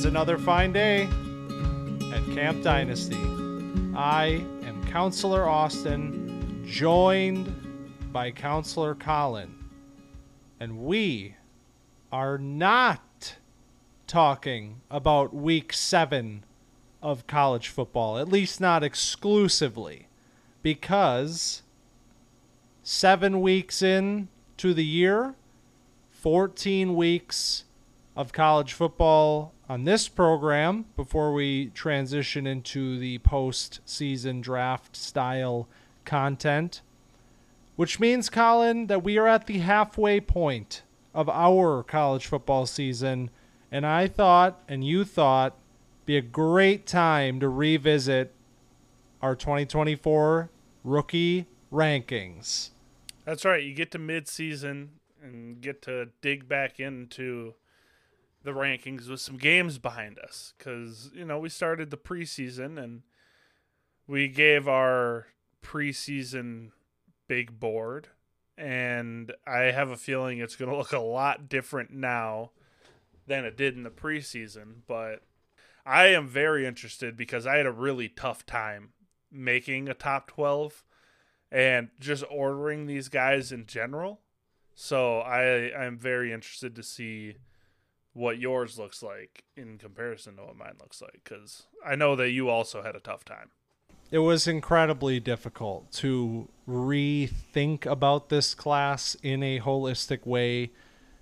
It's 0.00 0.06
another 0.06 0.38
fine 0.38 0.72
day 0.72 1.02
at 1.02 2.34
Camp 2.34 2.62
Dynasty. 2.62 3.20
I 3.94 4.42
am 4.64 4.82
Counselor 4.86 5.46
Austin, 5.46 6.64
joined 6.66 8.10
by 8.10 8.30
Counselor 8.30 8.94
Collin, 8.94 9.54
and 10.58 10.78
we 10.86 11.34
are 12.10 12.38
not 12.38 13.36
talking 14.06 14.80
about 14.90 15.34
week 15.34 15.74
seven 15.74 16.44
of 17.02 17.26
college 17.26 17.68
football, 17.68 18.16
at 18.16 18.26
least 18.26 18.58
not 18.58 18.82
exclusively, 18.82 20.08
because 20.62 21.60
seven 22.82 23.42
weeks 23.42 23.82
in 23.82 24.28
to 24.56 24.72
the 24.72 24.86
year, 24.86 25.34
14 26.10 26.94
weeks 26.94 27.64
of 28.20 28.34
college 28.34 28.74
football 28.74 29.54
on 29.66 29.84
this 29.84 30.06
program 30.06 30.84
before 30.94 31.32
we 31.32 31.70
transition 31.70 32.46
into 32.46 32.98
the 32.98 33.16
post-season 33.20 34.42
draft 34.42 34.94
style 34.94 35.66
content, 36.04 36.82
which 37.76 37.98
means, 37.98 38.28
Collin, 38.28 38.88
that 38.88 39.02
we 39.02 39.16
are 39.16 39.26
at 39.26 39.46
the 39.46 39.60
halfway 39.60 40.20
point 40.20 40.82
of 41.14 41.30
our 41.30 41.82
college 41.82 42.26
football 42.26 42.66
season. 42.66 43.30
And 43.72 43.86
I 43.86 44.06
thought, 44.06 44.60
and 44.68 44.84
you 44.84 45.06
thought, 45.06 45.56
be 46.04 46.18
a 46.18 46.22
great 46.22 46.86
time 46.86 47.40
to 47.40 47.48
revisit 47.48 48.34
our 49.22 49.34
2024 49.34 50.50
rookie 50.84 51.46
rankings. 51.72 52.68
That's 53.24 53.46
right. 53.46 53.64
You 53.64 53.72
get 53.72 53.90
to 53.92 53.98
mid-season 53.98 54.90
and 55.22 55.62
get 55.62 55.80
to 55.82 56.10
dig 56.20 56.46
back 56.46 56.78
into 56.78 57.54
the 58.42 58.52
rankings 58.52 59.08
with 59.08 59.20
some 59.20 59.36
games 59.36 59.78
behind 59.78 60.18
us 60.18 60.54
because 60.56 61.10
you 61.14 61.24
know 61.24 61.38
we 61.38 61.48
started 61.48 61.90
the 61.90 61.96
preseason 61.96 62.82
and 62.82 63.02
we 64.06 64.28
gave 64.28 64.66
our 64.66 65.26
preseason 65.62 66.70
big 67.28 67.60
board 67.60 68.08
and 68.56 69.32
i 69.46 69.64
have 69.64 69.90
a 69.90 69.96
feeling 69.96 70.38
it's 70.38 70.56
going 70.56 70.70
to 70.70 70.76
look 70.76 70.92
a 70.92 70.98
lot 70.98 71.48
different 71.48 71.90
now 71.90 72.50
than 73.26 73.44
it 73.44 73.56
did 73.56 73.76
in 73.76 73.82
the 73.82 73.90
preseason 73.90 74.76
but 74.86 75.22
i 75.84 76.06
am 76.06 76.26
very 76.26 76.66
interested 76.66 77.16
because 77.16 77.46
i 77.46 77.56
had 77.56 77.66
a 77.66 77.72
really 77.72 78.08
tough 78.08 78.46
time 78.46 78.90
making 79.30 79.88
a 79.88 79.94
top 79.94 80.26
12 80.28 80.82
and 81.52 81.88
just 81.98 82.24
ordering 82.30 82.86
these 82.86 83.08
guys 83.08 83.52
in 83.52 83.66
general. 83.66 84.20
So 84.74 85.18
i 85.18 85.72
i'm 85.76 85.98
very 85.98 86.32
interested 86.32 86.74
to 86.76 86.82
see 86.82 87.36
what 88.12 88.38
yours 88.38 88.78
looks 88.78 89.02
like 89.02 89.44
in 89.56 89.78
comparison 89.78 90.36
to 90.36 90.42
what 90.42 90.56
mine 90.56 90.74
looks 90.80 91.00
like 91.00 91.20
because 91.22 91.64
I 91.84 91.94
know 91.94 92.16
that 92.16 92.30
you 92.30 92.48
also 92.48 92.82
had 92.82 92.96
a 92.96 93.00
tough 93.00 93.24
time. 93.24 93.50
It 94.10 94.18
was 94.18 94.48
incredibly 94.48 95.20
difficult 95.20 95.92
to 95.92 96.48
rethink 96.68 97.86
about 97.86 98.28
this 98.28 98.54
class 98.54 99.16
in 99.22 99.42
a 99.42 99.60
holistic 99.60 100.26
way 100.26 100.72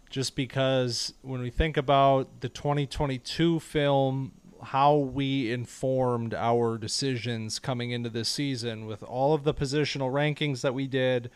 just 0.09 0.35
because 0.35 1.13
when 1.21 1.43
we 1.43 1.51
think 1.51 1.77
about 1.77 2.41
the 2.41 2.49
2022 2.49 3.61
film 3.61 4.33
how 4.63 4.97
we 4.97 5.53
informed 5.53 6.35
our 6.35 6.79
decisions 6.79 7.59
coming 7.59 7.91
into 7.91 8.11
this 8.11 8.29
season 8.29 8.87
with 8.87 9.03
all 9.03 9.35
of 9.35 9.45
the 9.45 9.55
positional 9.55 10.11
rankings 10.11 10.63
that 10.63 10.75
we 10.75 10.87
did 10.87 11.31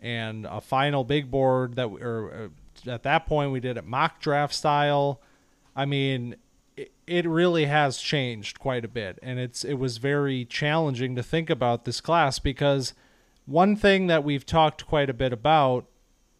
and 0.00 0.46
a 0.46 0.60
final 0.60 1.02
big 1.04 1.30
board 1.30 1.74
that 1.74 1.86
or 1.86 2.32
uh, 2.32 2.48
at 2.88 3.02
that 3.04 3.26
point 3.26 3.52
we 3.52 3.60
did 3.60 3.76
it 3.76 3.84
mock 3.84 4.20
draft 4.20 4.54
style. 4.54 5.20
I 5.74 5.84
mean, 5.84 6.36
it, 6.76 6.92
it 7.06 7.26
really 7.28 7.66
has 7.66 7.98
changed 7.98 8.58
quite 8.58 8.84
a 8.84 8.88
bit, 8.88 9.18
and 9.22 9.38
it's 9.38 9.64
it 9.64 9.74
was 9.74 9.98
very 9.98 10.44
challenging 10.44 11.16
to 11.16 11.22
think 11.22 11.50
about 11.50 11.84
this 11.84 12.00
class 12.00 12.38
because 12.38 12.94
one 13.46 13.76
thing 13.76 14.08
that 14.08 14.24
we've 14.24 14.46
talked 14.46 14.86
quite 14.86 15.08
a 15.08 15.14
bit 15.14 15.32
about 15.32 15.86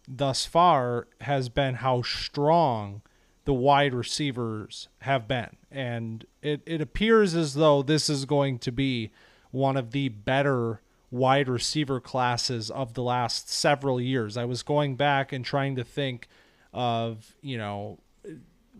thus 0.09 0.45
far 0.45 1.09
has 1.23 1.49
been 1.49 1.77
how 1.77 2.03
strong 2.03 3.03
the 3.45 3.55
wide 3.55 3.95
receivers 3.95 4.89
have 5.01 5.27
been. 5.27 5.57
And 5.71 6.27
it, 6.43 6.63
it 6.67 6.81
appears 6.81 7.35
as 7.35 7.55
though 7.55 7.83
this 7.83 8.11
is 8.11 8.25
going 8.25 8.59
to 8.61 8.73
be 8.73 9.11
one 9.51 9.77
of 9.77 9.93
the 9.93 10.09
better 10.09 10.81
wide 11.11 11.49
receiver 11.49 12.01
classes 12.01 12.71
of 12.71 12.95
the 12.95 13.03
last 13.03 13.49
several 13.49 14.01
years. 14.01 14.37
I 14.37 14.45
was 14.45 14.63
going 14.63 14.97
back 14.97 15.33
and 15.33 15.45
trying 15.45 15.77
to 15.77 15.85
think 15.85 16.29
of, 16.77 17.35
you 17.41 17.57
know, 17.57 17.99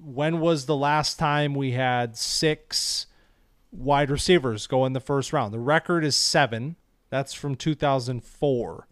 when 0.05 0.39
was 0.39 0.67
the 0.67 0.77
last 0.77 1.19
time 1.19 1.55
we 1.55 1.73
had 1.73 2.17
six 2.17 3.07
wide 3.73 4.11
receivers 4.11 4.67
go 4.67 4.85
in 4.85 4.93
the 4.93 5.01
first 5.01 5.33
round? 5.33 5.53
The 5.53 5.59
record 5.59 6.05
is 6.05 6.15
seven. 6.15 6.77
That's 7.09 7.33
from 7.33 7.57
2004. 7.57 8.87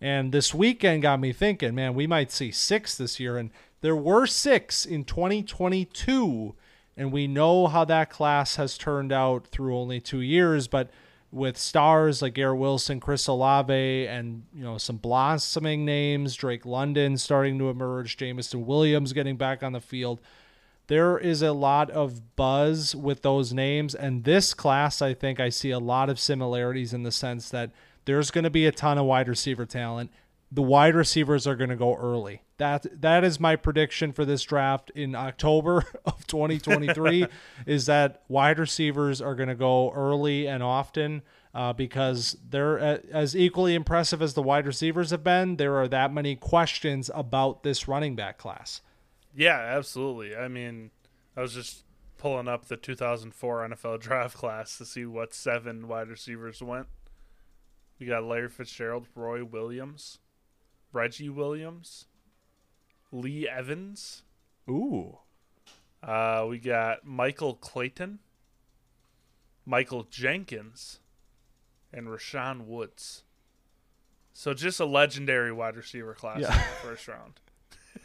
And 0.00 0.32
this 0.32 0.52
weekend 0.52 1.02
got 1.02 1.20
me 1.20 1.32
thinking, 1.32 1.74
man, 1.74 1.94
we 1.94 2.06
might 2.06 2.32
see 2.32 2.50
six 2.50 2.96
this 2.96 3.20
year. 3.20 3.36
And 3.36 3.50
there 3.80 3.96
were 3.96 4.26
six 4.26 4.84
in 4.84 5.04
2022. 5.04 6.54
And 6.96 7.12
we 7.12 7.28
know 7.28 7.68
how 7.68 7.84
that 7.84 8.10
class 8.10 8.56
has 8.56 8.76
turned 8.76 9.12
out 9.12 9.46
through 9.46 9.78
only 9.78 10.00
two 10.00 10.20
years. 10.20 10.66
But 10.66 10.90
with 11.30 11.58
stars 11.58 12.22
like 12.22 12.34
Garrett 12.34 12.58
Wilson, 12.58 13.00
Chris 13.00 13.26
Olave, 13.26 14.06
and 14.06 14.44
you 14.54 14.62
know 14.62 14.78
some 14.78 14.96
blossoming 14.96 15.84
names, 15.84 16.34
Drake 16.34 16.64
London 16.64 17.16
starting 17.18 17.58
to 17.58 17.68
emerge, 17.68 18.16
Jameson 18.16 18.66
Williams 18.66 19.12
getting 19.12 19.36
back 19.36 19.62
on 19.62 19.72
the 19.72 19.80
field. 19.80 20.20
There 20.86 21.18
is 21.18 21.42
a 21.42 21.52
lot 21.52 21.90
of 21.90 22.34
buzz 22.34 22.96
with 22.96 23.20
those 23.20 23.52
names, 23.52 23.94
and 23.94 24.24
this 24.24 24.54
class, 24.54 25.02
I 25.02 25.12
think, 25.12 25.38
I 25.38 25.50
see 25.50 25.70
a 25.70 25.78
lot 25.78 26.08
of 26.08 26.18
similarities 26.18 26.94
in 26.94 27.02
the 27.02 27.12
sense 27.12 27.50
that 27.50 27.72
there's 28.06 28.30
going 28.30 28.44
to 28.44 28.50
be 28.50 28.64
a 28.64 28.72
ton 28.72 28.96
of 28.96 29.04
wide 29.04 29.28
receiver 29.28 29.66
talent. 29.66 30.10
The 30.50 30.62
wide 30.62 30.94
receivers 30.94 31.46
are 31.46 31.56
going 31.56 31.70
to 31.70 31.76
go 31.76 31.94
early. 31.94 32.42
That 32.56 33.02
that 33.02 33.22
is 33.22 33.38
my 33.38 33.54
prediction 33.56 34.12
for 34.12 34.24
this 34.24 34.42
draft 34.42 34.90
in 34.94 35.14
October 35.14 35.84
of 36.06 36.26
2023 36.26 37.26
is 37.66 37.86
that 37.86 38.22
wide 38.28 38.58
receivers 38.58 39.20
are 39.20 39.34
going 39.34 39.48
to 39.48 39.54
go 39.54 39.92
early 39.92 40.46
and 40.48 40.62
often 40.62 41.22
uh, 41.54 41.72
because 41.72 42.36
they're 42.48 42.78
as 42.78 43.36
equally 43.36 43.74
impressive 43.74 44.22
as 44.22 44.34
the 44.34 44.42
wide 44.42 44.66
receivers 44.66 45.10
have 45.10 45.22
been. 45.22 45.56
There 45.56 45.76
are 45.76 45.88
that 45.88 46.12
many 46.12 46.34
questions 46.34 47.10
about 47.14 47.62
this 47.62 47.86
running 47.86 48.16
back 48.16 48.38
class. 48.38 48.80
Yeah, 49.34 49.58
absolutely. 49.58 50.34
I 50.34 50.48
mean, 50.48 50.90
I 51.36 51.42
was 51.42 51.54
just 51.54 51.84
pulling 52.18 52.48
up 52.48 52.66
the 52.66 52.76
2004 52.76 53.68
NFL 53.68 54.00
draft 54.00 54.36
class 54.36 54.76
to 54.78 54.84
see 54.84 55.06
what 55.06 55.32
seven 55.32 55.88
wide 55.88 56.08
receivers 56.08 56.60
went. 56.62 56.88
We 57.98 58.06
got 58.06 58.24
Larry 58.24 58.48
Fitzgerald, 58.48 59.06
Roy 59.14 59.44
Williams, 59.44 60.18
Reggie 60.92 61.28
Williams, 61.28 62.06
Lee 63.12 63.48
Evans. 63.48 64.22
Ooh. 64.68 65.18
Uh, 66.02 66.46
we 66.48 66.58
got 66.58 67.04
Michael 67.04 67.54
Clayton, 67.54 68.20
Michael 69.66 70.04
Jenkins, 70.04 71.00
and 71.92 72.06
Rashaun 72.06 72.66
Woods. 72.66 73.24
So 74.32 74.54
just 74.54 74.78
a 74.78 74.84
legendary 74.84 75.52
wide 75.52 75.76
receiver 75.76 76.14
class 76.14 76.40
yeah. 76.40 76.52
in 76.52 76.58
the 76.58 76.88
first 76.88 77.08
round. 77.08 77.40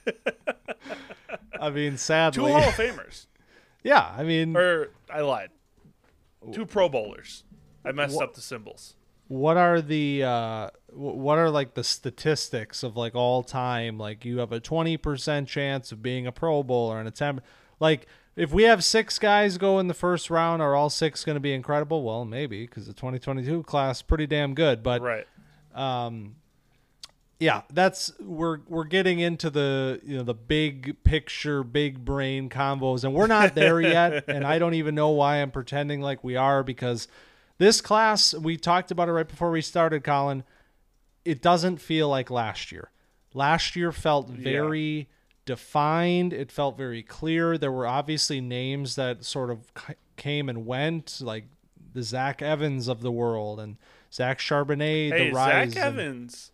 I 1.59 1.69
mean, 1.69 1.97
sadly, 1.97 2.43
two 2.43 2.51
Hall 2.51 2.67
of 2.67 2.73
Famers. 2.73 3.27
yeah, 3.83 4.11
I 4.17 4.23
mean, 4.23 4.57
or 4.57 4.89
I 5.09 5.21
lied. 5.21 5.49
Two 6.51 6.65
Pro 6.65 6.89
Bowlers. 6.89 7.43
I 7.85 7.91
messed 7.91 8.17
wh- 8.17 8.23
up 8.23 8.33
the 8.33 8.41
symbols 8.41 8.95
what 9.27 9.57
are 9.57 9.81
the 9.81 10.23
uh 10.23 10.69
what 10.91 11.37
are 11.37 11.49
like 11.49 11.73
the 11.73 11.83
statistics 11.83 12.83
of 12.83 12.95
like 12.95 13.15
all 13.15 13.43
time? 13.43 13.97
Like 13.97 14.25
you 14.25 14.39
have 14.39 14.51
a 14.51 14.59
20% 14.59 15.47
chance 15.47 15.91
of 15.91 16.03
being 16.03 16.27
a 16.27 16.31
pro 16.31 16.63
bowler 16.63 16.99
and 16.99 17.07
a 17.07 17.11
10 17.11 17.41
like 17.79 18.07
if 18.35 18.51
we 18.51 18.63
have 18.63 18.83
six 18.83 19.19
guys 19.19 19.57
go 19.57 19.79
in 19.79 19.87
the 19.87 19.93
first 19.93 20.29
round 20.29 20.61
are 20.61 20.75
all 20.75 20.89
six 20.89 21.23
going 21.23 21.35
to 21.35 21.39
be 21.39 21.53
incredible? 21.53 22.03
Well 22.03 22.25
maybe 22.25 22.65
because 22.65 22.87
the 22.87 22.93
2022 22.93 23.63
class 23.63 24.01
pretty 24.01 24.27
damn 24.27 24.53
good 24.53 24.83
but 24.83 25.01
right. 25.01 25.27
um 25.73 26.35
yeah 27.39 27.63
that's 27.73 28.13
we're 28.19 28.59
we're 28.67 28.83
getting 28.83 29.19
into 29.19 29.49
the 29.49 29.99
you 30.05 30.15
know 30.15 30.23
the 30.23 30.33
big 30.33 31.03
picture 31.03 31.63
big 31.63 32.05
brain 32.05 32.49
combos 32.49 33.03
and 33.03 33.13
we're 33.13 33.27
not 33.27 33.55
there 33.55 33.81
yet 33.81 34.23
and 34.29 34.45
i 34.45 34.57
don't 34.57 34.75
even 34.75 34.95
know 34.95 35.09
why 35.09 35.37
i'm 35.37 35.51
pretending 35.51 35.99
like 35.99 36.23
we 36.23 36.35
are 36.35 36.63
because 36.63 37.07
this 37.57 37.81
class, 37.81 38.33
we 38.33 38.57
talked 38.57 38.91
about 38.91 39.09
it 39.09 39.13
right 39.13 39.27
before 39.27 39.51
we 39.51 39.61
started, 39.61 40.03
Collin. 40.03 40.43
It 41.25 41.41
doesn't 41.41 41.77
feel 41.77 42.09
like 42.09 42.29
last 42.29 42.71
year. 42.71 42.91
Last 43.33 43.75
year 43.75 43.91
felt 43.91 44.29
very 44.29 44.79
yeah. 44.79 45.03
defined. 45.45 46.33
It 46.33 46.51
felt 46.51 46.77
very 46.77 47.01
clear. 47.01 47.57
There 47.57 47.71
were 47.71 47.87
obviously 47.87 48.41
names 48.41 48.95
that 48.95 49.23
sort 49.23 49.49
of 49.49 49.71
came 50.17 50.49
and 50.49 50.65
went, 50.65 51.19
like 51.21 51.45
the 51.93 52.03
Zach 52.03 52.41
Evans 52.41 52.87
of 52.87 53.01
the 53.01 53.11
world 53.11 53.59
and 53.59 53.77
Zach 54.11 54.39
Charbonnet. 54.39 55.11
Hey, 55.11 55.29
the 55.29 55.31
rise 55.31 55.73
Zach 55.73 55.83
Evans 55.83 56.51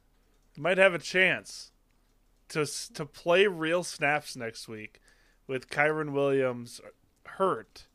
might 0.57 0.77
have 0.77 0.93
a 0.93 0.99
chance 0.99 1.71
to 2.49 2.65
to 2.93 3.05
play 3.05 3.47
real 3.47 3.83
snaps 3.83 4.35
next 4.35 4.67
week 4.67 5.01
with 5.47 5.69
Kyren 5.69 6.11
Williams 6.11 6.81
hurt, 7.25 7.87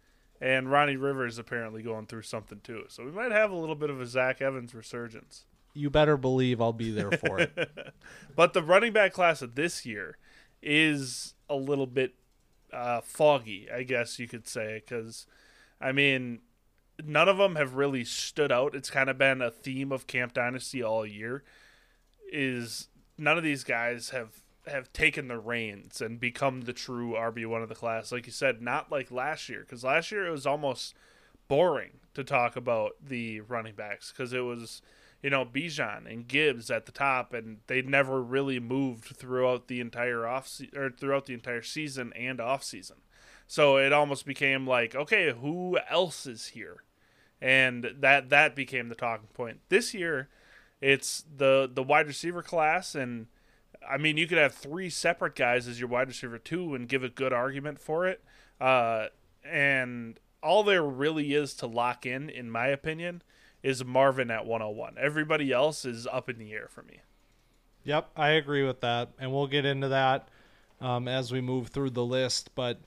and 0.44 0.70
Ronnie 0.70 0.96
Rivers 0.96 1.38
apparently 1.38 1.80
going 1.80 2.04
through 2.04 2.22
something 2.22 2.60
too. 2.62 2.84
So 2.88 3.02
we 3.02 3.10
might 3.10 3.32
have 3.32 3.50
a 3.50 3.56
little 3.56 3.74
bit 3.74 3.88
of 3.88 3.98
a 3.98 4.06
Zach 4.06 4.42
Evans 4.42 4.74
resurgence. 4.74 5.46
You 5.72 5.88
better 5.88 6.18
believe 6.18 6.60
I'll 6.60 6.74
be 6.74 6.90
there 6.90 7.12
for 7.12 7.40
it. 7.40 7.94
but 8.36 8.52
the 8.52 8.62
running 8.62 8.92
back 8.92 9.14
class 9.14 9.40
of 9.40 9.54
this 9.54 9.86
year 9.86 10.18
is 10.62 11.32
a 11.48 11.56
little 11.56 11.86
bit 11.86 12.14
uh, 12.74 13.00
foggy, 13.00 13.68
I 13.74 13.84
guess 13.84 14.18
you 14.18 14.28
could 14.28 14.46
say, 14.46 14.82
because 14.84 15.26
I 15.80 15.92
mean, 15.92 16.40
none 17.02 17.28
of 17.30 17.38
them 17.38 17.56
have 17.56 17.76
really 17.76 18.04
stood 18.04 18.52
out. 18.52 18.74
It's 18.74 18.90
kind 18.90 19.08
of 19.08 19.16
been 19.16 19.40
a 19.40 19.50
theme 19.50 19.92
of 19.92 20.06
Camp 20.06 20.34
Dynasty 20.34 20.82
all 20.82 21.06
year. 21.06 21.42
Is 22.30 22.88
none 23.16 23.38
of 23.38 23.44
these 23.44 23.64
guys 23.64 24.10
have 24.10 24.42
have 24.66 24.92
taken 24.92 25.28
the 25.28 25.38
reins 25.38 26.00
and 26.00 26.18
become 26.18 26.62
the 26.62 26.72
true 26.72 27.12
RB 27.12 27.46
one 27.46 27.62
of 27.62 27.68
the 27.68 27.74
class, 27.74 28.12
like 28.12 28.26
you 28.26 28.32
said, 28.32 28.62
not 28.62 28.90
like 28.90 29.10
last 29.10 29.48
year, 29.48 29.60
because 29.60 29.84
last 29.84 30.10
year 30.10 30.26
it 30.26 30.30
was 30.30 30.46
almost 30.46 30.94
boring 31.48 32.00
to 32.14 32.24
talk 32.24 32.56
about 32.56 32.92
the 33.02 33.40
running 33.40 33.74
backs 33.74 34.10
because 34.10 34.32
it 34.32 34.40
was 34.40 34.80
you 35.22 35.30
know 35.30 35.44
Bijan 35.44 36.10
and 36.10 36.28
Gibbs 36.28 36.70
at 36.70 36.86
the 36.86 36.92
top, 36.92 37.32
and 37.32 37.58
they 37.66 37.82
never 37.82 38.22
really 38.22 38.60
moved 38.60 39.16
throughout 39.16 39.68
the 39.68 39.80
entire 39.80 40.26
off 40.26 40.48
se- 40.48 40.70
or 40.76 40.90
throughout 40.90 41.26
the 41.26 41.34
entire 41.34 41.62
season 41.62 42.12
and 42.14 42.40
off 42.40 42.62
season. 42.62 42.96
So 43.46 43.76
it 43.76 43.92
almost 43.92 44.26
became 44.26 44.66
like, 44.66 44.94
okay, 44.94 45.32
who 45.32 45.78
else 45.90 46.26
is 46.26 46.48
here? 46.48 46.82
And 47.40 47.94
that 48.00 48.30
that 48.30 48.56
became 48.56 48.88
the 48.88 48.94
talking 48.94 49.28
point. 49.34 49.60
This 49.68 49.92
year, 49.92 50.28
it's 50.80 51.24
the 51.36 51.70
the 51.72 51.82
wide 51.82 52.06
receiver 52.06 52.42
class, 52.42 52.94
and 52.94 53.26
I 53.88 53.98
mean, 53.98 54.16
you 54.16 54.26
could 54.26 54.38
have 54.38 54.54
three 54.54 54.90
separate 54.90 55.34
guys 55.34 55.68
as 55.68 55.78
your 55.78 55.88
wide 55.88 56.08
receiver 56.08 56.38
two 56.38 56.74
and 56.74 56.88
give 56.88 57.04
a 57.04 57.08
good 57.08 57.32
argument 57.32 57.78
for 57.78 58.06
it. 58.06 58.22
Uh, 58.60 59.06
and 59.44 60.18
all 60.42 60.62
there 60.62 60.82
really 60.82 61.34
is 61.34 61.54
to 61.54 61.66
lock 61.66 62.06
in, 62.06 62.28
in 62.28 62.50
my 62.50 62.68
opinion, 62.68 63.22
is 63.62 63.84
Marvin 63.84 64.30
at 64.30 64.46
101. 64.46 64.96
Everybody 65.00 65.52
else 65.52 65.84
is 65.84 66.06
up 66.06 66.28
in 66.28 66.38
the 66.38 66.52
air 66.52 66.68
for 66.68 66.82
me. 66.82 67.00
Yep, 67.84 68.10
I 68.16 68.30
agree 68.30 68.62
with 68.62 68.80
that, 68.80 69.10
and 69.18 69.32
we'll 69.32 69.46
get 69.46 69.64
into 69.64 69.88
that 69.88 70.28
um, 70.80 71.08
as 71.08 71.32
we 71.32 71.40
move 71.40 71.68
through 71.68 71.90
the 71.90 72.04
list. 72.04 72.50
But 72.54 72.78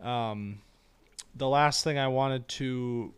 um, 0.00 0.60
the 1.34 1.48
last 1.48 1.84
thing 1.84 1.98
I 1.98 2.08
wanted 2.08 2.48
to, 2.48 3.14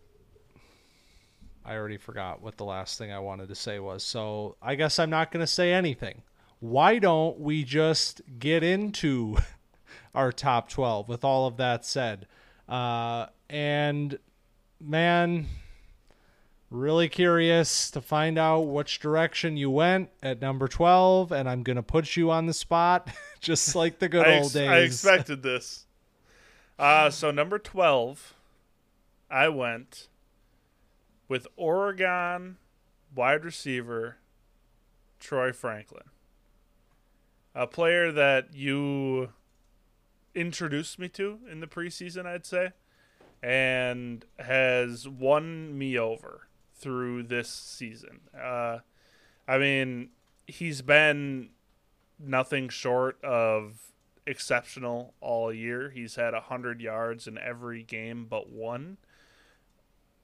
I 1.65 1.77
already 1.77 1.97
forgot 1.97 2.43
what 2.43 2.57
the 2.57 2.65
last 2.65 2.99
thing 2.99 3.13
I 3.13 3.19
wanted 3.19 3.49
to 3.49 3.55
say 3.55 3.79
was. 3.79 4.03
So 4.03 4.57
I 4.61 4.75
guess 4.75 4.99
I'm 4.99 5.11
not 5.11 5.31
going 5.31 5.43
to 5.43 5.47
say 5.47 5.73
anything. 5.73 6.23
Why 6.61 6.99
don't 6.99 7.39
we 7.41 7.65
just 7.65 8.23
get 8.39 8.63
into 8.63 9.37
our 10.15 10.33
top 10.33 10.69
12 10.69 11.09
with 11.09 11.25
all 11.25 11.47
of 11.47 11.57
that 11.59 11.85
said? 11.85 12.27
Uh, 12.69 13.27
and 13.51 14.19
man, 14.81 15.47
really 16.71 17.09
curious 17.09 17.91
to 17.91 18.01
find 18.01 18.39
out 18.39 18.61
which 18.61 18.99
direction 18.99 19.57
you 19.57 19.71
went 19.71 20.11
at 20.23 20.41
number 20.41 20.67
12 20.67 21.31
and 21.31 21.49
i'm 21.49 21.63
going 21.63 21.77
to 21.77 21.83
put 21.85 22.17
you 22.17 22.33
on 22.33 22.47
the 22.47 22.53
spot 22.53 23.09
just 23.41 23.77
like 23.77 24.01
the 24.01 24.09
good 24.09 24.27
I 24.27 24.41
old 24.41 24.53
days 24.53 24.69
I 24.69 24.79
expected 24.79 25.43
this. 25.45 25.87
Uh, 26.79 27.11
so 27.11 27.31
number 27.31 27.59
12, 27.59 28.35
I 29.31 29.49
went 29.49 30.09
with 31.29 31.47
Oregon 31.57 32.57
wide 33.15 33.45
receiver 33.45 34.17
Troy 35.21 35.53
Franklin. 35.53 36.05
A 37.55 37.67
player 37.67 38.11
that 38.11 38.55
you 38.55 39.31
introduced 40.35 40.99
me 40.99 41.09
to 41.11 41.39
in 41.51 41.61
the 41.61 41.67
preseason, 41.67 42.27
I'd 42.27 42.45
say, 42.45 42.73
and 43.43 44.25
has 44.39 45.09
won 45.09 45.79
me 45.79 45.99
over 45.99 46.49
through 46.75 47.25
this 47.25 47.49
season. 47.49 48.21
Uh, 48.37 48.79
I 49.47 49.59
mean, 49.59 50.11
he's 50.47 50.83
been 50.83 51.51
nothing 52.19 52.69
short 52.69 53.23
of 53.23 53.93
exceptional 54.27 55.15
all 55.21 55.53
year. 55.53 55.91
He's 55.91 56.17
had 56.17 56.35
100 56.35 56.81
yards 56.81 57.27
in 57.27 57.39
every 57.39 57.83
game 57.83 58.27
but 58.29 58.51
one. 58.51 58.97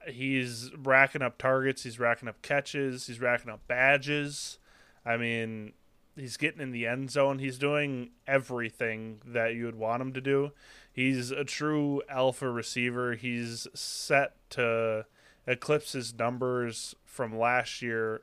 He's 0.07 0.71
racking 0.77 1.21
up 1.23 1.37
targets, 1.37 1.83
he's 1.83 1.99
racking 1.99 2.29
up 2.29 2.41
catches, 2.41 3.07
he's 3.07 3.21
racking 3.21 3.51
up 3.51 3.61
badges. 3.69 4.59
I 5.05 5.17
mean, 5.19 5.73
he's 6.21 6.37
getting 6.37 6.61
in 6.61 6.71
the 6.71 6.87
end 6.87 7.11
zone. 7.11 7.39
He's 7.39 7.59
doing 7.59 8.11
everything 8.27 9.21
that 9.25 9.55
you 9.55 9.65
would 9.67 9.77
want 9.77 10.03
him 10.03 10.13
to 10.13 10.21
do. 10.21 10.53
He's 10.93 11.31
a 11.31 11.45
true 11.45 12.03
alpha 12.09 12.51
receiver. 12.51 13.15
He's 13.15 13.67
set 13.75 14.35
to 14.51 15.07
eclipse 15.47 15.93
his 15.93 16.15
numbers 16.15 16.95
from 17.05 17.39
last 17.39 17.83
year 17.83 18.23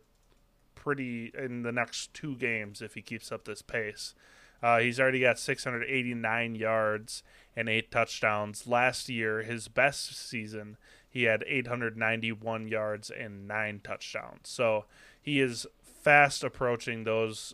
pretty 0.75 1.31
in 1.37 1.63
the 1.63 1.71
next 1.71 2.13
two 2.13 2.35
games 2.35 2.81
if 2.81 2.93
he 2.93 3.01
keeps 3.01 3.31
up 3.31 3.45
this 3.45 3.61
pace. 3.61 4.13
Uh, 4.61 4.79
he's 4.79 4.99
already 4.99 5.19
got 5.19 5.37
689 5.37 6.55
yards 6.55 7.23
and 7.55 7.69
eight 7.69 7.91
touchdowns. 7.91 8.67
Last 8.67 9.09
year, 9.09 9.43
his 9.43 9.67
best 9.67 10.15
season, 10.15 10.77
he 11.09 11.23
had 11.23 11.43
891 11.47 12.67
yards 12.67 13.09
and 13.09 13.47
nine 13.47 13.81
touchdowns. 13.83 14.49
So 14.49 14.85
he 15.21 15.39
is 15.39 15.67
fast 15.81 16.43
approaching 16.43 17.03
those 17.03 17.53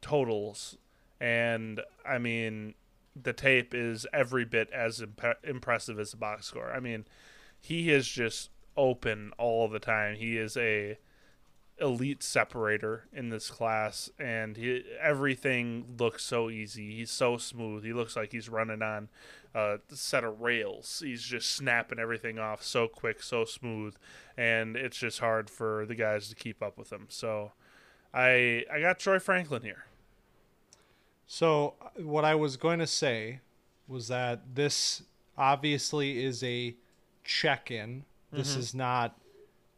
totals. 0.00 0.76
And 1.20 1.80
I 2.04 2.18
mean, 2.18 2.74
the 3.20 3.32
tape 3.32 3.74
is 3.74 4.06
every 4.12 4.44
bit 4.44 4.70
as 4.70 5.00
imp- 5.00 5.44
impressive 5.44 5.98
as 5.98 6.10
the 6.10 6.16
box 6.16 6.46
score. 6.46 6.72
I 6.72 6.80
mean, 6.80 7.06
he 7.60 7.90
is 7.90 8.06
just 8.08 8.50
open 8.76 9.32
all 9.38 9.68
the 9.68 9.78
time. 9.78 10.16
He 10.16 10.36
is 10.36 10.56
a 10.56 10.98
elite 11.78 12.22
separator 12.22 13.04
in 13.12 13.28
this 13.28 13.50
class 13.50 14.08
and 14.18 14.56
he, 14.56 14.82
everything 14.98 15.84
looks 15.98 16.24
so 16.24 16.48
easy 16.48 16.96
he's 16.96 17.10
so 17.10 17.36
smooth 17.36 17.84
he 17.84 17.92
looks 17.92 18.16
like 18.16 18.32
he's 18.32 18.48
running 18.48 18.80
on 18.80 19.08
a 19.54 19.78
set 19.90 20.24
of 20.24 20.40
rails 20.40 21.02
he's 21.04 21.22
just 21.22 21.50
snapping 21.50 21.98
everything 21.98 22.38
off 22.38 22.62
so 22.62 22.88
quick 22.88 23.22
so 23.22 23.44
smooth 23.44 23.94
and 24.38 24.74
it's 24.74 24.96
just 24.96 25.18
hard 25.18 25.50
for 25.50 25.84
the 25.84 25.94
guys 25.94 26.30
to 26.30 26.34
keep 26.34 26.62
up 26.62 26.78
with 26.78 26.90
him 26.90 27.06
so 27.10 27.52
i 28.14 28.64
i 28.72 28.80
got 28.80 28.98
troy 28.98 29.18
franklin 29.18 29.62
here 29.62 29.84
So, 31.26 31.74
what 31.96 32.24
I 32.24 32.34
was 32.34 32.56
going 32.56 32.78
to 32.78 32.86
say 32.86 33.40
was 33.88 34.08
that 34.08 34.54
this 34.54 35.02
obviously 35.36 36.24
is 36.24 36.42
a 36.44 36.76
check 37.24 37.70
in. 37.70 38.04
This 38.32 38.50
Mm-hmm. 38.52 38.60
is 38.60 38.74
not 38.74 39.18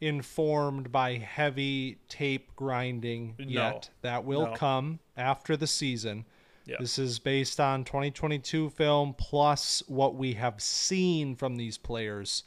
informed 0.01 0.91
by 0.91 1.15
heavy 1.15 1.97
tape 2.07 2.55
grinding 2.55 3.35
yet. 3.37 3.89
That 4.01 4.23
will 4.25 4.47
No. 4.47 4.53
come 4.55 4.99
after 5.17 5.57
the 5.57 5.67
season. 5.67 6.25
Yeah. 6.65 6.77
This 6.79 6.97
is 6.99 7.19
based 7.19 7.59
on 7.59 7.83
2022 7.83 8.69
film 8.69 9.13
plus 9.17 9.81
what 9.87 10.15
we 10.15 10.33
have 10.33 10.61
seen 10.61 11.35
from 11.35 11.55
these 11.57 11.77
players 11.77 12.43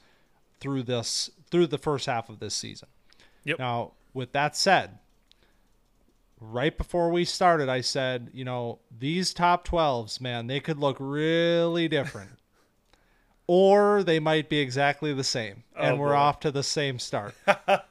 through 0.60 0.84
this 0.84 1.28
through 1.50 1.66
the 1.66 1.78
first 1.78 2.06
half 2.06 2.28
of 2.30 2.38
this 2.38 2.54
season. 2.54 2.88
Yep. 3.44 3.58
Now, 3.58 3.92
with 4.14 4.32
that 4.32 4.56
said, 4.56 4.98
right 6.50 6.76
before 6.76 7.10
we 7.10 7.24
started, 7.24 7.68
I 7.68 7.80
said, 7.80 8.30
you 8.32 8.44
know, 8.44 8.80
these 8.96 9.32
top 9.32 9.66
12s, 9.66 10.20
man, 10.20 10.46
they 10.46 10.60
could 10.60 10.78
look 10.78 10.96
really 10.98 11.88
different. 11.88 12.30
or 13.46 14.02
they 14.02 14.18
might 14.18 14.48
be 14.48 14.58
exactly 14.58 15.12
the 15.12 15.24
same. 15.24 15.64
Oh, 15.76 15.82
and 15.82 15.96
Oh, 15.96 16.00
we're 16.00 16.08
boy. 16.08 16.14
off 16.16 16.40
to 16.40 16.50
the 16.50 16.62
same 16.62 16.98
start. 16.98 17.34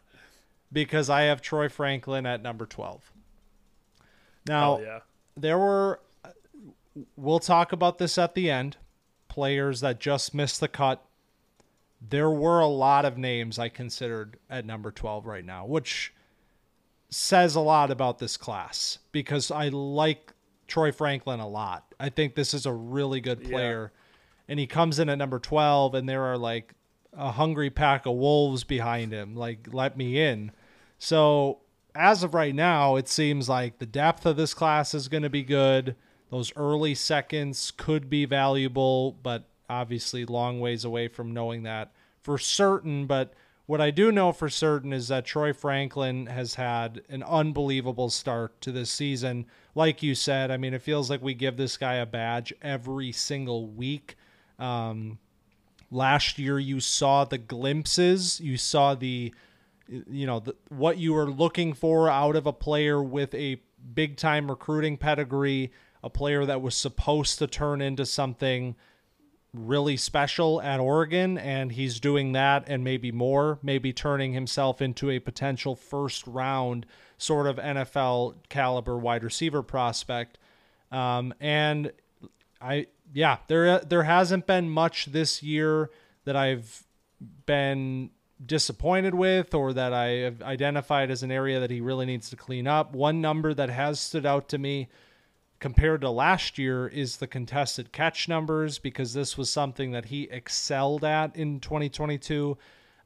because 0.72 1.10
I 1.10 1.24
have 1.24 1.42
Troy 1.42 1.70
Franklin 1.70 2.26
at 2.26 2.42
number 2.42 2.66
12. 2.66 3.12
Now, 4.48 4.80
yeah 4.80 5.00
there 5.38 5.58
were 5.58 6.00
we'll 7.16 7.40
talk 7.40 7.72
about 7.72 7.98
this 7.98 8.18
at 8.18 8.36
the 8.36 8.50
end 8.50 8.78
players 9.28 9.80
that 9.82 10.00
just 10.00 10.34
missed 10.34 10.60
the 10.60 10.68
cut 10.68 11.04
there 12.02 12.30
were 12.30 12.60
a 12.60 12.68
lot 12.68 13.06
of 13.06 13.18
names 13.18 13.58
i 13.58 13.70
considered 13.70 14.38
at 14.50 14.66
number 14.66 14.92
12 14.92 15.26
right 15.26 15.46
now 15.46 15.66
which 15.66 16.14
says 17.12 17.56
a 17.56 17.60
lot 17.60 17.92
about 17.92 18.18
this 18.18 18.38
class 18.38 18.98
because 19.12 19.52
i 19.52 19.68
like 19.68 20.34
troy 20.72 20.92
franklin 20.92 21.42
a 21.42 21.48
lot. 21.48 21.94
I 22.00 22.10
think 22.10 22.34
this 22.34 22.54
is 22.54 22.66
a 22.66 22.72
really 22.72 23.20
good 23.20 23.44
player. 23.44 23.92
And 24.48 24.58
he 24.58 24.68
comes 24.68 25.00
in 25.00 25.10
at 25.10 25.18
number 25.18 25.38
12 25.38 25.94
and 25.94 26.08
there 26.08 26.24
are 26.24 26.38
like 26.38 26.74
a 27.14 27.32
hungry 27.32 27.70
pack 27.70 28.06
of 28.06 28.16
wolves 28.16 28.64
behind 28.64 29.12
him. 29.12 29.36
Like 29.36 29.68
let 29.72 29.98
me 29.98 30.20
in. 30.20 30.52
So 30.98 31.60
as 31.94 32.24
of 32.24 32.34
right 32.34 32.56
now, 32.56 32.96
it 32.96 33.10
seems 33.10 33.50
like 33.50 33.80
the 33.80 33.86
depth 33.86 34.26
of 34.26 34.38
this 34.38 34.54
class 34.54 34.94
is 34.94 35.10
going 35.10 35.24
to 35.24 35.30
be 35.30 35.44
good. 35.44 35.98
Those 36.30 36.54
early 36.56 36.96
seconds 36.96 37.72
could 37.76 38.10
be 38.10 38.24
valuable, 38.24 39.18
but 39.22 39.44
obviously 39.70 40.26
long 40.26 40.62
ways 40.62 40.86
away 40.86 41.10
from 41.10 41.34
knowing 41.34 41.64
that 41.64 41.92
for 42.24 42.38
certain. 42.38 43.08
But 43.08 43.34
what 43.72 43.80
I 43.80 43.90
do 43.90 44.12
know 44.12 44.34
for 44.34 44.50
certain 44.50 44.92
is 44.92 45.08
that 45.08 45.24
Troy 45.24 45.54
Franklin 45.54 46.26
has 46.26 46.56
had 46.56 47.04
an 47.08 47.24
unbelievable 47.24 48.10
start 48.10 48.60
to 48.60 48.72
this 48.74 48.90
season. 48.90 49.46
Like 49.76 50.04
you 50.04 50.14
said, 50.14 50.52
I 50.52 50.58
mean, 50.58 50.74
it 50.74 50.82
feels 50.82 51.10
like 51.10 51.22
we 51.22 51.34
give 51.34 51.56
this 51.56 51.78
guy 51.78 51.94
a 51.94 52.06
badge 52.06 52.54
every 52.62 53.14
single 53.14 53.68
week. 53.68 54.18
Um, 54.60 55.20
Last 55.90 56.38
year, 56.38 56.60
you 56.60 56.82
saw 56.82 57.24
the 57.24 57.38
glimpses, 57.38 58.42
you 58.42 58.58
saw 58.58 58.94
the, 58.94 59.34
you 59.88 60.26
know, 60.26 60.42
the, 60.42 60.56
what 60.68 60.98
you 60.98 61.14
were 61.14 61.32
looking 61.32 61.74
for 61.74 62.10
out 62.10 62.36
of 62.36 62.46
a 62.46 62.54
player 62.54 63.02
with 63.02 63.34
a 63.34 63.62
big 63.94 64.18
time 64.18 64.50
recruiting 64.50 64.98
pedigree, 64.98 65.72
a 66.04 66.10
player 66.10 66.46
that 66.46 66.62
was 66.62 66.76
supposed 66.76 67.40
to 67.40 67.48
turn 67.48 67.82
into 67.82 68.06
something 68.06 68.76
really 69.54 69.98
special 69.98 70.62
at 70.62 70.80
Oregon, 70.80 71.38
and 71.38 71.72
he's 71.72 72.00
doing 72.00 72.32
that 72.32 72.64
and 72.68 72.84
maybe 72.84 73.12
more, 73.12 73.60
maybe 73.62 73.92
turning 73.92 74.34
himself 74.34 74.82
into 74.82 75.10
a 75.10 75.20
potential 75.20 75.76
first 75.76 76.26
round 76.26 76.86
sort 77.18 77.48
of 77.48 77.58
NFL 77.58 78.36
caliber 78.50 78.98
wide 78.98 79.24
receiver 79.24 79.62
prospect. 79.62 80.38
Um, 80.92 81.34
and 81.40 81.92
I, 82.62 82.88
yeah, 83.14 83.38
there 83.48 83.80
there 83.80 84.04
hasn't 84.04 84.48
been 84.48 84.70
much 84.70 85.08
this 85.08 85.44
year 85.44 85.90
that 86.26 86.36
I've 86.36 86.86
been 87.46 88.12
disappointed 88.44 89.14
with 89.14 89.54
or 89.54 89.74
that 89.74 89.94
I 89.94 90.08
have 90.08 90.42
identified 90.42 91.12
as 91.12 91.24
an 91.24 91.32
area 91.32 91.60
that 91.60 91.70
he 91.70 91.82
really 91.82 92.06
needs 92.06 92.30
to 92.32 92.36
clean 92.36 92.68
up. 92.68 92.94
One 92.94 93.22
number 93.22 93.54
that 93.54 93.70
has 93.70 94.00
stood 94.00 94.26
out 94.26 94.50
to 94.50 94.58
me 94.58 94.88
compared 95.62 96.02
to 96.02 96.10
last 96.10 96.58
year 96.58 96.88
is 96.88 97.18
the 97.18 97.28
contested 97.28 97.92
catch 97.94 98.28
numbers 98.28 98.80
because 98.80 99.14
this 99.14 99.38
was 99.38 99.50
something 99.50 99.92
that 99.92 100.06
he 100.06 100.24
excelled 100.24 101.06
at 101.06 101.34
in 101.36 101.60
2022. 101.62 102.58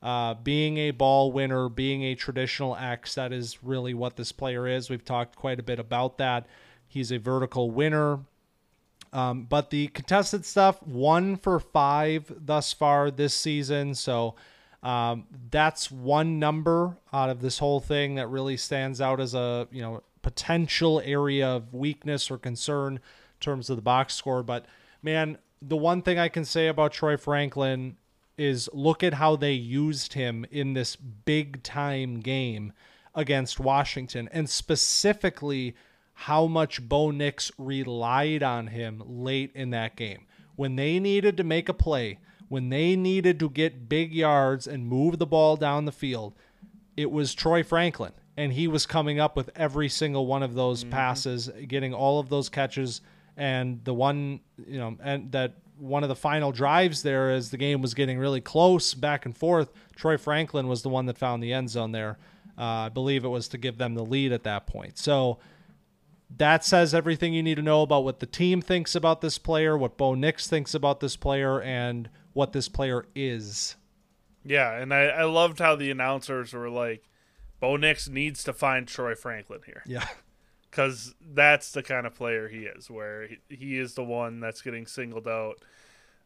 Uh, 0.01 0.33
being 0.35 0.77
a 0.77 0.91
ball 0.91 1.31
winner, 1.31 1.67
being 1.67 2.03
a 2.03 2.15
traditional 2.15 2.75
X, 2.77 3.15
that 3.15 3.33
is 3.33 3.61
really 3.61 3.93
what 3.93 4.15
this 4.15 4.31
player 4.31 4.67
is. 4.67 4.89
We've 4.89 5.03
talked 5.03 5.35
quite 5.35 5.59
a 5.59 5.63
bit 5.63 5.79
about 5.79 6.17
that. 6.17 6.47
He's 6.87 7.11
a 7.11 7.17
vertical 7.17 7.71
winner. 7.71 8.19
Um, 9.11 9.43
but 9.43 9.69
the 9.69 9.87
contested 9.87 10.45
stuff, 10.45 10.81
one 10.81 11.35
for 11.35 11.59
five 11.59 12.31
thus 12.37 12.71
far 12.71 13.11
this 13.11 13.33
season. 13.33 13.95
So 13.95 14.35
um, 14.81 15.25
that's 15.49 15.91
one 15.91 16.39
number 16.39 16.97
out 17.11 17.29
of 17.29 17.41
this 17.41 17.59
whole 17.59 17.79
thing 17.79 18.15
that 18.15 18.27
really 18.27 18.55
stands 18.55 19.01
out 19.01 19.19
as 19.19 19.33
a 19.33 19.67
you 19.71 19.81
know 19.81 20.03
potential 20.25 20.99
area 21.05 21.47
of 21.47 21.71
weakness 21.71 22.31
or 22.31 22.37
concern 22.39 22.95
in 22.95 22.99
terms 23.39 23.69
of 23.69 23.75
the 23.75 23.81
box 23.83 24.15
score. 24.15 24.41
But 24.41 24.65
man, 25.03 25.37
the 25.61 25.77
one 25.77 26.01
thing 26.01 26.17
I 26.17 26.29
can 26.29 26.45
say 26.45 26.67
about 26.67 26.93
Troy 26.93 27.15
Franklin 27.15 27.97
is 28.39 28.67
look 28.73 29.03
at 29.03 29.13
how 29.13 29.35
they 29.35 29.53
used 29.53 30.13
him 30.13 30.43
in 30.49 30.73
this 30.73 30.95
big 30.95 31.61
time 31.61 32.21
game 32.21 32.73
against 33.13 33.59
Washington, 33.59 34.27
and 34.31 34.49
specifically 34.49 35.75
how 36.13 36.47
much 36.47 36.81
Bo 36.89 37.11
Nix 37.11 37.51
relied 37.59 38.41
on 38.41 38.67
him 38.67 39.03
late 39.05 39.51
in 39.53 39.69
that 39.69 39.95
game. 39.95 40.25
When 40.55 40.75
they 40.75 40.99
needed 40.99 41.37
to 41.37 41.43
make 41.43 41.69
a 41.69 41.73
play, 41.73 42.17
when 42.49 42.69
they 42.69 42.95
needed 42.95 43.39
to 43.41 43.49
get 43.49 43.87
big 43.87 44.11
yards 44.11 44.65
and 44.65 44.87
move 44.87 45.19
the 45.19 45.27
ball 45.27 45.55
down 45.55 45.85
the 45.85 45.91
field, 45.91 46.33
it 46.97 47.11
was 47.11 47.35
Troy 47.35 47.61
Franklin 47.61 48.13
and 48.37 48.51
he 48.51 48.67
was 48.67 48.85
coming 48.85 49.19
up 49.19 49.35
with 49.35 49.49
every 49.55 49.89
single 49.89 50.25
one 50.25 50.43
of 50.43 50.53
those 50.53 50.81
mm-hmm. 50.81 50.91
passes, 50.91 51.49
getting 51.67 51.93
all 51.93 52.19
of 52.19 52.29
those 52.29 52.49
catches. 52.49 53.01
And 53.37 53.83
the 53.83 53.93
one, 53.93 54.41
you 54.67 54.77
know, 54.77 54.97
and 55.01 55.31
that 55.31 55.55
one 55.77 56.03
of 56.03 56.09
the 56.09 56.15
final 56.15 56.51
drives 56.51 57.03
there, 57.03 57.31
as 57.31 57.51
the 57.51 57.57
game 57.57 57.81
was 57.81 57.93
getting 57.93 58.17
really 58.17 58.41
close, 58.41 58.93
back 58.93 59.25
and 59.25 59.35
forth, 59.35 59.71
Troy 59.95 60.17
Franklin 60.17 60.67
was 60.67 60.81
the 60.81 60.89
one 60.89 61.05
that 61.07 61.17
found 61.17 61.43
the 61.43 61.53
end 61.53 61.69
zone 61.69 61.91
there. 61.91 62.17
Uh, 62.57 62.61
I 62.61 62.89
believe 62.89 63.25
it 63.25 63.29
was 63.29 63.49
to 63.49 63.57
give 63.57 63.77
them 63.77 63.95
the 63.95 64.05
lead 64.05 64.31
at 64.31 64.43
that 64.43 64.67
point. 64.67 64.97
So 64.97 65.39
that 66.37 66.63
says 66.63 66.93
everything 66.93 67.33
you 67.33 67.43
need 67.43 67.55
to 67.55 67.61
know 67.61 67.81
about 67.81 68.03
what 68.03 68.19
the 68.19 68.25
team 68.25 68.61
thinks 68.61 68.95
about 68.95 69.21
this 69.21 69.37
player, 69.37 69.77
what 69.77 69.97
Bo 69.97 70.15
Nix 70.15 70.47
thinks 70.47 70.73
about 70.73 70.99
this 70.99 71.15
player, 71.15 71.61
and 71.61 72.09
what 72.33 72.53
this 72.53 72.69
player 72.69 73.05
is. 73.13 73.75
Yeah, 74.43 74.77
and 74.77 74.93
I, 74.93 75.05
I 75.05 75.23
loved 75.23 75.59
how 75.59 75.75
the 75.75 75.91
announcers 75.91 76.53
were 76.53 76.69
like, 76.69 77.03
Bo 77.65 77.77
Nix 77.77 78.07
needs 78.07 78.43
to 78.43 78.53
find 78.53 78.87
Troy 78.87 79.15
Franklin 79.15 79.61
here. 79.65 79.81
Yeah. 79.87 80.07
Because 80.69 81.15
that's 81.19 81.71
the 81.71 81.81
kind 81.81 82.05
of 82.05 82.13
player 82.13 82.47
he 82.47 82.65
is, 82.65 82.91
where 82.91 83.27
he, 83.49 83.79
is 83.79 83.95
the 83.95 84.03
one 84.03 84.39
that's 84.39 84.61
getting 84.61 84.85
singled 84.85 85.27
out 85.27 85.55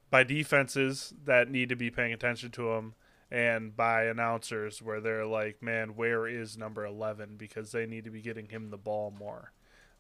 by 0.10 0.26
defenses 0.26 1.14
that 1.24 1.50
need 1.50 1.70
to 1.70 1.78
be 1.78 1.90
paying 1.90 2.12
attention 2.12 2.52
to 2.52 2.72
him 2.74 2.94
and 3.32 3.74
by 3.74 4.04
announcers 4.04 4.82
where 4.82 5.00
they're 5.00 5.26
like, 5.26 5.64
man, 5.64 5.96
where 5.96 6.28
is 6.28 6.58
number 6.58 6.86
11? 6.86 7.38
Because 7.38 7.72
they 7.72 7.86
need 7.86 8.04
to 8.04 8.12
be 8.12 8.22
getting 8.22 8.50
him 8.50 8.70
the 8.70 8.78
ball 8.78 9.14
more. 9.18 9.54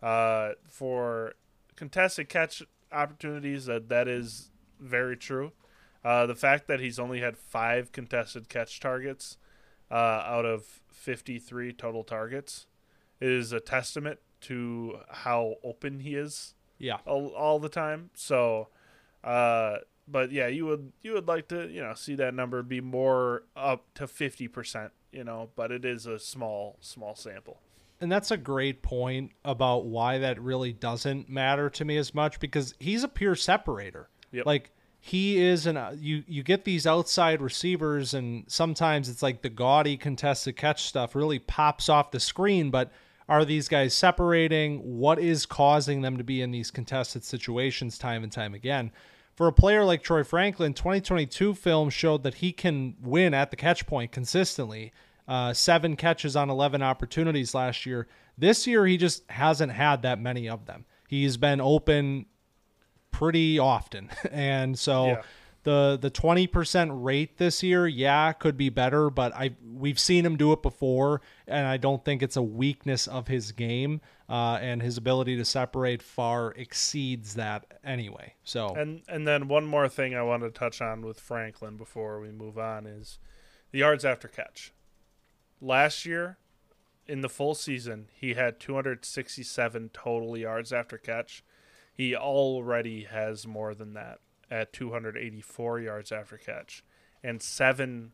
Uh, 0.03 0.55
for 0.67 1.35
contested 1.77 2.27
catch 2.27 2.61
opportunities, 2.91 3.65
that, 3.67 3.87
that 3.87 4.09
is 4.09 4.51
very 4.77 5.15
true. 5.15 5.53
Uh, 6.03 6.25
the 6.25 6.35
fact 6.35 6.67
that 6.67 6.81
he's 6.81 6.99
only 6.99 7.21
had 7.21 7.37
five 7.37 7.93
contested 7.93 8.49
catch 8.49 8.81
targets 8.81 9.37
uh, 9.91 10.23
out 10.25 10.45
of 10.45 10.81
53 10.91 11.73
total 11.73 12.03
targets 12.03 12.67
is 13.21 13.51
a 13.51 13.59
testament 13.59 14.19
to 14.41 14.99
how 15.09 15.55
open 15.63 15.99
he 15.99 16.15
is. 16.15 16.53
Yeah. 16.77 16.97
All, 17.05 17.27
all 17.29 17.59
the 17.59 17.69
time. 17.69 18.09
So, 18.13 18.69
uh, 19.23 19.77
but 20.07 20.31
yeah, 20.31 20.47
you 20.47 20.65
would 20.65 20.91
you 21.01 21.13
would 21.13 21.27
like 21.27 21.47
to 21.49 21.69
you 21.69 21.81
know 21.81 21.93
see 21.93 22.15
that 22.15 22.33
number 22.33 22.63
be 22.63 22.81
more 22.81 23.43
up 23.55 23.85
to 23.95 24.07
50 24.07 24.47
percent. 24.47 24.91
You 25.11 25.23
know, 25.23 25.49
but 25.55 25.71
it 25.71 25.85
is 25.85 26.05
a 26.05 26.19
small 26.19 26.77
small 26.81 27.15
sample. 27.15 27.59
And 28.01 28.11
that's 28.11 28.31
a 28.31 28.37
great 28.37 28.81
point 28.81 29.31
about 29.43 29.85
why 29.85 30.19
that 30.19 30.41
really 30.41 30.71
doesn't 30.71 31.27
matter 31.27 31.69
to 31.71 31.83
me 31.83 31.97
as 31.97 32.13
much 32.13 32.39
because 32.39 32.73
he's 32.79 33.03
a 33.03 33.09
pure 33.09 33.35
separator. 33.35 34.07
Yep. 34.31 34.45
Like 34.45 34.71
he 34.99 35.39
is 35.39 35.65
an 35.65 35.77
uh, 35.77 35.95
you 35.97 36.23
you 36.27 36.43
get 36.43 36.65
these 36.65 36.85
outside 36.85 37.41
receivers 37.41 38.13
and 38.13 38.43
sometimes 38.47 39.07
it's 39.09 39.23
like 39.23 39.41
the 39.41 39.49
gaudy 39.49 39.95
contested 39.95 40.55
catch 40.55 40.83
stuff 40.83 41.15
really 41.15 41.39
pops 41.39 41.87
off 41.87 42.11
the 42.11 42.19
screen 42.19 42.69
but 42.69 42.91
are 43.29 43.45
these 43.45 43.67
guys 43.67 43.93
separating? 43.93 44.79
What 44.79 45.19
is 45.19 45.45
causing 45.45 46.01
them 46.01 46.17
to 46.17 46.23
be 46.23 46.41
in 46.41 46.49
these 46.49 46.71
contested 46.71 47.23
situations 47.23 47.99
time 47.99 48.23
and 48.23 48.31
time 48.31 48.55
again? 48.55 48.91
For 49.35 49.47
a 49.47 49.53
player 49.53 49.85
like 49.85 50.01
Troy 50.01 50.23
Franklin 50.23 50.73
2022 50.73 51.53
film 51.53 51.91
showed 51.91 52.23
that 52.23 52.33
he 52.33 52.51
can 52.51 52.95
win 52.99 53.35
at 53.35 53.51
the 53.51 53.55
catch 53.55 53.85
point 53.85 54.11
consistently 54.11 54.91
uh, 55.27 55.53
seven 55.53 55.95
catches 55.95 56.35
on 56.35 56.49
11 56.49 56.81
opportunities 56.81 57.53
last 57.53 57.85
year. 57.85 58.07
This 58.35 58.65
year 58.65 58.87
he 58.87 58.97
just 58.97 59.29
hasn't 59.29 59.71
had 59.71 60.01
that 60.01 60.19
many 60.19 60.49
of 60.49 60.65
them. 60.65 60.85
He's 61.07 61.37
been 61.37 61.61
open 61.61 62.25
pretty 63.11 63.59
often. 63.59 64.09
And 64.31 64.77
so 64.77 65.07
yeah. 65.07 65.21
the 65.63 65.97
the 65.99 66.11
20% 66.11 66.89
rate 67.03 67.37
this 67.37 67.63
year, 67.63 67.87
yeah, 67.87 68.31
could 68.33 68.57
be 68.57 68.69
better, 68.69 69.09
but 69.09 69.33
I 69.33 69.55
we've 69.65 69.99
seen 69.99 70.25
him 70.25 70.37
do 70.37 70.53
it 70.53 70.61
before 70.61 71.21
and 71.47 71.65
I 71.65 71.77
don't 71.77 72.03
think 72.05 72.21
it's 72.21 72.37
a 72.37 72.41
weakness 72.41 73.07
of 73.07 73.27
his 73.27 73.51
game. 73.51 74.01
Uh, 74.29 74.59
and 74.61 74.83
his 74.83 74.95
ability 74.95 75.35
to 75.37 75.43
separate 75.43 76.03
far 76.03 76.51
exceeds 76.51 77.33
that 77.33 77.79
anyway. 77.83 78.35
So 78.43 78.75
and 78.75 79.01
and 79.07 79.27
then 79.27 79.47
one 79.47 79.65
more 79.65 79.89
thing 79.89 80.13
I 80.13 80.21
want 80.21 80.43
to 80.43 80.51
touch 80.51 80.83
on 80.83 81.01
with 81.01 81.19
Franklin 81.19 81.77
before 81.77 82.19
we 82.19 82.29
move 82.29 82.59
on 82.59 82.85
is 82.85 83.17
the 83.71 83.79
yards 83.79 84.05
after 84.05 84.27
catch. 84.27 84.71
Last 85.59 86.05
year, 86.05 86.37
in 87.09 87.21
the 87.21 87.29
full 87.29 87.55
season, 87.55 88.07
he 88.13 88.35
had 88.35 88.59
267 88.59 89.89
total 89.93 90.37
yards 90.37 90.71
after 90.71 90.97
catch. 90.97 91.43
He 91.99 92.15
already 92.15 93.03
has 93.03 93.45
more 93.45 93.75
than 93.75 93.93
that 93.95 94.19
at 94.49 94.71
284 94.71 95.81
yards 95.81 96.13
after 96.13 96.37
catch 96.37 96.81
and 97.21 97.43
seven 97.43 98.13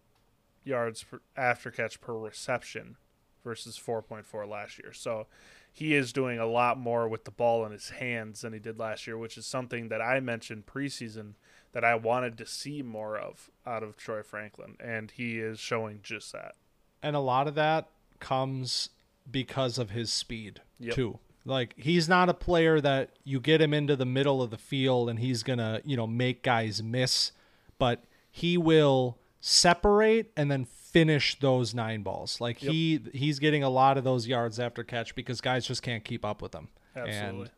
yards 0.63 1.03
per, 1.03 1.19
after 1.37 1.69
catch 1.69 2.01
per 2.01 2.17
reception 2.17 2.97
versus 3.43 3.77
4.4 3.79 4.49
last 4.49 4.79
year. 4.79 4.91
So 4.91 5.27
he 5.71 5.93
is 5.93 6.11
doing 6.11 6.39
a 6.39 6.47
lot 6.47 6.79
more 6.79 7.07
with 7.07 7.25
the 7.25 7.31
ball 7.31 7.63
in 7.63 7.71
his 7.71 7.89
hands 7.89 8.41
than 8.41 8.53
he 8.53 8.59
did 8.59 8.79
last 8.79 9.05
year, 9.05 9.19
which 9.19 9.37
is 9.37 9.45
something 9.45 9.89
that 9.89 10.01
I 10.01 10.19
mentioned 10.19 10.65
preseason 10.65 11.33
that 11.73 11.83
I 11.83 11.93
wanted 11.93 12.39
to 12.39 12.47
see 12.47 12.81
more 12.81 13.19
of 13.19 13.51
out 13.67 13.83
of 13.83 13.97
Troy 13.97 14.23
Franklin, 14.23 14.77
and 14.79 15.11
he 15.11 15.37
is 15.37 15.59
showing 15.59 15.99
just 16.01 16.31
that. 16.31 16.55
And 17.03 17.15
a 17.15 17.19
lot 17.19 17.47
of 17.47 17.53
that 17.53 17.89
comes 18.19 18.89
because 19.29 19.77
of 19.77 19.91
his 19.91 20.11
speed 20.11 20.61
yep. 20.79 20.95
too. 20.95 21.19
Like 21.45 21.75
he's 21.77 22.09
not 22.09 22.27
a 22.27 22.33
player 22.33 22.81
that 22.81 23.11
you 23.23 23.39
get 23.39 23.61
him 23.61 23.73
into 23.73 23.95
the 23.95 24.05
middle 24.05 24.41
of 24.41 24.49
the 24.49 24.57
field 24.57 25.09
and 25.09 25.19
he's 25.19 25.43
going 25.43 25.59
to, 25.59 25.81
you 25.85 25.95
know, 25.95 26.07
make 26.07 26.41
guys 26.41 26.81
miss, 26.81 27.31
but 27.77 28.03
he 28.31 28.57
will 28.57 29.19
separate 29.39 30.31
and 30.35 30.49
then 30.49 30.65
finish 30.65 31.37
those 31.39 31.75
nine 31.75 32.01
balls. 32.01 32.41
Like 32.41 32.63
yep. 32.63 32.71
he 32.71 32.99
he's 33.13 33.37
getting 33.37 33.63
a 33.63 33.69
lot 33.69 33.97
of 33.97 34.03
those 34.03 34.27
yards 34.27 34.59
after 34.59 34.83
catch 34.83 35.13
because 35.13 35.39
guys 35.39 35.67
just 35.67 35.83
can't 35.83 36.03
keep 36.03 36.25
up 36.25 36.41
with 36.41 36.55
him. 36.55 36.69
Absolutely. 36.95 37.41
And 37.41 37.49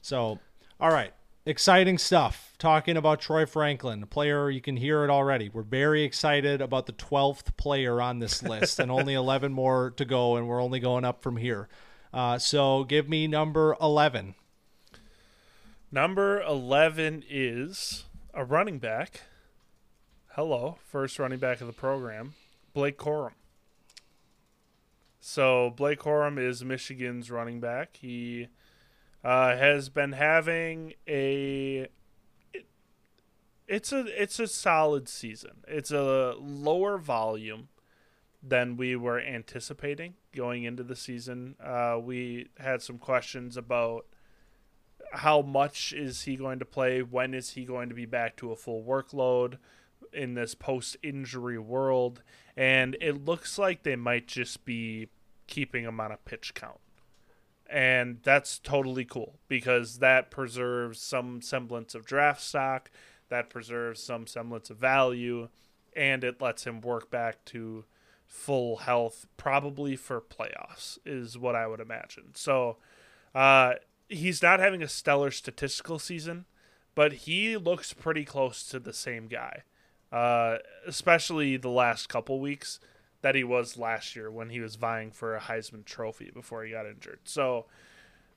so, 0.00 0.38
all 0.80 0.90
right, 0.90 1.12
exciting 1.44 1.98
stuff. 1.98 2.54
Talking 2.58 2.96
about 2.96 3.20
Troy 3.20 3.44
Franklin, 3.44 4.02
a 4.02 4.06
player 4.06 4.50
you 4.50 4.60
can 4.60 4.76
hear 4.76 5.04
it 5.04 5.10
already. 5.10 5.48
We're 5.48 5.62
very 5.62 6.04
excited 6.04 6.62
about 6.62 6.86
the 6.86 6.92
12th 6.92 7.56
player 7.56 8.00
on 8.00 8.18
this 8.18 8.42
list 8.42 8.78
and 8.78 8.90
only 8.90 9.14
11 9.24 9.52
more 9.52 9.92
to 9.96 10.04
go 10.04 10.36
and 10.36 10.48
we're 10.48 10.62
only 10.62 10.80
going 10.80 11.04
up 11.04 11.22
from 11.22 11.36
here. 11.36 11.68
Uh, 12.14 12.38
so 12.38 12.84
give 12.84 13.08
me 13.08 13.26
number 13.26 13.76
11. 13.80 14.36
Number 15.90 16.40
11 16.42 17.24
is 17.28 18.04
a 18.32 18.44
running 18.44 18.78
back 18.78 19.22
hello, 20.34 20.78
first 20.84 21.18
running 21.20 21.38
back 21.38 21.60
of 21.60 21.66
the 21.68 21.72
program, 21.72 22.34
Blake 22.72 22.98
Corum. 22.98 23.32
So 25.20 25.72
Blake 25.76 26.00
Corum 26.00 26.38
is 26.38 26.64
Michigan's 26.64 27.30
running 27.30 27.60
back. 27.60 27.96
He 27.96 28.48
uh, 29.22 29.56
has 29.56 29.88
been 29.88 30.12
having 30.12 30.94
a 31.06 31.88
it, 32.52 32.66
it's 33.68 33.92
a 33.92 34.04
it's 34.20 34.40
a 34.40 34.48
solid 34.48 35.08
season. 35.08 35.62
It's 35.68 35.92
a 35.92 36.34
lower 36.38 36.98
volume 36.98 37.68
than 38.46 38.76
we 38.76 38.94
were 38.94 39.20
anticipating 39.20 40.14
going 40.34 40.64
into 40.64 40.82
the 40.82 40.96
season. 40.96 41.56
Uh, 41.62 41.98
we 42.00 42.48
had 42.58 42.82
some 42.82 42.98
questions 42.98 43.56
about 43.56 44.06
how 45.12 45.42
much 45.42 45.92
is 45.92 46.22
he 46.22 46.36
going 46.36 46.58
to 46.58 46.64
play? 46.64 47.02
When 47.02 47.34
is 47.34 47.50
he 47.50 47.64
going 47.64 47.88
to 47.88 47.94
be 47.94 48.06
back 48.06 48.36
to 48.36 48.52
a 48.52 48.56
full 48.56 48.82
workload 48.82 49.58
in 50.12 50.34
this 50.34 50.54
post 50.54 50.96
injury 51.02 51.58
world? 51.58 52.22
And 52.56 52.96
it 53.00 53.24
looks 53.24 53.58
like 53.58 53.82
they 53.82 53.96
might 53.96 54.26
just 54.26 54.64
be 54.64 55.08
keeping 55.46 55.84
him 55.84 56.00
on 56.00 56.12
a 56.12 56.16
pitch 56.16 56.54
count. 56.54 56.80
And 57.68 58.18
that's 58.22 58.58
totally 58.58 59.04
cool 59.04 59.38
because 59.48 59.98
that 59.98 60.30
preserves 60.30 61.00
some 61.00 61.40
semblance 61.40 61.94
of 61.94 62.04
draft 62.04 62.42
stock, 62.42 62.90
that 63.30 63.48
preserves 63.48 64.02
some 64.02 64.26
semblance 64.26 64.68
of 64.68 64.76
value, 64.76 65.48
and 65.96 66.22
it 66.24 66.42
lets 66.42 66.66
him 66.66 66.80
work 66.80 67.10
back 67.10 67.44
to 67.46 67.84
full 68.26 68.78
health, 68.78 69.26
probably 69.36 69.96
for 69.96 70.20
playoffs, 70.20 70.98
is 71.04 71.38
what 71.38 71.54
I 71.54 71.66
would 71.66 71.80
imagine. 71.80 72.34
So, 72.34 72.76
uh, 73.34 73.74
he's 74.08 74.42
not 74.42 74.60
having 74.60 74.82
a 74.82 74.88
stellar 74.88 75.30
statistical 75.30 75.98
season, 75.98 76.44
but 76.94 77.12
he 77.12 77.56
looks 77.56 77.92
pretty 77.92 78.24
close 78.24 78.64
to 78.68 78.78
the 78.78 78.92
same 78.92 79.26
guy, 79.26 79.62
uh, 80.12 80.58
especially 80.86 81.56
the 81.56 81.68
last 81.68 82.08
couple 82.08 82.40
weeks 82.40 82.80
that 83.22 83.34
he 83.34 83.42
was 83.42 83.78
last 83.78 84.14
year 84.14 84.30
when 84.30 84.50
he 84.50 84.60
was 84.60 84.76
vying 84.76 85.10
for 85.10 85.34
a 85.34 85.40
Heisman 85.40 85.84
Trophy 85.84 86.30
before 86.32 86.64
he 86.64 86.72
got 86.72 86.86
injured. 86.86 87.20
So 87.24 87.66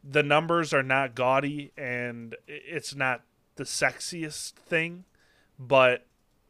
the 0.03 0.23
numbers 0.23 0.73
are 0.73 0.83
not 0.83 1.13
gaudy 1.13 1.71
and 1.77 2.35
it's 2.47 2.95
not 2.95 3.23
the 3.57 3.65
sexiest 3.65 4.51
thing, 4.51 5.03
but 5.59 6.05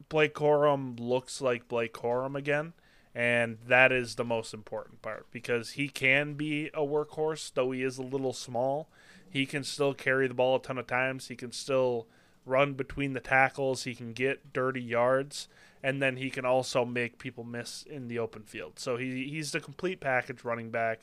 Blake 0.08 0.34
Corum 0.34 1.00
looks 1.00 1.40
like 1.40 1.68
Blake 1.68 1.92
Corum 1.92 2.36
again. 2.36 2.74
And 3.14 3.58
that 3.66 3.90
is 3.90 4.14
the 4.14 4.24
most 4.24 4.54
important 4.54 5.02
part 5.02 5.26
because 5.32 5.70
he 5.70 5.88
can 5.88 6.34
be 6.34 6.68
a 6.68 6.80
workhorse, 6.80 7.52
though 7.52 7.72
he 7.72 7.82
is 7.82 7.98
a 7.98 8.02
little 8.02 8.32
small 8.32 8.88
he 9.30 9.46
can 9.46 9.64
still 9.64 9.94
carry 9.94 10.26
the 10.26 10.34
ball 10.34 10.56
a 10.56 10.62
ton 10.62 10.78
of 10.78 10.86
times. 10.86 11.28
He 11.28 11.36
can 11.36 11.52
still 11.52 12.06
run 12.46 12.74
between 12.74 13.12
the 13.12 13.20
tackles. 13.20 13.84
He 13.84 13.94
can 13.94 14.12
get 14.12 14.52
dirty 14.52 14.82
yards, 14.82 15.48
and 15.82 16.00
then 16.00 16.16
he 16.16 16.30
can 16.30 16.44
also 16.44 16.84
make 16.84 17.18
people 17.18 17.44
miss 17.44 17.82
in 17.82 18.08
the 18.08 18.18
open 18.18 18.42
field. 18.42 18.78
So 18.78 18.96
he 18.96 19.28
he's 19.28 19.52
the 19.52 19.60
complete 19.60 20.00
package 20.00 20.44
running 20.44 20.70
back, 20.70 21.00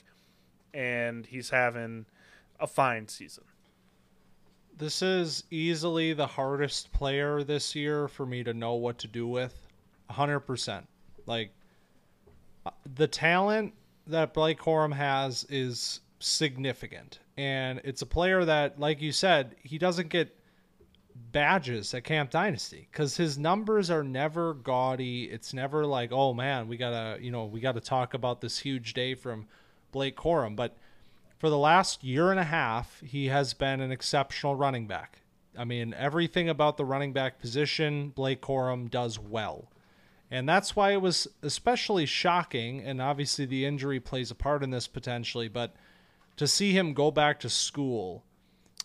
and 0.74 1.25
he's 1.25 1.50
having 1.51 2.05
a 2.59 2.67
fine 2.67 3.07
season. 3.07 3.43
This 4.77 5.01
is 5.01 5.43
easily 5.51 6.13
the 6.13 6.27
hardest 6.27 6.91
player 6.91 7.43
this 7.43 7.75
year 7.75 8.07
for 8.07 8.25
me 8.25 8.43
to 8.43 8.53
know 8.53 8.74
what 8.74 8.97
to 9.00 9.07
do 9.07 9.25
with. 9.25 9.55
100%. 10.12 10.83
Like 11.25 11.51
the 12.95 13.07
talent 13.07 13.74
that 14.07 14.34
Blake 14.34 14.60
Corum 14.60 14.93
has 14.93 15.45
is 15.50 16.01
significant. 16.19 17.20
And 17.37 17.81
it's 17.83 18.01
a 18.01 18.05
player 18.05 18.46
that, 18.46 18.79
like 18.79 19.01
you 19.01 19.11
said, 19.11 19.55
he 19.61 19.77
doesn't 19.77 20.09
get 20.09 20.35
badges 21.31 21.94
at 21.94 22.03
Camp 22.03 22.29
Dynasty 22.29 22.87
because 22.92 23.18
his 23.18 23.37
numbers 23.37 23.90
are 23.90 24.03
never 24.03 24.53
gaudy. 24.53 25.25
It's 25.25 25.53
never 25.53 25.85
like, 25.85 26.11
oh 26.11 26.33
man, 26.33 26.68
we 26.68 26.77
gotta, 26.77 27.22
you 27.22 27.31
know, 27.31 27.46
we 27.46 27.59
gotta 27.59 27.81
talk 27.81 28.13
about 28.13 28.42
this 28.42 28.59
huge 28.59 28.94
day 28.94 29.16
from 29.16 29.48
Blake 29.92 30.16
Corum. 30.16 30.55
But 30.55 30.77
for 31.37 31.50
the 31.50 31.57
last 31.57 32.03
year 32.03 32.31
and 32.31 32.40
a 32.40 32.46
half, 32.46 33.01
he 33.01 33.27
has 33.27 33.53
been 33.53 33.81
an 33.81 33.92
exceptional 33.92 34.55
running 34.55 34.87
back. 34.87 35.22
I 35.57 35.63
mean, 35.63 35.94
everything 35.94 36.50
about 36.50 36.77
the 36.77 36.85
running 36.85 37.13
back 37.13 37.40
position, 37.40 38.09
Blake 38.09 38.42
Corum 38.42 38.90
does 38.90 39.20
well. 39.20 39.70
And 40.35 40.50
that's 40.50 40.75
why 40.75 40.91
it 40.91 41.01
was 41.01 41.29
especially 41.43 42.05
shocking. 42.05 42.81
And 42.81 43.01
obviously, 43.01 43.45
the 43.45 43.65
injury 43.65 44.01
plays 44.01 44.31
a 44.31 44.35
part 44.35 44.63
in 44.63 44.69
this 44.69 44.85
potentially, 44.85 45.48
but 45.48 45.74
to 46.35 46.45
see 46.45 46.74
him 46.74 46.93
go 46.93 47.09
back 47.09 47.39
to 47.39 47.50
school 47.50 48.25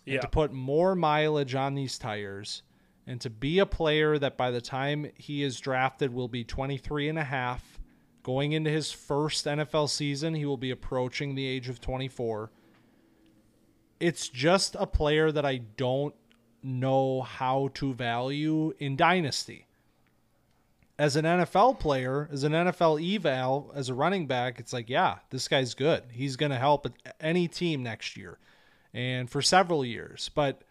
yeah. 0.05 0.13
and 0.13 0.21
to 0.21 0.29
put 0.29 0.53
more 0.53 0.95
mileage 0.95 1.53
on 1.53 1.75
these 1.75 1.99
tires 1.99 2.61
and 3.05 3.19
to 3.19 3.29
be 3.29 3.59
a 3.59 3.65
player 3.65 4.17
that 4.17 4.37
by 4.37 4.49
the 4.49 4.61
time 4.61 5.11
he 5.15 5.43
is 5.43 5.59
drafted 5.59 6.13
will 6.13 6.29
be 6.29 6.45
23 6.45 7.09
and 7.09 7.19
a 7.19 7.23
half 7.25 7.81
going 8.23 8.53
into 8.53 8.69
his 8.69 8.93
first 8.93 9.45
NFL 9.45 9.89
season 9.89 10.33
he 10.33 10.45
will 10.45 10.55
be 10.55 10.71
approaching 10.71 11.35
the 11.35 11.45
age 11.45 11.67
of 11.67 11.81
24 11.81 12.49
it's 13.99 14.29
just 14.29 14.77
a 14.79 14.87
player 14.87 15.33
that 15.33 15.45
I 15.45 15.57
don't 15.57 16.15
know 16.63 17.23
how 17.23 17.71
to 17.73 17.93
value 17.93 18.71
in 18.79 18.95
dynasty 18.95 19.67
as 21.01 21.15
an 21.15 21.25
NFL 21.25 21.79
player, 21.79 22.29
as 22.31 22.43
an 22.43 22.51
NFL 22.51 23.01
eval, 23.15 23.71
as 23.73 23.89
a 23.89 23.93
running 23.95 24.27
back, 24.27 24.59
it's 24.59 24.71
like, 24.71 24.87
yeah, 24.87 25.17
this 25.31 25.47
guy's 25.47 25.73
good. 25.73 26.03
He's 26.11 26.35
going 26.35 26.51
to 26.51 26.59
help 26.59 26.85
any 27.19 27.47
team 27.47 27.81
next 27.81 28.15
year 28.15 28.37
and 28.93 29.27
for 29.27 29.41
several 29.41 29.83
years. 29.83 30.29
But 30.35 30.61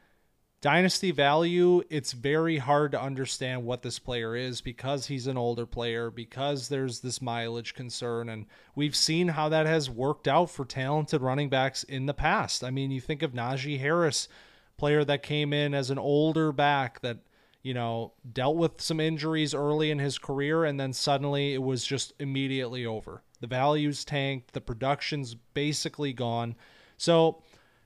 dynasty 0.60 1.10
value, 1.10 1.82
it's 1.90 2.12
very 2.12 2.58
hard 2.58 2.92
to 2.92 3.02
understand 3.02 3.64
what 3.64 3.82
this 3.82 3.98
player 3.98 4.36
is 4.36 4.60
because 4.60 5.08
he's 5.08 5.26
an 5.26 5.36
older 5.36 5.66
player, 5.66 6.12
because 6.12 6.68
there's 6.68 7.00
this 7.00 7.20
mileage 7.20 7.74
concern. 7.74 8.28
And 8.28 8.46
we've 8.76 8.94
seen 8.94 9.26
how 9.26 9.48
that 9.48 9.66
has 9.66 9.90
worked 9.90 10.28
out 10.28 10.48
for 10.48 10.64
talented 10.64 11.22
running 11.22 11.48
backs 11.48 11.82
in 11.82 12.06
the 12.06 12.14
past. 12.14 12.62
I 12.62 12.70
mean, 12.70 12.92
you 12.92 13.00
think 13.00 13.24
of 13.24 13.32
Najee 13.32 13.80
Harris, 13.80 14.28
player 14.76 15.04
that 15.04 15.24
came 15.24 15.52
in 15.52 15.74
as 15.74 15.90
an 15.90 15.98
older 15.98 16.52
back 16.52 17.00
that 17.00 17.18
you 17.62 17.74
know, 17.74 18.12
dealt 18.32 18.56
with 18.56 18.80
some 18.80 19.00
injuries 19.00 19.54
early 19.54 19.90
in 19.90 19.98
his 19.98 20.18
career, 20.18 20.64
and 20.64 20.80
then 20.80 20.92
suddenly 20.92 21.54
it 21.54 21.62
was 21.62 21.84
just 21.84 22.12
immediately 22.18 22.86
over. 22.86 23.22
The 23.40 23.46
values 23.46 24.04
tanked, 24.04 24.52
the 24.52 24.60
production's 24.60 25.34
basically 25.34 26.12
gone. 26.12 26.56
So 26.96 27.42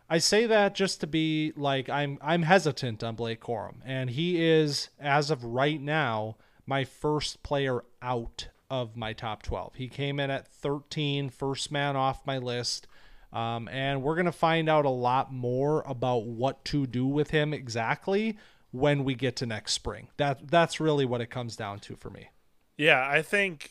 I 0.08 0.18
say 0.18 0.46
that 0.46 0.74
just 0.74 1.00
to 1.00 1.06
be 1.06 1.52
like 1.56 1.88
I'm 1.88 2.18
I'm 2.20 2.42
hesitant 2.42 3.02
on 3.02 3.16
Blake 3.16 3.40
Corum, 3.40 3.76
and 3.84 4.10
he 4.10 4.44
is 4.44 4.90
as 5.00 5.30
of 5.30 5.44
right 5.44 5.80
now 5.80 6.36
my 6.66 6.84
first 6.84 7.42
player 7.42 7.84
out 8.00 8.48
of 8.70 8.96
my 8.96 9.12
top 9.12 9.42
12. 9.42 9.74
He 9.74 9.88
came 9.88 10.18
in 10.18 10.30
at 10.30 10.48
13, 10.48 11.28
first 11.30 11.70
man 11.70 11.96
off 11.96 12.26
my 12.26 12.38
list. 12.38 12.86
Um, 13.32 13.68
and 13.68 14.02
we're 14.02 14.14
going 14.14 14.26
to 14.26 14.32
find 14.32 14.68
out 14.68 14.84
a 14.84 14.90
lot 14.90 15.32
more 15.32 15.82
about 15.86 16.24
what 16.24 16.64
to 16.66 16.86
do 16.86 17.04
with 17.04 17.30
him 17.30 17.52
exactly 17.52 18.38
when 18.74 19.04
we 19.04 19.14
get 19.14 19.36
to 19.36 19.46
next 19.46 19.72
spring. 19.72 20.08
That 20.16 20.50
that's 20.50 20.80
really 20.80 21.04
what 21.04 21.20
it 21.20 21.30
comes 21.30 21.54
down 21.54 21.78
to 21.80 21.94
for 21.94 22.10
me. 22.10 22.30
Yeah, 22.76 23.08
I 23.08 23.22
think 23.22 23.70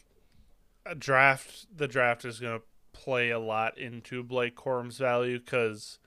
a 0.85 0.95
draft 0.95 1.67
the 1.75 1.89
draft 1.89 2.23
is 2.23 2.39
going 2.39 2.59
to 2.59 2.65
play 2.93 3.29
a 3.29 3.39
lot 3.39 3.77
into 3.77 4.23
Blake 4.23 4.55
Corum's 4.55 4.97
value 4.97 5.39
cuz 5.39 5.99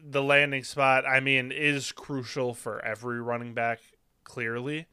the 0.00 0.22
landing 0.22 0.62
spot, 0.62 1.04
I 1.04 1.18
mean, 1.18 1.50
is 1.50 1.90
crucial 1.90 2.54
for 2.54 2.84
every 2.84 3.20
running 3.20 3.52
back 3.52 3.80
clearly. 4.22 4.86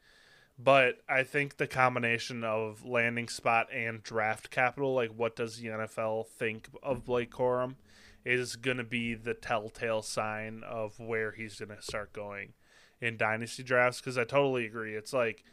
But 0.58 0.98
I 1.08 1.22
think 1.22 1.56
the 1.56 1.68
combination 1.68 2.42
of 2.42 2.84
landing 2.84 3.28
spot 3.28 3.68
and 3.72 4.02
draft 4.02 4.50
capital, 4.50 4.94
like 4.94 5.10
what 5.10 5.36
does 5.36 5.58
the 5.58 5.68
NFL 5.68 6.26
think 6.26 6.68
of 6.82 7.04
Blake 7.04 7.30
Corum, 7.30 7.76
is 8.24 8.56
going 8.56 8.78
to 8.78 8.84
be 8.84 9.14
the 9.14 9.34
telltale 9.34 10.02
sign 10.02 10.64
of 10.64 10.98
where 10.98 11.30
he's 11.30 11.60
going 11.60 11.76
to 11.76 11.82
start 11.82 12.12
going 12.12 12.54
in 13.02 13.16
dynasty 13.16 13.64
drafts 13.64 14.00
because 14.00 14.16
I 14.16 14.24
totally 14.24 14.64
agree. 14.64 14.94
It's 14.94 15.12
like 15.12 15.44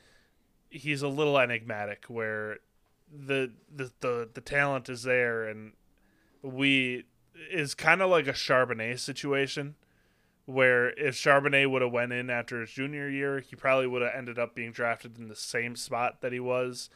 he's 0.70 1.02
a 1.02 1.08
little 1.08 1.38
enigmatic 1.38 2.06
where 2.08 2.60
the 3.12 3.52
the 3.76 3.92
the, 4.00 4.30
the 4.34 4.42
talent 4.42 4.88
is 4.88 5.04
there 5.04 5.48
and 5.48 5.74
we 6.44 7.06
is 7.52 7.74
kind 7.74 8.02
of 8.02 8.10
like 8.10 8.28
a 8.28 8.34
Charbonnet 8.34 9.00
situation 9.00 9.76
where 10.46 10.90
if 10.92 11.16
Charbonnet 11.16 11.70
would 11.70 11.82
have 11.82 11.92
went 11.92 12.14
in 12.14 12.30
after 12.30 12.62
his 12.62 12.72
junior 12.72 13.10
year, 13.10 13.40
he 13.40 13.56
probably 13.56 13.88
would 13.88 14.02
have 14.02 14.14
ended 14.16 14.40
up 14.40 14.56
being 14.56 14.72
drafted 14.72 15.18
in 15.18 15.28
the 15.28 15.36
same 15.36 15.76
spot 15.76 16.22
that 16.22 16.34
he 16.34 16.40
was 16.40 16.90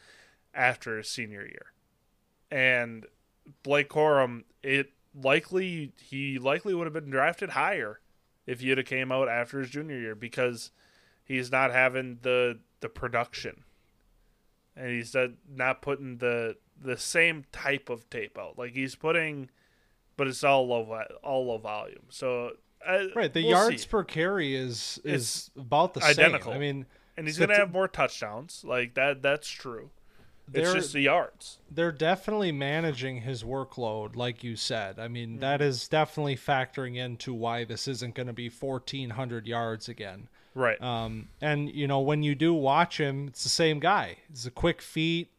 after 0.52 0.96
his 0.96 1.08
senior 1.08 1.42
year. 1.42 1.72
And 2.50 3.06
Blake 3.62 3.88
Corum, 3.88 4.44
it 4.62 4.92
likely 5.20 5.92
he 6.00 6.38
likely 6.38 6.74
would 6.74 6.86
have 6.86 6.94
been 6.94 7.10
drafted 7.10 7.50
higher 7.50 8.00
if 8.46 8.62
he 8.62 8.78
have 8.78 8.86
came 8.86 9.10
out 9.12 9.28
after 9.28 9.60
his 9.60 9.70
junior 9.70 9.98
year 9.98 10.14
because 10.14 10.70
he's 11.24 11.50
not 11.50 11.70
having 11.72 12.18
the 12.22 12.58
the 12.80 12.88
production, 12.88 13.64
and 14.76 14.90
he's 14.90 15.14
not 15.48 15.82
putting 15.82 16.18
the 16.18 16.56
the 16.80 16.96
same 16.96 17.44
type 17.52 17.88
of 17.88 18.08
tape 18.10 18.38
out. 18.38 18.58
Like 18.58 18.72
he's 18.72 18.94
putting, 18.94 19.50
but 20.16 20.26
it's 20.26 20.44
all 20.44 20.66
low 20.66 21.02
all 21.22 21.46
low 21.46 21.58
volume. 21.58 22.04
So 22.10 22.52
uh, 22.86 23.04
right, 23.14 23.32
the 23.32 23.42
we'll 23.42 23.50
yards 23.50 23.82
see. 23.82 23.88
per 23.88 24.04
carry 24.04 24.54
is 24.54 25.00
is 25.04 25.14
it's 25.14 25.50
about 25.56 25.94
the 25.94 26.04
identical. 26.04 26.52
same. 26.52 26.56
I 26.56 26.58
mean, 26.60 26.86
and 27.16 27.26
he's 27.26 27.36
So 27.36 27.46
gonna 27.46 27.58
have 27.58 27.72
more 27.72 27.88
touchdowns. 27.88 28.62
Like 28.66 28.94
that. 28.94 29.22
That's 29.22 29.48
true. 29.48 29.90
It's 30.52 30.72
just 30.72 30.92
the 30.92 31.00
yards. 31.00 31.58
they're 31.70 31.90
definitely 31.92 32.52
managing 32.52 33.22
his 33.22 33.42
workload, 33.42 34.14
like 34.16 34.44
you 34.44 34.56
said. 34.56 34.98
I 34.98 35.08
mean, 35.08 35.38
that 35.40 35.60
Mm-hmm. 35.60 35.68
is 35.68 35.88
definitely 35.88 36.36
factoring 36.36 36.96
into 36.96 37.32
why 37.32 37.64
this 37.64 37.88
isn't 37.88 38.14
going 38.14 38.26
to 38.26 38.32
be 38.32 38.48
1,400 38.50 39.46
yards 39.46 39.88
again. 39.88 40.28
Right. 40.54 40.80
Um, 40.82 41.28
and 41.40 41.68
you 41.74 41.86
know, 41.88 42.00
when 42.00 42.22
you 42.22 42.34
do 42.34 42.52
watch 42.54 42.98
him, 42.98 43.26
it's 43.28 43.42
the 43.42 43.48
same 43.48 43.80
guy. 43.80 44.18
He's 44.28 44.46
a 44.46 44.50
quick 44.50 44.80
feet, 44.82 45.30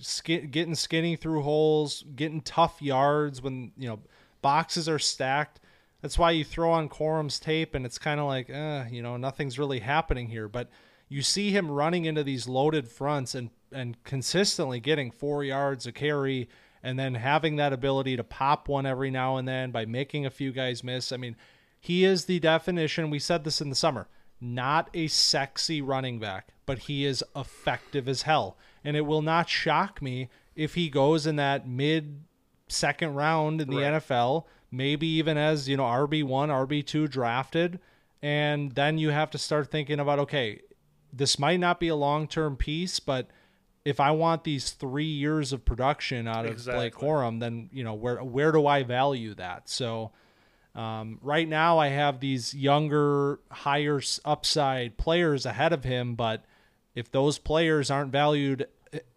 sk- 0.00 0.50
getting 0.50 0.74
skinny 0.74 1.16
through 1.16 1.42
holes, 1.42 2.04
getting 2.16 2.40
tough 2.40 2.80
yards 2.80 3.42
when 3.42 3.72
you 3.76 3.88
know 3.88 3.98
boxes 4.40 4.88
are 4.88 4.98
stacked. 4.98 5.60
That's 6.00 6.16
why 6.18 6.30
you 6.30 6.44
throw 6.44 6.70
on 6.70 6.88
Corum's 6.88 7.40
tape, 7.40 7.74
and 7.74 7.84
it's 7.84 7.98
kind 7.98 8.20
of 8.20 8.26
like, 8.26 8.48
uh, 8.48 8.84
you 8.90 9.02
know, 9.02 9.16
nothing's 9.16 9.58
really 9.58 9.80
happening 9.80 10.28
here. 10.28 10.46
But 10.48 10.70
you 11.08 11.22
see 11.22 11.50
him 11.50 11.70
running 11.70 12.04
into 12.04 12.22
these 12.22 12.46
loaded 12.48 12.88
fronts 12.88 13.34
and 13.34 13.50
and 13.72 14.02
consistently 14.04 14.80
getting 14.80 15.10
four 15.10 15.44
yards 15.44 15.86
a 15.86 15.92
carry, 15.92 16.48
and 16.82 16.98
then 16.98 17.14
having 17.14 17.56
that 17.56 17.72
ability 17.72 18.16
to 18.16 18.24
pop 18.24 18.68
one 18.68 18.86
every 18.86 19.10
now 19.10 19.36
and 19.36 19.46
then 19.48 19.70
by 19.70 19.84
making 19.84 20.24
a 20.24 20.30
few 20.30 20.52
guys 20.52 20.84
miss. 20.84 21.12
I 21.12 21.16
mean, 21.16 21.36
he 21.80 22.04
is 22.04 22.24
the 22.24 22.38
definition. 22.38 23.10
We 23.10 23.18
said 23.18 23.44
this 23.44 23.60
in 23.60 23.70
the 23.70 23.76
summer. 23.76 24.08
Not 24.40 24.88
a 24.94 25.08
sexy 25.08 25.82
running 25.82 26.20
back, 26.20 26.48
but 26.66 26.78
he 26.80 27.04
is 27.04 27.24
effective 27.34 28.08
as 28.08 28.22
hell. 28.22 28.56
And 28.84 28.96
it 28.96 29.06
will 29.06 29.22
not 29.22 29.48
shock 29.48 30.00
me 30.00 30.28
if 30.54 30.74
he 30.74 30.88
goes 30.88 31.26
in 31.26 31.36
that 31.36 31.68
mid 31.68 32.22
second 32.68 33.14
round 33.14 33.60
in 33.60 33.70
the 33.70 33.78
Right. 33.78 33.94
NFL, 33.94 34.44
maybe 34.70 35.06
even 35.06 35.36
as, 35.36 35.68
you 35.68 35.76
know, 35.76 35.84
RB1, 35.84 36.50
RB2 36.50 37.10
drafted. 37.10 37.80
And 38.22 38.72
then 38.72 38.98
you 38.98 39.10
have 39.10 39.30
to 39.30 39.38
start 39.38 39.70
thinking 39.70 39.98
about, 39.98 40.18
okay, 40.20 40.60
this 41.12 41.38
might 41.38 41.60
not 41.60 41.80
be 41.80 41.88
a 41.88 41.96
long 41.96 42.28
term 42.28 42.56
piece, 42.56 43.00
but 43.00 43.28
if 43.84 44.00
I 44.00 44.10
want 44.10 44.44
these 44.44 44.70
three 44.70 45.04
years 45.04 45.52
of 45.52 45.64
production 45.64 46.26
out 46.28 46.44
of 46.44 46.64
Blake 46.64 46.92
Exactly. 46.92 47.08
Corum, 47.08 47.40
then 47.40 47.70
you 47.72 47.84
know 47.84 47.94
where 47.94 48.22
where 48.22 48.52
do 48.52 48.66
I 48.66 48.82
value 48.82 49.34
that? 49.34 49.68
So 49.68 50.12
um, 50.74 51.18
right 51.22 51.48
now, 51.48 51.78
I 51.78 51.88
have 51.88 52.20
these 52.20 52.54
younger, 52.54 53.40
higher 53.50 54.00
upside 54.24 54.96
players 54.96 55.44
ahead 55.44 55.72
of 55.72 55.82
him, 55.82 56.14
but 56.14 56.44
if 56.94 57.10
those 57.10 57.38
players 57.38 57.90
aren't 57.90 58.12
valued 58.12 58.68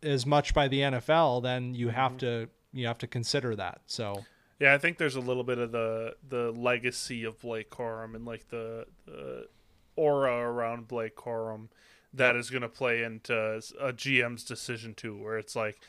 as 0.01 0.25
much 0.25 0.55
by 0.55 0.67
the 0.67 0.79
NFL, 0.79 1.43
then 1.43 1.75
you 1.75 1.89
have 1.89 2.17
to 2.17 2.49
you 2.73 2.87
have 2.87 2.97
to 2.99 3.07
consider 3.07 3.55
that. 3.55 3.81
So 3.85 4.25
Yeah, 4.59 4.73
I 4.73 4.77
think 4.79 4.97
there's 4.97 5.15
a 5.15 5.21
little 5.21 5.43
bit 5.43 5.59
of 5.59 5.71
the 5.71 6.15
the 6.27 6.51
legacy 6.51 7.25
of 7.25 7.39
Blake 7.39 7.69
Corum 7.69 8.15
and 8.15 8.25
like 8.25 8.49
the, 8.49 8.87
the 9.05 9.47
aura 9.95 10.37
around 10.37 10.87
Blake 10.87 11.15
Corum 11.15 11.67
that 12.13 12.35
is 12.35 12.49
going 12.49 12.61
to 12.63 12.69
play 12.69 13.03
into 13.03 13.33
a 13.79 13.93
GM's 13.93 14.43
decision 14.43 14.93
too, 14.93 15.17
where 15.17 15.37
it's 15.37 15.55
like, 15.55 15.79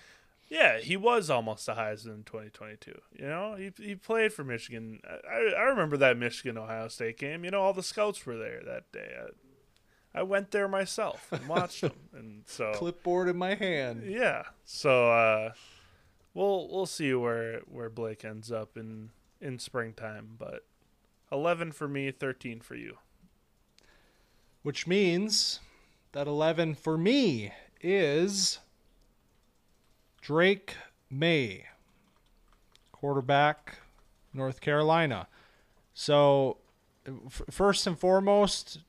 yeah, 0.48 0.78
he 0.78 0.96
was 0.96 1.30
almost 1.30 1.66
the 1.66 1.72
Heisman 1.74 2.14
in 2.14 2.24
2022. 2.24 2.92
You 3.18 3.26
know, 3.26 3.54
he 3.56 3.72
he 3.82 3.94
played 3.94 4.32
for 4.32 4.44
Michigan. 4.44 5.00
I, 5.28 5.54
I 5.58 5.62
remember 5.62 5.96
that 5.96 6.16
Michigan 6.18 6.58
Ohio 6.58 6.88
State 6.88 7.18
game. 7.18 7.44
You 7.44 7.50
know, 7.50 7.60
all 7.62 7.72
the 7.72 7.82
scouts 7.82 8.24
were 8.26 8.36
there 8.36 8.60
that 8.64 8.90
day. 8.92 9.12
I, 10.14 10.20
I 10.20 10.22
went 10.24 10.50
there 10.50 10.68
myself 10.68 11.32
and 11.32 11.48
watched 11.48 11.80
them, 11.82 11.92
and 12.12 12.42
so 12.46 12.72
clipboard 12.74 13.28
in 13.28 13.36
my 13.36 13.54
hand. 13.54 14.02
yeah. 14.06 14.42
So 14.64 15.10
uh 15.10 15.52
we'll 16.34 16.68
we'll 16.68 16.86
see 16.86 17.14
where 17.14 17.60
where 17.60 17.88
Blake 17.88 18.24
ends 18.24 18.52
up 18.52 18.76
in 18.76 19.10
in 19.40 19.58
springtime, 19.58 20.36
but 20.38 20.66
11 21.32 21.72
for 21.72 21.88
me, 21.88 22.10
13 22.10 22.60
for 22.60 22.74
you. 22.76 22.98
which 24.62 24.86
means 24.86 25.60
that 26.12 26.26
11 26.26 26.74
for 26.74 26.96
me 26.96 27.52
is 27.80 28.58
Drake 30.20 30.76
Maye, 31.10 31.66
quarterback, 32.92 33.78
North 34.32 34.60
Carolina. 34.60 35.28
So, 35.94 36.58
f- 37.06 37.42
first 37.50 37.86
and 37.86 37.98
foremost, 37.98 38.80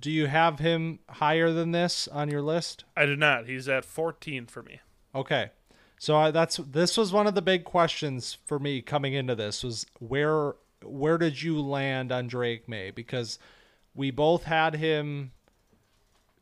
do 0.00 0.10
you 0.10 0.26
have 0.26 0.58
him 0.58 0.98
higher 1.08 1.52
than 1.52 1.70
this 1.70 2.08
on 2.08 2.28
your 2.28 2.42
list? 2.42 2.84
I 2.96 3.06
did 3.06 3.18
not. 3.18 3.46
He's 3.46 3.68
at 3.68 3.84
14 3.84 4.46
for 4.46 4.62
me. 4.62 4.80
Okay. 5.14 5.50
So 5.98 6.16
I, 6.16 6.30
that's 6.32 6.56
this 6.56 6.96
was 6.96 7.12
one 7.12 7.28
of 7.28 7.36
the 7.36 7.42
big 7.42 7.62
questions 7.62 8.36
for 8.44 8.58
me 8.58 8.82
coming 8.82 9.14
into 9.14 9.36
this 9.36 9.62
was 9.62 9.86
where 10.00 10.54
where 10.82 11.16
did 11.16 11.40
you 11.40 11.60
land 11.60 12.10
on 12.10 12.26
Drake 12.26 12.68
Maye 12.68 12.90
because 12.90 13.38
we 13.94 14.10
both 14.10 14.42
had 14.42 14.74
him 14.74 15.30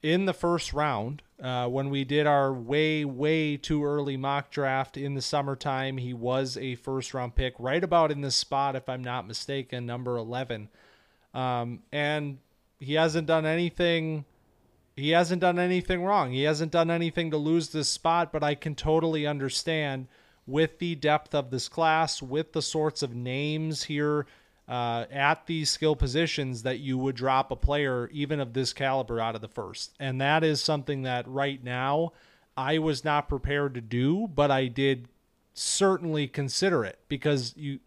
in 0.02 0.24
the 0.24 0.32
first 0.32 0.72
round 0.72 1.22
uh, 1.42 1.66
when 1.66 1.90
we 1.90 2.04
did 2.04 2.26
our 2.26 2.52
way 2.52 3.04
way 3.04 3.56
too 3.56 3.84
early 3.84 4.16
mock 4.16 4.50
draft 4.50 4.96
in 4.96 5.14
the 5.14 5.22
summertime. 5.22 5.98
He 5.98 6.14
was 6.14 6.56
a 6.56 6.74
first 6.76 7.14
round 7.14 7.34
pick 7.34 7.54
right 7.58 7.82
about 7.82 8.10
in 8.10 8.20
this 8.20 8.36
spot 8.36 8.76
if 8.76 8.88
I'm 8.88 9.04
not 9.04 9.26
mistaken, 9.26 9.86
number 9.86 10.16
eleven, 10.16 10.68
um, 11.34 11.82
and 11.92 12.38
he 12.78 12.94
hasn't 12.94 13.26
done 13.26 13.46
anything 13.46 14.24
he 14.96 15.10
hasn't 15.10 15.40
done 15.40 15.58
anything 15.58 16.04
wrong. 16.04 16.30
He 16.32 16.42
hasn't 16.42 16.72
done 16.72 16.90
anything 16.90 17.30
to 17.30 17.36
lose 17.36 17.70
this 17.70 17.88
spot, 17.88 18.32
but 18.32 18.42
I 18.42 18.54
can 18.54 18.74
totally 18.74 19.26
understand 19.26 20.08
with 20.46 20.78
the 20.78 20.94
depth 20.94 21.34
of 21.34 21.50
this 21.50 21.68
class, 21.68 22.20
with 22.20 22.52
the 22.52 22.62
sorts 22.62 23.02
of 23.02 23.14
names 23.14 23.84
here 23.84 24.26
uh, 24.70 25.04
at 25.10 25.46
these 25.46 25.68
skill 25.68 25.96
positions, 25.96 26.62
that 26.62 26.78
you 26.78 26.96
would 26.96 27.16
drop 27.16 27.50
a 27.50 27.56
player 27.56 28.08
even 28.12 28.38
of 28.38 28.52
this 28.52 28.72
caliber 28.72 29.20
out 29.20 29.34
of 29.34 29.40
the 29.40 29.48
first. 29.48 29.92
And 29.98 30.20
that 30.20 30.44
is 30.44 30.62
something 30.62 31.02
that 31.02 31.26
right 31.26 31.62
now 31.62 32.12
I 32.56 32.78
was 32.78 33.04
not 33.04 33.28
prepared 33.28 33.74
to 33.74 33.80
do, 33.80 34.28
but 34.32 34.52
I 34.52 34.68
did 34.68 35.08
certainly 35.54 36.28
consider 36.28 36.84
it 36.84 37.00
because 37.08 37.52
you 37.56 37.80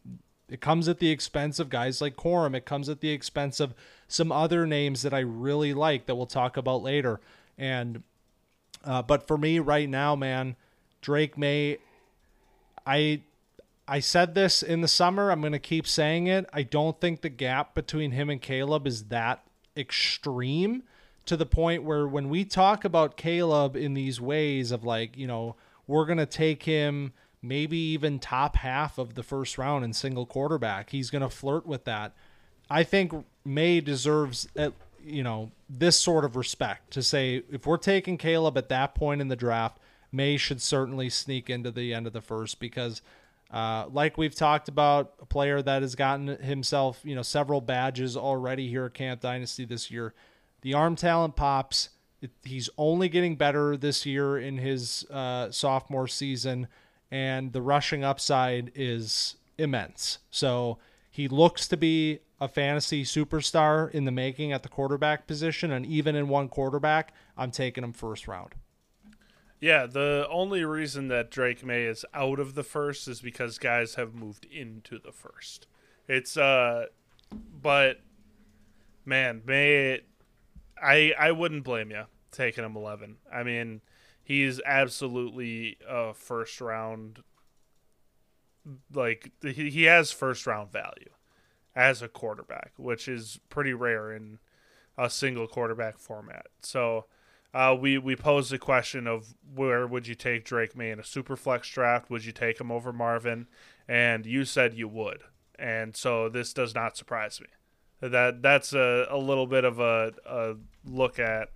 it 0.50 0.60
comes 0.60 0.90
at 0.90 1.00
the 1.00 1.10
expense 1.10 1.58
of 1.58 1.70
guys 1.70 2.02
like 2.02 2.18
Corum. 2.18 2.54
It 2.54 2.66
comes 2.66 2.90
at 2.90 3.00
the 3.00 3.10
expense 3.10 3.62
of 3.62 3.74
some 4.10 4.32
other 4.32 4.68
names 4.68 5.02
that 5.04 5.14
I 5.14 5.20
really 5.20 5.74
like 5.74 6.06
that 6.06 6.16
we'll 6.16 6.26
talk 6.26 6.58
about 6.58 6.84
later. 6.84 7.22
And 7.58 8.04
uh, 8.84 9.02
but 9.02 9.26
for 9.26 9.38
me 9.38 9.60
right 9.60 9.90
now, 9.90 10.16
man, 10.18 10.58
Drake 11.02 11.38
Maye, 11.38 11.78
I 12.86 13.22
I 13.88 14.00
said 14.00 14.34
this 14.34 14.64
in 14.64 14.82
the 14.82 14.88
summer. 14.88 15.30
I'm 15.30 15.42
going 15.42 15.54
to 15.54 15.60
keep 15.60 15.86
saying 15.88 16.28
it. 16.28 16.50
I 16.54 16.64
don't 16.64 17.00
think 17.02 17.22
the 17.22 17.30
gap 17.30 17.76
between 17.76 18.12
him 18.12 18.30
and 18.30 18.42
Caleb 18.42 18.88
is 18.88 19.06
that 19.06 19.44
extreme 19.76 20.84
to 21.26 21.36
the 21.36 21.46
point 21.46 21.84
where 21.84 22.08
when 22.08 22.30
we 22.30 22.46
talk 22.46 22.86
about 22.86 23.18
Caleb 23.18 23.76
in 23.76 23.94
these 23.94 24.22
ways 24.22 24.72
of 24.72 24.84
like, 24.84 25.18
you 25.18 25.28
know, 25.28 25.56
we're 25.88 26.06
going 26.06 26.18
to 26.18 26.26
take 26.26 26.64
him 26.64 27.14
maybe 27.42 27.78
even 27.78 28.20
top 28.20 28.56
half 28.56 28.98
of 28.98 29.16
the 29.16 29.24
first 29.24 29.58
round 29.58 29.84
in 29.84 29.92
single 29.92 30.26
quarterback. 30.26 30.90
He's 30.90 31.10
going 31.10 31.22
to 31.22 31.30
flirt 31.30 31.66
with 31.66 31.84
that. 31.84 32.14
I 32.70 32.84
think 32.84 33.26
Maye 33.44 33.82
deserves, 33.82 34.48
at, 34.56 34.72
you 35.04 35.24
know, 35.24 35.52
this 35.70 36.00
sort 36.00 36.24
of 36.24 36.38
respect 36.38 36.92
to 36.92 37.04
say 37.04 37.44
if 37.52 37.68
we're 37.68 37.78
taking 37.78 38.18
Caleb 38.18 38.58
at 38.58 38.70
that 38.70 38.96
point 38.96 39.20
in 39.20 39.28
the 39.28 39.36
draft, 39.36 39.78
Maye 40.12 40.38
should 40.38 40.62
certainly 40.62 41.10
sneak 41.10 41.50
into 41.50 41.72
the 41.72 41.94
end 41.94 42.08
of 42.08 42.14
the 42.14 42.22
first 42.22 42.60
because, 42.62 43.02
uh, 43.54 43.86
like 43.92 44.18
we've 44.18 44.34
talked 44.34 44.68
about, 44.68 45.14
a 45.22 45.26
player 45.28 45.62
that 45.62 45.84
has 45.84 45.94
gotten 45.94 46.28
himself, 46.28 47.00
you 47.04 47.14
know, 47.14 47.22
several 47.22 47.62
badges 47.62 48.18
already 48.18 48.68
here 48.68 48.86
at 48.86 48.96
Camp 48.96 49.22
Dynasty 49.22 49.64
this 49.64 49.92
year. 49.92 50.16
The 50.62 50.74
arm 50.74 50.96
talent 50.96 51.36
pops. 51.36 51.90
It, 52.20 52.32
he's 52.44 52.68
only 52.80 53.10
getting 53.10 53.36
better 53.36 53.78
this 53.78 54.08
year 54.08 54.40
in 54.40 54.58
his 54.58 55.06
uh, 55.12 55.52
sophomore 55.52 56.08
season, 56.08 56.68
and 57.12 57.54
the 57.54 57.62
rushing 57.62 58.04
upside 58.04 58.72
is 58.74 59.36
immense. 59.60 60.18
So 60.32 60.80
he 61.12 61.28
looks 61.28 61.68
to 61.68 61.78
be 61.78 62.22
a 62.42 62.48
fantasy 62.48 63.04
superstar 63.04 63.92
in 63.92 64.06
the 64.06 64.12
making 64.12 64.52
at 64.52 64.64
the 64.64 64.70
quarterback 64.70 65.28
position, 65.28 65.72
and 65.72 65.86
even 65.86 66.16
in 66.16 66.28
one 66.28 66.50
quarterback, 66.50 67.14
I'm 67.38 67.52
taking 67.52 67.84
him 67.84 67.94
first 67.94 68.28
round. 68.28 68.56
Yeah, 69.64 69.86
the 69.86 70.28
only 70.30 70.66
reason 70.66 71.08
that 71.08 71.32
Drake 71.32 71.64
Maye 71.64 71.86
is 71.86 72.04
out 72.14 72.38
of 72.38 72.54
the 72.54 72.64
first 72.64 73.08
is 73.08 73.22
because 73.22 73.58
guys 73.58 73.96
have 73.96 74.14
moved 74.14 74.46
into 74.52 75.00
the 75.00 75.14
first. 75.14 75.68
It's 76.06 76.36
uh 76.36 76.88
but 77.62 78.02
man, 79.06 79.42
Maye 79.46 80.02
I 80.84 81.14
I 81.18 81.32
wouldn't 81.32 81.64
blame 81.64 81.92
you 81.92 82.04
taking 82.30 82.66
him 82.66 82.76
11. 82.76 83.16
I 83.32 83.44
mean, 83.44 83.80
he's 84.22 84.60
absolutely 84.66 85.78
a 85.88 86.14
first 86.14 86.60
round 86.60 87.24
like 88.94 89.32
he, 89.42 89.70
he 89.70 89.84
has 89.84 90.12
first 90.12 90.46
round 90.46 90.74
value 90.74 91.12
as 91.74 92.02
a 92.02 92.10
quarterback, 92.10 92.74
which 92.76 93.08
is 93.08 93.40
pretty 93.48 93.74
rare 93.74 94.12
in 94.12 94.40
a 94.98 95.10
single 95.10 95.48
quarterback 95.48 96.00
format. 96.00 96.48
So 96.60 97.06
uh, 97.54 97.76
we 97.80 97.98
we 97.98 98.16
posed 98.16 98.52
the 98.52 98.58
question 98.58 99.08
of 99.08 99.36
where 99.54 99.86
would 99.86 100.08
you 100.08 100.16
take 100.16 100.44
Drake 100.44 100.76
Maye 100.76 100.92
in 100.92 101.00
a 101.00 101.04
super 101.04 101.36
flex 101.36 101.70
draft? 101.70 102.10
Would 102.10 102.26
you 102.26 102.32
take 102.32 102.60
him 102.60 102.72
over 102.72 102.92
Marvin? 102.92 103.48
And 103.88 104.26
you 104.26 104.46
said 104.46 104.74
you 104.74 104.88
would, 104.88 105.24
and 105.60 105.96
so 105.96 106.30
this 106.30 106.54
does 106.54 106.74
not 106.74 106.98
surprise 106.98 107.40
me. 107.40 107.48
That 108.10 108.42
that's 108.42 108.74
a, 108.74 109.08
a 109.10 109.18
little 109.18 109.48
bit 109.48 109.66
of 109.66 109.80
a, 109.80 110.14
a 110.26 110.56
look 110.84 111.20
at 111.20 111.50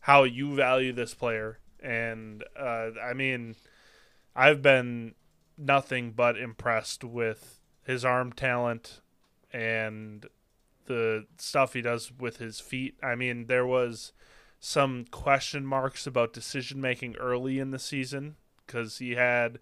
how 0.00 0.24
you 0.24 0.54
value 0.54 0.92
this 0.92 1.14
player. 1.14 1.58
And 1.82 2.44
uh, 2.58 2.90
I 3.02 3.12
mean, 3.14 3.54
I've 4.34 4.62
been 4.62 5.14
nothing 5.56 6.12
but 6.12 6.38
impressed 6.38 7.04
with 7.04 7.60
his 7.84 8.04
arm 8.04 8.32
talent 8.32 9.00
and 9.52 10.26
the 10.86 11.26
stuff 11.38 11.74
he 11.74 11.82
does 11.82 12.10
with 12.18 12.38
his 12.38 12.58
feet. 12.58 12.96
I 13.02 13.14
mean, 13.14 13.46
there 13.46 13.66
was 13.66 14.12
some 14.60 15.06
question 15.10 15.64
marks 15.64 16.06
about 16.06 16.34
decision 16.34 16.80
making 16.80 17.16
early 17.16 17.58
in 17.58 17.70
the 17.70 17.78
season 17.78 18.36
because 18.66 18.98
he 18.98 19.12
had 19.12 19.58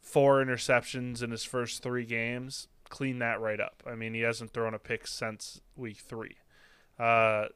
four 0.00 0.42
interceptions 0.42 1.20
in 1.20 1.32
his 1.32 1.42
first 1.44 1.82
three 1.82 2.04
games. 2.04 2.68
Clean 2.88 3.18
that 3.18 3.40
right 3.40 3.60
up. 3.60 3.82
I 3.84 3.96
mean, 3.96 4.14
he 4.14 4.20
hasn't 4.20 4.52
thrown 4.52 4.72
a 4.72 4.78
pick 4.78 5.08
since 5.08 5.60
week 5.74 5.98
three. 5.98 6.36
Uh, 6.96 7.46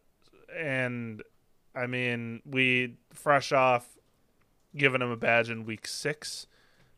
and 0.59 1.23
I 1.77 1.87
mean, 1.87 2.43
we 2.45 2.97
fresh 3.13 3.53
off 3.53 3.97
giving 4.77 5.01
him 5.01 5.11
a 5.11 5.17
badge 5.17 5.49
in 5.49 5.65
week 5.65 5.87
six 5.87 6.49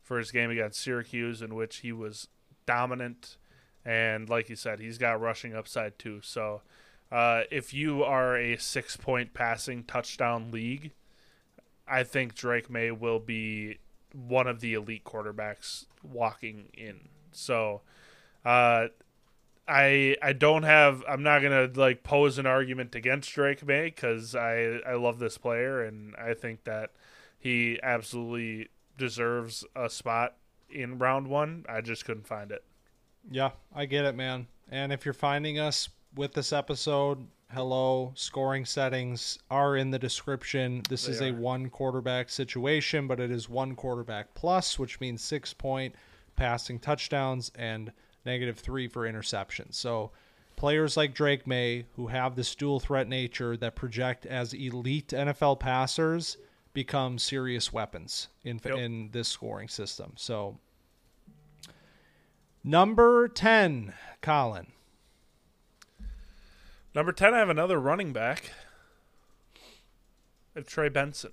for 0.01 0.17
his 0.17 0.31
game 0.31 0.49
against 0.49 0.81
Syracuse, 0.81 1.43
in 1.43 1.53
which 1.53 1.77
he 1.77 1.91
was 1.91 2.27
dominant. 2.65 3.37
And 3.85 4.27
like 4.27 4.49
you 4.49 4.55
said, 4.55 4.79
he's 4.79 4.97
got 4.97 5.21
rushing 5.21 5.55
upside 5.55 5.99
too. 5.99 6.19
So 6.23 6.61
uh, 7.13 7.43
if 7.51 7.75
you 7.75 8.03
are 8.03 8.35
a 8.35 8.57
six 8.57 8.97
point 8.97 9.35
passing 9.35 9.83
touchdown 9.83 10.49
league, 10.49 10.91
I 11.87 12.03
think 12.03 12.33
Drake 12.33 12.71
Maye 12.71 12.89
will 12.89 13.19
be 13.19 13.77
one 14.13 14.47
of 14.47 14.61
the 14.61 14.73
elite 14.73 15.03
quarterbacks 15.03 15.85
walking 16.01 16.69
in. 16.73 17.09
So 17.31 17.81
uh, 18.43 18.87
I 19.67 20.17
I 20.23 20.33
don't 20.33 20.63
have 20.63 21.03
I'm 21.07 21.21
not 21.21 21.43
gonna 21.43 21.69
like 21.75 22.01
pose 22.01 22.39
an 22.39 22.47
argument 22.47 22.95
against 22.95 23.31
Drake 23.31 23.63
Maye 23.63 23.85
because 23.85 24.33
I 24.33 24.79
I 24.83 24.95
love 24.95 25.19
this 25.19 25.37
player 25.37 25.83
and 25.83 26.15
I 26.15 26.33
think 26.33 26.63
that 26.63 26.93
he 27.37 27.79
absolutely 27.83 28.69
deserves 28.97 29.63
a 29.75 29.87
spot 29.87 30.35
in 30.67 30.97
round 30.97 31.27
one. 31.27 31.63
I 31.69 31.81
just 31.81 32.05
couldn't 32.05 32.25
find 32.25 32.51
it. 32.51 32.63
Yeah, 33.29 33.51
I 33.73 33.85
get 33.85 34.05
it, 34.05 34.15
man. 34.15 34.47
And 34.71 34.91
if 34.91 35.05
you're 35.05 35.13
finding 35.13 35.59
us 35.59 35.89
with 36.15 36.33
this 36.33 36.53
episode, 36.53 37.25
hello, 37.51 38.11
scoring 38.15 38.65
settings 38.65 39.39
are 39.49 39.75
in 39.77 39.91
the 39.91 39.99
description. 39.99 40.81
This 40.89 41.05
They 41.05 41.11
is 41.13 41.21
are. 41.21 41.25
a 41.27 41.31
one 41.31 41.69
quarterback 41.69 42.29
situation, 42.29 43.07
but 43.07 43.19
it 43.19 43.31
is 43.31 43.49
one 43.49 43.75
quarterback 43.75 44.33
plus, 44.33 44.77
which 44.79 44.99
means 44.99 45.21
six 45.21 45.53
point 45.53 45.95
passing 46.35 46.79
touchdowns 46.79 47.51
and 47.55 47.91
negative 48.25 48.57
three 48.59 48.87
for 48.87 49.03
interceptions. 49.11 49.75
So 49.75 50.11
players 50.55 50.95
like 50.97 51.13
Drake 51.13 51.45
Maye, 51.45 51.85
who 51.95 52.07
have 52.07 52.35
this 52.35 52.55
dual 52.55 52.79
threat 52.79 53.07
nature 53.07 53.55
that 53.57 53.75
project 53.75 54.25
as 54.25 54.53
elite 54.53 55.09
NFL 55.09 55.59
passers, 55.59 56.37
become 56.73 57.19
serious 57.19 57.71
weapons 57.71 58.29
in 58.43 58.59
Yep. 58.63 58.77
in 58.77 59.09
this 59.11 59.27
scoring 59.27 59.67
system. 59.67 60.13
So 60.15 60.57
number 62.63 63.27
10, 63.27 63.93
Collin. 64.21 64.67
Number 66.95 67.11
ten, 67.11 67.33
I 67.33 67.39
have 67.39 67.49
another 67.49 67.79
running 67.79 68.13
back. 68.13 68.51
I 70.55 70.59
have 70.59 70.67
Trey 70.67 70.89
Benson 70.89 71.31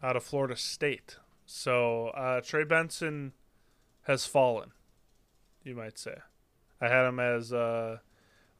out 0.00 0.14
of 0.14 0.22
Florida 0.22 0.56
State. 0.56 1.16
So 1.44 2.08
uh, 2.08 2.40
Trey 2.40 2.62
Benson 2.62 3.32
has 4.02 4.26
fallen, 4.26 4.70
you 5.64 5.74
might 5.74 5.98
say. 5.98 6.18
I 6.80 6.88
had 6.88 7.06
him 7.06 7.18
as 7.18 7.52
uh, 7.52 7.98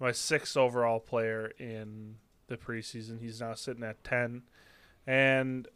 my 0.01 0.11
sixth 0.11 0.57
overall 0.57 0.99
player 0.99 1.53
in 1.59 2.17
the 2.49 2.57
preseason. 2.57 3.21
He's 3.21 3.41
now 3.41 3.55
sitting 3.55 3.85
at 3.85 4.03
ten, 4.03 4.43
and 5.07 5.69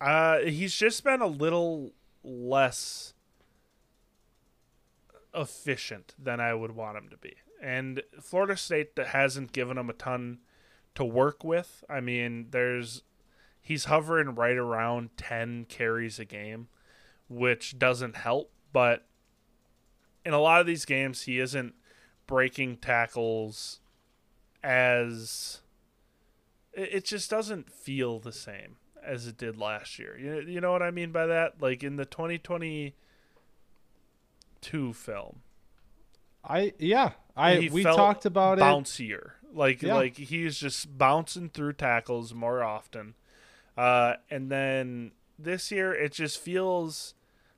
uh, 0.00 0.38
he's 0.38 0.74
just 0.74 1.02
been 1.02 1.20
a 1.20 1.26
little 1.26 1.92
less 2.22 3.14
efficient 5.34 6.14
than 6.18 6.40
I 6.40 6.54
would 6.54 6.72
want 6.72 6.96
him 6.98 7.08
to 7.08 7.16
be. 7.16 7.34
And 7.62 8.02
Florida 8.20 8.56
State 8.56 8.98
hasn't 8.98 9.52
given 9.52 9.78
him 9.78 9.90
a 9.90 9.94
ton 9.94 10.38
to 10.94 11.04
work 11.04 11.44
with. 11.44 11.84
I 11.88 12.00
mean, 12.00 12.48
there's 12.50 13.02
he's 13.60 13.86
hovering 13.86 14.34
right 14.34 14.56
around 14.56 15.10
10 15.16 15.66
carries 15.68 16.18
a 16.18 16.24
game, 16.24 16.68
which 17.28 17.78
doesn't 17.78 18.16
help, 18.16 18.50
but 18.72 19.06
in 20.24 20.32
a 20.32 20.40
lot 20.40 20.60
of 20.60 20.66
these 20.66 20.84
games 20.84 21.22
he 21.22 21.38
isn't 21.38 21.74
breaking 22.26 22.76
tackles 22.76 23.80
as 24.62 25.60
it 26.72 26.94
it 26.94 27.04
just 27.04 27.30
doesn't 27.30 27.72
feel 27.72 28.18
the 28.18 28.32
same 28.32 28.76
as 29.04 29.26
it 29.26 29.36
did 29.36 29.56
last 29.56 29.98
year. 29.98 30.18
You, 30.18 30.40
you 30.40 30.60
know 30.60 30.72
what 30.72 30.82
I 30.82 30.90
mean 30.90 31.12
by 31.12 31.26
that? 31.26 31.62
Like 31.62 31.84
in 31.84 31.96
the 31.96 32.04
2022 32.04 34.92
film, 34.92 35.42
I 36.46 36.72
yeah, 36.78 37.12
I 37.36 37.68
we 37.72 37.82
talked 37.82 38.24
about 38.24 38.58
it. 38.58 38.62
bouncier. 38.62 39.32
Like 39.52 39.82
Yeah. 39.82 39.94
like 39.94 40.16
he's 40.16 40.58
just 40.58 40.96
bouncing 40.96 41.48
through 41.48 41.74
tackles 41.74 42.32
more 42.34 42.62
often. 42.62 43.14
Uh, 43.76 44.14
and 44.30 44.50
then 44.50 45.12
this 45.38 45.70
year 45.70 45.94
it 45.94 46.12
just 46.12 46.38
feels 46.38 47.14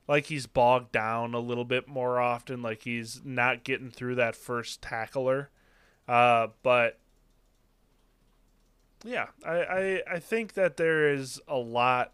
like 0.09 0.27
he's 0.27 0.46
bogged 0.46 0.90
down 0.92 1.35
a 1.35 1.38
little 1.40 1.64
bit 1.64 1.87
more 1.87 2.18
often. 2.18 2.62
Like 2.62 2.83
he's 2.83 3.20
not 3.24 3.62
getting 3.64 3.90
through 3.90 4.14
that 4.16 4.35
first 4.35 4.81
tackler. 4.81 5.51
Uh, 6.09 6.48
but 6.62 6.98
yeah, 9.05 9.27
I, 9.44 9.53
I 9.53 10.03
I 10.14 10.18
think 10.18 10.55
that 10.55 10.77
there 10.77 11.12
is 11.12 11.40
a 11.46 11.57
lot 11.57 12.12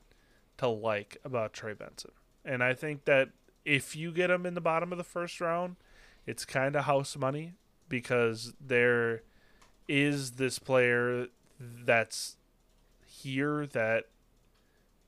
to 0.59 0.69
like 0.69 1.17
about 1.25 1.53
Trey 1.53 1.73
Benson, 1.73 2.11
and 2.45 2.63
I 2.63 2.75
think 2.75 3.05
that 3.07 3.31
if 3.65 3.97
you 3.97 4.13
get 4.13 4.31
him 4.31 4.45
in 4.45 4.55
the 4.55 4.61
bottom 4.61 4.93
of 4.93 4.99
the 4.99 5.05
first 5.05 5.41
round, 5.41 5.77
it's 6.27 6.45
kind 6.45 6.77
of 6.77 6.85
house 6.85 7.17
money 7.17 7.55
because 7.89 8.55
there 8.61 9.23
is 9.89 10.33
this 10.33 10.59
player 10.59 11.29
that's 11.59 12.37
here 13.07 13.67
that 13.67 14.05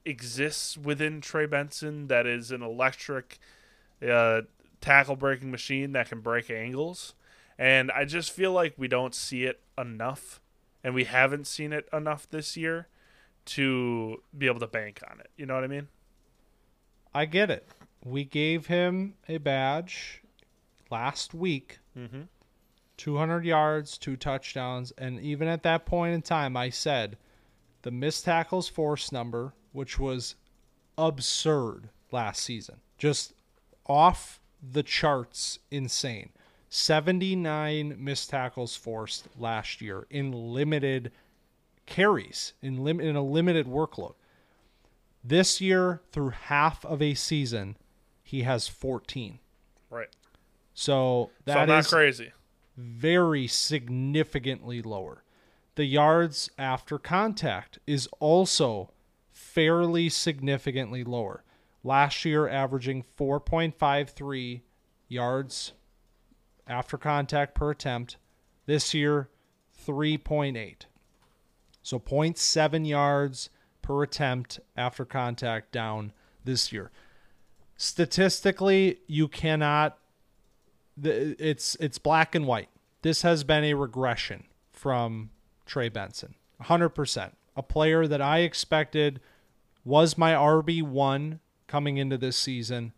exists 0.05 0.77
within 0.77 1.21
Trey 1.21 1.47
Benson 1.47 2.09
that 2.09 2.27
is 2.27 2.51
an 2.51 2.63
electric 2.63 3.39
uh, 4.07 4.43
tackle 4.81 5.17
breaking 5.17 5.51
machine 5.51 5.93
that 5.93 6.09
can 6.09 6.21
break 6.21 6.51
angles. 6.51 7.15
And 7.59 7.91
I 7.91 8.05
just 8.05 8.31
feel 8.31 8.53
like 8.53 8.75
we 8.77 8.87
don't 8.87 9.15
see 9.15 9.45
it 9.45 9.61
enough, 9.79 10.41
and 10.85 10.95
we 10.95 11.05
haven't 11.05 11.47
seen 11.47 11.73
it 11.73 11.89
enough 11.93 12.29
this 12.31 12.57
year 12.57 12.89
to 13.47 14.23
be 14.37 14.47
able 14.47 14.61
to 14.61 14.67
bank 14.67 15.03
on 15.11 15.21
it. 15.21 15.31
You 15.37 15.47
know 15.47 15.55
what 15.55 15.65
I 15.65 15.69
mean? 15.69 15.89
I 17.15 17.25
get 17.25 17.51
it. 17.51 17.67
We 18.05 18.25
gave 18.25 18.67
him 18.67 19.15
a 19.29 19.39
badge 19.39 20.23
last 20.91 21.35
week. 21.35 21.79
Mm-hmm. 21.97 22.23
200 22.97 23.45
yards, 23.45 23.99
two 23.99 24.17
touchdowns, 24.17 24.91
and 24.97 25.21
even 25.21 25.49
at 25.49 25.63
that 25.63 25.85
point 25.85 26.15
in 26.15 26.23
time, 26.23 26.57
I 26.57 26.71
said 26.71 27.19
the 27.83 27.91
missed 27.91 28.25
tackles 28.25 28.69
force 28.69 29.13
number, 29.13 29.53
which 29.73 29.99
was 29.99 30.35
absurd 30.97 31.91
last 32.11 32.43
season, 32.43 32.77
just 32.97 33.35
off 33.87 34.41
the 34.63 34.83
charts, 34.83 35.59
insane. 35.71 36.31
79 36.69 37.97
missed 37.99 38.31
tackles 38.31 38.77
forced 38.77 39.29
last 39.39 39.81
year 39.81 40.07
in 40.11 40.33
limited 40.33 41.13
carries, 41.87 42.55
in 42.61 42.83
lim- 42.83 43.01
in 43.01 43.15
a 43.15 43.23
limited 43.23 43.67
workload. 43.67 44.15
This 45.23 45.61
year, 45.61 46.03
through 46.13 46.31
half 46.31 46.85
of 46.85 47.03
a 47.03 47.15
season, 47.15 47.77
he 48.23 48.43
has 48.43 48.69
14. 48.69 49.39
Right. 49.91 50.09
So 50.79 51.31
so 51.47 51.53
that 51.53 51.69
not 51.69 51.81
is 51.81 51.87
crazy. 51.89 52.33
very 52.77 53.47
significantly 53.47 54.83
lower. 54.83 55.25
The 55.75 55.87
yards 55.87 56.51
after 56.59 56.99
contact 56.99 57.79
is 57.87 58.07
also 58.21 58.91
fairly 59.33 60.11
significantly 60.11 61.03
lower. 61.03 61.45
Last 61.83 62.27
year, 62.27 62.47
averaging 62.47 63.05
4.53 63.19 64.61
yards 65.09 65.73
after 66.67 66.99
contact 66.99 67.55
per 67.55 67.71
attempt. 67.71 68.19
This 68.67 68.93
year, 68.93 69.31
3.8. 69.87 70.83
So 71.83 71.99
0.7 71.99 72.87
yards 72.87 73.49
per 73.81 74.03
attempt 74.03 74.61
after 74.77 75.07
contact 75.07 75.73
down 75.73 76.13
this 76.45 76.71
year. 76.71 76.91
Statistically, 77.79 78.99
you 79.07 79.29
cannot 79.29 79.97
it's 81.03 81.77
it's 81.81 81.99
black 81.99 82.35
and 82.35 82.47
white. 82.47 82.69
This 83.03 83.23
has 83.23 83.45
been 83.45 83.65
a 83.65 83.75
regression 83.75 84.45
from 84.71 85.31
Trey 85.65 85.89
Benson. 85.89 86.35
100%. 86.63 87.33
A 87.55 87.63
player 87.63 88.07
that 88.07 88.21
I 88.21 88.39
expected 88.41 89.21
was 89.85 90.19
my 90.19 90.33
RB1 90.33 91.39
coming 91.67 91.97
into 91.99 92.19
this 92.19 92.37
season. 92.37 92.93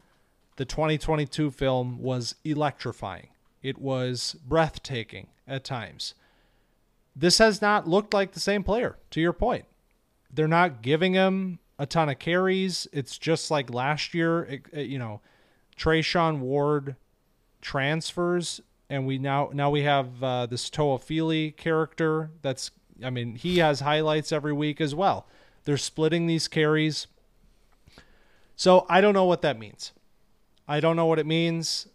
The 0.57 0.65
2022 0.65 1.51
film 1.51 1.99
was 2.01 2.35
electrifying. 2.45 3.29
It 3.63 3.79
was 3.79 4.37
breathtaking 4.47 5.29
at 5.47 5.65
times. 5.65 6.15
this 7.17 7.39
has 7.39 7.61
not 7.61 7.89
looked 7.89 8.15
like 8.15 8.33
the 8.33 8.41
same 8.41 8.63
player, 8.63 8.97
to 9.11 9.21
your 9.21 9.33
point. 9.33 9.65
They're 10.33 10.47
not 10.47 10.83
giving 10.83 11.15
him 11.15 11.59
a 11.79 11.87
ton 11.87 12.09
of 12.09 12.19
carries. 12.21 12.87
It's 12.93 13.19
just 13.19 13.51
like 13.51 13.71
last 13.73 14.15
year, 14.15 14.43
it, 14.45 14.63
it, 14.73 14.87
you 14.87 14.99
know, 14.99 15.21
Treshaun 15.77 16.39
Ward 16.39 16.95
transfers, 17.61 18.61
and 18.89 19.07
we 19.07 19.19
now 19.19 19.51
now 19.53 19.71
we 19.71 19.83
have 19.83 20.23
uh, 20.23 20.47
this 20.47 20.71
Toafili 20.71 21.57
character. 21.57 22.31
That's 22.43 22.71
I 23.05 23.11
mean 23.11 23.37
he 23.37 23.59
has 23.59 23.81
highlights 23.81 24.33
every 24.33 24.53
week 24.53 24.81
as 24.81 24.95
well. 24.95 25.27
They're 25.65 25.77
splitting 25.77 26.27
these 26.27 26.49
carries, 26.49 27.07
so 28.57 28.87
I 28.89 29.01
don't 29.01 29.15
know 29.15 29.25
what 29.25 29.43
that 29.43 29.59
means. 29.59 29.93
I 30.67 30.81
don't 30.81 30.97
know 30.97 31.07
what 31.07 31.19
it 31.19 31.27
means, 31.27 31.89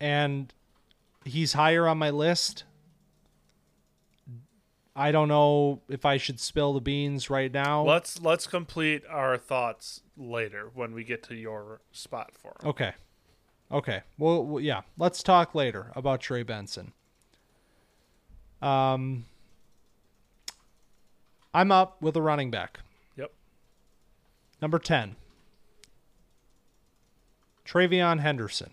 and 0.00 0.52
he's 1.24 1.52
higher 1.54 1.86
on 1.86 1.98
my 1.98 2.10
list. 2.10 2.64
I 4.96 5.10
don't 5.10 5.26
know 5.26 5.82
if 5.88 6.04
I 6.04 6.18
should 6.18 6.38
spill 6.38 6.72
the 6.72 6.80
beans 6.80 7.28
right 7.28 7.52
now. 7.52 7.82
Let's 7.82 8.20
let's 8.22 8.46
complete 8.46 9.02
our 9.10 9.36
thoughts 9.36 10.02
later 10.16 10.70
when 10.72 10.94
we 10.94 11.02
get 11.02 11.22
to 11.24 11.34
your 11.34 11.80
spot 11.90 12.32
for 12.40 12.54
him. 12.60 12.70
Okay. 12.70 12.92
Okay. 13.72 14.02
Well, 14.18 14.44
well, 14.44 14.60
yeah. 14.60 14.82
Let's 14.98 15.22
talk 15.22 15.54
later 15.54 15.90
about 15.94 16.20
Trey 16.20 16.42
Benson. 16.42 16.92
Um, 18.62 19.26
I'm 21.52 21.70
up 21.70 22.00
with 22.00 22.16
a 22.16 22.22
running 22.22 22.50
back. 22.50 22.80
Yep. 23.16 23.30
Number 24.62 24.78
10. 24.78 25.16
TreVeyon 27.66 28.20
Henderson. 28.20 28.70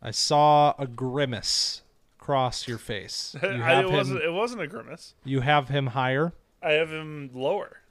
I 0.00 0.10
saw 0.10 0.74
a 0.78 0.86
grimace 0.86 1.82
cross 2.18 2.66
your 2.66 2.78
face. 2.78 3.36
You 3.42 3.48
I, 3.62 3.80
it 3.80 3.90
wasn't 3.90 4.22
it 4.22 4.32
wasn't 4.32 4.62
a 4.62 4.66
grimace. 4.66 5.14
you 5.24 5.40
have 5.40 5.68
him 5.68 5.88
higher. 5.88 6.32
I 6.62 6.72
have 6.72 6.90
him 6.90 7.30
lower. 7.34 7.81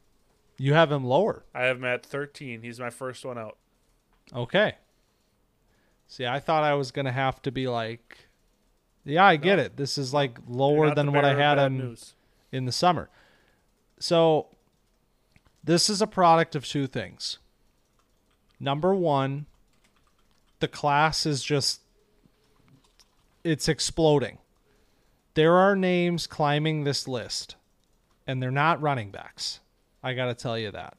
You 0.62 0.76
have 0.76 0.92
him 0.92 1.04
lower. 1.04 1.44
I 1.56 1.64
have 1.64 1.78
him 1.78 1.86
at 1.86 2.06
13. 2.06 2.62
He's 2.62 2.80
my 2.80 2.92
first 2.92 3.26
one 3.26 3.36
out. 3.36 3.58
Okay. 4.32 4.76
See, 6.08 6.28
I 6.28 6.40
thought 6.40 6.64
I 6.64 6.76
was 6.76 6.92
gonna 6.92 7.12
have 7.12 7.42
to 7.42 7.52
be 7.52 7.68
like, 7.68 8.28
yeah, 9.04 9.26
I 9.26 9.38
get 9.38 9.56
No. 9.56 9.64
it. 9.64 9.78
This 9.78 9.98
is 9.98 10.14
like 10.14 10.38
lower 10.48 10.94
than 10.94 11.14
what 11.14 11.26
I 11.26 11.34
had 11.34 11.58
him 11.58 11.78
news. 11.80 12.14
in 12.52 12.66
the 12.66 12.72
summer. 12.72 13.10
So, 14.00 14.50
this 15.64 15.90
is 15.90 16.00
a 16.00 16.06
product 16.06 16.56
of 16.56 16.64
two 16.68 16.86
things. 16.86 17.40
Number 18.60 18.94
one, 18.94 19.48
the 20.60 20.68
class 20.68 21.26
is 21.26 21.44
just 21.44 21.82
it's 23.44 23.68
exploding. 23.68 24.38
There 25.34 25.56
are 25.56 25.76
names 25.76 26.28
climbing 26.28 26.84
this 26.84 27.08
list, 27.08 27.56
and 28.28 28.44
they're 28.44 28.52
not 28.52 28.80
running 28.80 29.10
backs. 29.10 29.60
I 30.04 30.14
got 30.14 30.26
to 30.26 30.34
tell 30.34 30.58
you 30.58 30.72
that. 30.72 30.98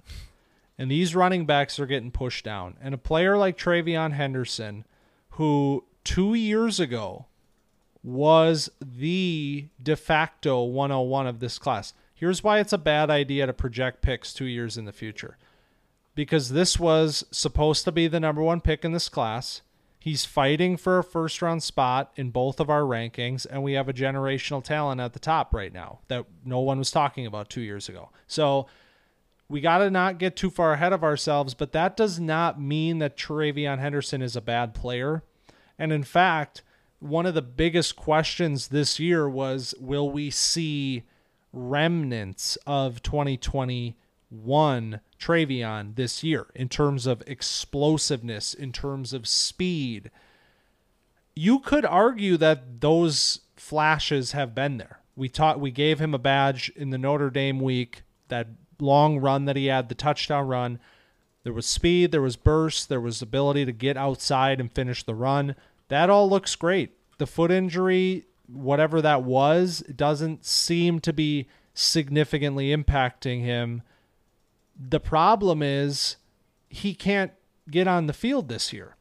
And 0.79 0.91
these 0.91 1.15
running 1.15 1.47
backs 1.47 1.79
are 1.79 1.87
getting 1.87 2.11
pushed 2.11 2.45
down. 2.45 2.77
And 2.81 2.95
a 2.95 2.99
player 2.99 3.37
like 3.37 3.59
TreVeyon 3.59 4.13
Henderson, 4.13 4.85
who 5.31 5.85
two 6.05 6.35
years 6.35 6.81
ago 6.81 7.27
was 8.03 8.71
the 8.81 9.69
de 9.83 9.97
facto 9.97 10.63
101 10.65 11.27
of 11.27 11.41
this 11.41 11.59
class. 11.59 11.95
Here's 12.15 12.43
why 12.43 12.59
it's 12.59 12.73
a 12.73 12.79
bad 12.79 13.11
idea 13.11 13.47
to 13.47 13.53
project 13.53 14.03
picks 14.03 14.33
two 14.33 14.45
years 14.45 14.77
in 14.77 14.85
the 14.85 14.93
future. 14.93 15.37
Because 16.15 16.51
this 16.51 16.79
was 16.79 17.25
supposed 17.31 17.85
to 17.85 17.93
be 17.93 18.07
the 18.07 18.21
number 18.21 18.43
one 18.43 18.61
pick 18.61 18.85
in 18.85 18.93
this 18.93 19.09
class. 19.09 19.63
He's 19.99 20.25
fighting 20.25 20.77
for 20.77 20.99
a 20.99 21.05
first 21.05 21.41
round 21.41 21.63
spot 21.63 22.13
in 22.17 22.31
both 22.31 22.59
of 22.59 22.69
our 22.69 22.83
rankings, 22.83 23.47
and 23.49 23.63
we 23.63 23.75
have 23.75 23.89
a 23.89 23.93
generational 23.93 24.63
talent 24.63 25.01
at 25.01 25.13
the 25.13 25.21
top 25.21 25.55
right 25.55 25.73
now 25.73 26.01
that 26.09 26.27
no 26.45 26.59
one 26.59 26.79
was 26.79 26.91
talking 26.91 27.25
about 27.25 27.49
two 27.49 27.61
years 27.61 27.89
ago. 27.89 28.11
So 28.27 28.67
we 29.49 29.61
got 29.61 29.79
to 29.79 29.91
not 29.91 30.19
get 30.19 30.37
too 30.37 30.51
far 30.51 30.73
ahead 30.73 30.93
of 30.93 31.05
ourselves, 31.05 31.55
but 31.55 31.73
that 31.73 31.97
does 31.97 32.19
not 32.19 32.61
mean 32.61 32.99
that 32.99 33.17
TreVeyon 33.17 33.79
Henderson 33.79 34.23
is 34.23 34.37
a 34.37 34.41
bad 34.41 34.75
player. 34.75 35.23
And 35.79 35.93
in 35.93 36.05
fact, 36.05 36.63
one 37.01 37.27
of 37.27 37.35
the 37.35 37.43
biggest 37.43 37.97
questions 37.97 38.69
this 38.69 39.01
year 39.01 39.29
was 39.29 39.75
will 39.79 40.11
we 40.11 40.31
see 40.31 41.03
remnants 41.53 42.57
of 42.67 43.03
2021 43.03 45.01
TreVeyon 45.19 45.97
this 45.97 46.23
year 46.23 46.47
in 46.55 46.69
terms 46.69 47.07
of 47.07 47.23
explosiveness, 47.27 48.55
in 48.55 48.73
terms 48.73 49.13
of 49.13 49.27
speed? 49.29 50.11
You 51.35 51.59
could 51.59 51.85
argue 51.85 52.37
that 52.37 52.81
those 52.81 53.41
flashes 53.57 54.33
have 54.33 54.55
been 54.55 54.79
there. 54.79 55.01
We 55.17 55.29
taught 55.29 55.61
we 55.61 55.71
gave 55.71 55.99
him 55.99 56.15
a 56.15 56.19
badge 56.19 56.71
in 56.77 56.91
the 56.91 56.99
Notre 56.99 57.31
Dame 57.31 57.61
week, 57.61 58.03
that 58.29 58.47
long 58.83 59.19
run 59.19 59.47
that 59.47 59.57
he 59.57 59.67
had, 59.67 59.89
the 59.89 59.95
touchdown 59.95 60.47
run. 60.47 60.79
There 61.45 61.53
was 61.53 61.67
speed, 61.67 62.13
there 62.13 62.23
was 62.23 62.37
burst, 62.37 62.89
there 62.89 63.01
was 63.01 63.23
ability 63.23 63.65
to 63.65 63.73
get 63.73 63.97
outside 63.97 64.61
and 64.61 64.71
finish 64.71 65.03
the 65.03 65.15
run. 65.15 65.57
That 65.89 66.11
all 66.11 66.29
looks 66.29 66.55
great. 66.55 66.93
The 67.19 67.27
foot 67.27 67.51
injury, 67.51 68.27
whatever 68.47 69.01
that 69.03 69.23
was, 69.23 69.81
doesn't 69.95 70.45
seem 70.45 71.01
to 71.01 71.13
be 71.13 71.49
significantly 71.75 72.75
impacting 72.75 73.43
him. 73.43 73.83
The 74.79 75.01
problem 75.01 75.63
is 75.63 76.17
he 76.69 76.95
can't 76.95 77.33
get 77.71 77.87
on 77.87 78.07
the 78.07 78.13
field 78.13 78.49
this 78.49 78.73
year. 78.73 78.97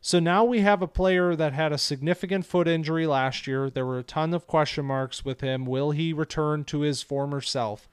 So 0.00 0.20
now 0.20 0.44
we 0.44 0.60
have 0.60 0.82
a 0.82 0.86
player 0.86 1.34
that 1.34 1.52
had 1.52 1.72
a 1.72 1.78
significant 1.78 2.46
foot 2.46 2.68
injury 2.68 3.06
last 3.06 3.46
year. 3.46 3.68
There 3.68 3.86
were 3.86 3.98
a 3.98 4.04
ton 4.04 4.34
of 4.34 4.46
question 4.46 4.84
marks 4.84 5.24
with 5.24 5.40
him. 5.40 5.66
Will 5.66 5.90
he 5.90 6.12
return 6.12 6.62
to 6.66 6.80
his 6.80 7.02
former 7.02 7.40
self? 7.40 7.88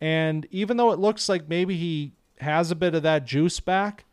And 0.00 0.46
even 0.50 0.76
though 0.76 0.92
it 0.92 0.98
looks 0.98 1.28
like 1.28 1.48
maybe 1.48 1.76
he 1.76 2.12
has 2.38 2.70
a 2.70 2.76
bit 2.76 2.94
of 2.94 3.02
that 3.02 3.24
juice 3.24 3.60
back, 3.60 4.04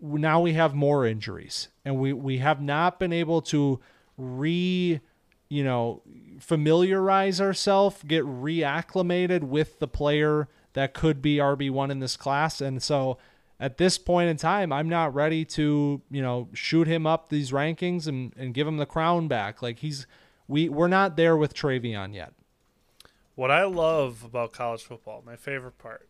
now 0.00 0.40
we 0.40 0.52
have 0.54 0.74
more 0.74 1.06
injuries. 1.06 1.68
And 1.84 1.98
we, 1.98 2.12
we 2.12 2.38
have 2.38 2.60
not 2.60 2.98
been 2.98 3.12
able 3.12 3.40
to 3.42 3.80
re, 4.16 5.00
you 5.48 5.64
know, 5.64 6.02
familiarize 6.40 7.40
ourselves, 7.40 8.02
get 8.06 8.24
reacclimated 8.24 9.44
with 9.44 9.78
the 9.78 9.88
player 9.88 10.48
that 10.74 10.94
could 10.94 11.22
be 11.22 11.36
RB1 11.36 11.90
in 11.90 12.00
this 12.00 12.16
class. 12.16 12.60
And 12.60 12.82
so 12.82 13.18
at 13.58 13.78
this 13.78 13.96
point 13.96 14.28
in 14.28 14.36
time, 14.36 14.72
I'm 14.72 14.88
not 14.88 15.14
ready 15.14 15.44
to, 15.46 16.02
you 16.10 16.22
know, 16.22 16.48
shoot 16.52 16.86
him 16.86 17.06
up 17.06 17.28
these 17.28 17.50
rankings 17.52 18.06
and, 18.06 18.32
and 18.36 18.52
give 18.52 18.66
him 18.66 18.76
the 18.76 18.86
crown 18.86 19.28
back. 19.28 19.62
Like 19.62 19.78
he's 19.78 20.06
we 20.48 20.68
we're 20.68 20.88
not 20.88 21.16
there 21.16 21.36
with 21.36 21.54
TreVeyon 21.54 22.14
yet. 22.14 22.32
What 23.34 23.50
I 23.50 23.64
love 23.64 24.22
about 24.24 24.52
college 24.52 24.82
football, 24.82 25.22
my 25.26 25.36
favorite 25.36 25.78
part, 25.78 26.08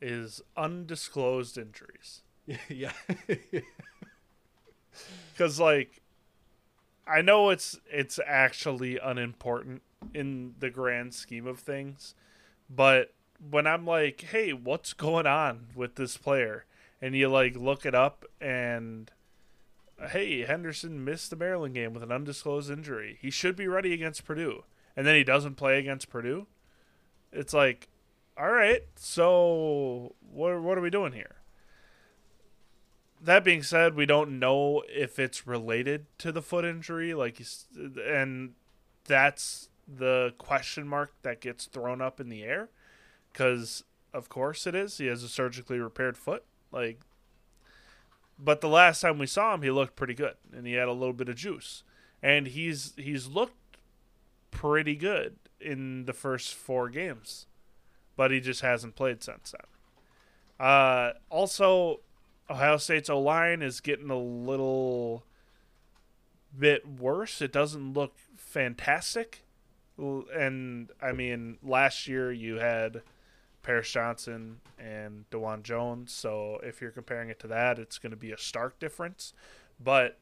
is 0.00 0.42
undisclosed 0.56 1.56
injuries. 1.56 2.22
yeah. 2.68 2.92
Because 5.32 5.58
like, 5.60 6.02
I 7.06 7.22
know 7.22 7.50
it's 7.50 7.78
it's 7.90 8.18
actually 8.26 8.98
unimportant 8.98 9.82
in 10.12 10.54
the 10.58 10.68
grand 10.68 11.14
scheme 11.14 11.46
of 11.46 11.60
things, 11.60 12.14
but 12.68 13.14
when 13.50 13.66
I'm 13.66 13.86
like, 13.86 14.20
hey, 14.20 14.52
what's 14.52 14.92
going 14.92 15.26
on 15.26 15.68
with 15.74 15.94
this 15.94 16.16
player, 16.16 16.66
and 17.00 17.14
you 17.14 17.28
like 17.28 17.56
look 17.56 17.86
it 17.86 17.94
up 17.94 18.24
and. 18.40 19.10
Hey, 20.12 20.44
Henderson 20.44 21.04
missed 21.04 21.28
the 21.28 21.36
Maryland 21.36 21.74
game 21.74 21.92
with 21.92 22.02
an 22.02 22.10
undisclosed 22.10 22.70
injury. 22.70 23.18
He 23.20 23.30
should 23.30 23.54
be 23.54 23.68
ready 23.68 23.92
against 23.92 24.24
Purdue. 24.24 24.64
And 25.00 25.06
then 25.06 25.14
he 25.14 25.24
doesn't 25.24 25.54
play 25.54 25.78
against 25.78 26.10
Purdue. 26.10 26.46
It's 27.32 27.54
like, 27.54 27.88
all 28.36 28.50
right, 28.50 28.82
so 28.96 30.14
what 30.30 30.60
what 30.60 30.76
are 30.76 30.82
we 30.82 30.90
doing 30.90 31.14
here? 31.14 31.36
That 33.18 33.42
being 33.42 33.62
said, 33.62 33.94
we 33.94 34.04
don't 34.04 34.38
know 34.38 34.82
if 34.90 35.18
it's 35.18 35.46
related 35.46 36.04
to 36.18 36.32
the 36.32 36.42
foot 36.42 36.66
injury, 36.66 37.14
like, 37.14 37.40
and 38.06 38.52
that's 39.04 39.70
the 39.88 40.34
question 40.36 40.86
mark 40.86 41.14
that 41.22 41.40
gets 41.40 41.64
thrown 41.64 42.02
up 42.02 42.20
in 42.20 42.28
the 42.28 42.42
air, 42.42 42.68
because 43.32 43.84
of 44.12 44.28
course 44.28 44.66
it 44.66 44.74
is. 44.74 44.98
He 44.98 45.06
has 45.06 45.22
a 45.22 45.30
surgically 45.30 45.78
repaired 45.78 46.18
foot, 46.18 46.44
like. 46.70 47.00
But 48.38 48.60
the 48.60 48.68
last 48.68 49.00
time 49.00 49.18
we 49.18 49.26
saw 49.26 49.54
him, 49.54 49.62
he 49.62 49.70
looked 49.70 49.96
pretty 49.96 50.12
good, 50.12 50.34
and 50.54 50.66
he 50.66 50.74
had 50.74 50.88
a 50.88 50.92
little 50.92 51.14
bit 51.14 51.30
of 51.30 51.36
juice, 51.36 51.84
and 52.22 52.48
he's 52.48 52.92
he's 52.98 53.28
looked 53.28 53.54
pretty 54.50 54.96
good 54.96 55.36
in 55.60 56.04
the 56.06 56.12
first 56.12 56.54
four 56.54 56.88
games, 56.88 57.46
but 58.16 58.30
he 58.30 58.40
just 58.40 58.60
hasn't 58.62 58.96
played 58.96 59.22
since 59.22 59.52
then. 59.52 60.66
Uh, 60.66 61.12
also, 61.30 62.00
Ohio 62.50 62.76
State's 62.76 63.08
O 63.08 63.20
line 63.20 63.62
is 63.62 63.80
getting 63.80 64.10
a 64.10 64.18
little 64.18 65.24
bit 66.58 66.86
worse. 66.86 67.40
It 67.40 67.52
doesn't 67.52 67.94
look 67.94 68.14
fantastic. 68.36 69.44
And 69.98 70.90
I 71.00 71.12
mean, 71.12 71.58
last 71.62 72.08
year 72.08 72.32
you 72.32 72.56
had 72.56 73.02
Paris 73.62 73.90
Johnson 73.90 74.60
and 74.78 75.28
Dawand 75.30 75.62
Jones. 75.62 76.12
So 76.12 76.58
if 76.62 76.80
you're 76.80 76.90
comparing 76.90 77.28
it 77.28 77.38
to 77.40 77.46
that, 77.48 77.78
it's 77.78 77.98
going 77.98 78.10
to 78.10 78.16
be 78.16 78.32
a 78.32 78.38
stark 78.38 78.78
difference. 78.78 79.32
But 79.82 80.18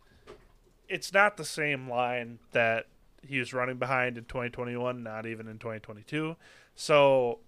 it's 0.88 1.12
not 1.12 1.36
the 1.36 1.44
same 1.44 1.88
line 1.88 2.38
that 2.52 2.86
he 3.22 3.38
was 3.38 3.52
running 3.52 3.78
behind 3.78 4.16
in 4.18 4.24
2021, 4.24 5.02
not 5.02 5.26
even 5.26 5.48
in 5.48 5.58
2022. 5.58 6.36
So 6.74 7.40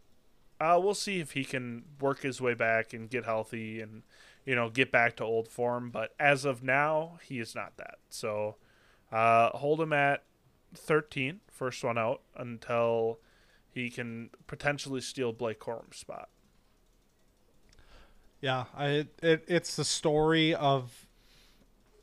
uh, 0.60 0.78
we'll 0.82 0.94
see 0.94 1.20
if 1.20 1.32
he 1.32 1.44
can 1.44 1.84
work 2.00 2.22
his 2.22 2.40
way 2.40 2.54
back 2.54 2.92
and 2.92 3.08
get 3.08 3.24
healthy 3.24 3.80
and 3.80 4.02
you 4.44 4.54
know 4.54 4.68
get 4.68 4.92
back 4.92 5.16
to 5.16 5.24
old 5.24 5.48
form. 5.48 5.90
But 5.90 6.14
as 6.18 6.44
of 6.44 6.62
now, 6.62 7.18
he 7.22 7.38
is 7.38 7.54
not 7.54 7.76
that. 7.78 7.98
So 8.08 8.56
uh, 9.10 9.50
hold 9.50 9.80
him 9.80 9.92
at 9.92 10.24
13, 10.74 11.40
first 11.50 11.82
one 11.82 11.98
out, 11.98 12.22
until 12.36 13.18
he 13.72 13.90
can 13.90 14.30
potentially 14.46 15.00
steal 15.00 15.32
Blake 15.32 15.58
Corum's 15.58 15.96
spot. 15.96 16.28
Yeah, 18.40 18.64
I 18.76 19.06
it, 19.22 19.44
it's 19.48 19.76
the 19.76 19.84
story 19.84 20.54
of 20.54 21.06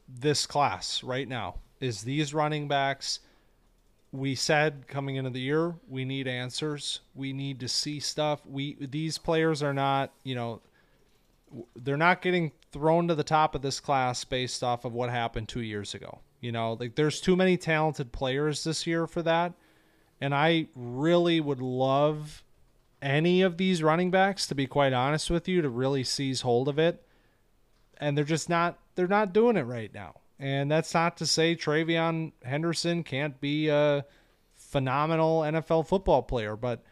this 0.08 0.46
class 0.46 1.04
right 1.04 1.28
now. 1.28 1.56
Is 1.80 2.02
these 2.02 2.34
running 2.34 2.68
backs 2.68 3.20
we 4.12 4.36
said 4.36 4.88
coming 4.88 5.18
into 5.18 5.30
the 5.30 5.40
year 5.40 5.76
we 5.90 6.06
need 6.06 6.28
answers. 6.28 7.02
We 7.14 7.34
need 7.34 7.60
to 7.60 7.68
see 7.68 8.00
stuff. 8.00 8.46
We 8.46 8.78
these 8.80 9.18
players 9.18 9.62
are 9.62 9.74
not, 9.74 10.12
you 10.24 10.36
know, 10.36 10.62
they're 11.76 11.98
not 11.98 12.22
getting 12.22 12.52
thrown 12.72 13.08
to 13.08 13.16
the 13.16 13.24
top 13.24 13.56
of 13.56 13.62
this 13.62 13.80
class 13.80 14.24
based 14.24 14.64
off 14.64 14.86
of 14.86 14.94
what 14.94 15.10
happened 15.10 15.50
2 15.50 15.62
years 15.62 15.94
ago. 15.94 16.20
You 16.40 16.52
know, 16.52 16.74
like 16.80 16.96
there's 16.96 17.20
too 17.20 17.36
many 17.36 17.58
talented 17.58 18.12
players 18.12 18.64
this 18.64 18.86
year 18.86 19.08
for 19.08 19.22
that. 19.24 19.54
And 20.20 20.34
I 20.34 20.68
really 20.76 21.40
would 21.40 21.62
love 21.62 22.44
any 23.02 23.42
of 23.44 23.58
these 23.58 23.84
running 23.84 24.10
backs, 24.10 24.48
to 24.48 24.56
be 24.56 24.68
quite 24.68 24.94
honest 24.94 25.30
with 25.30 25.48
you, 25.48 25.62
to 25.62 25.70
really 25.70 26.04
seize 26.04 26.42
hold 26.42 26.68
of 26.68 26.80
it. 26.80 27.04
And 28.00 28.18
they're 28.18 28.26
just 28.26 28.50
not 28.50 28.80
they're 28.96 29.08
not 29.08 29.34
doing 29.34 29.58
it 29.58 29.64
right 29.64 29.94
now. 29.94 30.16
And 30.40 30.70
that's 30.70 30.94
not 30.94 31.18
to 31.18 31.26
say 31.26 31.56
TreVeyon 31.56 32.32
Henderson 32.44 33.04
can't 33.04 33.40
be 33.42 33.70
a 33.70 34.06
phenomenal 34.56 35.42
NFL 35.42 35.88
football 35.88 36.22
player, 36.22 36.56
but 36.56 36.84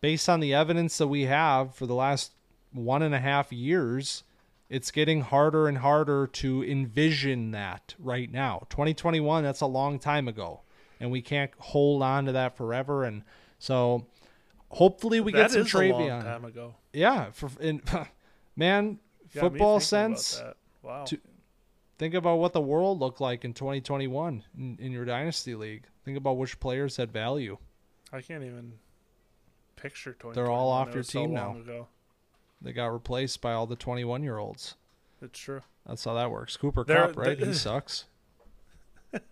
based 0.00 0.28
on 0.28 0.40
the 0.40 0.54
evidence 0.54 0.98
that 0.98 1.08
we 1.08 1.22
have 1.22 1.74
for 1.74 1.86
the 1.86 1.94
last 1.94 2.32
one 2.72 3.02
and 3.02 3.14
a 3.14 3.18
half 3.18 3.52
years, 3.52 4.22
it's 4.68 4.90
getting 4.90 5.22
harder 5.22 5.68
and 5.68 5.78
harder 5.78 6.26
to 6.26 6.62
envision 6.64 7.50
that 7.50 7.94
right 7.98 8.30
now. 8.30 8.66
2021, 8.70 9.42
that's 9.42 9.60
a 9.60 9.66
long 9.66 9.98
time 9.98 10.28
ago, 10.28 10.60
and 11.00 11.10
we 11.10 11.22
can't 11.22 11.50
hold 11.58 12.02
on 12.02 12.26
to 12.26 12.32
that 12.32 12.56
forever. 12.56 13.04
And 13.04 13.22
so 13.58 14.06
hopefully 14.68 15.20
we 15.20 15.32
that 15.32 15.42
get 15.42 15.50
some 15.50 15.60
is 15.62 15.68
TreVeyon. 15.68 16.00
a 16.00 16.08
long 16.08 16.22
time 16.22 16.44
ago. 16.44 16.74
Yeah, 16.92 17.30
for 17.32 17.50
in, 17.60 17.82
man, 18.56 18.98
football 19.28 19.80
sense. 19.80 20.42
Wow. 20.82 21.04
to- 21.04 21.20
Think 21.98 22.14
about 22.14 22.36
what 22.38 22.52
the 22.52 22.60
world 22.60 22.98
looked 23.00 23.20
like 23.20 23.44
in 23.44 23.52
2021 23.54 24.42
in, 24.58 24.78
in 24.80 24.92
your 24.92 25.04
dynasty 25.04 25.54
league. 25.54 25.84
Think 26.04 26.16
about 26.16 26.36
which 26.36 26.58
players 26.58 26.96
had 26.96 27.12
value. 27.12 27.58
I 28.12 28.20
can't 28.20 28.42
even 28.44 28.72
picture 29.76 30.12
20. 30.14 30.34
They're 30.34 30.50
all 30.50 30.68
off 30.70 30.94
your 30.94 31.02
team 31.04 31.32
now. 31.32 31.56
Ago. 31.56 31.86
They 32.60 32.72
got 32.72 32.86
replaced 32.86 33.40
by 33.40 33.52
all 33.52 33.66
the 33.66 33.76
21 33.76 34.22
year 34.22 34.38
olds. 34.38 34.74
It's 35.20 35.38
true. 35.38 35.60
That's 35.86 36.04
how 36.04 36.14
that 36.14 36.30
works. 36.30 36.56
Cooper 36.56 36.84
They're- 36.84 37.08
Kupp, 37.08 37.16
right? 37.16 37.38
the- 37.38 37.46
he 37.46 37.52
sucks. 37.54 38.06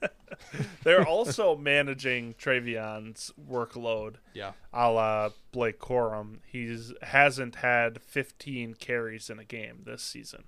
They're 0.85 1.07
also 1.07 1.57
managing 1.57 2.35
TreVeyon's 2.35 3.33
workload, 3.51 4.17
Yeah. 4.35 4.53
a 4.73 4.91
la 4.91 5.31
Blake 5.53 5.79
Corum. 5.79 6.39
He's 6.47 6.93
hasn't 7.03 7.57
had 7.57 8.01
15 8.03 8.75
carries 8.75 9.31
in 9.31 9.39
a 9.39 9.45
game 9.45 9.83
this 9.87 10.03
season. 10.03 10.45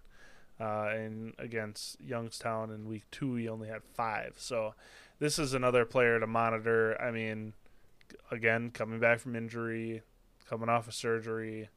Uh, 0.62 0.90
and 0.94 1.34
against 1.40 2.00
Youngstown 2.00 2.70
in 2.70 2.86
week 2.86 3.02
two, 3.10 3.34
he 3.34 3.48
only 3.48 3.66
had 3.66 3.82
five. 3.82 4.34
So 4.36 4.74
this 5.18 5.36
is 5.36 5.54
another 5.54 5.84
player 5.84 6.20
to 6.20 6.26
monitor. 6.28 6.96
I 7.02 7.10
mean, 7.10 7.54
again, 8.30 8.70
coming 8.70 9.00
back 9.00 9.18
from 9.18 9.34
injury, 9.34 10.02
coming 10.48 10.68
off 10.68 10.86
of 10.86 10.94
surgery. 10.94 11.68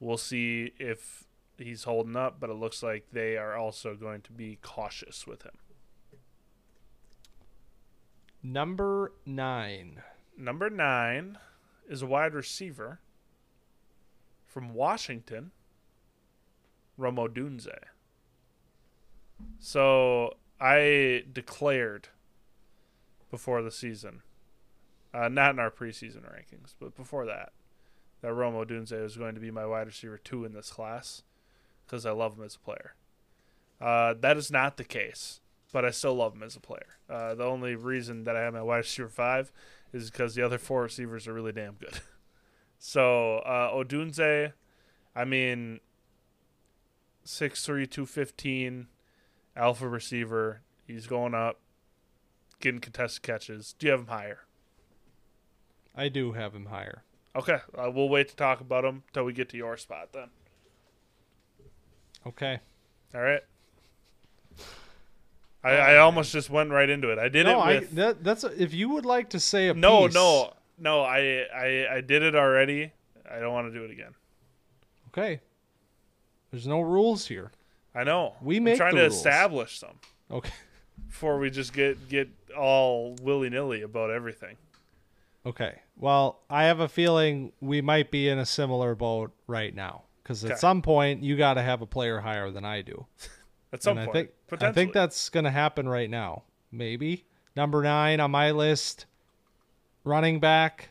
We'll 0.00 0.16
see 0.16 0.72
if 0.80 1.28
he's 1.56 1.84
holding 1.84 2.16
up, 2.16 2.40
but 2.40 2.50
it 2.50 2.54
looks 2.54 2.82
like 2.82 3.04
they 3.12 3.36
are 3.36 3.54
also 3.54 3.94
going 3.94 4.22
to 4.22 4.32
be 4.32 4.58
cautious 4.60 5.24
with 5.24 5.42
him. 5.42 5.58
Number 8.42 9.12
nine. 9.24 10.02
Number 10.36 10.68
nine 10.68 11.38
is 11.88 12.02
a 12.02 12.06
wide 12.06 12.34
receiver 12.34 12.98
from 14.44 14.74
Washington, 14.74 15.52
Rome 16.96 17.16
Odunze. 17.16 17.78
So 19.58 20.36
I 20.60 21.24
declared 21.32 22.08
before 23.30 23.62
the 23.62 23.70
season, 23.70 24.22
uh, 25.12 25.28
not 25.28 25.50
in 25.50 25.58
our 25.58 25.70
preseason 25.70 26.22
rankings, 26.22 26.74
but 26.78 26.96
before 26.96 27.26
that, 27.26 27.52
that 28.22 28.32
Rome 28.32 28.54
Odunze 28.54 29.00
was 29.00 29.16
going 29.16 29.34
to 29.34 29.40
be 29.40 29.50
my 29.50 29.66
wide 29.66 29.86
receiver 29.86 30.18
two 30.18 30.44
in 30.44 30.52
this 30.52 30.70
class 30.70 31.22
because 31.84 32.06
I 32.06 32.12
love 32.12 32.38
him 32.38 32.44
as 32.44 32.56
a 32.56 32.60
player. 32.60 32.94
Uh, 33.80 34.14
that 34.20 34.36
is 34.36 34.50
not 34.50 34.76
the 34.76 34.84
case, 34.84 35.40
but 35.72 35.84
I 35.84 35.90
still 35.90 36.14
love 36.14 36.34
him 36.34 36.42
as 36.42 36.56
a 36.56 36.60
player. 36.60 36.98
Uh, 37.08 37.34
the 37.34 37.44
only 37.44 37.74
reason 37.74 38.24
that 38.24 38.36
I 38.36 38.40
have 38.40 38.54
my 38.54 38.62
wide 38.62 38.78
receiver 38.78 39.08
five 39.08 39.52
is 39.92 40.10
because 40.10 40.34
the 40.34 40.42
other 40.42 40.58
four 40.58 40.82
receivers 40.82 41.28
are 41.28 41.34
really 41.34 41.52
damn 41.52 41.74
good. 41.74 42.00
so 42.78 43.38
uh, 43.38 43.72
Odunze, 43.72 44.52
I 45.14 45.24
mean, 45.24 45.80
6'3", 47.26 47.90
215, 47.90 48.88
alpha 49.56 49.88
receiver. 49.88 50.60
He's 50.86 51.06
going 51.06 51.34
up, 51.34 51.58
getting 52.60 52.80
contested 52.80 53.22
catches. 53.22 53.74
Do 53.78 53.86
you 53.86 53.90
have 53.92 54.00
him 54.00 54.06
higher? 54.06 54.38
I 55.94 56.08
do 56.08 56.32
have 56.32 56.54
him 56.54 56.66
higher. 56.66 57.02
Okay, 57.34 57.58
uh, 57.76 57.90
we'll 57.90 58.08
wait 58.08 58.28
to 58.28 58.36
talk 58.36 58.60
about 58.60 58.84
him 58.84 59.02
till 59.12 59.24
we 59.24 59.32
get 59.32 59.48
to 59.50 59.56
your 59.56 59.76
spot 59.76 60.10
then. 60.12 60.28
Okay. 62.26 62.60
All 63.14 63.20
right. 63.20 63.42
I, 65.62 65.70
I 65.70 65.96
almost 65.98 66.32
just 66.32 66.48
went 66.50 66.70
right 66.70 66.88
into 66.88 67.10
it. 67.10 67.18
I 67.18 67.28
did 67.28 67.46
no, 67.46 67.60
it 67.62 67.62
I, 67.62 67.78
that, 67.94 68.24
that's 68.24 68.44
if 68.44 68.72
you 68.72 68.88
would 68.90 69.04
like 69.04 69.30
to 69.30 69.40
say 69.40 69.68
a 69.68 69.74
no, 69.74 70.06
piece- 70.06 70.14
no, 70.14 70.52
no. 70.78 71.02
I, 71.02 71.46
I 71.54 71.86
I 71.96 72.00
did 72.00 72.22
it 72.22 72.34
already. 72.34 72.92
I 73.30 73.38
don't 73.38 73.52
want 73.52 73.72
to 73.72 73.76
do 73.76 73.84
it 73.84 73.90
again. 73.90 74.14
Okay. 75.08 75.40
There's 76.50 76.66
no 76.66 76.80
rules 76.80 77.26
here. 77.26 77.50
I 77.96 78.04
know. 78.04 78.34
We 78.42 78.58
I'm 78.58 78.76
trying 78.76 78.94
to 78.96 79.02
rules. 79.02 79.14
establish 79.16 79.78
some 79.78 79.98
Okay. 80.30 80.52
before 81.08 81.38
we 81.38 81.50
just 81.50 81.72
get 81.72 82.08
get 82.08 82.28
all 82.56 83.16
willy 83.22 83.48
nilly 83.50 83.82
about 83.82 84.10
everything. 84.10 84.56
Okay. 85.46 85.80
Well, 85.96 86.40
I 86.50 86.64
have 86.64 86.80
a 86.80 86.88
feeling 86.88 87.52
we 87.60 87.80
might 87.80 88.10
be 88.10 88.28
in 88.28 88.38
a 88.38 88.44
similar 88.46 88.94
boat 88.94 89.32
right 89.46 89.74
now 89.74 90.02
because 90.22 90.44
at 90.44 90.50
Okay. 90.52 90.58
some 90.58 90.82
point 90.82 91.22
you 91.22 91.36
got 91.36 91.54
to 91.54 91.62
have 91.62 91.80
a 91.82 91.86
player 91.86 92.20
higher 92.20 92.50
than 92.50 92.64
I 92.64 92.82
do. 92.82 93.06
At 93.72 93.82
some 93.82 93.98
and 93.98 94.06
point, 94.06 94.30
I 94.52 94.56
think 94.56 94.62
I 94.62 94.72
think 94.72 94.92
that's 94.92 95.28
going 95.28 95.44
to 95.44 95.50
happen 95.50 95.88
right 95.88 96.08
now. 96.08 96.44
Maybe 96.70 97.26
number 97.56 97.82
nine 97.82 98.20
on 98.20 98.30
my 98.30 98.50
list, 98.52 99.06
running 100.04 100.38
back, 100.40 100.90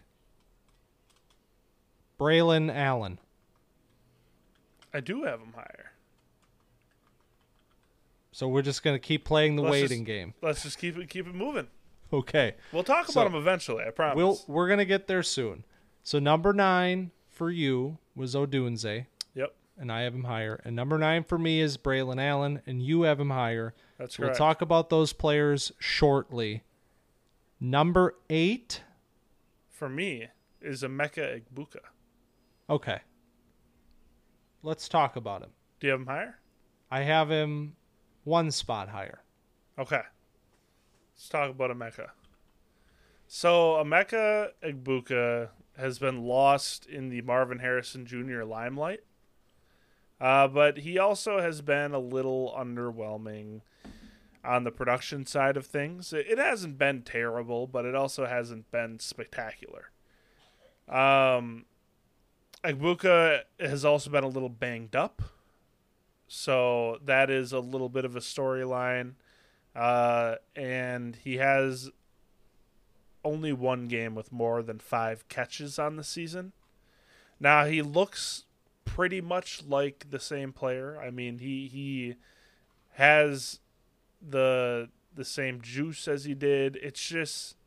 Braelon 2.20 2.74
Allen. 2.74 3.20
I 4.94 5.00
do 5.00 5.24
have 5.24 5.40
him 5.40 5.54
higher. 5.56 5.92
So 8.36 8.50
we're 8.50 8.64
just 8.64 8.84
going 8.84 8.94
to 8.96 9.00
keep 9.00 9.24
playing 9.24 9.56
the 9.56 9.62
Let's 9.62 9.72
waiting 9.72 10.00
just- 10.00 10.08
game. 10.08 10.34
Let's 10.42 10.62
just 10.64 10.78
keep 10.78 10.98
it 10.98 11.08
keep 11.10 11.26
it 11.26 11.34
moving. 11.34 11.70
Okay. 12.12 12.56
We'll 12.74 12.84
talk 12.84 13.06
So- 13.08 13.22
about 13.22 13.32
him 13.32 13.40
eventually. 13.40 13.86
I 13.86 13.92
promise. 13.92 14.18
We'll 14.18 14.38
we're 14.48 14.68
gonna 14.68 14.84
get 14.84 15.08
there 15.08 15.24
soon. 15.24 15.64
So 16.04 16.20
number 16.20 16.52
nine 16.52 17.12
for 17.30 17.50
you 17.50 17.98
was 18.14 18.36
Odunze, 18.36 19.06
yep, 19.34 19.56
and 19.78 19.90
I 19.90 20.02
have 20.02 20.14
him 20.14 20.26
higher. 20.26 20.60
And 20.66 20.76
number 20.76 20.98
nine 20.98 21.24
for 21.24 21.38
me 21.38 21.62
is 21.62 21.78
Braelon 21.78 22.22
Allen, 22.22 22.62
and 22.68 22.82
you 22.84 23.04
have 23.04 23.22
him 23.22 23.30
higher. 23.30 23.74
that's 23.98 24.18
So 24.18 24.26
we'll 24.26 24.36
talk 24.36 24.62
about 24.62 24.90
those 24.90 25.14
players 25.14 25.72
shortly. 25.80 26.64
Number 27.62 28.16
eight. 28.30 28.84
For 29.70 29.88
me, 29.88 30.28
is 30.62 30.84
Emeka 30.84 31.42
Egbuka. 31.42 31.80
Okay. 32.70 33.00
Let's 34.62 34.90
talk 34.90 35.16
about 35.16 35.42
him. 35.42 35.52
Do 35.80 35.88
you 35.88 35.92
have 35.92 36.02
him 36.02 36.08
higher? 36.08 36.40
I 36.92 37.04
have 37.04 37.30
him 37.32 37.78
one 38.26 38.52
spot 38.52 38.90
higher. 38.90 39.22
Okay. 39.80 40.02
Let's 41.16 41.30
talk 41.30 41.52
about 41.52 41.72
Emeka. 41.72 42.10
So 43.28 43.82
Emeka 43.84 44.50
Egbuka 44.62 45.50
has 45.78 46.00
been 46.00 46.24
lost 46.24 46.86
in 46.86 47.10
the 47.10 47.22
Marvin 47.22 47.60
Harrison 47.60 48.06
Jr. 48.06 48.44
limelight. 48.44 49.02
Uh, 50.20 50.48
but 50.48 50.80
he 50.80 50.98
also 50.98 51.40
has 51.40 51.62
been 51.62 51.94
a 51.94 52.00
little 52.00 52.54
underwhelming 52.58 53.62
on 54.44 54.64
the 54.64 54.72
production 54.72 55.26
side 55.26 55.58
of 55.58 55.66
things. 55.66 56.14
It 56.14 56.38
hasn't 56.38 56.78
been 56.78 57.02
terrible, 57.02 57.68
but 57.68 57.86
it 57.86 57.96
also 57.96 58.26
hasn't 58.26 58.72
been 58.72 59.00
spectacular. 59.00 59.92
Um, 60.88 61.66
Egbuka 62.64 63.42
has 63.60 63.84
also 63.84 64.10
been 64.10 64.24
a 64.24 64.30
little 64.30 64.50
banged 64.50 64.96
up. 64.96 65.22
So 66.28 67.00
that 67.06 67.30
is 67.30 67.52
a 67.52 67.60
little 67.60 67.90
bit 67.90 68.06
of 68.06 68.16
a 68.16 68.20
storyline. 68.20 69.14
Uh, 69.76 70.36
and 70.56 71.18
he 71.18 71.38
has 71.38 71.90
only 73.24 73.52
one 73.52 73.88
game 73.88 74.16
with 74.16 74.32
more 74.32 74.62
than 74.62 74.80
five 74.80 75.28
catches 75.28 75.78
on 75.78 75.98
the 75.98 76.04
season. 76.04 76.54
Now 77.40 77.66
he 77.66 77.82
looks 77.82 78.46
pretty 78.86 79.20
much 79.20 79.64
like 79.68 80.08
the 80.10 80.20
same 80.20 80.54
player. 80.54 80.98
I 81.00 81.10
mean, 81.10 81.40
he 81.40 81.68
he 81.68 82.16
has 82.94 83.60
the 84.22 84.90
the 85.14 85.26
same 85.26 85.62
juice 85.62 86.08
as 86.08 86.24
he 86.24 86.34
did. 86.34 86.78
It's 86.78 87.06
just 87.06 87.58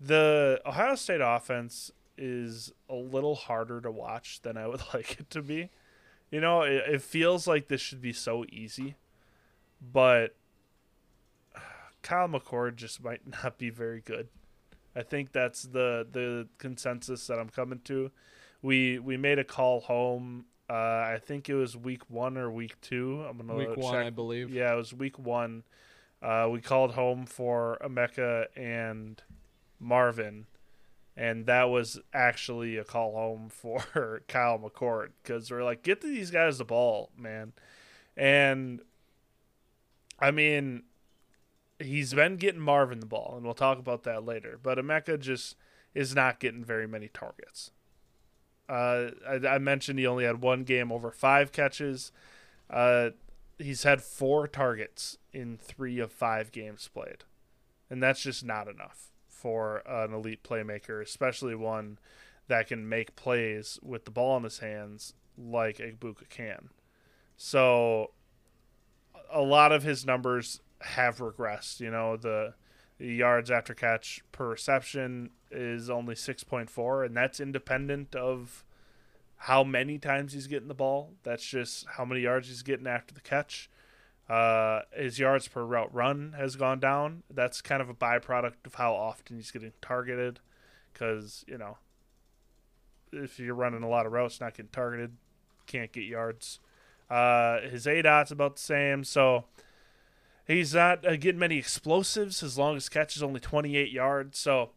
the 0.00 0.60
Ohio 0.66 0.94
State 0.94 1.20
offense 1.22 1.92
is 2.16 2.72
a 2.88 2.94
little 2.94 3.34
harder 3.34 3.80
to 3.80 3.90
watch 3.90 4.40
than 4.42 4.56
I 4.56 4.66
would 4.66 4.82
like 4.94 5.20
it 5.20 5.30
to 5.30 5.42
be. 5.42 5.70
You 6.30 6.40
know, 6.40 6.62
it, 6.62 6.82
it 6.86 7.02
feels 7.02 7.46
like 7.46 7.68
this 7.68 7.80
should 7.80 8.00
be 8.00 8.12
so 8.12 8.44
easy, 8.50 8.96
but 9.80 10.36
Kyle 12.02 12.28
McCord 12.28 12.76
just 12.76 13.02
might 13.02 13.20
not 13.44 13.58
be 13.58 13.70
very 13.70 14.00
good. 14.00 14.28
I 14.94 15.02
think 15.02 15.32
that's 15.32 15.62
the 15.62 16.06
the 16.10 16.48
consensus 16.58 17.26
that 17.28 17.38
I'm 17.38 17.48
coming 17.48 17.80
to. 17.84 18.10
We 18.62 18.98
we 18.98 19.16
made 19.16 19.38
a 19.38 19.44
call 19.44 19.80
home. 19.80 20.46
Uh, 20.68 20.72
I 21.14 21.20
think 21.24 21.48
it 21.48 21.54
was 21.54 21.76
week 21.76 22.02
one 22.08 22.36
or 22.36 22.50
week 22.50 22.80
two. 22.80 23.24
I'm 23.28 23.38
gonna 23.38 23.54
Week 23.54 23.68
check. 23.68 23.78
one, 23.78 23.96
I 23.96 24.10
believe. 24.10 24.50
Yeah, 24.50 24.72
it 24.72 24.76
was 24.76 24.92
week 24.94 25.18
one. 25.18 25.64
Uh, 26.22 26.48
we 26.50 26.60
called 26.60 26.92
home 26.92 27.24
for 27.26 27.78
Emeka 27.82 28.46
and 28.56 29.20
Marvin, 29.80 30.46
and 31.20 31.44
that 31.44 31.64
was 31.64 32.00
actually 32.14 32.78
a 32.78 32.84
call 32.84 33.12
home 33.12 33.48
for 33.50 34.22
Kyle 34.26 34.58
McCord 34.58 35.10
because 35.22 35.50
we're 35.50 35.62
like, 35.62 35.82
get 35.82 36.00
these 36.00 36.30
guys 36.30 36.56
the 36.56 36.64
ball, 36.64 37.10
man. 37.16 37.52
And 38.16 38.80
I 40.18 40.30
mean, 40.30 40.84
he's 41.78 42.14
been 42.14 42.36
getting 42.36 42.60
Marvin 42.60 43.00
the 43.00 43.06
ball, 43.06 43.34
and 43.36 43.44
we'll 43.44 43.52
talk 43.52 43.78
about 43.78 44.02
that 44.04 44.24
later. 44.24 44.58
But 44.60 44.78
Emeka 44.78 45.20
just 45.20 45.56
is 45.94 46.14
not 46.14 46.40
getting 46.40 46.64
very 46.64 46.88
many 46.88 47.08
targets. 47.08 47.70
Uh, 48.66 49.10
I, 49.28 49.46
I 49.46 49.58
mentioned 49.58 49.98
he 49.98 50.06
only 50.06 50.24
had 50.24 50.40
one 50.40 50.64
game 50.64 50.90
over 50.90 51.10
five 51.10 51.52
catches. 51.52 52.12
Uh, 52.70 53.10
he's 53.58 53.82
had 53.82 54.00
four 54.00 54.48
targets 54.48 55.18
in 55.34 55.58
three 55.58 55.98
of 55.98 56.12
five 56.12 56.50
games 56.50 56.88
played, 56.88 57.24
and 57.90 58.02
that's 58.02 58.22
just 58.22 58.42
not 58.42 58.68
enough 58.68 59.09
for 59.40 59.82
an 59.86 60.12
elite 60.12 60.42
playmaker, 60.42 61.00
especially 61.02 61.54
one 61.54 61.98
that 62.48 62.68
can 62.68 62.88
make 62.88 63.16
plays 63.16 63.78
with 63.82 64.04
the 64.04 64.10
ball 64.10 64.36
in 64.36 64.42
his 64.42 64.58
hands 64.58 65.14
like 65.38 65.78
Egbuka 65.78 66.28
can. 66.28 66.70
So, 67.36 68.10
a 69.32 69.40
lot 69.40 69.72
of 69.72 69.82
his 69.82 70.04
numbers 70.04 70.60
have 70.80 71.18
regressed. 71.18 71.80
You 71.80 71.90
know, 71.90 72.16
the, 72.16 72.54
the 72.98 73.06
yards 73.06 73.50
after 73.50 73.72
catch 73.72 74.22
per 74.32 74.48
reception 74.48 75.30
is 75.50 75.88
only 75.88 76.14
6.4, 76.14 77.06
and 77.06 77.16
that's 77.16 77.40
independent 77.40 78.14
of 78.14 78.64
how 79.36 79.64
many 79.64 79.98
times 79.98 80.34
he's 80.34 80.46
getting 80.46 80.68
the 80.68 80.74
ball. 80.74 81.14
That's 81.22 81.46
just 81.46 81.86
how 81.96 82.04
many 82.04 82.20
yards 82.20 82.48
he's 82.48 82.62
getting 82.62 82.86
after 82.86 83.14
the 83.14 83.22
catch. 83.22 83.70
Uh, 84.30 84.82
his 84.92 85.18
yards 85.18 85.48
per 85.48 85.64
route 85.64 85.92
run 85.92 86.34
has 86.38 86.54
gone 86.54 86.78
down. 86.78 87.24
That's 87.28 87.60
kind 87.60 87.82
of 87.82 87.88
a 87.88 87.94
byproduct 87.94 88.64
of 88.64 88.76
how 88.76 88.94
often 88.94 89.34
he's 89.36 89.50
getting 89.50 89.72
targeted. 89.82 90.38
Because, 90.92 91.44
you 91.48 91.58
know, 91.58 91.78
if 93.12 93.40
you're 93.40 93.56
running 93.56 93.82
a 93.82 93.88
lot 93.88 94.06
of 94.06 94.12
routes, 94.12 94.40
not 94.40 94.54
getting 94.54 94.70
targeted, 94.70 95.16
can't 95.66 95.90
get 95.90 96.04
yards. 96.04 96.60
Uh, 97.10 97.60
his 97.62 97.86
aDOT's 97.86 98.30
about 98.30 98.54
the 98.54 98.62
same. 98.62 99.02
So 99.02 99.46
he's 100.46 100.74
not 100.74 101.04
uh, 101.04 101.16
getting 101.16 101.40
many 101.40 101.58
explosives. 101.58 102.38
His 102.38 102.56
longest 102.56 102.92
catch 102.92 103.16
is 103.16 103.24
only 103.24 103.40
28 103.40 103.90
yards. 103.90 104.38
So 104.38 104.70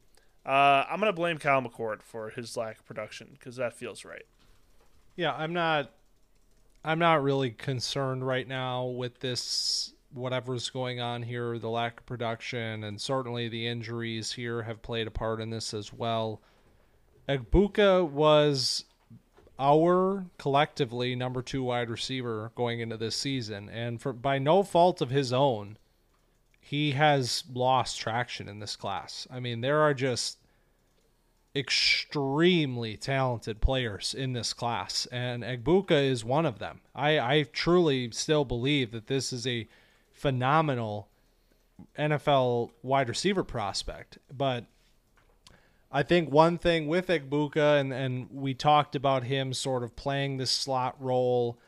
uh, 0.47 0.85
I'm 0.89 0.99
to 0.99 1.13
blame 1.13 1.37
Kyle 1.37 1.61
McCord 1.61 2.01
for 2.01 2.31
his 2.31 2.57
lack 2.57 2.79
of 2.79 2.85
production 2.85 3.29
because 3.33 3.57
that 3.57 3.73
feels 3.73 4.03
right. 4.03 4.25
Yeah, 5.15 5.33
I'm 5.33 5.53
not 5.53 5.91
I'm 6.83 6.99
not 6.99 7.23
really 7.23 7.51
concerned 7.51 8.25
right 8.27 8.47
now 8.47 8.85
with 8.85 9.19
this 9.19 9.93
whatever's 10.11 10.69
going 10.69 10.99
on 10.99 11.23
here, 11.23 11.57
the 11.57 11.69
lack 11.69 12.01
of 12.01 12.05
production 12.05 12.83
and 12.83 12.99
certainly 12.99 13.49
the 13.49 13.67
injuries 13.67 14.33
here 14.33 14.63
have 14.63 14.81
played 14.81 15.07
a 15.07 15.11
part 15.11 15.41
in 15.41 15.49
this 15.49 15.73
as 15.73 15.91
well. 15.93 16.41
Egbuka 17.27 18.07
was 18.07 18.85
our 19.57 20.25
collectively 20.37 21.15
number 21.15 21.41
2 21.41 21.63
wide 21.63 21.89
receiver 21.89 22.51
going 22.55 22.79
into 22.79 22.97
this 22.97 23.15
season 23.15 23.69
and 23.69 24.01
for 24.01 24.11
by 24.11 24.37
no 24.39 24.63
fault 24.63 25.01
of 25.01 25.09
his 25.09 25.31
own 25.31 25.77
he 26.59 26.91
has 26.91 27.43
lost 27.53 27.99
traction 27.99 28.47
in 28.47 28.59
this 28.59 28.75
class. 28.75 29.27
I 29.29 29.39
mean, 29.39 29.61
there 29.61 29.81
are 29.81 29.93
just 29.93 30.37
extremely 31.55 32.97
talented 32.97 33.61
players 33.61 34.13
in 34.13 34.33
this 34.33 34.53
class, 34.53 35.05
and 35.11 35.43
Egbuka 35.43 35.91
is 35.91 36.25
one 36.25 36.45
of 36.45 36.59
them. 36.59 36.81
I, 36.95 37.19
I 37.19 37.43
truly 37.43 38.09
still 38.11 38.43
believe 38.43 38.91
that 38.91 39.07
this 39.07 39.31
is 39.31 39.45
a 39.45 39.67
phenomenal 40.11 41.09
NFL 41.97 42.71
wide 42.81 43.09
receiver 43.09 43.43
prospect. 43.43 44.17
But 44.35 44.65
I 45.91 46.01
think 46.01 46.31
one 46.31 46.57
thing 46.57 46.87
with 46.87 47.07
Egbuka, 47.07 47.79
and, 47.79 47.93
and 47.93 48.29
we 48.31 48.53
talked 48.53 48.95
about 48.95 49.23
him 49.23 49.53
sort 49.53 49.83
of 49.83 49.95
playing 49.95 50.37
this 50.37 50.51
slot 50.51 50.95
role, 50.99 51.59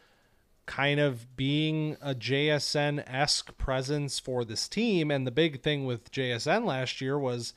kind 0.66 1.00
of 1.00 1.36
being 1.36 1.96
a 2.02 2.16
JSN 2.16 3.04
esque 3.06 3.56
presence 3.58 4.20
for 4.20 4.44
this 4.44 4.68
team. 4.68 5.12
And 5.12 5.28
the 5.28 5.32
big 5.32 5.62
thing 5.62 5.86
with 5.86 6.12
JSN 6.12 6.66
last 6.66 7.02
year 7.02 7.20
was 7.20 7.54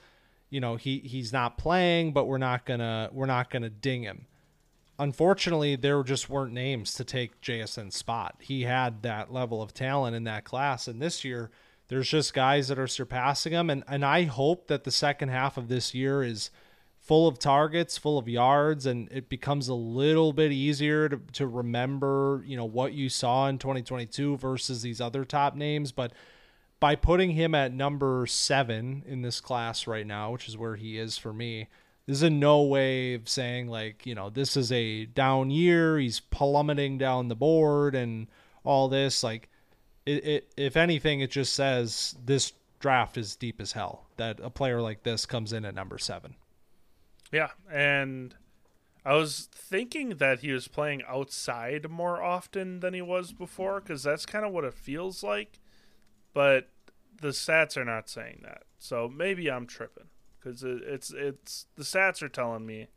you 0.51 0.61
know 0.61 0.77
he 0.77 0.99
he's 1.01 1.33
not 1.33 1.59
playing 1.59 2.13
but 2.13 2.27
we're 2.27 2.39
not 2.39 2.65
gonna 2.65 3.09
we're 3.13 3.27
not 3.27 3.51
gonna 3.51 3.71
ding 3.71 4.03
him. 4.03 4.27
Unfortunately 4.99 5.77
there 5.77 6.03
just 6.03 6.29
weren't 6.29 6.53
names 6.53 6.95
to 6.95 7.05
take 7.05 7.41
jsn's 7.41 7.97
spot. 7.97 8.37
He 8.41 8.63
had 8.63 9.03
that 9.03 9.33
level 9.33 9.63
of 9.63 9.73
talent 9.75 10.17
in 10.17 10.25
that 10.25 10.45
class 10.45 10.89
and 10.89 11.01
this 11.01 11.25
year 11.25 11.51
there's 11.89 12.09
just 12.09 12.35
guys 12.35 12.69
that 12.69 12.79
are 12.79 12.87
surpassing 12.87 13.53
him 13.53 13.69
and, 13.69 13.83
and 13.89 14.05
i 14.05 14.23
hope 14.25 14.69
that 14.69 14.85
the 14.85 14.91
second 14.91 15.31
half 15.31 15.57
of 15.57 15.69
this 15.69 15.95
year 15.95 16.23
is 16.23 16.51
full 17.01 17.27
of 17.27 17.39
targets 17.39 17.99
full 17.99 18.19
of 18.19 18.29
yards 18.29 18.87
and 18.87 19.11
it 19.11 19.29
becomes 19.29 19.69
a 19.69 19.75
little 19.75 20.33
bit 20.33 20.53
easier 20.53 21.09
to, 21.09 21.21
to 21.33 21.47
remember 21.47 22.43
you 22.47 22.57
know 22.57 22.65
what 22.65 22.93
you 22.93 23.09
saw 23.09 23.49
in 23.49 23.59
2022 23.59 24.37
versus 24.37 24.83
these 24.83 25.01
other 25.01 25.25
top 25.25 25.55
names 25.55 25.91
but 25.91 26.13
by 26.81 26.95
putting 26.95 27.31
him 27.31 27.55
at 27.55 27.73
number 27.73 28.27
seven 28.27 29.03
in 29.07 29.23
this 29.23 29.41
class 29.41 29.87
right 29.87 30.07
now, 30.07 30.33
which 30.33 30.49
is 30.49 30.57
where 30.57 30.77
he 30.77 30.99
is 30.99 31.19
for 31.19 31.33
me, 31.33 31.69
this 32.07 32.19
is 32.19 32.23
in 32.23 32.41
no 32.41 32.63
way 32.63 33.15
of 33.15 33.29
saying 33.29 33.69
like, 33.69 34.07
you 34.07 34.15
know, 34.15 34.31
this 34.31 34.57
is 34.57 34.73
a 34.73 35.05
down 35.07 35.51
year. 35.51 35.99
He's 35.99 36.21
plummeting 36.21 36.99
down 36.99 37.29
the 37.29 37.37
board 37.37 37.95
and 37.95 38.29
all 38.65 38.89
this. 38.89 39.23
Like, 39.23 39.49
it, 40.07 40.25
it 40.25 40.53
if 40.57 40.77
anything, 40.77 41.21
it 41.21 41.31
just 41.31 41.53
says 41.53 42.15
this 42.25 42.53
draft 42.81 43.19
is 43.19 43.37
deep 43.37 43.61
as 43.61 43.73
hell. 43.73 44.07
That 44.17 44.41
a 44.43 44.51
player 44.51 44.81
like 44.81 45.03
this 45.03 45.27
comes 45.27 45.53
in 45.53 45.65
at 45.65 45.75
number 45.75 45.99
seven. 45.99 46.37
Yeah, 47.31 47.51
and 47.71 48.35
I 49.05 49.15
was 49.15 49.49
thinking 49.53 50.17
that 50.17 50.41
he 50.41 50.53
was 50.53 50.67
playing 50.67 51.03
outside 51.07 51.91
more 51.91 52.23
often 52.23 52.81
than 52.81 52.95
he 52.95 53.03
was 53.03 53.33
before 53.33 53.81
because 53.81 54.03
that's 54.03 54.25
kind 54.25 54.47
of 54.47 54.53
what 54.53 54.65
it 54.65 54.75
feels 54.75 55.23
like 55.23 55.59
but 56.33 56.69
the 57.21 57.29
stats 57.29 57.77
are 57.77 57.85
not 57.85 58.09
saying 58.09 58.41
that. 58.45 58.63
So 58.79 59.09
maybe 59.09 59.51
I'm 59.51 59.67
tripping 59.67 60.09
because 60.39 60.63
it, 60.63 60.83
it's 60.85 61.11
it's 61.11 61.67
the 61.77 61.85
stats 61.85 62.23
are 62.23 62.29
telling 62.29 62.65
me 62.65 62.89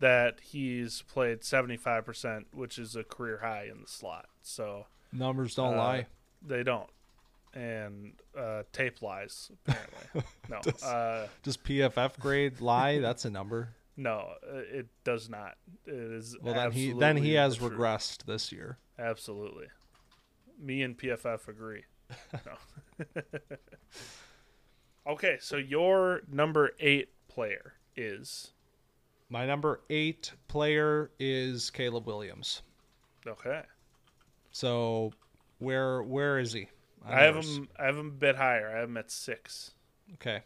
that 0.00 0.38
he's 0.40 1.02
played 1.02 1.40
75%, 1.40 2.44
which 2.52 2.78
is 2.78 2.94
a 2.94 3.02
career 3.02 3.40
high 3.42 3.66
in 3.70 3.80
the 3.80 3.88
slot. 3.88 4.26
So 4.42 4.86
numbers 5.12 5.54
don't 5.54 5.74
uh, 5.74 5.78
lie. 5.78 6.06
They 6.46 6.62
don't. 6.62 6.88
And 7.54 8.12
uh, 8.38 8.62
tape 8.72 9.02
lies 9.02 9.50
apparently. 9.66 10.22
no. 10.48 10.60
does, 10.62 10.82
uh, 10.82 11.28
does 11.42 11.56
PFF 11.56 12.18
grade 12.20 12.60
lie? 12.60 12.98
That's 13.00 13.24
a 13.24 13.30
number. 13.30 13.70
No, 13.96 14.34
it 14.44 14.86
does 15.02 15.28
not. 15.28 15.56
It 15.84 15.94
is 15.94 16.36
well. 16.40 16.54
Then 16.54 16.70
he 16.70 16.92
then 16.92 17.16
he 17.16 17.32
has 17.32 17.58
regressed 17.58 18.26
this 18.26 18.52
year. 18.52 18.78
Absolutely. 18.96 19.66
Me 20.60 20.82
and 20.82 20.96
PFF 20.96 21.48
agree. 21.48 21.82
okay, 25.06 25.36
so 25.40 25.56
your 25.56 26.22
number 26.30 26.70
eight 26.80 27.10
player 27.28 27.74
is. 27.96 28.52
My 29.30 29.46
number 29.46 29.80
eight 29.90 30.32
player 30.48 31.10
is 31.18 31.70
Caleb 31.70 32.06
Williams. 32.06 32.62
Okay. 33.26 33.62
So, 34.52 35.12
where 35.58 36.02
where 36.02 36.38
is 36.38 36.52
he? 36.52 36.68
I 37.06 37.22
have 37.22 37.36
him. 37.36 37.68
I 37.78 37.86
have 37.86 37.96
him 37.96 38.08
a 38.08 38.10
bit 38.10 38.36
higher. 38.36 38.70
I 38.74 38.80
have 38.80 38.88
him 38.88 38.96
at 38.96 39.10
six. 39.10 39.72
Okay. 40.14 40.42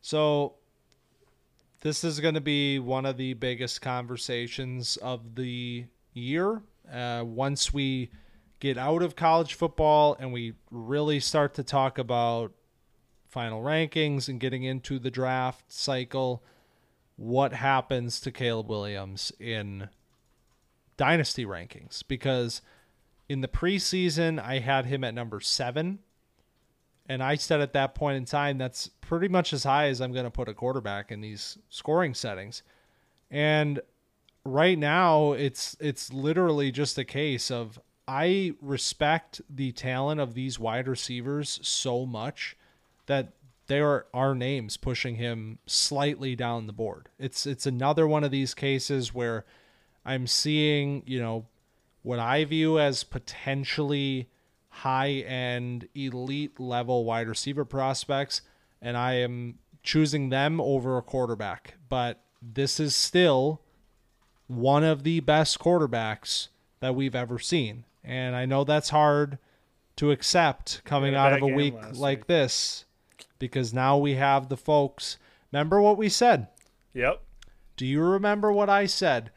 So, 0.00 0.54
this 1.80 2.04
is 2.04 2.20
going 2.20 2.34
to 2.34 2.40
be 2.40 2.78
one 2.78 3.06
of 3.06 3.16
the 3.16 3.34
biggest 3.34 3.82
conversations 3.82 4.96
of 4.96 5.34
the 5.34 5.84
year. 6.14 6.62
Uh, 6.92 7.24
once 7.26 7.74
we 7.74 8.10
get 8.60 8.78
out 8.78 9.02
of 9.02 9.16
college 9.16 9.54
football 9.54 10.16
and 10.18 10.32
we 10.32 10.54
really 10.70 11.20
start 11.20 11.54
to 11.54 11.62
talk 11.62 11.98
about 11.98 12.52
final 13.28 13.62
rankings 13.62 14.28
and 14.28 14.40
getting 14.40 14.62
into 14.62 14.98
the 14.98 15.10
draft 15.10 15.70
cycle, 15.70 16.42
what 17.16 17.52
happens 17.52 18.20
to 18.20 18.30
Caleb 18.30 18.68
Williams 18.68 19.32
in 19.38 19.88
dynasty 20.96 21.44
rankings? 21.44 22.02
Because 22.06 22.62
in 23.28 23.40
the 23.40 23.48
preseason, 23.48 24.42
I 24.42 24.60
had 24.60 24.86
him 24.86 25.04
at 25.04 25.14
number 25.14 25.40
seven. 25.40 25.98
And 27.08 27.22
I 27.22 27.36
said 27.36 27.60
at 27.60 27.72
that 27.74 27.94
point 27.94 28.16
in 28.16 28.24
time, 28.24 28.58
that's 28.58 28.88
pretty 28.88 29.28
much 29.28 29.52
as 29.52 29.64
high 29.64 29.86
as 29.88 30.00
I'm 30.00 30.12
going 30.12 30.24
to 30.24 30.30
put 30.30 30.48
a 30.48 30.54
quarterback 30.54 31.12
in 31.12 31.20
these 31.20 31.58
scoring 31.68 32.14
settings. 32.14 32.62
And 33.30 33.80
right 34.44 34.78
now, 34.78 35.32
it's 35.32 35.76
it's 35.78 36.12
literally 36.12 36.72
just 36.72 36.98
a 36.98 37.04
case 37.04 37.50
of 37.50 37.78
I 38.08 38.54
respect 38.60 39.40
the 39.50 39.72
talent 39.72 40.20
of 40.20 40.34
these 40.34 40.58
wide 40.58 40.86
receivers 40.86 41.58
so 41.62 42.06
much 42.06 42.56
that 43.06 43.32
there 43.66 44.06
are 44.14 44.34
names 44.34 44.76
pushing 44.76 45.16
him 45.16 45.58
slightly 45.66 46.36
down 46.36 46.66
the 46.66 46.72
board. 46.72 47.08
It's 47.18 47.46
it's 47.46 47.66
another 47.66 48.06
one 48.06 48.22
of 48.22 48.30
these 48.30 48.54
cases 48.54 49.12
where 49.12 49.44
I'm 50.04 50.28
seeing, 50.28 51.02
you 51.04 51.20
know, 51.20 51.46
what 52.02 52.20
I 52.20 52.44
view 52.44 52.78
as 52.78 53.02
potentially 53.02 54.28
high 54.68 55.10
end 55.10 55.88
elite 55.94 56.60
level 56.60 57.04
wide 57.04 57.26
receiver 57.26 57.64
prospects 57.64 58.42
and 58.80 58.96
I 58.96 59.14
am 59.14 59.58
choosing 59.82 60.28
them 60.28 60.60
over 60.60 60.96
a 60.96 61.02
quarterback. 61.02 61.74
But 61.88 62.20
this 62.40 62.78
is 62.78 62.94
still 62.94 63.62
one 64.46 64.84
of 64.84 65.02
the 65.02 65.18
best 65.20 65.58
quarterbacks 65.58 66.48
that 66.78 66.94
we've 66.94 67.14
ever 67.14 67.40
seen. 67.40 67.84
And 68.06 68.36
I 68.36 68.46
know 68.46 68.64
that's 68.64 68.90
hard 68.90 69.38
to 69.96 70.12
accept 70.12 70.82
coming 70.84 71.14
out 71.14 71.32
of 71.32 71.42
a 71.42 71.46
week 71.46 71.74
like 71.94 72.20
week. 72.20 72.26
this 72.26 72.84
because 73.38 73.74
now 73.74 73.98
we 73.98 74.14
have 74.14 74.48
the 74.48 74.56
folks. 74.56 75.18
Remember 75.52 75.80
what 75.80 75.98
we 75.98 76.08
said? 76.08 76.48
Yep. 76.94 77.22
Do 77.76 77.84
you 77.84 78.00
remember 78.00 78.52
what 78.52 78.70
I 78.70 78.86
said? 78.86 79.30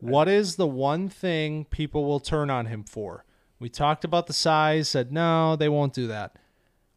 What 0.00 0.28
is 0.28 0.56
the 0.56 0.66
one 0.66 1.08
thing 1.08 1.64
people 1.66 2.04
will 2.04 2.20
turn 2.20 2.50
on 2.50 2.66
him 2.66 2.84
for? 2.84 3.24
We 3.58 3.68
talked 3.68 4.04
about 4.04 4.26
the 4.26 4.32
size, 4.32 4.88
said 4.88 5.12
no, 5.12 5.56
they 5.56 5.68
won't 5.68 5.94
do 5.94 6.06
that. 6.08 6.36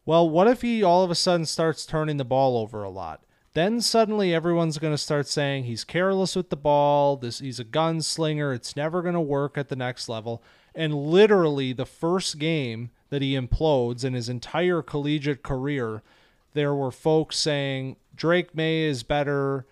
Well, 0.04 0.28
what 0.28 0.48
if 0.48 0.62
he 0.62 0.82
all 0.82 1.04
of 1.04 1.10
a 1.10 1.14
sudden 1.14 1.46
starts 1.46 1.86
turning 1.86 2.16
the 2.16 2.24
ball 2.24 2.56
over 2.56 2.82
a 2.82 2.90
lot? 2.90 3.24
Then 3.54 3.80
suddenly 3.80 4.34
everyone's 4.34 4.78
going 4.78 4.94
to 4.94 4.98
start 4.98 5.28
saying 5.28 5.64
he's 5.64 5.84
careless 5.84 6.34
with 6.34 6.50
the 6.50 6.56
ball, 6.56 7.16
this 7.16 7.40
he's 7.40 7.60
a 7.60 7.64
gunslinger, 7.64 8.54
it's 8.54 8.76
never 8.76 9.02
going 9.02 9.14
to 9.14 9.20
work 9.20 9.58
at 9.58 9.68
the 9.68 9.76
next 9.76 10.08
level. 10.08 10.42
And 10.74 10.94
literally 10.94 11.72
the 11.72 11.86
first 11.86 12.38
game 12.38 12.90
that 13.10 13.22
he 13.22 13.34
implodes 13.34 14.04
in 14.04 14.14
his 14.14 14.28
entire 14.28 14.82
collegiate 14.82 15.42
career, 15.42 16.02
there 16.54 16.74
were 16.74 16.90
folks 16.90 17.36
saying 17.36 17.96
Drake 18.14 18.54
Maye 18.54 18.84
is 18.84 19.02
better, 19.02 19.66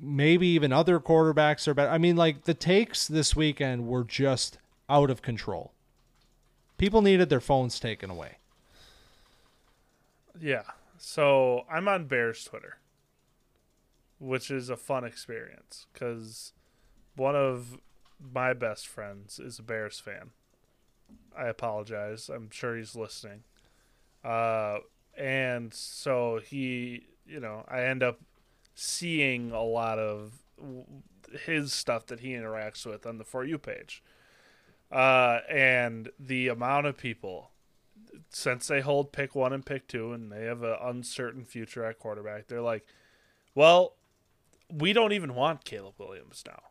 maybe 0.00 0.46
even 0.48 0.72
other 0.72 0.98
quarterbacks 0.98 1.68
are 1.68 1.74
better. 1.74 1.90
I 1.90 1.98
mean, 1.98 2.16
like 2.16 2.44
the 2.44 2.54
takes 2.54 3.06
this 3.06 3.36
weekend 3.36 3.86
were 3.86 4.04
just 4.04 4.58
out 4.88 5.10
of 5.10 5.22
control. 5.22 5.72
People 6.78 7.02
needed 7.02 7.28
their 7.28 7.40
phones 7.40 7.78
taken 7.78 8.10
away. 8.10 8.38
Yeah. 10.40 10.62
So 10.98 11.64
I'm 11.70 11.88
on 11.88 12.06
Bears 12.06 12.44
Twitter, 12.44 12.78
which 14.18 14.50
is 14.50 14.68
a 14.68 14.76
fun 14.76 15.04
experience 15.04 15.86
because 15.92 16.52
one 17.16 17.36
of 17.36 17.78
my 18.32 18.52
best 18.52 18.86
friends 18.86 19.38
is 19.38 19.58
a 19.58 19.62
Bears 19.62 19.98
fan. 19.98 20.30
I 21.36 21.46
apologize. 21.46 22.28
I'm 22.28 22.50
sure 22.50 22.76
he's 22.76 22.94
listening. 22.94 23.44
Uh, 24.24 24.78
and 25.16 25.72
so 25.74 26.40
he, 26.44 27.06
you 27.26 27.40
know, 27.40 27.64
I 27.68 27.82
end 27.82 28.02
up 28.02 28.20
seeing 28.74 29.50
a 29.50 29.62
lot 29.62 29.98
of 29.98 30.42
his 31.46 31.72
stuff 31.72 32.06
that 32.06 32.20
he 32.20 32.30
interacts 32.30 32.86
with 32.86 33.06
on 33.06 33.18
the 33.18 33.24
for 33.24 33.44
you 33.44 33.58
page. 33.58 34.02
Uh, 34.90 35.40
and 35.48 36.10
the 36.18 36.48
amount 36.48 36.86
of 36.86 36.96
people, 36.96 37.50
since 38.30 38.66
they 38.68 38.80
hold 38.80 39.12
pick 39.12 39.34
one 39.34 39.52
and 39.52 39.66
pick 39.66 39.88
two, 39.88 40.12
and 40.12 40.30
they 40.30 40.44
have 40.44 40.62
an 40.62 40.76
uncertain 40.80 41.44
future 41.44 41.84
at 41.84 41.98
quarterback, 41.98 42.46
they're 42.46 42.62
like, 42.62 42.86
well, 43.54 43.94
we 44.72 44.92
don't 44.92 45.12
even 45.12 45.34
want 45.34 45.64
Caleb 45.64 45.94
Williams 45.98 46.42
now. 46.46 46.62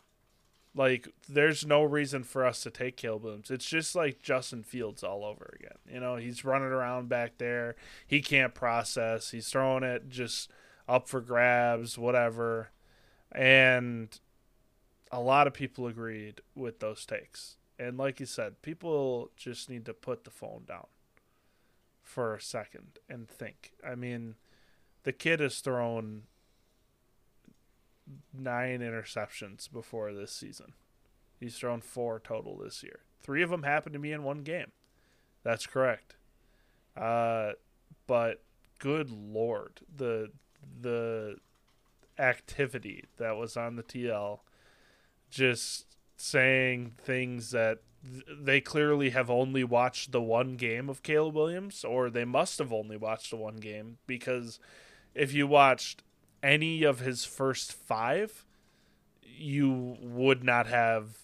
Like, 0.75 1.07
there's 1.29 1.65
no 1.65 1.83
reason 1.83 2.23
for 2.23 2.45
us 2.45 2.61
to 2.63 2.71
take 2.71 2.97
Caleb 2.97 3.23
Williams. 3.23 3.51
It's 3.51 3.69
just 3.69 3.95
like 3.95 4.23
Justin 4.23 4.63
Fields 4.63 5.03
all 5.03 5.23
over 5.23 5.55
again. 5.59 5.77
You 5.87 5.99
know, 5.99 6.15
he's 6.15 6.43
running 6.43 6.69
around 6.69 7.09
back 7.09 7.37
there. 7.37 7.75
He 8.07 8.21
can't 8.21 8.55
process. 8.55 9.29
He's 9.29 9.49
throwing 9.49 9.83
it 9.83 10.09
just 10.09 10.49
up 10.87 11.07
for 11.07 11.21
grabs, 11.21 11.97
whatever. 11.97 12.71
And 13.31 14.19
a 15.11 15.19
lot 15.19 15.45
of 15.45 15.53
people 15.53 15.85
agreed 15.85 16.41
with 16.55 16.79
those 16.79 17.05
takes. 17.05 17.57
And 17.77 17.97
like 17.97 18.19
you 18.19 18.25
said, 18.25 18.61
people 18.63 19.29
just 19.35 19.69
need 19.69 19.85
to 19.85 19.93
put 19.93 20.23
the 20.23 20.31
phone 20.31 20.63
down 20.67 20.87
for 22.01 22.33
a 22.33 22.41
second 22.41 22.99
and 23.07 23.27
think. 23.27 23.73
I 23.87 23.93
mean, 23.95 24.35
the 25.03 25.13
kid 25.13 25.39
has 25.39 25.59
thrown 25.59 26.23
nine 28.33 28.79
interceptions 28.79 29.71
before 29.71 30.13
this 30.13 30.31
season. 30.31 30.73
He's 31.39 31.57
thrown 31.57 31.81
four 31.81 32.19
total 32.19 32.57
this 32.57 32.83
year. 32.83 32.99
Three 33.21 33.43
of 33.43 33.49
them 33.49 33.63
happened 33.63 33.93
to 33.93 33.99
be 33.99 34.11
in 34.11 34.23
one 34.23 34.43
game. 34.43 34.71
That's 35.43 35.65
correct. 35.65 36.15
Uh, 36.95 37.53
but 38.07 38.43
good 38.79 39.09
lord, 39.09 39.81
the 39.95 40.31
the 40.81 41.37
activity 42.19 43.05
that 43.17 43.35
was 43.35 43.57
on 43.57 43.75
the 43.75 43.83
TL, 43.83 44.39
just 45.29 45.97
saying 46.15 46.93
things 46.97 47.51
that 47.51 47.79
they 48.29 48.59
clearly 48.59 49.11
have 49.11 49.29
only 49.29 49.63
watched 49.63 50.11
the 50.11 50.21
one 50.21 50.55
game 50.55 50.89
of 50.89 51.03
Caleb 51.03 51.35
Williams, 51.35 51.83
or 51.83 52.09
they 52.09 52.25
must 52.25 52.59
have 52.59 52.73
only 52.73 52.97
watched 52.97 53.29
the 53.31 53.37
one 53.37 53.57
game 53.57 53.97
because 54.05 54.59
if 55.15 55.33
you 55.33 55.47
watched 55.47 56.03
any 56.43 56.83
of 56.83 56.99
his 56.99 57.23
first 57.23 57.71
five, 57.73 58.45
you 59.23 59.97
would 60.01 60.43
not 60.43 60.67
have 60.67 61.19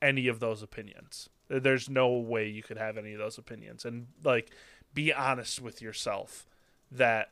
any 0.00 0.28
of 0.28 0.38
those 0.38 0.62
opinions. 0.62 1.28
There's 1.48 1.88
no 1.88 2.10
way 2.12 2.46
you 2.46 2.62
could 2.62 2.76
have 2.76 2.98
any 2.98 3.14
of 3.14 3.18
those 3.18 3.38
opinions. 3.38 3.84
And 3.84 4.08
like 4.22 4.50
be 4.94 5.12
honest 5.12 5.60
with 5.60 5.80
yourself 5.80 6.46
that 6.90 7.30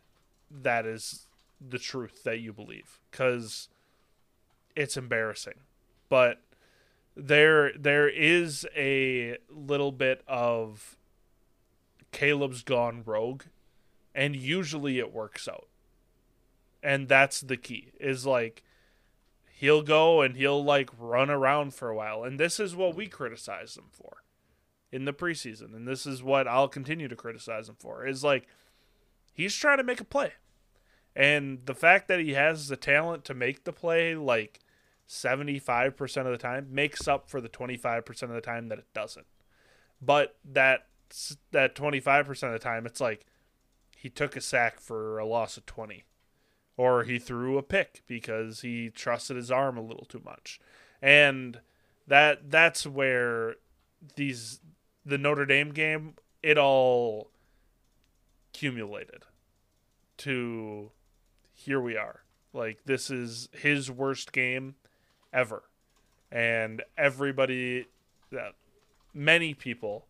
that 0.50 0.86
is 0.86 1.26
the 1.60 1.78
truth 1.78 2.22
that 2.24 2.40
you 2.40 2.52
believe 2.52 2.98
cuz 3.10 3.68
it's 4.74 4.96
embarrassing. 4.96 5.60
But 6.08 6.40
there 7.14 7.72
there 7.76 8.08
is 8.08 8.66
a 8.74 9.36
little 9.50 9.92
bit 9.92 10.22
of 10.26 10.96
Caleb's 12.12 12.62
gone 12.62 13.02
rogue 13.04 13.44
and 14.14 14.34
usually 14.34 14.98
it 14.98 15.12
works 15.12 15.46
out 15.46 15.68
and 16.86 17.08
that's 17.08 17.40
the 17.40 17.56
key 17.56 17.90
is 17.98 18.24
like 18.24 18.62
he'll 19.50 19.82
go 19.82 20.22
and 20.22 20.36
he'll 20.36 20.62
like 20.62 20.88
run 20.96 21.28
around 21.28 21.74
for 21.74 21.88
a 21.88 21.96
while 21.96 22.22
and 22.22 22.38
this 22.38 22.60
is 22.60 22.76
what 22.76 22.94
we 22.94 23.08
criticize 23.08 23.76
him 23.76 23.86
for 23.90 24.18
in 24.92 25.04
the 25.04 25.12
preseason 25.12 25.74
and 25.74 25.88
this 25.88 26.06
is 26.06 26.22
what 26.22 26.46
I'll 26.46 26.68
continue 26.68 27.08
to 27.08 27.16
criticize 27.16 27.68
him 27.68 27.74
for 27.76 28.06
is 28.06 28.22
like 28.22 28.46
he's 29.34 29.54
trying 29.54 29.78
to 29.78 29.84
make 29.84 30.00
a 30.00 30.04
play 30.04 30.34
and 31.16 31.58
the 31.66 31.74
fact 31.74 32.06
that 32.06 32.20
he 32.20 32.34
has 32.34 32.68
the 32.68 32.76
talent 32.76 33.24
to 33.24 33.34
make 33.34 33.64
the 33.64 33.72
play 33.72 34.14
like 34.14 34.60
75% 35.08 36.16
of 36.18 36.26
the 36.26 36.38
time 36.38 36.68
makes 36.70 37.08
up 37.08 37.28
for 37.28 37.40
the 37.40 37.48
25% 37.48 38.22
of 38.22 38.28
the 38.28 38.40
time 38.40 38.68
that 38.68 38.78
it 38.78 38.94
doesn't 38.94 39.26
but 40.00 40.36
that 40.44 40.86
that 41.50 41.74
25% 41.74 42.30
of 42.44 42.52
the 42.52 42.58
time 42.60 42.86
it's 42.86 43.00
like 43.00 43.26
he 43.96 44.08
took 44.08 44.36
a 44.36 44.40
sack 44.40 44.78
for 44.78 45.18
a 45.18 45.26
loss 45.26 45.56
of 45.56 45.66
20 45.66 46.04
or 46.76 47.04
he 47.04 47.18
threw 47.18 47.58
a 47.58 47.62
pick 47.62 48.02
because 48.06 48.60
he 48.60 48.90
trusted 48.90 49.36
his 49.36 49.50
arm 49.50 49.76
a 49.76 49.82
little 49.82 50.04
too 50.04 50.22
much. 50.24 50.60
And 51.00 51.60
that 52.06 52.50
that's 52.50 52.86
where 52.86 53.56
these 54.16 54.60
the 55.04 55.18
Notre 55.18 55.46
Dame 55.46 55.72
game 55.72 56.14
it 56.42 56.58
all 56.58 57.30
accumulated 58.50 59.24
to 60.18 60.90
here 61.52 61.80
we 61.80 61.96
are. 61.96 62.22
Like 62.52 62.84
this 62.84 63.10
is 63.10 63.48
his 63.52 63.90
worst 63.90 64.32
game 64.32 64.76
ever. 65.32 65.64
And 66.30 66.82
everybody 66.96 67.86
that 68.30 68.54
many 69.14 69.54
people 69.54 70.06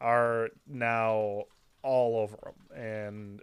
are 0.00 0.50
now 0.66 1.44
all 1.82 2.18
over 2.18 2.36
him 2.46 2.78
and 2.78 3.42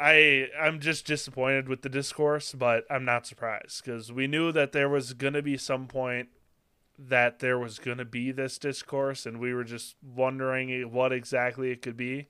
I 0.00 0.48
I'm 0.60 0.80
just 0.80 1.06
disappointed 1.06 1.68
with 1.68 1.82
the 1.82 1.88
discourse, 1.88 2.52
but 2.52 2.84
I'm 2.90 3.04
not 3.04 3.26
surprised 3.26 3.84
because 3.84 4.12
we 4.12 4.26
knew 4.26 4.52
that 4.52 4.72
there 4.72 4.88
was 4.88 5.12
gonna 5.14 5.42
be 5.42 5.56
some 5.56 5.86
point 5.88 6.28
that 6.98 7.38
there 7.40 7.58
was 7.58 7.78
gonna 7.78 8.04
be 8.04 8.32
this 8.32 8.58
discourse, 8.58 9.26
and 9.26 9.38
we 9.40 9.52
were 9.54 9.64
just 9.64 9.96
wondering 10.02 10.92
what 10.92 11.12
exactly 11.12 11.70
it 11.70 11.82
could 11.82 11.96
be. 11.96 12.28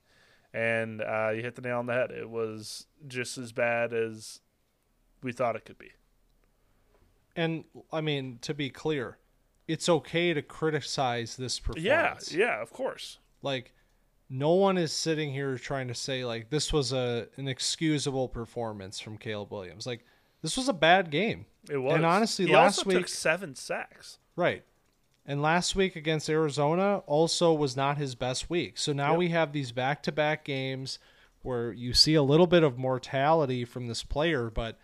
and 0.53 1.01
uh, 1.01 1.29
you 1.29 1.41
hit 1.43 1.55
the 1.55 1.61
nail 1.61 1.77
on 1.79 1.85
the 1.85 1.93
head. 1.93 2.09
It 2.11 2.29
was 2.29 2.87
just 3.07 3.37
as 3.37 3.51
bad 3.51 3.93
as 3.93 4.41
we 5.21 5.31
thought 5.31 5.55
it 5.55 5.63
could 5.65 5.77
be. 5.77 5.91
And 7.35 7.65
I 7.93 8.01
mean, 8.01 8.39
to 8.41 8.53
be 8.53 8.69
clear, 8.71 9.19
it's 9.67 9.87
okay 9.87 10.33
to 10.33 10.41
criticize 10.41 11.35
this 11.37 11.59
performance. 11.59 12.33
Yeah, 12.33 12.39
yeah, 12.47 12.61
of 12.61 12.71
course. 12.73 13.19
Like 13.43 13.73
no 14.29 14.51
one 14.53 14.77
is 14.77 14.93
sitting 14.93 15.31
here 15.33 15.57
trying 15.57 15.87
to 15.87 15.95
say 15.95 16.23
like 16.23 16.49
this 16.49 16.71
was 16.71 16.93
a 16.93 17.27
an 17.37 17.47
excusable 17.47 18.27
performance 18.27 18.99
from 18.99 19.17
Caleb 19.17 19.51
Williams. 19.51 19.87
Like 19.87 20.05
this 20.41 20.55
was 20.55 20.69
a 20.69 20.73
bad 20.73 21.09
game. 21.11 21.45
It 21.69 21.77
was. 21.77 21.95
And 21.95 22.05
honestly, 22.05 22.45
he 22.45 22.53
last 22.53 22.85
week 22.85 22.97
took 22.97 23.07
seven 23.07 23.55
sacks. 23.55 24.19
Right. 24.35 24.63
And 25.25 25.41
last 25.41 25.75
week 25.75 25.95
against 25.95 26.29
Arizona 26.29 26.99
also 27.05 27.53
was 27.53 27.75
not 27.75 27.97
his 27.97 28.15
best 28.15 28.49
week. 28.49 28.77
So 28.77 28.93
now 28.93 29.11
Yep. 29.11 29.19
we 29.19 29.29
have 29.29 29.51
these 29.51 29.71
back 29.71 30.01
to 30.03 30.11
back 30.11 30.43
games 30.43 30.97
where 31.41 31.71
you 31.71 31.93
see 31.93 32.15
a 32.15 32.23
little 32.23 32.47
bit 32.47 32.63
of 32.63 32.77
mortality 32.77 33.63
from 33.65 33.87
this 33.87 34.01
player, 34.03 34.49
but 34.49 34.77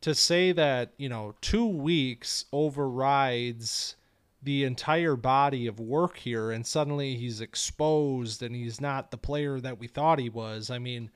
to 0.00 0.14
say 0.14 0.52
that, 0.52 0.92
you 0.96 1.08
know, 1.08 1.34
two 1.40 1.66
weeks 1.66 2.46
overrides 2.52 3.96
the 4.42 4.64
entire 4.64 5.16
body 5.16 5.66
of 5.66 5.78
work 5.78 6.16
here 6.16 6.50
and 6.50 6.66
suddenly 6.66 7.14
he's 7.14 7.40
exposed 7.40 8.42
and 8.42 8.54
he's 8.54 8.80
not 8.80 9.10
the 9.10 9.18
player 9.18 9.60
that 9.60 9.78
we 9.78 9.86
thought 9.86 10.18
he 10.18 10.30
was. 10.30 10.70
I 10.70 10.78
mean, 10.78 11.10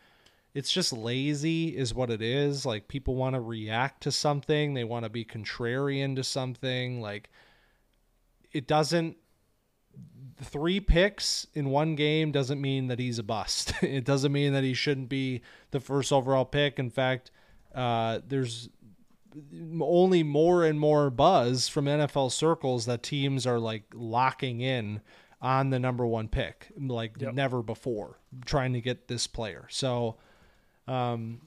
it's 0.53 0.71
just 0.71 0.93
lazy 0.93 1.77
is 1.77 1.95
what 1.95 2.11
it 2.11 2.21
is. 2.21 2.67
Like 2.67 2.87
people 2.89 3.17
want 3.17 3.35
to 3.35 3.41
react 3.41 4.03
to 4.03 4.13
something, 4.13 4.75
they 4.75 4.85
want 4.85 5.05
to 5.05 5.11
be 5.11 5.25
contrarian 5.25 6.17
to 6.17 6.25
something. 6.25 7.01
Like 7.01 7.31
it 8.53 8.67
doesn't 8.67 9.17
three 10.43 10.81
picks 10.81 11.47
in 11.55 11.71
one 11.71 11.95
game 11.95 12.33
doesn't 12.33 12.61
mean 12.61 12.89
that 12.89 12.99
he's 12.99 13.19
a 13.19 13.23
bust. 13.23 13.73
it 13.83 14.05
doesn't 14.05 14.33
mean 14.33 14.53
that 14.53 14.65
he 14.65 14.75
shouldn't 14.75 15.09
be 15.09 15.43
the 15.71 15.81
first 15.81 16.13
overall 16.13 16.45
pick. 16.45 16.79
In 16.79 16.91
fact, 16.91 17.31
uh, 17.75 18.21
there's 18.27 18.69
only 19.81 20.23
more 20.23 20.65
and 20.65 20.79
more 20.79 21.11
buzz 21.11 21.69
from 21.69 21.87
NFL 21.87 22.33
circles 22.33 22.87
that 22.87 23.03
teams 23.03 23.47
are 23.47 23.59
like 23.59 23.85
locking 23.93 24.61
in 24.61 25.01
on 25.43 25.71
the 25.71 25.79
number 25.79 26.07
one 26.07 26.29
pick 26.29 26.69
like 26.79 27.17
Yep. 27.19 27.35
never 27.35 27.63
before 27.63 28.19
trying 28.47 28.73
to 28.73 28.81
get 28.81 29.09
this 29.09 29.27
player. 29.27 29.67
So 29.71 30.17
um 30.89 31.43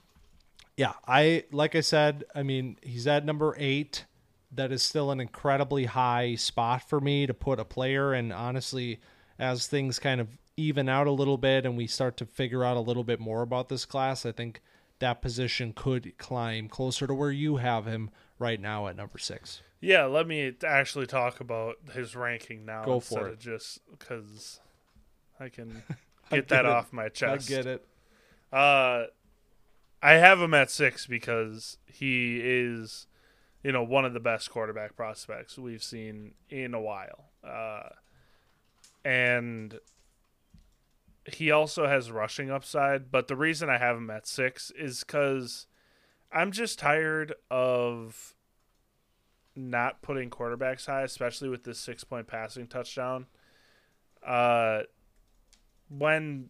yeah, 0.75 0.93
I 1.07 1.45
like 1.51 1.75
I 1.75 1.81
said, 1.81 2.23
I 2.35 2.43
mean, 2.43 2.77
he's 2.83 3.07
at 3.07 3.25
number 3.25 3.55
8. 3.57 4.05
That 4.51 4.71
is 4.71 4.83
still 4.83 5.09
an 5.11 5.19
incredibly 5.19 5.85
high 5.85 6.35
spot 6.35 6.88
for 6.88 7.01
me 7.01 7.25
to 7.25 7.33
put 7.33 7.59
a 7.59 7.65
player 7.65 8.13
and 8.13 8.31
honestly 8.31 8.99
as 9.39 9.67
things 9.67 9.99
kind 9.99 10.21
of 10.21 10.27
even 10.55 10.89
out 10.89 11.07
a 11.07 11.11
little 11.11 11.38
bit 11.38 11.65
and 11.65 11.77
we 11.77 11.88
start 11.88 12.17
to 12.17 12.25
figure 12.25 12.63
out 12.63 12.77
a 12.77 12.81
little 12.81 13.03
bit 13.03 13.19
more 13.19 13.41
about 13.41 13.69
this 13.69 13.85
class, 13.85 14.25
I 14.25 14.31
think 14.31 14.61
that 14.99 15.21
position 15.21 15.73
could 15.73 16.17
climb 16.17 16.67
closer 16.69 17.05
to 17.07 17.13
where 17.13 17.31
you 17.31 17.57
have 17.57 17.85
him 17.85 18.09
right 18.39 18.59
now 18.59 18.87
at 18.87 18.95
number 18.95 19.17
6. 19.17 19.61
Yeah, 19.79 20.05
let 20.05 20.27
me 20.27 20.53
actually 20.65 21.05
talk 21.05 21.39
about 21.39 21.75
his 21.93 22.15
ranking 22.15 22.65
now 22.65 22.83
Go 22.83 22.95
instead 22.95 23.19
for 23.19 23.27
of 23.27 23.33
it. 23.33 23.39
just 23.39 23.79
because 23.91 24.59
I 25.39 25.49
can 25.49 25.83
I 26.31 26.37
get 26.37 26.47
that 26.49 26.63
get 26.63 26.65
it. 26.65 26.71
off 26.71 26.91
my 26.91 27.09
chest. 27.09 27.49
I 27.51 27.55
get 27.55 27.65
it. 27.67 27.85
Uh, 28.51 29.03
I 30.01 30.13
have 30.13 30.39
him 30.39 30.53
at 30.53 30.71
six 30.71 31.05
because 31.05 31.77
he 31.85 32.39
is, 32.41 33.05
you 33.63 33.71
know, 33.71 33.83
one 33.83 34.03
of 34.05 34.13
the 34.13 34.19
best 34.19 34.49
quarterback 34.49 34.95
prospects 34.95 35.57
we've 35.59 35.83
seen 35.83 36.33
in 36.49 36.73
a 36.73 36.81
while. 36.81 37.25
Uh, 37.43 37.89
and 39.05 39.79
he 41.28 41.51
also 41.51 41.88
has 41.88 42.11
rushing 42.11 42.49
upside. 42.49 43.11
But 43.11 43.28
the 43.28 43.36
reason 43.36 43.69
I 43.69 43.78
have 43.78 43.97
him 43.97 44.09
at 44.09 44.28
six 44.28 44.71
is 44.71 45.03
because 45.03 45.67
I'm 46.32 46.51
just 46.51 46.80
tired 46.80 47.34
of 47.51 48.34
not 49.55 50.01
putting 50.01 50.30
quarterbacks 50.30 50.86
high, 50.86 51.03
especially 51.03 51.49
with 51.49 51.63
this 51.63 51.80
six 51.80 52.03
point 52.03 52.28
passing 52.28 52.67
touchdown. 52.67 53.28
Uh, 54.25 54.82
when 55.89 56.49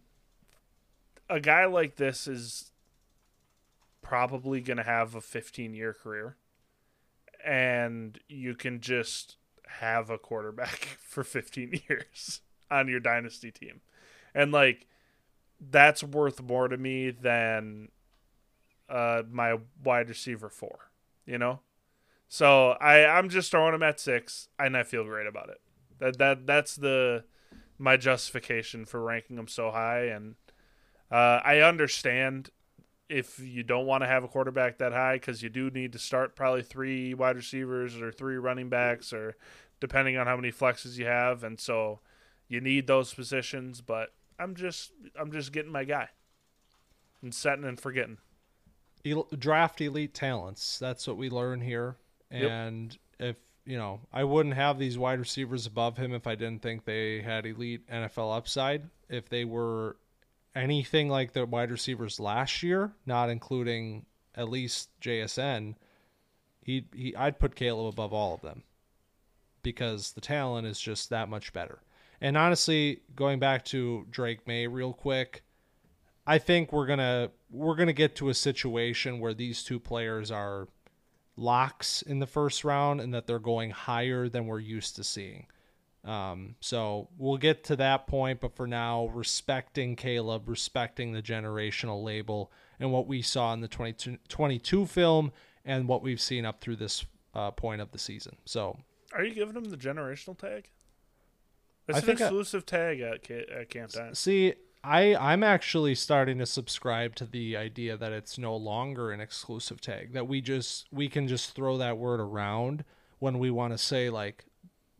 a 1.28 1.40
guy 1.40 1.64
like 1.66 1.96
this 1.96 2.26
is 2.26 2.72
probably 4.02 4.60
going 4.60 4.76
to 4.78 4.82
have 4.82 5.14
a 5.14 5.20
15 5.20 5.74
year 5.74 5.92
career 5.92 6.36
and 7.44 8.18
you 8.28 8.54
can 8.54 8.80
just 8.80 9.36
have 9.66 10.08
a 10.08 10.18
quarterback 10.18 10.78
for 11.00 11.22
15 11.22 11.82
years 11.88 12.40
on 12.70 12.88
your 12.88 13.00
dynasty 13.00 13.50
team 13.50 13.80
and 14.38 14.52
like 14.52 14.86
that's 15.60 16.02
worth 16.02 16.40
more 16.40 16.68
to 16.68 16.76
me 16.76 17.10
than 17.10 17.88
uh 18.88 19.22
my 19.30 19.56
wide 19.84 20.08
receiver 20.08 20.48
4 20.48 20.90
you 21.26 21.36
know 21.36 21.60
so 22.28 22.70
i 22.80 23.04
i'm 23.04 23.28
just 23.28 23.50
throwing 23.50 23.74
him 23.74 23.82
at 23.82 24.00
6 24.00 24.48
and 24.58 24.76
i 24.76 24.82
feel 24.82 25.04
great 25.04 25.26
about 25.26 25.50
it 25.50 25.60
that 25.98 26.18
that 26.18 26.46
that's 26.46 26.76
the 26.76 27.24
my 27.78 27.96
justification 27.96 28.84
for 28.84 29.02
ranking 29.02 29.36
him 29.36 29.48
so 29.48 29.70
high 29.70 30.04
and 30.04 30.36
uh, 31.10 31.40
I 31.42 31.60
understand 31.60 32.50
if 33.08 33.38
you 33.38 33.62
don't 33.62 33.86
want 33.86 34.02
to 34.02 34.06
have 34.06 34.24
a 34.24 34.28
quarterback 34.28 34.78
that 34.78 34.92
high 34.92 35.14
because 35.14 35.42
you 35.42 35.48
do 35.48 35.70
need 35.70 35.92
to 35.92 35.98
start 35.98 36.36
probably 36.36 36.62
three 36.62 37.14
wide 37.14 37.36
receivers 37.36 38.00
or 38.00 38.12
three 38.12 38.36
running 38.36 38.68
backs 38.68 39.12
or 39.12 39.36
depending 39.80 40.18
on 40.18 40.26
how 40.26 40.36
many 40.36 40.52
flexes 40.52 40.98
you 40.98 41.06
have, 41.06 41.44
and 41.44 41.58
so 41.58 42.00
you 42.48 42.60
need 42.60 42.86
those 42.86 43.14
positions. 43.14 43.80
But 43.80 44.12
I'm 44.38 44.54
just 44.54 44.92
I'm 45.18 45.32
just 45.32 45.52
getting 45.52 45.72
my 45.72 45.84
guy 45.84 46.08
and 47.22 47.34
setting 47.34 47.64
and 47.64 47.78
forgetting. 47.78 48.18
El- 49.04 49.28
draft 49.36 49.80
elite 49.80 50.14
talents. 50.14 50.78
That's 50.78 51.06
what 51.06 51.16
we 51.16 51.30
learn 51.30 51.60
here. 51.60 51.96
Yep. 52.30 52.50
And 52.50 52.98
if 53.18 53.36
you 53.64 53.76
know, 53.76 54.00
I 54.12 54.24
wouldn't 54.24 54.54
have 54.54 54.78
these 54.78 54.98
wide 54.98 55.18
receivers 55.18 55.66
above 55.66 55.96
him 55.96 56.12
if 56.12 56.26
I 56.26 56.34
didn't 56.34 56.62
think 56.62 56.84
they 56.84 57.20
had 57.20 57.46
elite 57.46 57.88
NFL 57.88 58.36
upside. 58.36 58.88
If 59.08 59.28
they 59.28 59.44
were 59.44 59.96
anything 60.54 61.08
like 61.08 61.32
the 61.32 61.46
wide 61.46 61.70
receivers 61.70 62.18
last 62.18 62.62
year, 62.62 62.92
not 63.06 63.30
including 63.30 64.06
at 64.34 64.48
least 64.48 64.88
JSN, 65.00 65.74
he 66.62 66.86
he 66.94 67.14
I'd 67.16 67.38
put 67.38 67.54
Caleb 67.54 67.88
above 67.88 68.12
all 68.12 68.34
of 68.34 68.40
them 68.40 68.62
because 69.62 70.12
the 70.12 70.20
talent 70.20 70.66
is 70.66 70.80
just 70.80 71.10
that 71.10 71.28
much 71.28 71.52
better. 71.52 71.80
And 72.20 72.36
honestly, 72.36 73.02
going 73.14 73.38
back 73.38 73.64
to 73.66 74.06
Drake 74.10 74.46
Maye 74.46 74.66
real 74.66 74.92
quick, 74.92 75.42
I 76.26 76.38
think 76.38 76.72
we're 76.72 76.86
gonna 76.86 77.30
we're 77.50 77.76
gonna 77.76 77.92
get 77.92 78.16
to 78.16 78.28
a 78.28 78.34
situation 78.34 79.20
where 79.20 79.34
these 79.34 79.62
two 79.62 79.78
players 79.80 80.30
are 80.30 80.68
locks 81.36 82.02
in 82.02 82.18
the 82.18 82.26
first 82.26 82.64
round 82.64 83.00
and 83.00 83.14
that 83.14 83.26
they're 83.26 83.38
going 83.38 83.70
higher 83.70 84.28
than 84.28 84.46
we're 84.46 84.58
used 84.58 84.96
to 84.96 85.04
seeing. 85.04 85.46
Um, 86.04 86.56
so 86.60 87.08
we'll 87.16 87.38
get 87.38 87.64
to 87.64 87.76
that 87.76 88.06
point, 88.06 88.40
but 88.40 88.54
for 88.56 88.66
now, 88.66 89.06
respecting 89.06 89.96
Caleb, 89.96 90.48
respecting 90.48 91.12
the 91.12 91.22
generational 91.22 92.02
label 92.02 92.50
and 92.80 92.92
what 92.92 93.06
we 93.06 93.20
saw 93.22 93.52
in 93.52 93.60
the 93.60 93.68
22, 93.68 94.18
22 94.28 94.86
film 94.86 95.32
and 95.64 95.86
what 95.88 96.02
we've 96.02 96.20
seen 96.20 96.44
up 96.44 96.60
through 96.60 96.76
this 96.76 97.04
uh, 97.34 97.50
point 97.50 97.80
of 97.80 97.90
the 97.92 97.98
season. 97.98 98.36
So 98.44 98.78
Are 99.12 99.24
you 99.24 99.34
giving 99.34 99.56
him 99.56 99.64
the 99.64 99.76
generational 99.76 100.38
tag? 100.38 100.70
It's 101.88 101.96
I 101.96 102.00
an 102.00 102.06
think 102.06 102.20
I- 102.20 102.24
exclusive 102.24 102.66
tag 102.66 103.00
at, 103.00 103.30
at 103.30 103.70
Camp. 103.70 103.92
See, 104.14 104.54
I 104.84 105.14
I'm 105.16 105.42
actually 105.42 105.94
starting 105.94 106.38
to 106.38 106.46
subscribe 106.46 107.14
to 107.16 107.24
the 107.24 107.56
idea 107.56 107.96
that 107.96 108.12
it's 108.12 108.38
no 108.38 108.54
longer 108.56 109.10
an 109.10 109.20
exclusive 109.20 109.80
tag 109.80 110.12
that 110.12 110.28
we 110.28 110.40
just 110.40 110.86
we 110.92 111.08
can 111.08 111.26
just 111.26 111.54
throw 111.54 111.78
that 111.78 111.98
word 111.98 112.20
around 112.20 112.84
when 113.18 113.38
we 113.38 113.50
want 113.50 113.72
to 113.72 113.78
say 113.78 114.08
like 114.10 114.44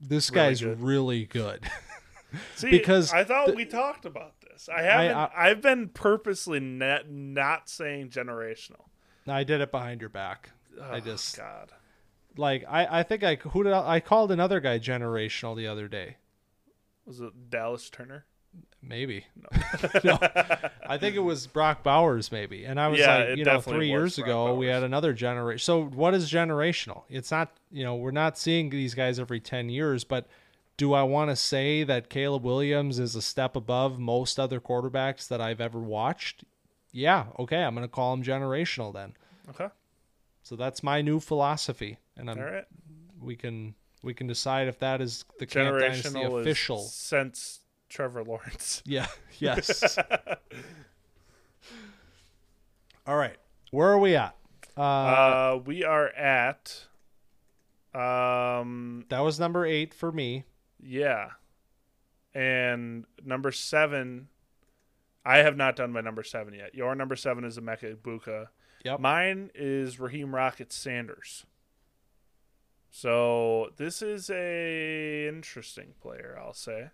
this 0.01 0.31
Really 0.31 0.49
guy's 0.49 0.61
good. 0.61 0.81
really 0.81 1.25
good. 1.27 1.65
See, 2.57 2.71
Because 2.71 3.13
I 3.13 3.25
thought 3.25 3.47
the- 3.49 3.55
we 3.55 3.65
talked 3.65 4.05
about 4.05 4.41
this. 4.43 4.69
I 4.69 4.83
haven't. 4.83 5.17
I- 5.17 5.31
I, 5.45 5.49
have 5.49 5.63
been 5.63 5.89
purposely 5.89 6.61
not, 6.61 7.09
not 7.09 7.69
saying 7.71 8.11
generational. 8.11 8.87
I 9.27 9.45
did 9.45 9.61
it 9.61 9.71
behind 9.71 10.01
your 10.01 10.11
back. 10.11 10.51
I 10.83 10.97
Oh, 10.97 11.01
just 11.01 11.37
God. 11.37 11.73
like 12.37 12.65
I 12.69 13.01
I 13.01 13.03
think 13.03 13.23
I 13.25 13.37
who 13.37 13.63
did 13.65 13.73
I, 13.73 13.95
I 13.97 14.01
called 14.01 14.31
another 14.33 14.61
guy 14.61 14.79
generational 14.79 15.57
the 15.57 15.67
other 15.67 15.89
day. 15.89 16.17
Was 17.09 17.21
it 17.21 17.51
Dallas 17.51 17.89
Turner? 17.91 18.27
Maybe. 18.83 19.27
No. 20.05 20.19
I 20.87 20.99
think 20.99 21.17
it 21.17 21.21
was 21.21 21.47
Brock 21.47 21.83
Bowers, 21.83 22.31
maybe. 22.31 22.65
And 22.65 22.81
I 22.81 22.89
was 22.89 23.01
Yeah, 23.01 23.19
like, 23.19 23.39
you 23.39 23.45
know, 23.45 23.61
three 23.61 23.89
years 23.89 24.17
Brock 24.17 24.27
ago, 24.27 24.55
we 24.55 24.67
had 24.67 24.83
another 24.83 25.13
generation. 25.13 25.63
So, 25.65 25.85
what 25.85 26.15
is 26.15 26.31
generational? 26.31 27.03
It's 27.09 27.31
not, 27.31 27.57
you 27.71 27.85
know, 27.85 27.97
we're 27.97 28.11
not 28.13 28.39
seeing 28.39 28.71
these 28.71 28.95
guys 28.95 29.19
every 29.19 29.41
10 29.41 29.69
years, 29.69 30.05
but 30.05 30.27
do 30.77 30.93
I 30.95 31.03
want 31.03 31.31
to 31.31 31.37
say 31.37 31.83
that 31.85 32.09
Caleb 32.09 32.45
Williams 32.45 32.99
is 32.99 33.15
a 33.17 33.23
step 33.23 33.57
above 33.57 33.99
most 33.99 34.39
other 34.39 34.61
quarterbacks 34.61 35.27
that 35.29 35.41
I've 35.41 35.61
ever 35.61 35.81
watched? 35.81 36.45
Yeah. 36.93 37.27
Okay. 37.39 37.63
I'm 37.63 37.75
going 37.75 37.87
to 37.87 37.93
call 37.93 38.15
him 38.15 38.23
generational 38.23 38.93
then. 38.93 39.15
Okay. 39.51 39.69
So, 40.43 40.57
that's 40.57 40.83
my 40.83 41.03
new 41.03 41.21
philosophy. 41.21 41.99
And 42.17 42.31
I'm, 42.31 42.39
right. 42.39 42.65
we 43.21 43.37
can. 43.37 43.75
We 44.03 44.15
can 44.15 44.27
decide 44.27 44.69
if 44.69 44.79
that 44.81 45.01
is 45.01 45.25
the 45.39 45.47
Dynasty 45.47 46.09
Generational 46.09 46.41
official. 46.41 46.79
since 46.81 47.61
Trevor 47.89 48.23
Lawrence. 48.25 48.83
Yeah. 48.87 49.07
Yes. 49.39 49.99
All 53.07 53.17
right. 53.17 53.37
Where 53.71 53.89
are 53.89 53.99
we 53.99 54.15
at? 54.17 54.35
Uh, 54.77 54.81
Uh, 54.83 55.61
we 55.65 55.85
are 55.85 56.09
at. 56.09 56.85
Um. 57.95 59.07
that 59.09 59.21
was 59.21 59.41
number 59.41 59.65
eight 59.67 59.95
for 59.95 60.13
me. 60.13 60.45
Yeah. 60.81 61.31
And 62.35 63.07
number 63.25 63.51
seven, 63.51 64.29
I 65.25 65.39
have 65.39 65.57
not 65.57 65.75
done 65.77 65.91
my 65.93 66.01
number 66.03 66.23
seven 66.23 66.55
yet. 66.55 66.75
Your 66.75 66.95
number 66.95 67.17
seven 67.17 67.45
is 67.45 67.59
Emeka 67.59 67.97
Egbuka. 67.97 68.49
Yep. 68.85 69.01
Mine 69.01 69.51
is 69.55 69.97
Raheim 69.97 70.33
Rocket 70.33 70.73
Sanders. 70.73 71.45
So 72.91 73.71
this 73.77 74.03
is 74.03 74.31
a 74.31 75.29
interesting 75.29 75.95
player, 76.01 76.39
I'll 76.41 76.55
say, 76.55 76.91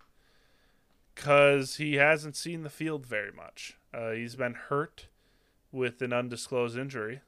because 1.13 1.77
he 1.77 1.95
hasn't 1.95 2.35
seen 2.35 2.63
the 2.63 2.69
field 2.69 3.05
very 3.05 3.31
much. 3.31 3.77
Uh, 3.93 4.11
he's 4.11 4.35
been 4.35 4.53
hurt 4.53 5.07
with 5.71 6.01
an 6.01 6.13
undisclosed 6.13 6.77
injury 6.77 7.21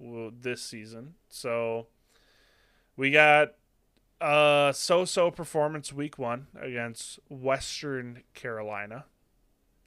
this 0.00 0.62
season. 0.62 1.14
So 1.28 1.86
we 2.96 3.10
got 3.10 3.54
uh, 4.20 4.72
so-so 4.72 5.30
performance 5.30 5.92
week 5.92 6.18
one 6.18 6.46
against 6.60 7.18
Western 7.28 8.22
Carolina. 8.34 9.04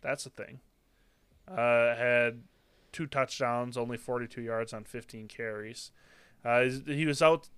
That's 0.01 0.25
a 0.25 0.29
thing. 0.29 0.59
Uh, 1.47 1.95
had 1.95 2.43
two 2.91 3.07
touchdowns, 3.07 3.77
only 3.77 3.97
42 3.97 4.41
yards 4.41 4.73
on 4.73 4.83
15 4.83 5.27
carries. 5.27 5.91
Uh, 6.43 6.65
he 6.85 7.05
was 7.05 7.21
out 7.21 7.49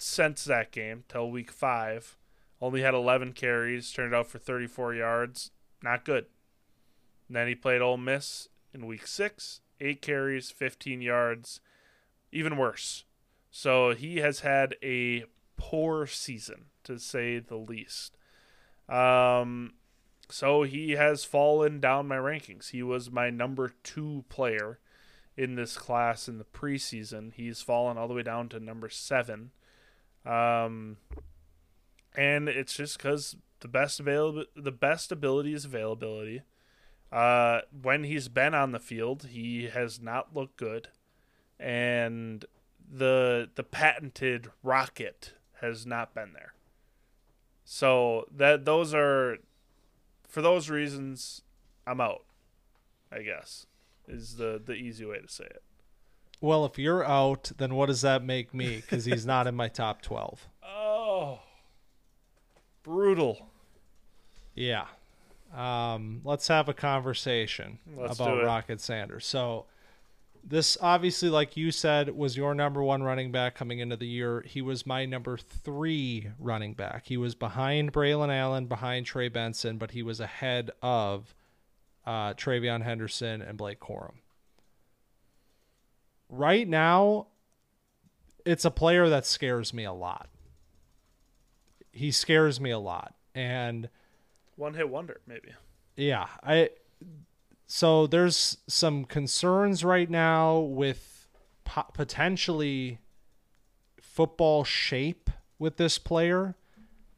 since 0.00 0.44
that 0.44 0.72
game 0.72 1.04
till 1.08 1.30
week 1.30 1.52
five. 1.52 2.16
Only 2.60 2.82
had 2.82 2.94
11 2.94 3.34
carries, 3.34 3.92
turned 3.92 4.14
out 4.14 4.26
for 4.26 4.38
34 4.38 4.94
yards. 4.94 5.50
Not 5.82 6.04
good. 6.04 6.26
And 7.28 7.36
then 7.36 7.48
he 7.48 7.54
played 7.54 7.82
Ole 7.82 7.96
Miss 7.96 8.48
in 8.72 8.86
week 8.86 9.06
six, 9.06 9.60
eight 9.80 10.00
carries, 10.02 10.50
15 10.50 11.02
yards. 11.02 11.60
Even 12.32 12.56
worse. 12.56 13.04
So 13.50 13.94
he 13.94 14.16
has 14.18 14.40
had 14.40 14.76
a 14.82 15.24
poor 15.56 16.06
season, 16.06 16.66
to 16.84 16.98
say 16.98 17.38
the 17.38 17.56
least. 17.56 18.16
Um, 18.88 19.74
so 20.30 20.62
he 20.62 20.92
has 20.92 21.24
fallen 21.24 21.80
down 21.80 22.08
my 22.08 22.16
rankings. 22.16 22.70
He 22.70 22.82
was 22.82 23.10
my 23.10 23.30
number 23.30 23.72
two 23.82 24.24
player 24.28 24.78
in 25.36 25.56
this 25.56 25.76
class 25.76 26.28
in 26.28 26.38
the 26.38 26.44
preseason. 26.44 27.32
He's 27.34 27.60
fallen 27.62 27.98
all 27.98 28.08
the 28.08 28.14
way 28.14 28.22
down 28.22 28.48
to 28.50 28.60
number 28.60 28.88
seven. 28.88 29.50
Um, 30.24 30.98
and 32.16 32.48
it's 32.48 32.74
just 32.74 32.98
because 32.98 33.36
the 33.60 33.68
best 33.68 34.00
available, 34.00 34.44
the 34.56 34.72
best 34.72 35.12
ability 35.12 35.54
is 35.54 35.64
availability. 35.64 36.42
Uh, 37.12 37.60
when 37.82 38.04
he's 38.04 38.28
been 38.28 38.54
on 38.54 38.72
the 38.72 38.78
field, 38.78 39.28
he 39.30 39.64
has 39.64 40.00
not 40.00 40.34
looked 40.34 40.56
good, 40.56 40.88
and 41.58 42.44
the 42.90 43.48
the 43.54 43.64
patented 43.64 44.50
rocket 44.62 45.34
has 45.60 45.86
not 45.86 46.14
been 46.14 46.32
there. 46.32 46.54
So 47.64 48.26
that 48.34 48.64
those 48.64 48.94
are 48.94 49.38
for 50.28 50.42
those 50.42 50.70
reasons, 50.70 51.42
I'm 51.86 52.00
out. 52.00 52.24
I 53.12 53.22
guess 53.22 53.66
is 54.06 54.36
the 54.36 54.60
the 54.64 54.74
easy 54.74 55.04
way 55.04 55.18
to 55.18 55.28
say 55.28 55.44
it. 55.44 55.62
Well, 56.40 56.64
if 56.64 56.78
you're 56.78 57.04
out, 57.04 57.52
then 57.58 57.74
what 57.74 57.86
does 57.86 58.00
that 58.00 58.24
make 58.24 58.54
me? 58.54 58.76
Because 58.76 59.04
he's 59.04 59.26
not 59.26 59.46
in 59.46 59.54
my 59.54 59.68
top 59.68 60.02
12. 60.02 60.48
Oh, 60.82 61.40
brutal. 62.82 63.48
Yeah. 64.54 64.86
Um, 65.54 66.20
let's 66.24 66.48
have 66.48 66.68
a 66.68 66.74
conversation 66.74 67.78
Let's 67.96 68.18
about. 68.18 68.42
Rocket 68.42 68.80
Sanders. 68.80 69.26
So, 69.26 69.66
this 70.42 70.78
obviously, 70.80 71.28
like 71.28 71.56
you 71.56 71.70
said, 71.70 72.16
was 72.16 72.36
your 72.36 72.54
number 72.54 72.82
one 72.82 73.02
running 73.02 73.30
back 73.30 73.54
coming 73.54 73.78
into 73.80 73.96
the 73.96 74.06
year. 74.06 74.42
He 74.46 74.62
was 74.62 74.86
my 74.86 75.04
number 75.04 75.36
three 75.36 76.28
running 76.38 76.74
back. 76.74 77.06
He 77.06 77.16
was 77.16 77.34
behind 77.34 77.92
Braelon 77.92 78.34
Allen, 78.34 78.66
behind 78.66 79.06
Trey 79.06 79.28
Benson, 79.28 79.76
but 79.76 79.90
he 79.90 80.02
was 80.02 80.20
ahead 80.20 80.70
of 80.82 81.34
uh, 82.06 82.34
TreVeyon 82.34 82.82
Henderson 82.82 83.42
and 83.42 83.58
Blake 83.58 83.80
Corum. 83.80 84.14
Right 86.30 86.66
now, 86.66 87.26
it's 88.44 88.64
a 88.64 88.70
player 88.70 89.08
that 89.08 89.26
scares 89.26 89.74
me 89.74 89.84
a 89.84 89.92
lot. 89.92 90.28
He 91.92 92.12
scares 92.12 92.60
me 92.60 92.70
a 92.70 92.78
lot. 92.78 93.14
And 93.34 93.88
One 94.56 94.74
hit 94.74 94.88
wonder, 94.88 95.20
maybe. 95.26 95.50
yeah, 95.96 96.28
I 96.42 96.70
so 97.66 98.06
there's 98.06 98.58
some 98.66 99.04
concerns 99.04 99.84
right 99.84 100.10
now 100.10 100.58
with 100.58 101.28
po- 101.64 101.86
potentially 101.94 102.98
football 104.00 104.64
shape 104.64 105.30
with 105.58 105.76
this 105.76 105.98
player 105.98 106.56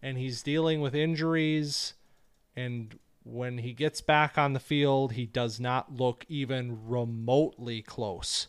and 0.02 0.18
he's 0.18 0.42
dealing 0.42 0.80
with 0.82 0.94
injuries 0.94 1.94
and 2.54 2.98
when 3.24 3.58
he 3.58 3.72
gets 3.72 4.00
back 4.00 4.36
on 4.36 4.52
the 4.52 4.60
field, 4.60 5.12
he 5.12 5.24
does 5.26 5.58
not 5.60 5.94
look 5.94 6.26
even 6.28 6.86
remotely 6.88 7.80
close 7.80 8.48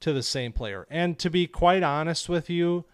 to 0.00 0.12
the 0.12 0.22
same 0.22 0.52
player. 0.52 0.86
And 0.90 1.18
to 1.18 1.30
be 1.30 1.46
quite 1.46 1.82
honest 1.82 2.28
with 2.28 2.50
you, 2.50 2.84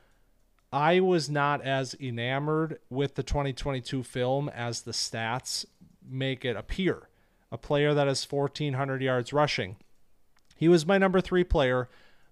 I 0.73 1.01
was 1.01 1.31
not 1.31 1.63
as 1.63 1.95
enamored 2.01 2.79
with 2.91 3.15
the 3.15 3.23
2022 3.23 4.03
film 4.03 4.49
as 4.49 4.83
the 4.83 4.93
stats 4.93 5.65
make 6.07 6.45
it 6.45 6.57
appear. 6.57 7.09
A 7.53 7.59
player 7.59 7.95
that 7.95 8.09
has 8.09 8.31
1,400 8.31 9.01
yards 9.01 9.33
rushing. 9.33 9.77
He 10.57 10.69
was 10.69 10.87
my 10.87 10.99
number 10.99 11.21
three 11.21 11.45
player, 11.45 11.89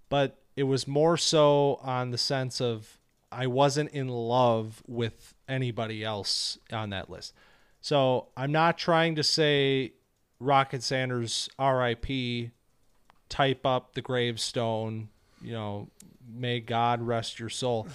but 0.09 0.39
it 0.57 0.64
was 0.64 0.89
more 0.89 1.16
so 1.16 1.79
on 1.83 2.11
the 2.11 2.18
sense 2.18 2.61
of 2.61 2.99
I 3.31 3.47
wasn't 3.47 3.91
in 3.91 4.09
love 4.09 4.83
with 4.87 5.35
anybody 5.49 6.05
else 6.05 6.59
on 6.72 6.91
that 6.91 7.11
list. 7.11 7.35
So 7.81 8.29
I'm 8.37 8.53
not 8.53 8.79
trying 8.79 9.16
to 9.16 9.22
say 9.22 9.93
Rocket 10.41 10.83
Sanders 10.83 11.49
RIP, 11.59 12.51
type 13.35 13.66
up 13.66 13.95
the 13.95 14.01
gravestone, 14.01 15.09
you 15.43 15.53
know, 15.53 15.89
may 16.32 16.61
God 16.61 17.03
rest 17.03 17.41
your 17.41 17.49
soul. 17.49 17.89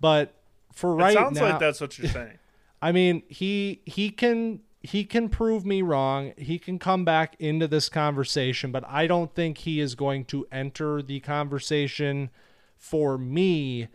But 0.00 0.34
for 0.72 0.96
right 0.96 1.12
it 1.12 1.14
sounds 1.14 1.38
now, 1.38 1.50
like 1.50 1.60
that's 1.60 1.80
what 1.80 1.96
you're 1.96 2.10
saying. 2.10 2.38
I 2.82 2.90
mean, 2.90 3.22
he 3.28 3.82
he 3.86 4.10
can 4.10 4.62
he 4.82 5.04
can 5.04 5.28
prove 5.28 5.64
me 5.64 5.80
wrong. 5.80 6.32
He 6.36 6.58
can 6.58 6.80
come 6.80 7.04
back 7.04 7.36
into 7.38 7.68
this 7.68 7.88
conversation, 7.88 8.72
but 8.72 8.82
I 8.88 9.06
don't 9.06 9.32
think 9.32 9.58
he 9.58 9.78
is 9.78 9.94
going 9.94 10.24
to 10.26 10.44
enter 10.50 11.02
the 11.02 11.20
conversation 11.20 12.30
for 12.76 13.16
me 13.16 13.86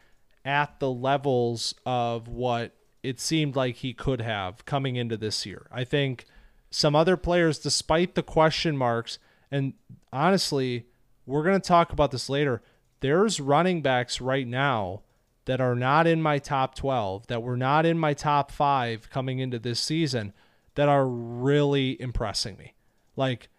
at 0.45 0.79
the 0.79 0.91
levels 0.91 1.75
of 1.85 2.29
what 2.29 2.71
it 3.03 3.19
seemed 3.19 3.57
like 3.57 3.77
he 3.77 3.93
could 3.93 4.21
have 4.21 4.63
coming 4.65 4.95
into 4.95 5.17
this 5.17 5.45
year. 5.45 5.67
I 5.73 5.83
think 5.83 6.25
some 6.69 6.95
other 6.95 7.17
players, 7.17 7.59
despite 7.59 8.15
the 8.15 8.23
question 8.23 8.77
marks, 8.77 9.19
and 9.51 9.73
honestly, 10.12 10.86
we're 11.26 11.43
going 11.43 11.60
to 11.60 11.68
talk 11.68 11.91
about 11.91 12.12
this 12.12 12.30
later. 12.30 12.62
There's 12.99 13.39
running 13.39 13.82
backs 13.82 14.22
right 14.22 14.47
now 14.47 15.01
that 15.45 15.62
are 15.62 15.76
not 15.76 16.08
in 16.08 16.22
my 16.22 16.39
top 16.39 16.76
12, 16.76 17.28
that 17.28 17.43
were 17.43 17.58
not 17.58 17.86
in 17.86 17.99
my 17.99 18.14
top 18.14 18.51
five 18.51 19.10
coming 19.10 19.39
into 19.39 19.60
this 19.60 19.80
season, 19.80 20.34
that 20.76 20.89
are 20.89 21.08
really 21.08 21.99
impressing 22.01 22.58
me. 22.58 22.74
Like, 23.16 23.49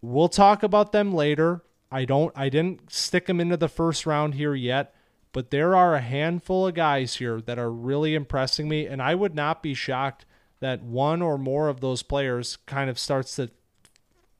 we'll 0.00 0.28
talk 0.28 0.62
about 0.62 0.92
them 0.92 1.14
later. 1.14 1.62
I 1.90 2.04
don't, 2.04 2.32
I 2.36 2.48
didn't 2.48 2.92
stick 2.92 3.26
them 3.26 3.40
into 3.40 3.56
the 3.56 3.68
first 3.68 4.06
round 4.06 4.34
here 4.34 4.54
yet, 4.54 4.94
but 5.32 5.50
there 5.50 5.76
are 5.76 5.94
a 5.94 6.00
handful 6.00 6.66
of 6.66 6.74
guys 6.74 7.16
here 7.16 7.40
that 7.42 7.58
are 7.58 7.70
really 7.70 8.14
impressing 8.14 8.68
me, 8.68 8.86
and 8.86 9.00
I 9.00 9.14
would 9.14 9.34
not 9.34 9.62
be 9.62 9.74
shocked 9.74 10.26
that 10.60 10.82
one 10.82 11.22
or 11.22 11.38
more 11.38 11.68
of 11.68 11.80
those 11.80 12.02
players 12.02 12.56
kind 12.66 12.88
of 12.88 12.98
starts 12.98 13.36
to 13.36 13.50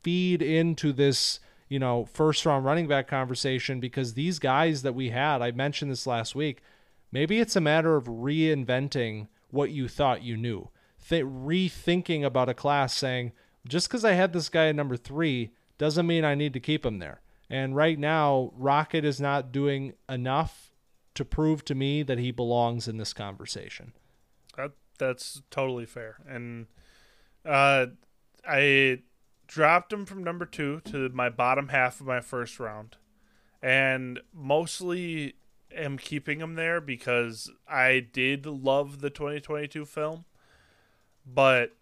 feed 0.03 0.43
into 0.43 0.93
this 0.93 1.41
you 1.69 1.79
know 1.79 2.05
first 2.05 2.45
round 2.45 2.65
running 2.65 2.87
back 2.87 3.09
conversation 3.09 3.81
because 3.81 4.15
these 4.15 4.39
guys 4.39 4.83
that 4.83 4.95
we 4.95 5.11
had 5.11 5.41
i 5.41 5.51
mentioned 5.51 5.91
this 5.91 6.07
last 6.07 6.35
week 6.35 6.63
maybe 7.13 7.39
it's 7.39 7.57
a 7.57 7.61
matter 7.61 7.97
of 7.97 8.07
reinventing 8.07 9.29
what 9.51 9.71
you 9.71 9.87
thought 9.87 10.23
you 10.23 10.37
knew. 10.37 10.71
Th- 11.09 11.25
rethinking 11.25 12.25
about 12.25 12.49
a 12.49 12.55
class 12.55 12.97
saying 12.97 13.33
just 13.69 13.89
because 13.89 14.05
i 14.05 14.13
had 14.13 14.33
this 14.33 14.49
guy 14.49 14.69
at 14.69 14.75
number 14.75 14.97
three 14.97 15.53
doesn't 15.79 16.07
mean 16.07 16.25
i 16.25 16.35
need 16.35 16.53
to 16.55 16.61
keep 16.61 16.85
him 16.85 16.99
there. 16.99 17.21
And 17.49 17.77
right 17.77 17.99
now 17.99 18.51
rocket 18.57 19.05
is 19.05 19.21
not 19.21 19.53
doing 19.53 19.93
enough 20.09 20.73
to 21.15 21.25
prove 21.25 21.65
to 21.67 21.75
me 21.75 22.03
that 22.03 22.19
he 22.19 22.31
belongs 22.31 22.89
in 22.89 22.97
this 22.97 23.13
conversation. 23.13 23.93
That 24.57 24.73
that's 24.99 25.43
totally 25.51 25.85
fair. 25.85 26.17
And 26.27 26.67
uh, 27.45 27.87
I 28.49 29.01
dropped 29.47 29.93
him 29.93 30.07
from 30.07 30.25
number 30.25 30.47
two 30.47 30.81
to 30.87 31.09
my 31.11 31.29
bottom 31.29 31.69
half 31.69 32.01
of 32.01 32.07
my 32.07 32.21
first 32.21 32.59
round, 32.59 32.97
and 33.63 34.21
mostly 34.33 35.35
am 35.75 35.97
keeping 35.97 36.41
him 36.41 36.55
there 36.55 36.81
because 36.81 37.51
I 37.69 38.01
did 38.01 38.47
love 38.47 39.01
the 39.01 39.11
2022 39.11 39.85
film, 39.85 40.25
but 41.27 41.77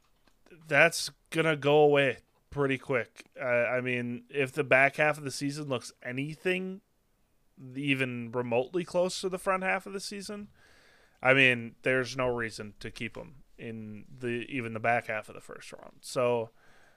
that's 0.66 1.10
gonna 1.30 1.56
go 1.56 1.78
away 1.78 2.18
pretty 2.50 2.78
quick. 2.78 3.24
I 3.40 3.80
mean, 3.80 4.24
if 4.28 4.52
the 4.52 4.64
back 4.64 4.96
half 4.96 5.18
of 5.18 5.24
the 5.24 5.30
season 5.30 5.68
looks 5.68 5.92
anything 6.02 6.80
even 7.76 8.32
remotely 8.32 8.84
close 8.84 9.20
to 9.20 9.28
the 9.28 9.38
front 9.38 9.62
half 9.62 9.86
of 9.86 9.92
the 9.92 10.00
season, 10.00 10.48
I 11.22 11.34
mean, 11.34 11.74
there's 11.82 12.16
no 12.16 12.28
reason 12.28 12.74
to 12.80 12.90
keep 12.90 13.16
him 13.16 13.36
in 13.58 14.06
the 14.18 14.46
even 14.48 14.72
the 14.72 14.80
back 14.80 15.08
half 15.08 15.28
of 15.28 15.34
the 15.34 15.40
first 15.40 15.72
round. 15.72 15.98
So 16.00 16.50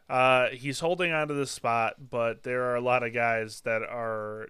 uh, 0.10 0.50
he's 0.50 0.80
holding 0.80 1.12
on 1.12 1.28
to 1.30 1.34
the 1.34 1.48
spot, 1.48 2.10
but 2.10 2.44
there 2.44 2.64
are 2.64 2.76
a 2.76 2.82
lot 2.82 3.04
of 3.04 3.14
guys 3.14 3.62
that 3.62 3.82
are 3.82 4.50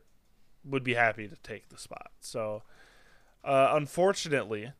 would 0.65 0.83
be 0.83 0.93
happy 0.93 1.27
to 1.27 1.35
take 1.37 1.69
the 1.69 1.77
spot. 1.77 2.11
So 2.21 2.63
uh, 3.43 3.71
unfortunately, 3.73 4.71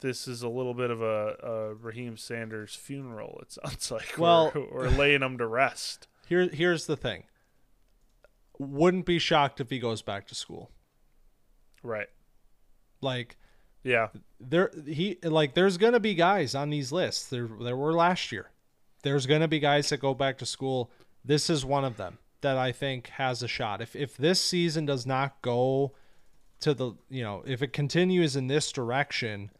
this 0.00 0.28
is 0.28 0.42
a 0.42 0.48
little 0.48 0.74
bit 0.74 0.90
of 0.90 1.02
a, 1.02 1.36
a 1.42 1.74
Raheim 1.74 2.16
Sanders 2.18 2.74
funeral. 2.74 3.38
It 3.42 3.52
sounds 3.52 3.90
like 3.90 4.14
Well- 4.18 4.52
we're, 4.54 4.70
we're 4.72 4.88
laying 4.88 5.22
him 5.22 5.38
to 5.38 5.46
rest. 5.46 6.06
Here, 6.28 6.48
here's 6.48 6.86
the 6.86 6.96
thing. 6.96 7.24
Wouldn't 8.58 9.04
be 9.06 9.18
shocked 9.18 9.60
if 9.60 9.68
he 9.70 9.78
goes 9.78 10.00
back 10.02 10.26
to 10.28 10.34
school. 10.34 10.70
Right. 11.82 12.06
Like 13.00 13.36
Yeah. 13.82 14.08
there, 14.40 14.70
he 14.86 15.18
like 15.22 15.54
there's 15.54 15.76
gonna 15.76 16.00
be 16.00 16.14
guys 16.14 16.54
on 16.54 16.70
these 16.70 16.92
lists. 16.92 17.28
There, 17.28 17.48
there 17.60 17.76
were 17.76 17.92
last 17.92 18.30
year. 18.32 18.50
There's 19.04 19.26
gonna 19.26 19.48
be 19.48 19.60
guys 19.60 19.88
that 19.90 20.00
go 20.00 20.14
back 20.14 20.38
to 20.38 20.46
school. 20.46 20.90
This 21.24 21.48
is 21.48 21.64
one 21.64 21.84
of 21.84 21.96
them 21.96 22.18
that 22.40 22.58
I 22.58 22.72
think 22.72 23.08
has 23.10 23.42
a 23.42 23.48
shot. 23.48 23.80
If 23.80 23.94
if 23.94 24.16
this 24.16 24.40
season 24.40 24.84
does 24.86 25.06
not 25.06 25.40
go 25.40 25.92
to 26.60 26.74
the, 26.74 26.92
you 27.10 27.22
know, 27.22 27.42
if 27.46 27.62
it 27.62 27.72
continues 27.72 28.36
in 28.36 28.46
this 28.46 28.72
direction, 28.72 29.50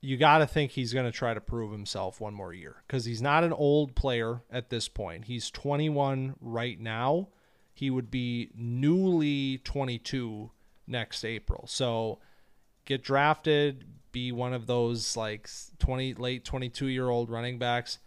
you 0.00 0.16
got 0.16 0.38
to 0.38 0.46
think 0.46 0.72
he's 0.72 0.92
going 0.92 1.06
to 1.06 1.16
try 1.16 1.34
to 1.34 1.40
prove 1.40 1.72
himself 1.72 2.20
one 2.20 2.34
more 2.34 2.52
year 2.52 2.82
because 2.86 3.04
he's 3.04 3.22
not 3.22 3.44
an 3.44 3.52
old 3.52 3.94
player 3.94 4.42
at 4.50 4.70
this 4.70 4.88
point. 4.88 5.24
He's 5.24 5.50
21 5.50 6.34
right 6.40 6.78
now. 6.78 7.28
He 7.72 7.90
would 7.90 8.10
be 8.10 8.50
newly 8.54 9.58
22 9.58 10.50
next 10.86 11.24
April. 11.24 11.64
So 11.66 12.18
get 12.84 13.02
drafted, 13.02 13.84
be 14.12 14.32
one 14.32 14.52
of 14.52 14.66
those 14.66 15.16
like 15.16 15.48
20 15.78 16.14
late 16.14 16.44
22 16.44 16.86
year 16.86 17.08
old 17.08 17.30
running 17.30 17.58
backs. 17.58 17.98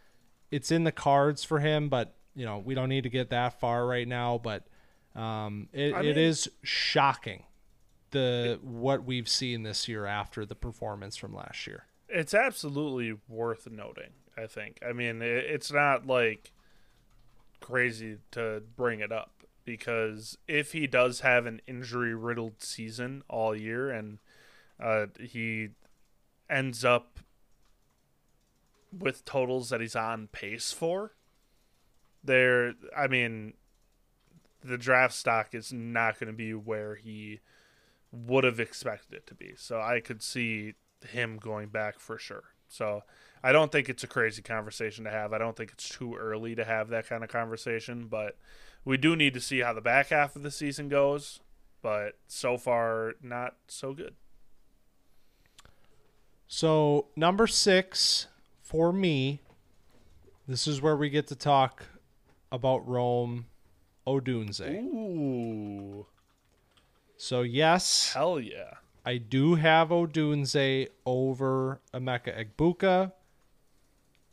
It's 0.51 0.71
in 0.71 0.83
the 0.83 0.91
cards 0.91 1.43
for 1.43 1.59
him, 1.59 1.89
but 1.89 2.15
you 2.35 2.45
know 2.45 2.59
we 2.59 2.75
don't 2.75 2.89
need 2.89 3.03
to 3.03 3.09
get 3.09 3.29
that 3.29 3.59
far 3.59 3.85
right 3.85 4.07
now. 4.07 4.39
But 4.41 4.67
um, 5.15 5.69
it, 5.73 5.93
I 5.93 6.01
mean- 6.01 6.17
is 6.17 6.49
shocking 6.63 7.43
the 8.11 8.59
what 8.61 9.03
we've 9.03 9.27
seen 9.27 9.63
this 9.63 9.87
year 9.87 10.05
after 10.05 10.45
the 10.45 10.55
performance 10.55 11.17
from 11.17 11.33
last 11.33 11.67
year. 11.67 11.85
It's 12.07 12.33
absolutely 12.33 13.17
worth 13.27 13.67
noting, 13.69 14.11
I 14.37 14.45
think. 14.45 14.79
I 14.87 14.93
mean, 14.93 15.21
it, 15.21 15.45
it's 15.45 15.71
not 15.71 16.05
like 16.07 16.51
crazy 17.59 18.17
to 18.31 18.61
bring 18.75 18.99
it 18.99 19.11
up 19.11 19.43
because 19.65 20.37
if 20.47 20.71
he 20.71 20.87
does 20.87 21.21
have 21.21 21.45
an 21.45 21.59
injury 21.67 22.13
riddled 22.13 22.61
season 22.61 23.23
all 23.27 23.55
year 23.55 23.89
and 23.89 24.19
uh, 24.79 25.07
he 25.19 25.69
ends 26.49 26.85
up 26.85 27.19
with 28.97 29.25
totals 29.25 29.69
that 29.69 29.81
he's 29.81 29.95
on 29.95 30.27
pace 30.27 30.71
for, 30.71 31.13
there, 32.23 32.73
I 32.95 33.07
mean, 33.07 33.53
the 34.63 34.77
draft 34.77 35.13
stock 35.13 35.53
is 35.53 35.71
not 35.71 36.19
going 36.19 36.27
to 36.27 36.33
be 36.33 36.53
where 36.53 36.95
he 36.95 37.39
would 38.11 38.43
have 38.43 38.59
expected 38.59 39.13
it 39.13 39.27
to 39.27 39.35
be. 39.35 39.53
So 39.57 39.79
I 39.79 39.99
could 39.99 40.23
see 40.23 40.73
him 41.07 41.37
going 41.37 41.69
back 41.69 41.99
for 41.99 42.17
sure. 42.17 42.43
So 42.67 43.03
I 43.43 43.51
don't 43.51 43.71
think 43.71 43.89
it's 43.89 44.03
a 44.03 44.07
crazy 44.07 44.41
conversation 44.41 45.03
to 45.03 45.11
have. 45.11 45.33
I 45.33 45.37
don't 45.37 45.55
think 45.55 45.71
it's 45.71 45.89
too 45.89 46.15
early 46.15 46.55
to 46.55 46.65
have 46.65 46.89
that 46.89 47.07
kind 47.07 47.23
of 47.23 47.29
conversation, 47.29 48.07
but 48.07 48.37
we 48.83 48.97
do 48.97 49.15
need 49.15 49.33
to 49.35 49.41
see 49.41 49.59
how 49.59 49.73
the 49.73 49.81
back 49.81 50.09
half 50.09 50.35
of 50.35 50.43
the 50.43 50.51
season 50.51 50.89
goes. 50.89 51.39
But 51.81 52.17
so 52.27 52.57
far, 52.57 53.13
not 53.21 53.55
so 53.67 53.93
good. 53.93 54.15
So 56.47 57.07
number 57.15 57.45
six 57.45 58.27
for 58.75 58.91
me, 58.91 59.39
this 60.49 60.67
is 60.67 60.81
where 60.81 60.97
we 60.97 61.09
get 61.09 61.27
to 61.27 61.35
talk 61.35 61.85
about 62.51 62.85
Rome 62.85 63.45
Odunze. 64.05 64.83
Ooh, 64.83 66.05
So 67.15 67.41
yes, 67.41 68.11
hell 68.13 68.37
yeah! 68.37 68.73
I 69.05 69.15
do 69.17 69.55
have 69.55 69.89
Odunze 69.89 70.89
over 71.05 71.79
Emeka 71.93 72.45
Egbuka. 72.45 73.13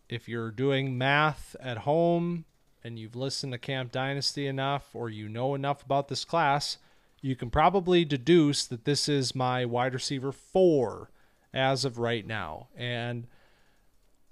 If 0.08 0.28
you're 0.28 0.50
doing 0.50 0.98
math 0.98 1.54
at 1.60 1.78
home 1.78 2.44
and 2.82 2.98
you've 2.98 3.14
listened 3.14 3.52
to 3.52 3.58
Camp 3.58 3.92
Dynasty 3.92 4.48
enough 4.48 4.88
or 4.92 5.08
you 5.08 5.28
know 5.28 5.54
enough 5.54 5.84
about 5.84 6.08
this 6.08 6.24
class, 6.24 6.78
you 7.20 7.36
can 7.36 7.48
probably 7.48 8.04
deduce 8.04 8.66
that 8.66 8.86
this 8.86 9.08
is 9.08 9.36
my 9.36 9.64
wide 9.64 9.94
receiver 9.94 10.32
four 10.32 11.12
as 11.54 11.84
of 11.84 11.96
right 11.96 12.26
now. 12.26 12.66
And 12.76 13.28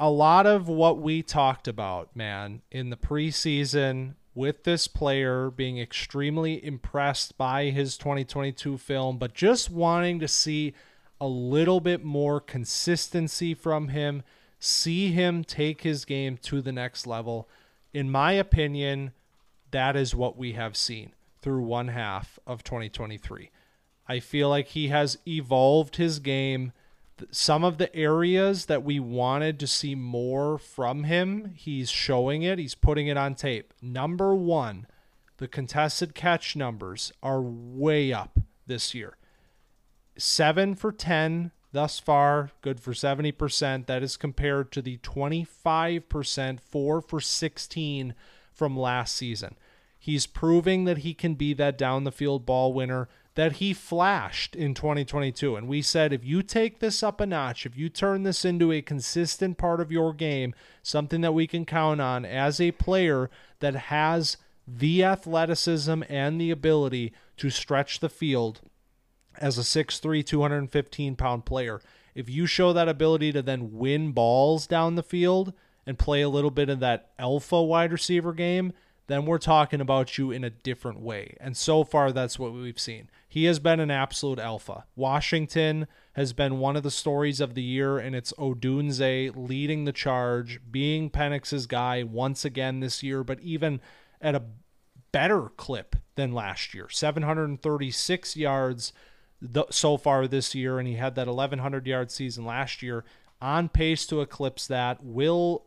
a 0.00 0.08
lot 0.08 0.46
of 0.46 0.66
what 0.66 0.98
we 0.98 1.22
talked 1.22 1.68
about, 1.68 2.16
man, 2.16 2.62
in 2.70 2.88
the 2.88 2.96
preseason 2.96 4.14
with 4.34 4.64
this 4.64 4.88
player 4.88 5.50
being 5.50 5.78
extremely 5.78 6.64
impressed 6.64 7.36
by 7.36 7.64
his 7.64 7.98
2022 7.98 8.78
film, 8.78 9.18
but 9.18 9.34
just 9.34 9.70
wanting 9.70 10.18
to 10.18 10.26
see 10.26 10.72
a 11.20 11.26
little 11.28 11.80
bit 11.80 12.02
more 12.02 12.40
consistency 12.40 13.52
from 13.52 13.88
him, 13.88 14.22
see 14.58 15.12
him 15.12 15.44
take 15.44 15.82
his 15.82 16.06
game 16.06 16.38
to 16.38 16.62
the 16.62 16.72
next 16.72 17.06
level. 17.06 17.46
In 17.92 18.10
my 18.10 18.32
opinion, 18.32 19.12
that 19.70 19.96
is 19.96 20.14
what 20.14 20.34
we 20.34 20.52
have 20.52 20.78
seen 20.78 21.12
through 21.42 21.62
one 21.62 21.88
half 21.88 22.38
of 22.46 22.64
2023. 22.64 23.50
I 24.08 24.18
feel 24.18 24.48
like 24.48 24.68
he 24.68 24.88
has 24.88 25.18
evolved 25.28 25.96
his 25.96 26.20
game. 26.20 26.72
Some 27.30 27.64
of 27.64 27.78
the 27.78 27.94
areas 27.94 28.66
that 28.66 28.84
we 28.84 29.00
wanted 29.00 29.58
to 29.60 29.66
see 29.66 29.94
more 29.94 30.58
from 30.58 31.04
him, 31.04 31.52
he's 31.54 31.90
showing 31.90 32.42
it. 32.42 32.58
He's 32.58 32.74
putting 32.74 33.06
it 33.06 33.16
on 33.16 33.34
tape. 33.34 33.72
Number 33.82 34.34
one, 34.34 34.86
the 35.38 35.48
contested 35.48 36.14
catch 36.14 36.54
numbers 36.54 37.12
are 37.22 37.40
way 37.40 38.12
up 38.12 38.38
this 38.66 38.94
year. 38.94 39.16
Seven 40.16 40.74
for 40.74 40.92
10 40.92 41.52
thus 41.72 41.98
far, 41.98 42.50
good 42.62 42.80
for 42.80 42.92
70%. 42.92 43.86
That 43.86 44.02
is 44.02 44.16
compared 44.16 44.72
to 44.72 44.82
the 44.82 44.98
25%, 44.98 46.60
four 46.60 47.00
for 47.00 47.20
16 47.20 48.14
from 48.52 48.76
last 48.76 49.16
season. 49.16 49.56
He's 49.98 50.26
proving 50.26 50.84
that 50.84 50.98
he 50.98 51.14
can 51.14 51.34
be 51.34 51.52
that 51.54 51.76
down 51.76 52.04
the 52.04 52.12
field 52.12 52.46
ball 52.46 52.72
winner 52.72 53.08
that 53.40 53.52
he 53.52 53.72
flashed 53.72 54.54
in 54.54 54.74
2022. 54.74 55.56
And 55.56 55.66
we 55.66 55.80
said 55.80 56.12
if 56.12 56.22
you 56.22 56.42
take 56.42 56.78
this 56.78 57.02
up 57.02 57.22
a 57.22 57.26
notch, 57.26 57.64
if 57.64 57.74
you 57.74 57.88
turn 57.88 58.22
this 58.22 58.44
into 58.44 58.70
a 58.70 58.82
consistent 58.82 59.56
part 59.56 59.80
of 59.80 59.90
your 59.90 60.12
game, 60.12 60.54
something 60.82 61.22
that 61.22 61.32
we 61.32 61.46
can 61.46 61.64
count 61.64 62.02
on 62.02 62.26
as 62.26 62.60
a 62.60 62.72
player 62.72 63.30
that 63.60 63.74
has 63.74 64.36
the 64.68 65.02
athleticism 65.02 66.02
and 66.10 66.38
the 66.38 66.50
ability 66.50 67.14
to 67.38 67.48
stretch 67.48 68.00
the 68.00 68.10
field 68.10 68.60
as 69.38 69.56
a 69.56 69.62
6'3, 69.62 70.22
215 70.22 71.16
pound 71.16 71.46
player. 71.46 71.80
If 72.14 72.28
you 72.28 72.44
show 72.44 72.74
that 72.74 72.90
ability 72.90 73.32
to 73.32 73.40
then 73.40 73.72
win 73.72 74.12
balls 74.12 74.66
down 74.66 74.96
the 74.96 75.02
field 75.02 75.54
and 75.86 75.98
play 75.98 76.20
a 76.20 76.28
little 76.28 76.50
bit 76.50 76.68
of 76.68 76.80
that 76.80 77.12
alpha 77.18 77.62
wide 77.62 77.90
receiver 77.90 78.34
game, 78.34 78.74
then 79.06 79.24
we're 79.24 79.38
talking 79.38 79.80
about 79.80 80.18
you 80.18 80.30
in 80.30 80.44
a 80.44 80.50
different 80.50 81.00
way. 81.00 81.38
And 81.40 81.56
so 81.56 81.84
far, 81.84 82.12
that's 82.12 82.38
what 82.38 82.52
we've 82.52 82.78
seen. 82.78 83.08
He 83.30 83.44
has 83.44 83.60
been 83.60 83.78
an 83.78 83.92
absolute 83.92 84.40
alpha. 84.40 84.86
Washington 84.96 85.86
has 86.14 86.32
been 86.32 86.58
one 86.58 86.74
of 86.74 86.82
the 86.82 86.90
stories 86.90 87.40
of 87.40 87.54
the 87.54 87.62
year, 87.62 87.96
and 87.96 88.16
it's 88.16 88.32
Odunze 88.32 89.32
leading 89.36 89.84
the 89.84 89.92
charge, 89.92 90.58
being 90.68 91.10
Penix's 91.10 91.68
guy 91.68 92.02
once 92.02 92.44
again 92.44 92.80
this 92.80 93.04
year, 93.04 93.22
but 93.22 93.38
even 93.38 93.80
at 94.20 94.34
a 94.34 94.42
better 95.12 95.42
clip 95.56 95.94
than 96.16 96.32
last 96.32 96.74
year 96.74 96.88
736 96.88 98.36
yards 98.36 98.92
so 99.70 99.96
far 99.96 100.26
this 100.26 100.52
year, 100.56 100.80
and 100.80 100.88
he 100.88 100.94
had 100.94 101.14
that 101.14 101.28
1,100 101.28 101.86
yard 101.86 102.10
season 102.10 102.44
last 102.44 102.82
year. 102.82 103.04
On 103.40 103.68
pace 103.68 104.06
to 104.06 104.20
eclipse 104.22 104.66
that, 104.66 105.04
will 105.04 105.66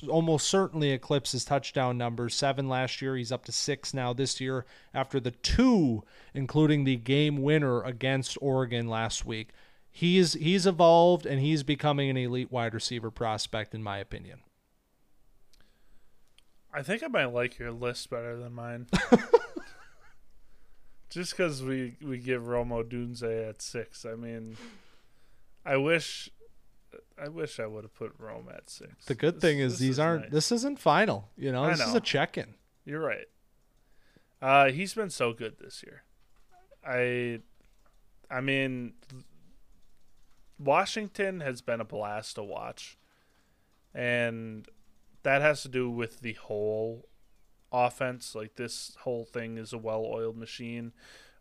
almost 0.00 0.48
certainly 0.48 0.90
eclipse 0.90 1.32
his 1.32 1.44
touchdown 1.44 1.98
numbers. 1.98 2.34
Seven 2.34 2.68
last 2.68 3.02
year, 3.02 3.16
he's 3.16 3.32
up 3.32 3.44
to 3.46 3.52
six 3.52 3.92
now 3.92 4.12
this 4.12 4.40
year 4.40 4.64
after 4.94 5.20
the 5.20 5.30
two, 5.30 6.04
including 6.34 6.84
the 6.84 6.96
game 6.96 7.42
winner 7.42 7.82
against 7.82 8.38
Oregon 8.40 8.88
last 8.88 9.24
week. 9.24 9.50
He's 9.90 10.34
he's 10.34 10.66
evolved 10.66 11.26
and 11.26 11.40
he's 11.40 11.62
becoming 11.62 12.08
an 12.08 12.16
elite 12.16 12.50
wide 12.50 12.74
receiver 12.74 13.10
prospect, 13.10 13.74
in 13.74 13.82
my 13.82 13.98
opinion. 13.98 14.40
I 16.72 16.82
think 16.82 17.02
I 17.02 17.08
might 17.08 17.26
like 17.26 17.58
your 17.58 17.72
list 17.72 18.08
better 18.08 18.38
than 18.38 18.54
mine. 18.54 18.86
Just 21.10 21.36
because 21.36 21.62
we 21.62 21.96
we 22.00 22.16
give 22.16 22.46
Rome 22.46 22.70
Odunze 22.70 23.50
at 23.50 23.60
six. 23.60 24.06
I 24.06 24.14
mean, 24.14 24.56
I 25.66 25.76
wish. 25.76 26.30
I 27.22 27.28
wish 27.28 27.60
I 27.60 27.66
would 27.66 27.84
have 27.84 27.94
put 27.94 28.12
Rome 28.18 28.48
at 28.52 28.68
six. 28.68 29.04
The 29.04 29.14
good 29.14 29.36
This- 29.36 29.40
thing 29.42 29.58
is 29.60 29.78
these 29.78 29.98
aren't. 29.98 30.22
nice. 30.24 30.32
This 30.32 30.52
isn't 30.52 30.78
final. 30.80 31.30
You 31.36 31.52
know, 31.52 31.64
I 31.64 31.70
this 31.70 31.80
is 31.86 31.94
a 31.94 32.00
check-in. 32.00 32.54
You're 32.84 33.00
right. 33.00 33.26
Uh, 34.40 34.70
he's 34.70 34.92
been 34.94 35.10
so 35.10 35.32
good 35.32 35.58
this 35.60 35.84
year. 35.84 36.02
I, 36.84 37.40
I 38.28 38.40
mean, 38.40 38.94
Washington 40.58 41.40
has 41.40 41.60
been 41.60 41.80
a 41.80 41.84
blast 41.84 42.36
to 42.36 42.42
watch, 42.42 42.98
and 43.94 44.66
that 45.22 45.42
has 45.42 45.62
to 45.62 45.68
do 45.68 45.90
with 45.90 46.20
the 46.20 46.32
whole 46.34 47.08
offense. 47.72 48.34
Like 48.34 48.56
this 48.56 48.96
whole 49.02 49.24
thing 49.24 49.58
is 49.58 49.72
a 49.72 49.78
well-oiled 49.78 50.36
machine. 50.36 50.92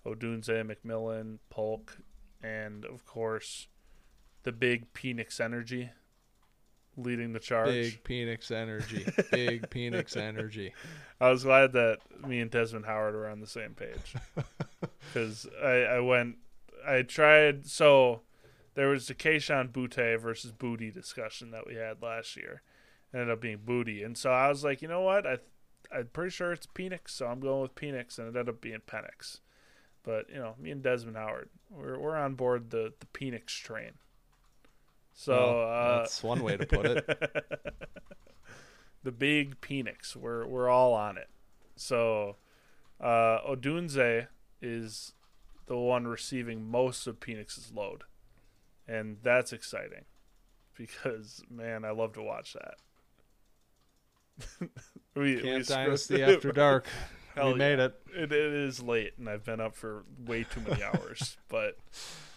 Odunze, 0.05 0.47
McMillan, 0.49 1.37
Polk, 1.49 1.97
and 2.41 2.85
of 2.85 3.05
course, 3.05 3.67
the 4.43 4.51
big 4.51 4.93
Penix 4.93 5.39
Energy 5.39 5.91
leading 6.97 7.33
the 7.33 7.39
charge. 7.39 7.69
Big 7.69 8.03
Penix 8.03 8.51
energy. 8.51 9.05
Big 9.31 9.61
Penix 9.69 10.17
energy. 10.17 10.73
I 11.19 11.29
was 11.29 11.43
glad 11.43 11.73
that 11.73 11.99
me 12.27 12.39
and 12.39 12.51
Desmond 12.51 12.85
Howard 12.85 13.13
were 13.13 13.27
on 13.27 13.39
the 13.39 13.47
same 13.47 13.73
page 13.73 14.15
because 15.13 15.47
I, 15.63 15.83
I 15.83 15.99
went, 15.99 16.37
I 16.85 17.03
tried. 17.03 17.67
So 17.67 18.21
there 18.73 18.89
was 18.89 19.07
the 19.07 19.15
Kayshon 19.15 19.71
Boutte 19.71 20.19
versus 20.19 20.51
Booty 20.51 20.91
discussion 20.91 21.51
that 21.51 21.67
we 21.67 21.75
had 21.75 22.01
last 22.01 22.35
year. 22.35 22.61
Ended 23.13 23.29
up 23.29 23.41
being 23.41 23.59
Booty, 23.65 24.03
and 24.03 24.17
so 24.17 24.31
I 24.31 24.47
was 24.47 24.63
like, 24.63 24.81
you 24.81 24.87
know 24.87 25.01
what? 25.01 25.27
I, 25.27 25.39
I'm 25.93 26.07
pretty 26.13 26.29
sure 26.29 26.53
it's 26.53 26.65
Penix, 26.67 27.09
so 27.09 27.27
I'm 27.27 27.41
going 27.41 27.61
with 27.61 27.75
Penix, 27.75 28.17
and 28.17 28.27
it 28.27 28.39
ended 28.39 28.47
up 28.47 28.61
being 28.61 28.79
Penix. 28.87 29.41
But 30.03 30.29
you 30.29 30.37
know, 30.37 30.55
me 30.57 30.71
and 30.71 30.81
Desmond 30.81 31.17
Howard, 31.17 31.49
we're 31.69 31.99
we're 31.99 32.15
on 32.15 32.35
board 32.35 32.69
the 32.69 32.93
the 32.99 33.05
Penix 33.07 33.47
train. 33.47 33.95
So 35.13 35.33
Well, 35.33 35.69
uh, 35.69 35.97
that's 35.99 36.23
one 36.23 36.43
way 36.43 36.57
to 36.57 36.65
put 36.65 36.85
it. 36.85 37.05
the 39.03 39.11
big 39.11 39.61
Penix. 39.61 40.15
We're 40.15 40.45
we're 40.45 40.69
all 40.69 40.93
on 40.93 41.17
it. 41.17 41.29
So 41.75 42.37
uh, 42.99 43.39
Odunze 43.47 44.27
is 44.61 45.13
the 45.65 45.77
one 45.77 46.07
receiving 46.07 46.69
most 46.69 47.07
of 47.07 47.19
Penix's 47.19 47.71
load, 47.73 48.03
and 48.87 49.17
that's 49.23 49.53
exciting 49.53 50.05
because 50.75 51.41
man, 51.49 51.85
I 51.85 51.91
love 51.91 52.13
to 52.13 52.21
watch 52.21 52.53
that. 52.53 52.75
we, 55.15 55.35
we 55.35 55.41
Camp 55.41 55.63
screw- 55.65 55.75
Dynasty 55.75 56.23
After 56.35 56.51
Dark. 56.51 56.85
Hell 57.35 57.53
we 57.53 57.59
made 57.59 57.79
yeah. 57.79 57.85
it. 57.85 58.01
it. 58.13 58.31
It 58.31 58.53
is 58.53 58.81
late, 58.81 59.13
and 59.17 59.29
I've 59.29 59.45
been 59.45 59.61
up 59.61 59.75
for 59.75 60.03
way 60.25 60.43
too 60.43 60.61
many 60.67 60.83
hours. 60.83 61.37
but 61.47 61.77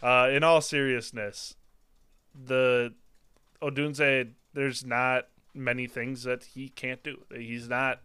uh, 0.02 0.28
in 0.30 0.44
all 0.44 0.60
seriousness, 0.60 1.56
the 2.34 2.94
Odunze, 3.62 4.32
there's 4.52 4.84
not 4.84 5.28
many 5.54 5.86
things 5.86 6.24
that 6.24 6.44
he 6.44 6.68
can't 6.68 7.02
do. 7.02 7.22
He's 7.34 7.68
not 7.68 8.00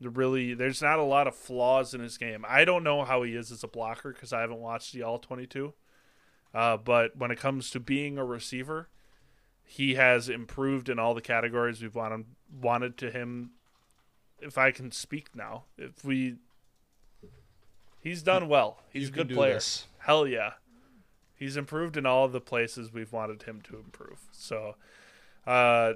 really. 0.00 0.54
There's 0.54 0.82
not 0.82 0.98
a 0.98 1.02
lot 1.04 1.26
of 1.26 1.34
flaws 1.34 1.94
in 1.94 2.00
his 2.00 2.18
game. 2.18 2.44
I 2.48 2.64
don't 2.64 2.84
know 2.84 3.04
how 3.04 3.22
he 3.22 3.34
is 3.34 3.50
as 3.50 3.64
a 3.64 3.68
blocker 3.68 4.12
because 4.12 4.32
I 4.32 4.40
haven't 4.40 4.60
watched 4.60 4.92
the 4.92 5.02
All 5.02 5.18
22. 5.18 5.72
Uh, 6.52 6.76
but 6.76 7.16
when 7.16 7.30
it 7.30 7.38
comes 7.38 7.70
to 7.70 7.80
being 7.80 8.16
a 8.16 8.24
receiver, 8.24 8.88
he 9.64 9.94
has 9.94 10.28
improved 10.28 10.88
in 10.88 10.98
all 10.98 11.14
the 11.14 11.20
categories 11.20 11.82
we've 11.82 11.94
wanted 11.94 12.26
wanted 12.60 12.96
to 12.98 13.10
him. 13.10 13.50
If 14.40 14.58
I 14.58 14.70
can 14.72 14.92
speak 14.92 15.34
now, 15.34 15.64
if 15.78 16.04
we, 16.04 16.36
he's 18.00 18.22
done 18.22 18.48
well. 18.48 18.82
He's 18.90 19.04
You 19.04 19.08
a 19.08 19.12
good 19.12 19.30
player. 19.30 19.54
this. 19.54 19.86
Hell 19.98 20.26
yeah. 20.26 20.52
He's 21.44 21.58
improved 21.58 21.98
in 21.98 22.06
all 22.06 22.24
of 22.24 22.32
the 22.32 22.40
places 22.40 22.90
we've 22.90 23.12
wanted 23.12 23.42
him 23.42 23.60
to 23.64 23.76
improve. 23.76 24.28
So, 24.32 24.76
uh, 25.46 25.92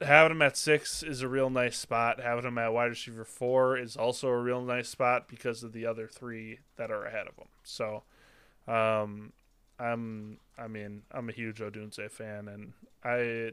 having 0.00 0.32
him 0.32 0.40
at 0.40 0.56
six 0.56 1.02
is 1.02 1.20
a 1.20 1.28
real 1.28 1.50
nice 1.50 1.76
spot. 1.76 2.18
Having 2.18 2.46
him 2.46 2.56
at 2.56 2.72
wide 2.72 2.86
receiver 2.86 3.26
four 3.26 3.76
is 3.76 3.98
also 3.98 4.28
a 4.28 4.38
real 4.38 4.62
nice 4.62 4.88
spot 4.88 5.28
because 5.28 5.62
of 5.62 5.74
the 5.74 5.84
other 5.84 6.08
three 6.08 6.60
that 6.76 6.90
are 6.90 7.04
ahead 7.04 7.26
of 7.28 7.36
him. 7.36 7.48
So, 7.62 8.04
um, 8.66 9.34
I'm, 9.78 10.38
I 10.56 10.66
mean, 10.66 11.02
I'm 11.12 11.28
a 11.28 11.32
huge 11.32 11.58
Odunze 11.58 12.10
fan, 12.10 12.48
and 12.48 12.72
I, 13.04 13.52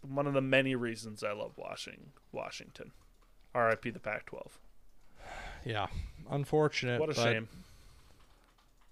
one 0.00 0.26
of 0.26 0.32
the 0.32 0.40
many 0.40 0.74
reasons 0.76 1.22
I 1.22 1.32
love 1.32 1.58
watching 1.58 2.12
Washington. 2.32 2.92
R.I.P. 3.54 3.90
the 3.90 4.00
Pac-12. 4.00 4.46
Yeah, 5.66 5.88
unfortunate. 6.30 7.00
What 7.00 7.10
a 7.10 7.14
but, 7.14 7.22
shame. 7.22 7.48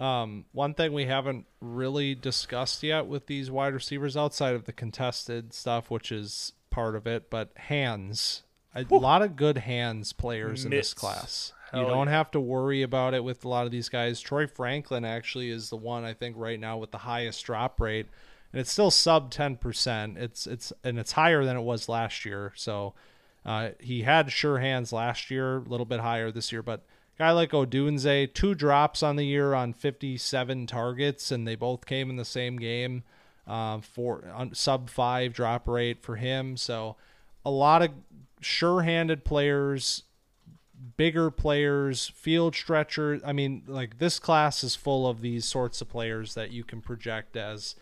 Um, 0.00 0.44
one 0.52 0.74
thing 0.74 0.92
we 0.92 1.06
haven't 1.06 1.46
really 1.60 2.14
discussed 2.14 2.82
yet 2.82 3.06
with 3.06 3.26
these 3.26 3.50
wide 3.50 3.74
receivers 3.74 4.16
outside 4.16 4.54
of 4.54 4.64
the 4.64 4.72
contested 4.72 5.52
stuff, 5.52 5.90
which 5.90 6.12
is 6.12 6.52
part 6.70 6.94
of 6.94 7.06
it, 7.06 7.30
but 7.30 7.50
hands. 7.56 8.42
A 8.74 8.84
lot 8.90 9.22
of 9.22 9.34
good 9.34 9.58
hands 9.58 10.12
players 10.12 10.64
in 10.64 10.70
this 10.70 10.94
class. 10.94 11.52
Hell 11.72 11.82
you 11.82 11.88
don't 11.88 12.06
yeah. 12.06 12.12
have 12.12 12.30
to 12.30 12.40
worry 12.40 12.82
about 12.82 13.12
it 13.12 13.24
with 13.24 13.44
a 13.44 13.48
lot 13.48 13.66
of 13.66 13.72
these 13.72 13.88
guys. 13.88 14.20
Troy 14.20 14.46
Franklin 14.46 15.04
actually 15.04 15.50
is 15.50 15.68
the 15.68 15.76
one 15.76 16.04
I 16.04 16.14
think 16.14 16.36
right 16.38 16.60
now 16.60 16.76
with 16.78 16.92
the 16.92 16.98
highest 16.98 17.44
drop 17.44 17.80
rate, 17.80 18.06
and 18.52 18.60
it's 18.60 18.70
still 18.70 18.90
sub 18.90 19.30
ten 19.30 19.56
percent. 19.56 20.16
It's 20.16 20.46
it's 20.46 20.72
and 20.84 20.98
it's 20.98 21.12
higher 21.12 21.44
than 21.44 21.56
it 21.56 21.62
was 21.62 21.88
last 21.88 22.24
year. 22.24 22.52
So 22.54 22.94
uh, 23.44 23.70
he 23.80 24.02
had 24.02 24.30
sure 24.30 24.58
hands 24.58 24.92
last 24.92 25.30
year, 25.30 25.56
a 25.56 25.60
little 25.60 25.86
bit 25.86 26.00
higher 26.00 26.30
this 26.30 26.52
year, 26.52 26.62
but 26.62 26.84
guy 27.18 27.32
like 27.32 27.50
Odunze, 27.50 28.32
two 28.32 28.54
drops 28.54 29.02
on 29.02 29.16
the 29.16 29.26
year 29.26 29.54
on 29.54 29.72
57 29.72 30.66
targets, 30.66 31.30
and 31.30 31.46
they 31.46 31.56
both 31.56 31.86
came 31.86 32.10
in 32.10 32.16
the 32.16 32.24
same 32.24 32.56
game. 32.56 33.02
Uh, 33.46 33.80
for 33.80 34.22
sub 34.52 34.90
five 34.90 35.32
drop 35.32 35.66
rate 35.66 36.02
for 36.02 36.16
him, 36.16 36.54
so 36.54 36.96
a 37.46 37.50
lot 37.50 37.80
of 37.80 37.90
sure-handed 38.42 39.24
players, 39.24 40.02
bigger 40.98 41.30
players, 41.30 42.08
field 42.08 42.54
stretchers. 42.54 43.22
I 43.24 43.32
mean, 43.32 43.62
like 43.66 43.98
this 43.98 44.18
class 44.18 44.62
is 44.62 44.76
full 44.76 45.08
of 45.08 45.22
these 45.22 45.46
sorts 45.46 45.80
of 45.80 45.88
players 45.88 46.34
that 46.34 46.50
you 46.50 46.62
can 46.62 46.82
project 46.82 47.38
as 47.38 47.74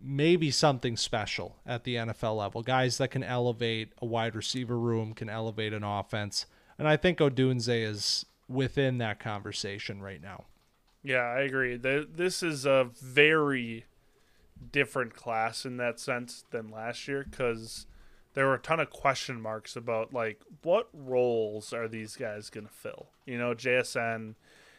maybe 0.00 0.50
something 0.50 0.96
special 0.96 1.56
at 1.66 1.84
the 1.84 1.96
NFL 1.96 2.38
level. 2.38 2.62
Guys 2.62 2.98
that 2.98 3.10
can 3.10 3.22
elevate 3.22 3.92
a 4.00 4.06
wide 4.06 4.34
receiver 4.34 4.78
room, 4.78 5.12
can 5.12 5.28
elevate 5.28 5.72
an 5.72 5.84
offense. 5.84 6.46
And 6.78 6.88
I 6.88 6.96
think 6.96 7.18
Odunze 7.18 7.68
is 7.68 8.24
within 8.48 8.98
that 8.98 9.20
conversation 9.20 10.00
right 10.00 10.22
now. 10.22 10.44
Yeah, 11.02 11.22
I 11.22 11.40
agree. 11.40 11.76
The, 11.76 12.08
this 12.10 12.42
is 12.42 12.66
a 12.66 12.90
very 13.00 13.84
different 14.72 15.14
class 15.14 15.64
in 15.64 15.76
that 15.76 16.00
sense 16.00 16.44
than 16.50 16.70
last 16.70 17.06
year 17.06 17.26
because 17.28 17.86
there 18.34 18.46
were 18.46 18.54
a 18.54 18.60
ton 18.60 18.80
of 18.80 18.90
question 18.90 19.40
marks 19.40 19.76
about 19.76 20.12
like 20.12 20.40
what 20.62 20.88
roles 20.92 21.72
are 21.72 21.88
these 21.88 22.16
guys 22.16 22.50
going 22.50 22.66
to 22.66 22.72
fill. 22.72 23.08
You 23.26 23.38
know, 23.38 23.54
JSN, 23.54 24.34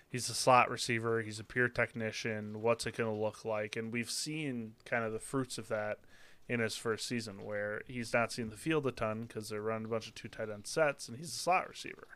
he's 0.10 0.30
a 0.30 0.34
slot 0.34 0.70
receiver, 0.70 1.22
he's 1.22 1.40
a 1.40 1.44
pure 1.44 1.70
technician. 1.70 2.62
What's 2.62 2.86
it 2.86 2.98
going 2.98 3.14
to 3.14 3.22
look 3.22 3.46
like? 3.46 3.76
And 3.76 3.92
we've 3.92 4.12
seen 4.12 4.74
kind 4.86 5.04
of 5.04 5.14
the 5.14 5.20
fruits 5.20 5.58
of 5.58 5.68
that 5.70 6.00
in 6.48 6.60
his 6.60 6.76
first 6.76 7.08
season, 7.08 7.46
where 7.46 7.82
he's 7.88 8.12
not 8.12 8.32
seen 8.32 8.50
the 8.50 8.58
field 8.58 8.88
a 8.88 8.92
ton 8.92 9.26
because 9.28 9.50
they're 9.50 9.62
running 9.62 9.86
a 9.86 9.90
bunch 9.90 10.08
of 10.08 10.16
two 10.16 10.28
tight 10.28 10.50
end 10.50 10.66
sets, 10.66 11.08
and 11.08 11.18
he's 11.18 11.30
a 11.30 11.38
slot 11.38 11.70
receiver. 11.70 12.08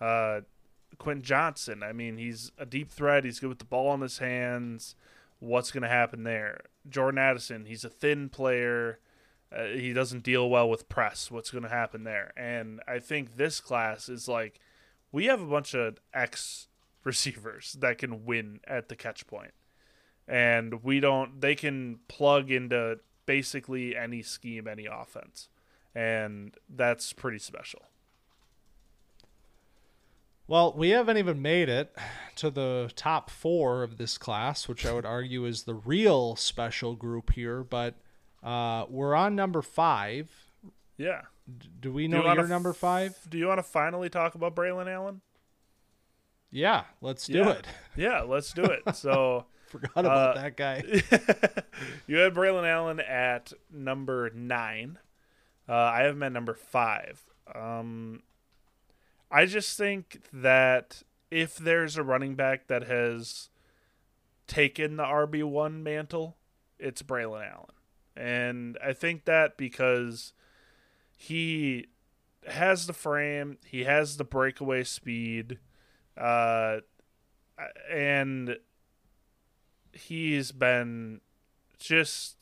Uh, 0.00 0.42
Quentin 0.98 1.22
Johnston, 1.22 1.82
I 1.82 1.92
mean, 1.92 2.16
he's 2.16 2.52
a 2.58 2.66
deep 2.66 2.90
threat. 2.90 3.24
He's 3.24 3.40
good 3.40 3.48
with 3.48 3.58
the 3.58 3.64
ball 3.64 3.94
in 3.94 4.00
his 4.00 4.18
hands. 4.18 4.96
What's 5.38 5.70
going 5.70 5.82
to 5.82 5.88
happen 5.88 6.24
there? 6.24 6.60
Jordan 6.88 7.18
Addison, 7.18 7.66
he's 7.66 7.84
a 7.84 7.88
thin 7.88 8.28
player. 8.28 8.98
Uh, 9.54 9.66
he 9.66 9.92
doesn't 9.92 10.22
deal 10.22 10.48
well 10.48 10.68
with 10.68 10.88
press. 10.88 11.30
What's 11.30 11.50
going 11.50 11.64
to 11.64 11.70
happen 11.70 12.04
there? 12.04 12.32
And 12.36 12.80
I 12.88 12.98
think 12.98 13.36
this 13.36 13.60
class 13.60 14.08
is 14.08 14.26
like 14.26 14.60
we 15.12 15.26
have 15.26 15.40
a 15.40 15.46
bunch 15.46 15.74
of 15.74 15.98
X 16.12 16.68
receivers 17.04 17.76
that 17.80 17.98
can 17.98 18.24
win 18.24 18.60
at 18.66 18.88
the 18.88 18.96
catch 18.96 19.26
point. 19.26 19.52
And 20.26 20.82
we 20.82 21.00
don't 21.00 21.40
they 21.40 21.54
can 21.54 22.00
plug 22.08 22.50
into 22.50 22.98
basically 23.26 23.96
any 23.96 24.22
scheme, 24.22 24.66
any 24.66 24.86
offense. 24.86 25.48
And 25.94 26.54
that's 26.68 27.12
pretty 27.12 27.38
special. 27.38 27.82
Well, 30.46 30.74
we 30.76 30.90
haven't 30.90 31.16
even 31.16 31.40
made 31.40 31.68
it 31.68 31.94
to 32.36 32.50
the 32.50 32.90
top 32.96 33.30
four 33.30 33.82
of 33.82 33.96
this 33.96 34.18
class, 34.18 34.68
which 34.68 34.84
I 34.84 34.92
would 34.92 35.06
argue 35.06 35.46
is 35.46 35.62
the 35.62 35.74
real 35.74 36.36
special 36.36 36.94
group 36.94 37.32
here. 37.32 37.62
But 37.64 37.94
uh, 38.42 38.84
we're 38.90 39.14
on 39.14 39.34
number 39.34 39.62
five. 39.62 40.30
Yeah. 40.98 41.22
D- 41.58 41.68
Do 41.80 41.92
we 41.92 42.04
Do 42.06 42.08
know 42.08 42.18
you 42.22 42.24
wanna 42.28 42.40
your 42.42 42.48
number 42.48 42.72
five? 42.74 43.16
Do 43.28 43.38
you 43.38 43.46
want 43.46 43.58
to 43.58 43.62
finally 43.62 44.10
talk 44.10 44.34
about 44.34 44.54
Braelon 44.54 44.86
Allen? 44.92 45.22
Yeah, 46.50 46.84
let's 47.00 47.26
do 47.26 47.38
Yeah. 47.38 47.50
it. 47.52 47.66
Yeah, 47.96 48.20
let's 48.22 48.52
do 48.52 48.64
it. 48.64 48.82
So 48.94 49.46
Forgot 49.68 49.90
about 50.04 50.36
Uh, 50.36 50.42
that 50.42 50.56
guy. 50.56 50.82
you 52.06 52.16
had 52.18 52.34
Braelon 52.34 52.68
Allen 52.68 53.00
at 53.00 53.52
number 53.72 54.30
nine. 54.34 54.98
Uh, 55.68 55.72
I 55.74 56.02
have 56.02 56.14
him 56.16 56.22
at 56.22 56.32
number 56.32 56.54
five. 56.54 57.22
Um, 57.54 58.22
I 59.34 59.46
just 59.46 59.76
think 59.76 60.20
that 60.32 61.02
if 61.28 61.56
there's 61.56 61.96
a 61.96 62.04
running 62.04 62.36
back 62.36 62.68
that 62.68 62.84
has 62.84 63.48
taken 64.46 64.94
the 64.94 65.02
RB 65.02 65.42
one 65.42 65.82
mantle, 65.82 66.36
it's 66.78 67.02
Braelon 67.02 67.50
Allen. 67.50 67.66
And 68.16 68.78
I 68.80 68.92
think 68.92 69.24
that 69.24 69.56
because 69.56 70.34
he 71.16 71.88
has 72.46 72.86
the 72.86 72.92
frame, 72.92 73.58
he 73.66 73.82
has 73.82 74.18
the 74.18 74.24
breakaway 74.24 74.84
speed, 74.84 75.58
uh, 76.16 76.76
and 77.90 78.56
he's 79.92 80.52
been 80.52 81.20
just 81.80 82.36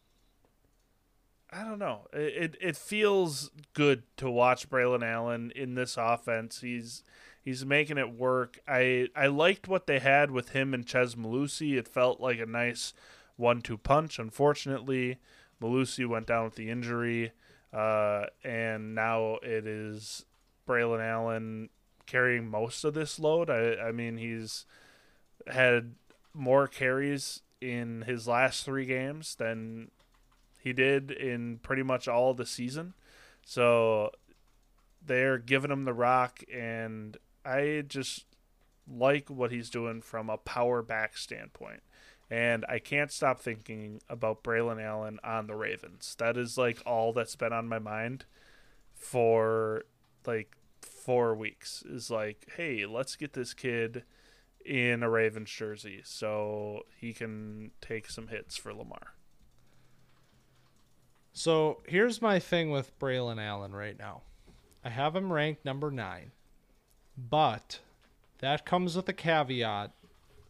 I 1.53 1.65
don't 1.65 1.79
know. 1.79 2.07
It 2.15 2.57
it 2.61 2.77
feels 2.77 3.51
good 3.75 4.05
to 4.17 4.31
watch 4.31 4.71
Braelon 4.71 5.05
Allen 5.05 5.53
in 5.55 5.75
this 5.75 5.97
offense. 5.99 6.63
He's 6.63 7.03
he's 7.43 7.65
making 7.67 7.99
it 7.99 8.15
work. 8.15 8.59
I 8.67 9.09
I 9.15 9.27
liked 9.27 9.69
what 9.69 9.87
they 9.87 9.99
had 9.99 10.31
with 10.31 10.51
him 10.51 10.73
and 10.73 10.87
Chez 10.87 11.15
Mellusi. 11.15 11.77
It 11.77 11.89
felt 11.89 12.21
like 12.21 12.39
a 12.41 12.47
nice 12.47 12.95
one-two 13.37 13.77
punch. 13.79 14.19
Unfortunately, 14.19 15.19
Mellusi 15.61 16.07
went 16.09 16.27
down 16.27 16.45
with 16.45 16.55
the 16.55 16.71
injury, 16.71 17.33
uh, 17.73 18.27
and 18.43 18.95
now 18.95 19.35
it 19.43 19.67
is 19.67 20.25
Braelon 20.67 21.01
Allen 21.07 21.69
carrying 22.07 22.49
most 22.49 22.83
of 22.83 22.95
this 22.95 23.19
load. 23.19 23.51
I 23.51 23.75
I 23.89 23.93
mean 23.93 24.17
he's 24.17 24.65
had 25.47 25.97
more 26.33 26.67
carries 26.67 27.43
in 27.61 28.03
his 28.07 28.27
last 28.27 28.65
three 28.65 28.87
games 28.87 29.35
than 29.35 29.91
he 30.63 30.73
did 30.73 31.11
in 31.11 31.59
pretty 31.59 31.83
much 31.83 32.07
all 32.07 32.35
the 32.35 32.47
season. 32.47 32.95
So 33.45 34.13
they're 35.05 35.39
giving 35.39 35.71
him 35.71 35.85
the 35.85 35.93
rock, 35.93 36.43
and 36.53 37.17
I 37.45 37.83
just 37.87 38.27
like 38.87 39.29
what 39.29 39.51
he's 39.51 39.71
doing 39.71 40.03
from 40.03 40.31
a 40.31 40.37
power 40.37 40.83
back 40.83 41.17
standpoint. 41.17 41.83
And 42.31 42.65
I 42.69 42.79
can't 42.79 43.11
stop 43.11 43.41
thinking 43.41 44.01
about 44.09 44.43
Braelon 44.43 44.83
Allen 44.83 45.19
on 45.23 45.49
the 45.49 45.57
Ravens. 45.57 46.15
That 46.19 46.37
is 46.37 46.57
like 46.57 46.81
all 46.87 47.13
that's 47.13 47.37
been 47.37 47.53
on 47.53 47.69
my 47.69 47.79
mind 47.79 48.25
for 48.95 49.85
like 50.25 50.57
four 50.81 51.35
weeks. 51.35 51.83
Is 51.87 52.11
like, 52.11 52.47
hey, 52.57 52.87
let's 52.87 53.17
get 53.17 53.33
this 53.35 53.53
kid 53.53 54.05
in 54.65 55.03
a 55.03 55.11
Ravens 55.11 55.51
jersey 55.51 56.01
so 56.05 56.83
he 56.97 57.13
can 57.13 57.73
take 57.81 58.09
some 58.09 58.29
hits 58.29 58.57
for 58.57 58.73
Lamar. 58.73 59.15
So 61.33 61.81
here's 61.87 62.21
my 62.21 62.39
thing 62.39 62.71
with 62.71 62.99
Braelon 62.99 63.43
Allen 63.43 63.73
right 63.75 63.99
now. 63.99 64.23
I 64.85 64.91
have 64.91 65.17
him 65.17 65.33
ranked 65.33 65.65
number 65.65 65.91
nine, 65.91 66.33
but 67.17 67.81
that 68.39 68.67
comes 68.67 68.97
with 68.97 69.09
a 69.09 69.13
caveat 69.13 69.93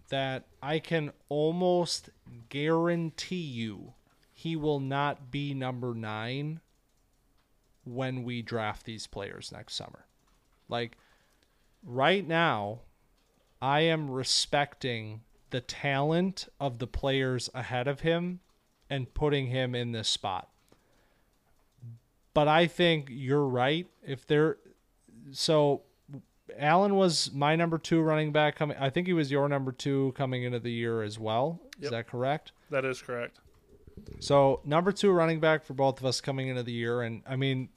that 0.08 0.44
I 0.62 0.78
can 0.78 1.12
almost 1.28 2.10
guarantee 2.48 3.36
you 3.36 3.94
he 4.32 4.56
will 4.56 4.80
not 4.80 5.30
be 5.30 5.54
number 5.54 5.94
nine 5.94 6.60
when 7.84 8.24
we 8.24 8.42
draft 8.42 8.84
these 8.84 9.06
players 9.06 9.52
next 9.52 9.74
summer. 9.74 10.06
Like 10.68 10.96
right 11.84 12.26
now, 12.26 12.80
I 13.60 13.80
am 13.82 14.10
respecting 14.10 15.20
the 15.50 15.60
talent 15.60 16.48
of 16.58 16.78
the 16.78 16.86
players 16.86 17.50
ahead 17.54 17.86
of 17.86 18.00
him 18.00 18.40
and 18.90 19.14
putting 19.14 19.46
him 19.46 19.74
in 19.74 19.92
this 19.92 20.08
spot. 20.08 20.51
But 22.34 22.48
I 22.48 22.66
think 22.66 23.08
you're 23.10 23.46
right. 23.46 23.86
If 24.06 24.26
there, 24.26 24.56
so 25.32 25.82
Allen 26.58 26.94
was 26.96 27.30
my 27.32 27.56
number 27.56 27.78
two 27.78 28.00
running 28.00 28.32
back 28.32 28.56
coming. 28.56 28.76
I 28.78 28.90
think 28.90 29.06
he 29.06 29.12
was 29.12 29.30
your 29.30 29.48
number 29.48 29.72
two 29.72 30.12
coming 30.16 30.42
into 30.44 30.58
the 30.58 30.70
year 30.72 31.02
as 31.02 31.18
well. 31.18 31.60
Is 31.78 31.84
Yep. 31.84 31.90
that 31.92 32.06
correct? 32.08 32.52
That 32.70 32.84
is 32.84 33.02
correct. 33.02 33.40
So 34.20 34.60
number 34.64 34.92
two 34.92 35.10
running 35.12 35.40
back 35.40 35.64
for 35.64 35.74
both 35.74 36.00
of 36.00 36.06
us 36.06 36.20
coming 36.20 36.48
into 36.48 36.62
the 36.62 36.72
year, 36.72 37.02
and 37.02 37.22
I 37.26 37.36
mean, 37.36 37.68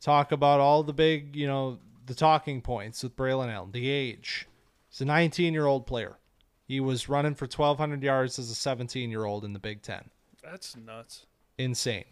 talk 0.00 0.30
about 0.32 0.60
all 0.60 0.82
the 0.82 0.92
big, 0.92 1.34
you 1.34 1.46
know, 1.46 1.78
the 2.04 2.14
talking 2.14 2.60
points 2.60 3.02
with 3.02 3.16
Braelon 3.16 3.48
Allen, 3.52 3.72
the 3.72 3.88
age. 3.88 4.46
He's 4.90 5.00
a 5.00 5.04
19 5.06 5.52
year 5.54 5.66
old 5.66 5.86
player. 5.86 6.18
He 6.68 6.80
was 6.80 7.08
running 7.08 7.34
for 7.34 7.46
1,200 7.46 8.02
yards 8.02 8.38
as 8.38 8.50
a 8.50 8.54
17 8.54 9.10
year 9.10 9.24
old 9.24 9.44
in 9.44 9.52
the 9.54 9.58
Big 9.58 9.82
Ten. 9.82 10.10
That's 10.42 10.76
nuts. 10.76 11.26
Insane. 11.58 12.04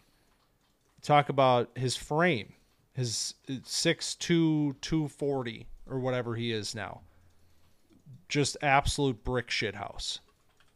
Talk 1.05 1.29
about 1.29 1.69
his 1.75 1.95
frame, 1.95 2.53
his 2.93 3.35
6'2, 3.47 4.17
240, 4.81 5.67
or 5.87 5.99
whatever 5.99 6.33
he 6.33 6.51
is 6.51 6.73
now. 6.73 7.01
Just 8.27 8.57
absolute 8.63 9.23
brick 9.23 9.51
shit 9.51 9.75
house. 9.75 10.19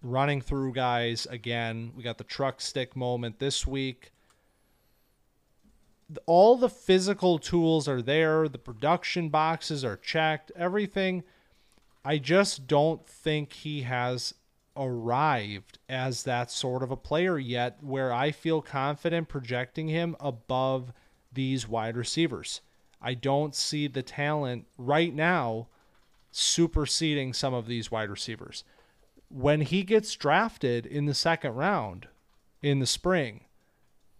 Running 0.03 0.39
through 0.39 0.73
guys 0.73 1.25
again. 1.31 1.93
We 1.95 2.03
got 2.03 2.19
the 2.19 2.23
truck 2.23 2.61
stick 2.61 2.95
moment 2.95 3.39
this 3.39 3.65
week. 3.65 4.11
All 6.27 6.57
the 6.57 6.69
physical 6.69 7.39
tools 7.39 7.87
are 7.87 8.03
there. 8.03 8.47
The 8.47 8.59
production 8.59 9.29
boxes 9.29 9.83
are 9.83 9.97
checked. 9.97 10.51
Everything. 10.55 11.23
I 12.05 12.19
just 12.19 12.67
don't 12.67 13.03
think 13.03 13.51
he 13.53 13.81
has 13.81 14.35
arrived 14.79 15.77
as 15.89 16.23
that 16.23 16.49
sort 16.49 16.81
of 16.81 16.91
a 16.91 16.97
player 16.97 17.37
yet 17.37 17.77
where 17.81 18.13
I 18.13 18.31
feel 18.31 18.61
confident 18.61 19.27
projecting 19.27 19.89
him 19.89 20.15
above 20.19 20.93
these 21.31 21.67
wide 21.67 21.97
receivers. 21.97 22.61
I 23.01 23.13
don't 23.13 23.53
see 23.53 23.87
the 23.87 24.01
talent 24.03 24.65
right 24.77 25.13
now 25.13 25.67
superseding 26.31 27.33
some 27.33 27.53
of 27.53 27.67
these 27.67 27.91
wide 27.91 28.09
receivers. 28.09 28.63
When 29.29 29.61
he 29.61 29.83
gets 29.83 30.15
drafted 30.15 30.85
in 30.85 31.05
the 31.05 31.13
second 31.13 31.53
round 31.53 32.07
in 32.61 32.79
the 32.79 32.85
spring, 32.85 33.41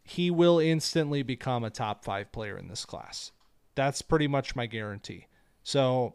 he 0.04 0.32
will 0.32 0.60
instantly 0.60 1.24
become 1.24 1.64
a 1.64 1.70
top 1.70 2.04
five 2.04 2.32
player 2.32 2.58
in 2.58 2.68
this 2.68 2.86
class. 2.86 3.32
That's 3.76 4.02
pretty 4.02 4.28
much 4.28 4.56
my 4.56 4.66
guarantee. 4.66 5.28
So 5.64 6.14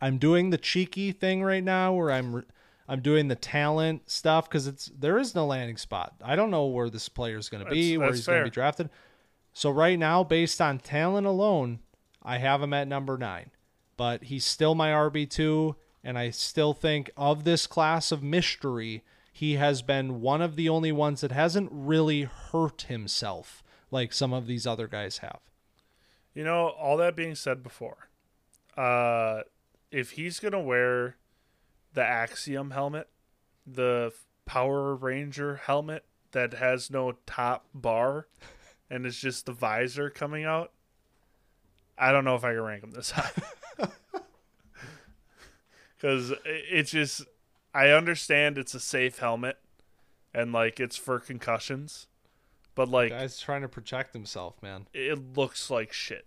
I'm 0.00 0.18
doing 0.18 0.50
the 0.50 0.58
cheeky 0.58 1.12
thing 1.12 1.42
right 1.42 1.64
now 1.64 1.92
where 1.92 2.10
I'm 2.10 2.44
I'm 2.88 3.00
doing 3.00 3.28
the 3.28 3.36
talent 3.36 4.10
stuff 4.10 4.48
because 4.48 4.66
it's 4.66 4.90
there 4.98 5.18
is 5.18 5.34
no 5.34 5.46
landing 5.46 5.76
spot. 5.76 6.14
I 6.24 6.36
don't 6.36 6.50
know 6.50 6.66
where 6.66 6.88
this 6.88 7.08
player 7.08 7.36
is 7.36 7.48
going 7.48 7.64
to 7.64 7.70
be, 7.70 7.90
That's- 7.90 7.98
where 7.98 8.08
that's 8.08 8.18
he's 8.20 8.26
going 8.26 8.38
to 8.40 8.44
be 8.44 8.50
drafted. 8.50 8.90
So 9.52 9.70
right 9.70 9.98
now, 9.98 10.24
based 10.24 10.60
on 10.60 10.78
talent 10.78 11.26
alone, 11.26 11.80
I 12.22 12.38
have 12.38 12.62
him 12.62 12.72
at 12.72 12.88
number 12.88 13.18
nine, 13.18 13.50
but 13.96 14.24
he's 14.24 14.44
still 14.46 14.74
my 14.74 14.90
RB 14.90 15.28
two, 15.28 15.76
and 16.02 16.18
I 16.18 16.30
still 16.30 16.72
think 16.72 17.10
of 17.16 17.44
this 17.44 17.66
class 17.66 18.12
of 18.12 18.22
mystery, 18.22 19.02
he 19.32 19.54
has 19.54 19.82
been 19.82 20.20
one 20.20 20.40
of 20.40 20.56
the 20.56 20.68
only 20.68 20.92
ones 20.92 21.20
that 21.20 21.32
hasn't 21.32 21.70
really 21.72 22.22
hurt 22.22 22.82
himself 22.88 23.62
like 23.90 24.12
some 24.12 24.32
of 24.32 24.46
these 24.46 24.66
other 24.66 24.86
guys 24.86 25.18
have. 25.18 25.40
You 26.34 26.44
know, 26.44 26.68
all 26.68 26.96
that 26.98 27.16
being 27.16 27.34
said 27.34 27.62
before, 27.62 28.08
uh, 28.76 29.42
if 29.90 30.12
he's 30.12 30.38
gonna 30.40 30.60
wear 30.60 31.16
the 31.98 32.04
Axiom 32.04 32.70
helmet, 32.70 33.08
the 33.66 34.12
Power 34.46 34.94
Ranger 34.94 35.56
helmet 35.56 36.04
that 36.30 36.54
has 36.54 36.92
no 36.92 37.14
top 37.26 37.66
bar 37.74 38.28
and 38.88 39.04
it's 39.04 39.18
just 39.18 39.46
the 39.46 39.52
visor 39.52 40.08
coming 40.08 40.44
out, 40.44 40.70
I 41.98 42.12
don't 42.12 42.24
know 42.24 42.36
if 42.36 42.44
I 42.44 42.52
can 42.52 42.62
rank 42.62 42.82
them 42.82 42.92
this 42.92 43.10
high. 43.10 43.30
Because 45.96 46.32
it's 46.44 46.92
just, 46.92 47.22
I 47.74 47.88
understand 47.88 48.56
it's 48.56 48.72
a 48.72 48.78
safe 48.78 49.18
helmet 49.18 49.58
and 50.32 50.52
like 50.52 50.78
it's 50.78 50.96
for 50.96 51.18
concussions, 51.18 52.06
but 52.76 52.88
like 52.88 53.10
Guy's 53.10 53.40
trying 53.40 53.62
to 53.62 53.68
protect 53.68 54.12
himself, 54.12 54.62
man. 54.62 54.86
it 54.94 55.36
looks 55.36 55.68
like 55.68 55.92
shit. 55.92 56.26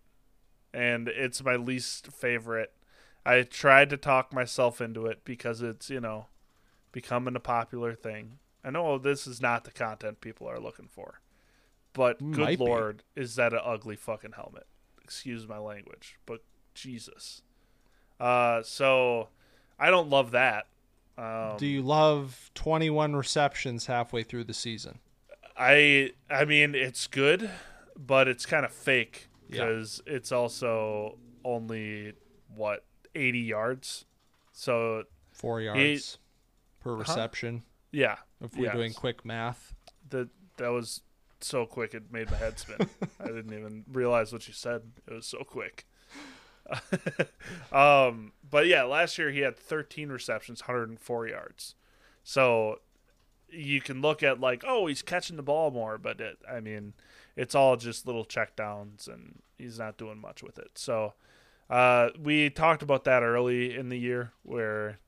And 0.74 1.08
it's 1.08 1.42
my 1.42 1.56
least 1.56 2.08
favorite. 2.12 2.74
I 3.26 3.44
tried 3.44 3.90
to 3.92 3.98
talk 3.98 4.34
myself 4.34 4.82
into 4.82 5.06
it 5.06 5.24
because 5.26 5.62
it's, 5.62 5.90
you 5.90 6.00
know, 6.00 6.26
becoming 6.92 7.36
a 7.36 7.40
popular 7.40 7.94
thing. 7.94 8.40
I 8.64 8.70
know 8.72 8.98
this 8.98 9.28
is 9.28 9.42
not 9.42 9.64
the 9.64 9.72
content 9.72 10.22
people 10.22 10.48
are 10.48 10.60
looking 10.60 10.88
for. 10.88 11.22
But 11.94 12.22
Might 12.22 12.36
good 12.36 12.60
be. 12.60 12.66
lord, 12.66 13.04
is 13.16 13.36
that 13.36 13.54
an 13.54 13.60
ugly 13.64 13.96
fucking 13.96 14.34
helmet. 14.34 14.66
Excuse 15.04 15.48
my 15.48 15.58
language, 15.58 16.18
but 16.26 16.44
Jesus. 16.74 17.42
Uh 18.20 18.62
so 18.64 19.30
I 19.80 19.90
don't 19.90 20.10
love 20.10 20.32
that. 20.32 20.68
Um, 21.18 21.58
Do 21.58 21.68
you 21.68 21.82
love 21.82 22.50
21 22.56 23.16
receptions 23.16 23.88
halfway 23.88 24.24
through 24.24 24.46
the 24.46 24.54
season? 24.54 25.00
I 25.58 26.12
I 26.30 26.46
mean 26.46 26.76
it's 26.76 27.08
good, 27.08 27.50
but 27.98 28.28
it's 28.28 28.46
kind 28.46 28.64
of 28.66 28.72
fake 28.72 29.28
Yeah. 29.50 29.66
because 29.66 30.02
it's 30.06 30.32
also 30.32 31.18
only 31.44 32.14
what 32.56 32.86
80 33.16 33.40
yards. 33.40 34.06
So 34.52 35.04
Four 35.32 35.62
yards 35.62 36.18
per 36.80 36.94
reception. 36.94 37.64
yeah, 37.92 38.18
If 38.42 38.56
we're 38.56 38.72
doing 38.72 38.94
quick 38.94 39.26
math, 39.26 39.74
that 40.10 40.30
that 40.58 40.70
was 40.70 41.02
so 41.40 41.66
quick 41.66 41.94
it 41.94 42.12
made 42.12 42.30
my 42.30 42.38
head 42.38 42.60
spin. 42.60 42.88
I 43.20 43.28
didn't 43.28 43.54
even 43.54 43.86
realize 43.92 44.32
what 44.34 44.48
you 44.48 44.54
said. 44.54 44.82
It 45.08 45.14
was 45.14 45.26
so 45.26 45.40
quick. 45.40 45.86
um, 47.72 48.34
but 48.50 48.68
yeah, 48.68 48.84
last 48.84 49.18
year 49.18 49.32
he 49.32 49.40
had 49.40 49.58
13 49.58 50.10
receptions, 50.10 50.62
104 50.62 51.28
yards. 51.28 51.76
So 52.24 52.80
you 53.50 53.82
can 53.82 54.02
look 54.02 54.24
at 54.24 54.40
like, 54.40 54.64
oh, 54.66 54.88
he's 54.88 55.02
catching 55.02 55.36
the 55.36 55.44
ball 55.44 55.72
more, 55.72 55.98
but 55.98 56.22
it, 56.22 56.38
I 56.50 56.60
mean, 56.60 56.94
it's 57.36 57.56
all 57.56 57.76
just 57.76 58.06
little 58.06 58.26
checkdowns, 58.26 59.08
and 59.08 59.42
he's 59.58 59.80
not 59.80 59.98
doing 59.98 60.20
much 60.20 60.44
with 60.44 60.58
it. 60.60 60.72
So 60.76 61.14
uh, 61.72 62.10
we 62.22 62.50
talked 62.50 62.84
about 62.84 63.06
that 63.06 63.24
early 63.24 63.76
in 63.76 63.88
the 63.88 63.98
year, 63.98 64.34
where 64.44 65.00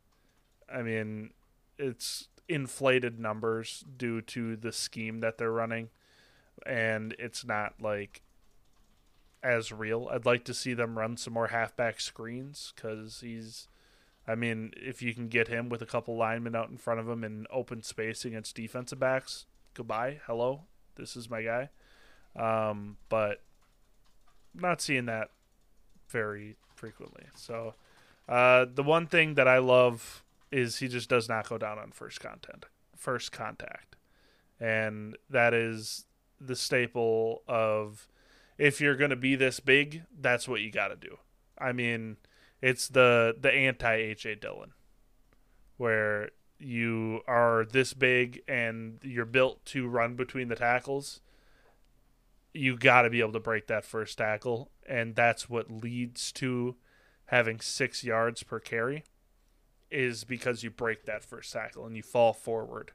I 0.73 0.81
mean, 0.81 1.31
it's 1.77 2.29
inflated 2.47 3.19
numbers 3.19 3.83
due 3.97 4.21
to 4.21 4.55
the 4.55 4.71
scheme 4.71 5.19
that 5.19 5.37
they're 5.37 5.51
running, 5.51 5.89
and 6.65 7.15
it's 7.19 7.45
not 7.45 7.73
like 7.81 8.21
as 9.43 9.73
real. 9.73 10.07
I'd 10.09 10.25
like 10.25 10.45
to 10.45 10.53
see 10.53 10.73
them 10.73 10.97
run 10.97 11.17
some 11.17 11.33
more 11.33 11.47
halfback 11.47 11.99
screens 11.99 12.71
because 12.75 13.19
he's. 13.19 13.67
I 14.25 14.35
mean, 14.35 14.71
if 14.77 15.01
you 15.01 15.13
can 15.13 15.27
get 15.27 15.49
him 15.49 15.67
with 15.67 15.81
a 15.81 15.85
couple 15.85 16.15
linemen 16.15 16.55
out 16.55 16.69
in 16.69 16.77
front 16.77 17.01
of 17.01 17.09
him 17.09 17.25
in 17.25 17.45
open 17.51 17.83
space 17.83 18.23
against 18.23 18.55
defensive 18.55 18.99
backs, 18.99 19.47
goodbye, 19.73 20.21
hello, 20.27 20.61
this 20.95 21.17
is 21.17 21.29
my 21.29 21.41
guy. 21.41 21.69
Um, 22.37 22.95
but 23.09 23.41
not 24.55 24.79
seeing 24.79 25.07
that 25.07 25.31
very 26.13 26.55
frequently. 26.75 27.25
So, 27.35 27.73
uh, 28.29 28.67
the 28.73 28.83
one 28.83 29.07
thing 29.07 29.33
that 29.33 29.47
I 29.49 29.57
love 29.57 30.23
is 30.51 30.77
he 30.77 30.87
just 30.87 31.09
does 31.09 31.27
not 31.27 31.49
go 31.49 31.57
down 31.57 31.77
on 31.77 31.91
first 31.91 32.21
contact. 32.21 32.67
First 32.95 33.33
contact, 33.33 33.97
and 34.61 35.17
that 35.29 35.53
is 35.53 36.05
the 36.39 36.55
staple 36.55 37.41
of 37.47 38.07
if 38.57 38.79
you're 38.79 38.95
going 38.95 39.09
to 39.09 39.17
be 39.17 39.35
this 39.35 39.59
big, 39.59 40.03
that's 40.21 40.47
what 40.47 40.61
you 40.61 40.71
got 40.71 40.89
to 40.89 40.95
do. 40.95 41.17
I 41.57 41.73
mean, 41.73 42.17
it's 42.61 42.87
the 42.87 43.35
the 43.37 43.51
anti 43.51 43.97
AJ 43.97 44.39
Dillon, 44.39 44.71
where 45.77 46.29
you 46.59 47.21
are 47.27 47.65
this 47.65 47.93
big 47.93 48.41
and 48.47 48.99
you're 49.03 49.25
built 49.25 49.65
to 49.65 49.87
run 49.87 50.15
between 50.15 50.47
the 50.47 50.55
tackles. 50.55 51.19
You 52.53 52.77
got 52.77 53.01
to 53.03 53.09
be 53.09 53.19
able 53.19 53.33
to 53.33 53.39
break 53.39 53.67
that 53.67 53.83
first 53.85 54.17
tackle, 54.17 54.69
and 54.87 55.15
that's 55.15 55.49
what 55.49 55.71
leads 55.71 56.31
to 56.33 56.75
having 57.25 57.59
six 57.59 58.03
yards 58.03 58.43
per 58.43 58.59
carry. 58.59 59.03
Is 59.89 60.23
because 60.23 60.63
you 60.63 60.71
break 60.71 61.05
that 61.05 61.23
first 61.23 61.53
tackle 61.53 61.85
and 61.85 61.95
you 61.95 62.01
fall 62.01 62.33
forward 62.33 62.91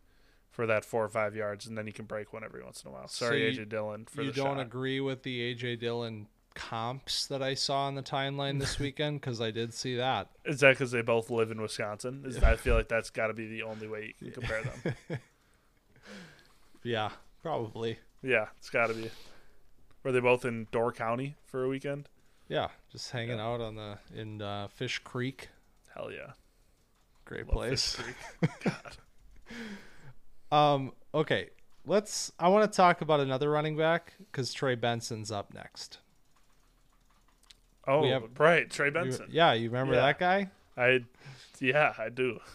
for 0.50 0.66
that 0.66 0.84
four 0.84 1.04
or 1.04 1.08
five 1.08 1.36
yards, 1.36 1.66
and 1.66 1.78
then 1.78 1.86
you 1.86 1.92
can 1.92 2.04
break 2.06 2.32
one 2.32 2.42
every 2.42 2.62
once 2.64 2.82
in 2.82 2.88
a 2.88 2.92
while. 2.92 3.06
Sorry, 3.06 3.54
So 3.54 3.60
AJ 3.62 3.68
Dillon, 3.68 4.06
for 4.06 4.22
you 4.22 4.32
don't 4.32 4.56
shot. 4.56 4.60
agree 4.66 4.98
with 5.00 5.22
the 5.22 5.54
AJ 5.54 5.78
Dillon 5.78 6.26
comps 6.54 7.26
that 7.28 7.40
I 7.40 7.54
saw 7.54 7.82
on 7.86 7.94
the 7.94 8.02
timeline 8.02 8.58
this 8.58 8.78
weekend 8.80 9.20
because 9.20 9.40
I 9.40 9.52
did 9.52 9.72
see 9.72 9.94
that. 9.96 10.28
Is 10.44 10.58
that 10.58 10.70
because 10.70 10.90
they 10.90 11.02
both 11.02 11.30
live 11.30 11.52
in 11.52 11.60
Wisconsin? 11.62 12.24
Is 12.26 12.42
I 12.42 12.56
feel 12.56 12.74
like 12.74 12.88
that's 12.88 13.10
got 13.10 13.28
to 13.28 13.34
be 13.34 13.46
the 13.46 13.62
only 13.62 13.86
way 13.86 14.14
you 14.18 14.32
can 14.32 14.42
compare 14.42 14.62
them. 14.64 15.18
Yeah, 16.82 17.10
probably. 17.42 17.98
yeah, 18.22 18.46
it's 18.58 18.70
got 18.70 18.86
to 18.88 18.94
be. 18.94 19.10
Were 20.02 20.12
they 20.12 20.20
both 20.20 20.44
in 20.44 20.66
Door 20.70 20.92
County 20.92 21.36
for 21.46 21.64
a 21.64 21.68
weekend? 21.68 22.08
Yeah, 22.48 22.68
just 22.90 23.10
hanging 23.10 23.38
Yeah. 23.38 23.46
out 23.46 23.60
on 23.60 23.74
the 23.76 23.98
in 24.14 24.40
uh, 24.40 24.68
Fish 24.68 25.00
Creek. 25.00 25.48
Hell 25.94 26.10
yeah, 26.12 26.32
Great 27.24 27.46
Love 27.46 27.54
place. 27.54 27.96
Fish 27.96 28.14
Creek. 28.40 28.50
God. 30.50 30.56
Um, 30.56 30.92
okay, 31.12 31.50
let's. 31.84 32.32
I 32.38 32.48
want 32.48 32.70
to 32.70 32.74
talk 32.76 33.00
about 33.02 33.20
another 33.20 33.50
running 33.50 33.76
back 33.76 34.14
because 34.18 34.52
Trey 34.54 34.76
Benson's 34.76 35.30
up 35.30 35.52
next. 35.52 35.98
Oh, 37.86 38.06
have- 38.08 38.22
right, 38.38 38.70
Trey 38.70 38.86
You- 38.86 38.92
Benson. 38.92 39.26
yeah, 39.30 39.52
you 39.52 39.68
remember 39.68 39.94
Yeah. 39.94 40.00
that 40.02 40.18
guy? 40.18 40.50
I, 40.76 41.04
yeah, 41.60 41.94
I 41.98 42.08
do. 42.08 42.40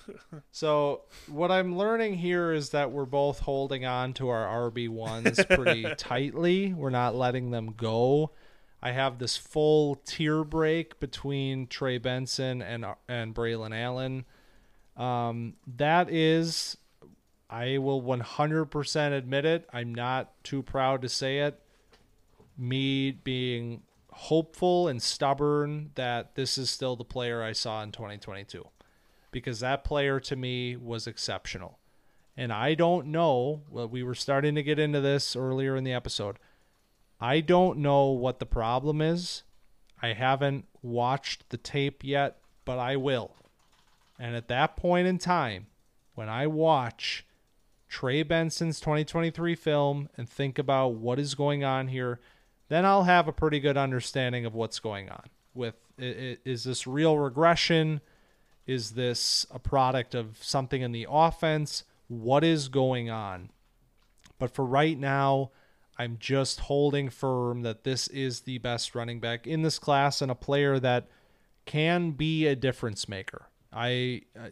So 0.51 1.01
what 1.27 1.51
I'm 1.51 1.77
learning 1.77 2.15
here 2.15 2.53
is 2.53 2.69
that 2.69 2.91
we're 2.91 3.05
both 3.05 3.39
holding 3.39 3.85
on 3.85 4.13
to 4.13 4.29
our 4.29 4.69
RB 4.71 4.87
ones 4.87 5.39
pretty 5.49 5.85
tightly. 5.95 6.73
We're 6.73 6.89
not 6.89 7.15
letting 7.15 7.51
them 7.51 7.73
go. 7.75 8.31
I 8.81 8.91
have 8.91 9.17
this 9.17 9.35
full 9.35 9.95
tier 10.05 10.43
break 10.43 10.99
between 10.99 11.67
Trey 11.67 11.97
Benson 11.97 12.61
and 12.61 12.85
and 13.07 13.33
Braylon 13.33 13.75
Allen. 13.75 14.25
Um, 14.95 15.55
that 15.77 16.09
is, 16.11 16.77
I 17.49 17.79
will 17.79 18.01
100% 18.01 19.11
admit 19.17 19.45
it. 19.45 19.67
I'm 19.73 19.93
not 19.95 20.43
too 20.43 20.61
proud 20.61 21.01
to 21.01 21.09
say 21.09 21.39
it. 21.39 21.59
Me 22.57 23.11
being 23.11 23.81
hopeful 24.11 24.87
and 24.87 25.01
stubborn 25.01 25.91
that 25.95 26.35
this 26.35 26.57
is 26.57 26.69
still 26.69 26.95
the 26.95 27.03
player 27.03 27.41
I 27.41 27.53
saw 27.53 27.81
in 27.81 27.91
2022 27.91 28.67
because 29.33 29.59
that 29.59 29.83
player 29.83 30.19
to 30.21 30.35
me 30.37 30.77
was 30.77 31.07
exceptional. 31.07 31.79
And 32.37 32.53
I 32.53 32.73
don't 32.73 33.07
know, 33.07 33.63
well, 33.69 33.87
we 33.87 34.03
were 34.03 34.15
starting 34.15 34.55
to 34.55 34.63
get 34.63 34.79
into 34.79 35.01
this 35.01 35.35
earlier 35.35 35.75
in 35.75 35.83
the 35.83 35.93
episode. 35.93 36.37
I 37.19 37.41
don't 37.41 37.79
know 37.79 38.05
what 38.07 38.39
the 38.39 38.45
problem 38.45 39.01
is. 39.01 39.43
I 40.01 40.13
haven't 40.13 40.65
watched 40.81 41.49
the 41.49 41.57
tape 41.57 42.03
yet, 42.03 42.37
but 42.65 42.79
I 42.79 42.95
will. 42.95 43.35
And 44.19 44.35
at 44.35 44.47
that 44.47 44.75
point 44.75 45.07
in 45.07 45.17
time, 45.17 45.67
when 46.15 46.29
I 46.29 46.47
watch 46.47 47.25
Trey 47.87 48.23
Benson's 48.23 48.79
2023 48.79 49.55
film 49.55 50.09
and 50.17 50.27
think 50.27 50.57
about 50.57 50.95
what 50.95 51.19
is 51.19 51.35
going 51.35 51.63
on 51.63 51.87
here, 51.89 52.19
then 52.67 52.85
I'll 52.85 53.03
have 53.03 53.27
a 53.27 53.33
pretty 53.33 53.59
good 53.59 53.77
understanding 53.77 54.45
of 54.45 54.55
what's 54.55 54.79
going 54.79 55.09
on. 55.09 55.29
With 55.53 55.75
is 55.97 56.63
this 56.63 56.87
real 56.87 57.19
regression? 57.19 58.01
Is 58.65 58.91
this 58.91 59.45
a 59.51 59.59
product 59.59 60.15
of 60.15 60.37
something 60.41 60.81
in 60.81 60.91
the 60.91 61.07
offense? 61.09 61.83
What 62.07 62.43
is 62.43 62.69
going 62.69 63.09
on? 63.09 63.49
But 64.39 64.51
for 64.53 64.65
right 64.65 64.97
now, 64.97 65.51
I'm 65.97 66.17
just 66.19 66.61
holding 66.61 67.09
firm 67.09 67.61
that 67.61 67.83
this 67.83 68.07
is 68.07 68.41
the 68.41 68.57
best 68.57 68.95
running 68.95 69.19
back 69.19 69.45
in 69.45 69.61
this 69.61 69.79
class 69.79 70.21
and 70.21 70.31
a 70.31 70.35
player 70.35 70.79
that 70.79 71.07
can 71.65 72.11
be 72.11 72.47
a 72.47 72.55
difference 72.55 73.07
maker. 73.07 73.47
I 73.71 74.21
uh, 74.37 74.49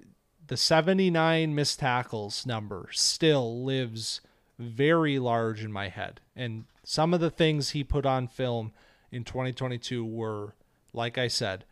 the 0.47 0.57
79 0.57 1.55
missed 1.55 1.79
tackles 1.79 2.45
number 2.45 2.89
still 2.91 3.63
lives 3.63 4.21
very 4.59 5.19
large 5.19 5.63
in 5.63 5.71
my 5.71 5.88
head. 5.88 6.19
And 6.35 6.65
some 6.83 7.13
of 7.13 7.19
the 7.19 7.29
things 7.29 7.69
he 7.69 7.83
put 7.83 8.05
on 8.05 8.27
film 8.27 8.73
in 9.11 9.23
2022 9.23 10.05
were 10.05 10.55
like 10.93 11.17
I 11.17 11.27
said, 11.27 11.65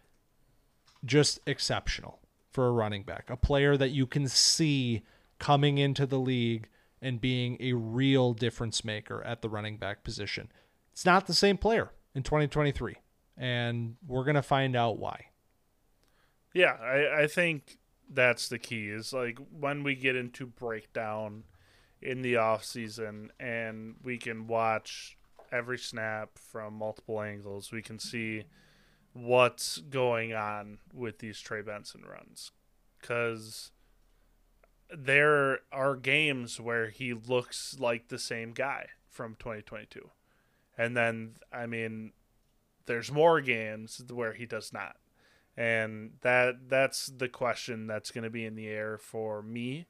just 1.05 1.39
exceptional 1.45 2.18
for 2.51 2.67
a 2.67 2.71
running 2.71 3.03
back, 3.03 3.29
a 3.29 3.37
player 3.37 3.77
that 3.77 3.89
you 3.89 4.07
can 4.07 4.27
see 4.27 5.03
coming 5.37 5.77
into 5.77 6.05
the 6.05 6.19
league 6.19 6.67
and 7.01 7.21
being 7.21 7.57
a 7.59 7.73
real 7.73 8.33
difference 8.33 8.83
maker 8.83 9.23
at 9.23 9.41
the 9.41 9.49
running 9.49 9.77
back 9.77 10.03
position. 10.03 10.51
It's 10.91 11.05
not 11.05 11.27
the 11.27 11.33
same 11.33 11.57
player 11.57 11.91
in 12.13 12.23
2023, 12.23 12.95
and 13.37 13.95
we're 14.05 14.23
going 14.23 14.35
to 14.35 14.41
find 14.41 14.75
out 14.75 14.97
why. 14.97 15.27
Yeah, 16.53 16.73
I, 16.81 17.21
I 17.21 17.27
think 17.27 17.77
that's 18.11 18.49
the 18.49 18.57
key 18.57 18.89
is 18.89 19.13
like 19.13 19.37
when 19.51 19.83
we 19.83 19.95
get 19.95 20.15
into 20.15 20.47
breakdown 20.47 21.43
in 22.01 22.21
the 22.21 22.37
off 22.37 22.63
season 22.63 23.31
and 23.39 23.95
we 24.03 24.17
can 24.17 24.47
watch 24.47 25.17
every 25.51 25.77
snap 25.77 26.31
from 26.37 26.73
multiple 26.73 27.21
angles, 27.21 27.71
we 27.71 27.81
can 27.81 27.99
see 27.99 28.45
what's 29.19 29.79
going 29.79 30.33
on 30.33 30.79
with 30.93 31.19
these 31.19 31.39
Trey 31.39 31.61
Benson 31.61 32.03
runs. 32.09 32.51
Cause 33.01 33.71
there 34.95 35.59
are 35.71 35.95
games 35.95 36.59
where 36.59 36.89
he 36.89 37.13
looks 37.13 37.77
like 37.79 38.07
the 38.07 38.19
same 38.19 38.51
guy 38.51 38.87
from 39.07 39.35
2022. 39.39 40.09
And 40.77 40.97
then, 40.97 41.35
I 41.53 41.65
mean, 41.65 42.13
there's 42.85 43.11
more 43.11 43.39
games 43.41 44.01
where 44.09 44.33
he 44.33 44.45
does 44.45 44.73
not 44.73 44.95
and 45.59 46.13
that 46.21 46.69
that's 46.69 47.07
the 47.07 47.27
question 47.27 47.85
that's 47.85 48.11
going 48.11 48.23
to 48.23 48.29
be 48.29 48.45
in 48.45 48.55
the 48.55 48.67
air 48.67 48.97
for 48.97 49.41
me 49.41 49.85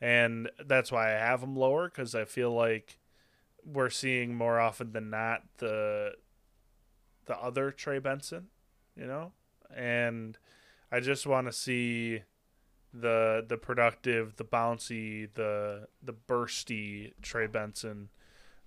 and 0.00 0.50
that's 0.66 0.90
why 0.90 1.14
i 1.14 1.18
have 1.18 1.42
him 1.42 1.56
lower 1.56 1.88
because 1.88 2.14
i 2.14 2.24
feel 2.24 2.52
like 2.52 2.98
we're 3.64 3.88
seeing 3.88 4.34
more 4.34 4.58
often 4.58 4.92
than 4.92 5.08
not 5.08 5.42
the 5.58 6.12
the 7.26 7.38
other 7.38 7.70
trey 7.70 8.00
benson 8.00 8.48
you 8.96 9.06
know 9.06 9.32
and 9.74 10.38
i 10.90 11.00
just 11.00 11.26
want 11.26 11.46
to 11.46 11.52
see 11.52 12.22
the 12.92 13.44
the 13.46 13.56
productive 13.56 14.36
the 14.36 14.44
bouncy 14.44 15.28
the 15.34 15.86
the 16.02 16.12
bursty 16.12 17.12
trey 17.22 17.46
benson 17.46 18.08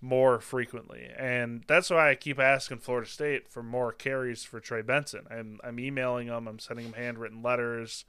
more 0.06 0.40
frequently. 0.40 1.10
And 1.18 1.64
that's 1.68 1.90
why 1.90 2.12
I 2.12 2.16
keep 2.16 2.40
asking 2.40 2.80
Florida 2.80 3.10
State 3.10 3.50
for 3.50 3.64
more 3.64 3.92
carries 3.92 4.44
for 4.44 4.60
Trey 4.60 4.82
Benson. 4.82 5.26
I'm 5.30 5.60
I'm 5.64 5.80
emailing 5.80 6.28
them, 6.28 6.48
I'm 6.48 6.60
sending 6.60 6.92
them 6.92 7.02
handwritten 7.02 7.42
letters, 7.42 8.06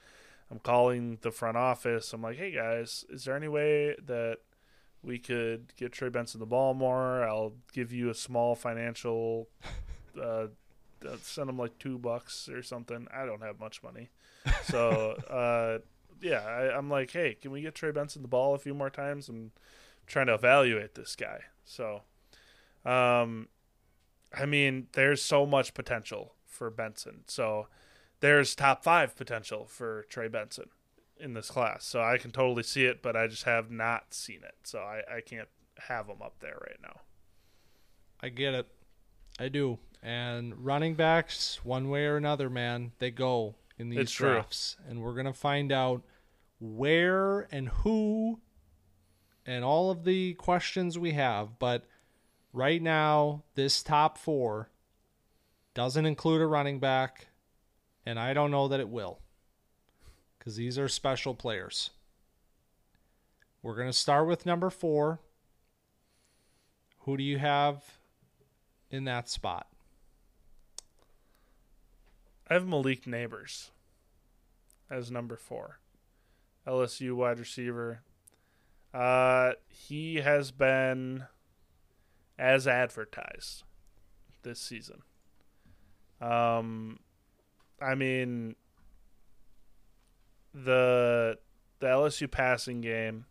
I'm 0.50 0.58
calling 0.58 1.18
the 1.22 1.30
front 1.30 1.56
office. 1.56 2.12
I'm 2.12 2.22
like, 2.22 2.36
"Hey 2.36 2.52
guys, 2.52 3.04
is 3.08 3.24
there 3.24 3.36
any 3.36 3.48
way 3.48 3.96
that 4.06 4.38
we 5.02 5.18
could 5.18 5.72
get 5.76 5.92
Trey 5.92 6.08
Benson 6.08 6.40
the 6.40 6.46
ball 6.46 6.74
more? 6.74 7.24
I'll 7.24 7.54
give 7.72 7.92
you 7.92 8.10
a 8.10 8.14
small 8.14 8.54
financial 8.54 9.48
uh, 10.22 10.48
uh, 11.04 11.16
send 11.22 11.50
him 11.50 11.58
like 11.58 11.78
2 11.78 11.98
bucks 11.98 12.48
or 12.48 12.62
something. 12.62 13.06
I 13.12 13.26
don't 13.26 13.42
have 13.42 13.60
much 13.60 13.82
money." 13.82 14.10
So, 14.62 15.12
uh 15.28 15.78
yeah, 16.20 16.38
I, 16.38 16.76
I'm 16.76 16.88
like, 16.88 17.10
hey, 17.10 17.34
can 17.34 17.50
we 17.50 17.60
get 17.60 17.74
Trey 17.74 17.90
Benson 17.90 18.22
the 18.22 18.28
ball 18.28 18.54
a 18.54 18.58
few 18.58 18.72
more 18.72 18.88
times? 18.88 19.28
I'm 19.28 19.52
trying 20.06 20.28
to 20.28 20.34
evaluate 20.34 20.94
this 20.94 21.14
guy. 21.14 21.40
So, 21.64 22.02
um, 22.86 23.48
I 24.32 24.46
mean, 24.46 24.86
there's 24.92 25.20
so 25.20 25.44
much 25.44 25.74
potential 25.74 26.32
for 26.46 26.70
Benson. 26.70 27.24
So, 27.26 27.66
there's 28.20 28.54
top 28.54 28.82
five 28.82 29.14
potential 29.14 29.66
for 29.66 30.06
Trey 30.08 30.28
Benson 30.28 30.70
in 31.18 31.34
this 31.34 31.50
class. 31.50 31.84
So 31.84 32.02
I 32.02 32.18
can 32.18 32.30
totally 32.30 32.62
see 32.62 32.84
it, 32.84 33.02
but 33.02 33.16
I 33.16 33.26
just 33.26 33.44
have 33.44 33.70
not 33.70 34.14
seen 34.14 34.40
it. 34.42 34.54
So 34.64 34.78
I, 34.78 35.16
I 35.16 35.20
can't 35.20 35.48
have 35.88 36.06
him 36.08 36.22
up 36.22 36.36
there 36.40 36.58
right 36.60 36.78
now. 36.82 37.00
I 38.20 38.28
get 38.30 38.54
it. 38.54 38.66
I 39.38 39.48
do. 39.48 39.78
And 40.06 40.64
running 40.64 40.94
backs, 40.94 41.64
one 41.64 41.88
way 41.88 42.06
or 42.06 42.16
another, 42.16 42.48
man, 42.48 42.92
they 43.00 43.10
go 43.10 43.56
in 43.76 43.88
these 43.88 43.98
It's 44.02 44.12
true. 44.12 44.34
drafts. 44.34 44.76
And 44.88 45.02
we're 45.02 45.14
going 45.14 45.26
to 45.26 45.32
find 45.32 45.72
out 45.72 46.04
where 46.60 47.48
and 47.50 47.68
who 47.68 48.38
and 49.44 49.64
all 49.64 49.90
of 49.90 50.04
the 50.04 50.34
questions 50.34 50.96
we 50.96 51.10
have. 51.14 51.58
But 51.58 51.86
right 52.52 52.80
now, 52.80 53.42
this 53.56 53.82
top 53.82 54.16
four 54.16 54.70
doesn't 55.74 56.06
include 56.06 56.40
a 56.40 56.46
running 56.46 56.78
back. 56.78 57.26
And 58.06 58.16
I 58.16 58.32
don't 58.32 58.52
know 58.52 58.68
that 58.68 58.78
it 58.78 58.88
will 58.88 59.18
because 60.38 60.54
these 60.54 60.78
are 60.78 60.86
special 60.86 61.34
players. 61.34 61.90
We're 63.60 63.74
going 63.74 63.88
to 63.88 63.92
start 63.92 64.28
with 64.28 64.46
number 64.46 64.70
four. 64.70 65.18
Who 67.00 67.16
do 67.16 67.24
you 67.24 67.38
have 67.38 67.82
in 68.88 69.02
that 69.06 69.28
spot? 69.28 69.66
I 72.48 72.54
have 72.54 72.66
Malik 72.66 73.04
Nabers 73.04 73.70
as 74.90 75.10
number 75.10 75.36
four, 75.36 75.80
LSU 76.66 77.14
wide 77.14 77.38
receiver. 77.38 78.02
Uh, 78.94 79.52
he 79.68 80.16
has 80.16 80.52
been 80.52 81.24
as 82.38 82.68
advertised 82.68 83.64
this 84.42 84.60
season. 84.60 85.02
Um, 86.20 87.00
I 87.80 87.94
mean, 87.94 88.54
the 90.54 91.38
the 91.80 91.86
LSU 91.86 92.30
passing 92.30 92.80
game 92.80 93.26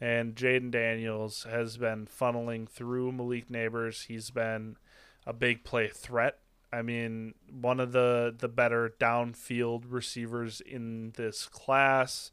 and 0.00 0.34
Jayden 0.34 0.70
Daniels 0.70 1.46
has 1.48 1.76
been 1.76 2.06
funneling 2.06 2.68
through 2.68 3.12
Malik 3.12 3.48
Nabers. 3.48 4.06
He's 4.06 4.30
been 4.30 4.76
a 5.26 5.32
big 5.32 5.62
play 5.62 5.88
threat. 5.88 6.38
I 6.72 6.82
mean, 6.82 7.34
one 7.50 7.80
of 7.80 7.92
the 7.92 8.34
the 8.36 8.48
better 8.48 8.94
downfield 9.00 9.84
receivers 9.88 10.60
in 10.60 11.12
this 11.16 11.46
class. 11.46 12.30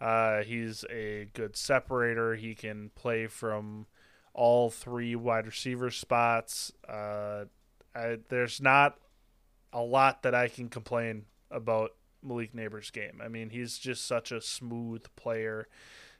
Uh, 0.00 0.42
he's 0.42 0.84
a 0.90 1.28
good 1.32 1.56
separator. 1.56 2.34
He 2.34 2.54
can 2.54 2.90
play 2.94 3.26
from 3.26 3.86
all 4.34 4.70
three 4.70 5.16
wide 5.16 5.46
receiver 5.46 5.90
spots. 5.90 6.72
Uh, 6.86 7.44
I, 7.94 8.18
there's 8.28 8.60
not 8.60 8.98
a 9.72 9.80
lot 9.80 10.22
that 10.22 10.34
I 10.34 10.48
can 10.48 10.68
complain 10.68 11.24
about 11.50 11.92
Malik 12.22 12.54
Nabers' 12.54 12.92
game. 12.92 13.20
I 13.24 13.28
mean, 13.28 13.50
he's 13.50 13.78
just 13.78 14.06
such 14.06 14.32
a 14.32 14.40
smooth 14.40 15.04
player. 15.16 15.68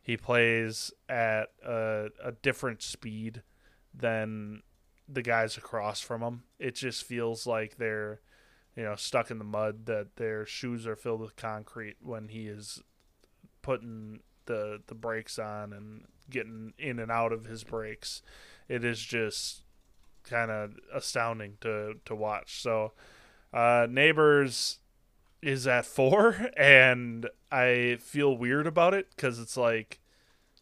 He 0.02 0.16
plays 0.16 0.92
at 1.08 1.50
a, 1.64 2.08
a 2.24 2.32
different 2.32 2.80
speed 2.80 3.42
than 3.92 4.62
the 5.08 5.22
guys 5.22 5.56
across 5.56 6.00
from 6.00 6.22
him. 6.22 6.42
It 6.58 6.74
just 6.74 7.04
feels 7.04 7.46
like 7.46 7.76
they're, 7.76 8.20
you 8.76 8.82
know, 8.82 8.96
stuck 8.96 9.30
in 9.30 9.38
the 9.38 9.44
mud. 9.44 9.86
That 9.86 10.16
their 10.16 10.46
shoes 10.46 10.86
are 10.86 10.96
filled 10.96 11.20
with 11.20 11.36
concrete 11.36 11.96
when 12.00 12.28
he 12.28 12.46
is 12.46 12.82
putting 13.62 14.20
the 14.46 14.80
the 14.86 14.94
brakes 14.94 15.38
on 15.38 15.72
and 15.72 16.04
getting 16.30 16.72
in 16.78 16.98
and 16.98 17.10
out 17.10 17.32
of 17.32 17.46
his 17.46 17.64
brakes. 17.64 18.22
It 18.68 18.84
is 18.84 19.00
just 19.00 19.62
kind 20.24 20.50
of 20.50 20.74
astounding 20.92 21.58
to 21.60 21.94
to 22.04 22.14
watch. 22.14 22.60
So, 22.60 22.92
uh, 23.52 23.86
Nabers 23.88 24.78
is 25.42 25.66
at 25.66 25.86
four, 25.86 26.50
and 26.56 27.28
I 27.50 27.98
feel 28.00 28.36
weird 28.36 28.66
about 28.66 28.94
it 28.94 29.08
because 29.14 29.38
it's 29.38 29.56
like, 29.56 30.00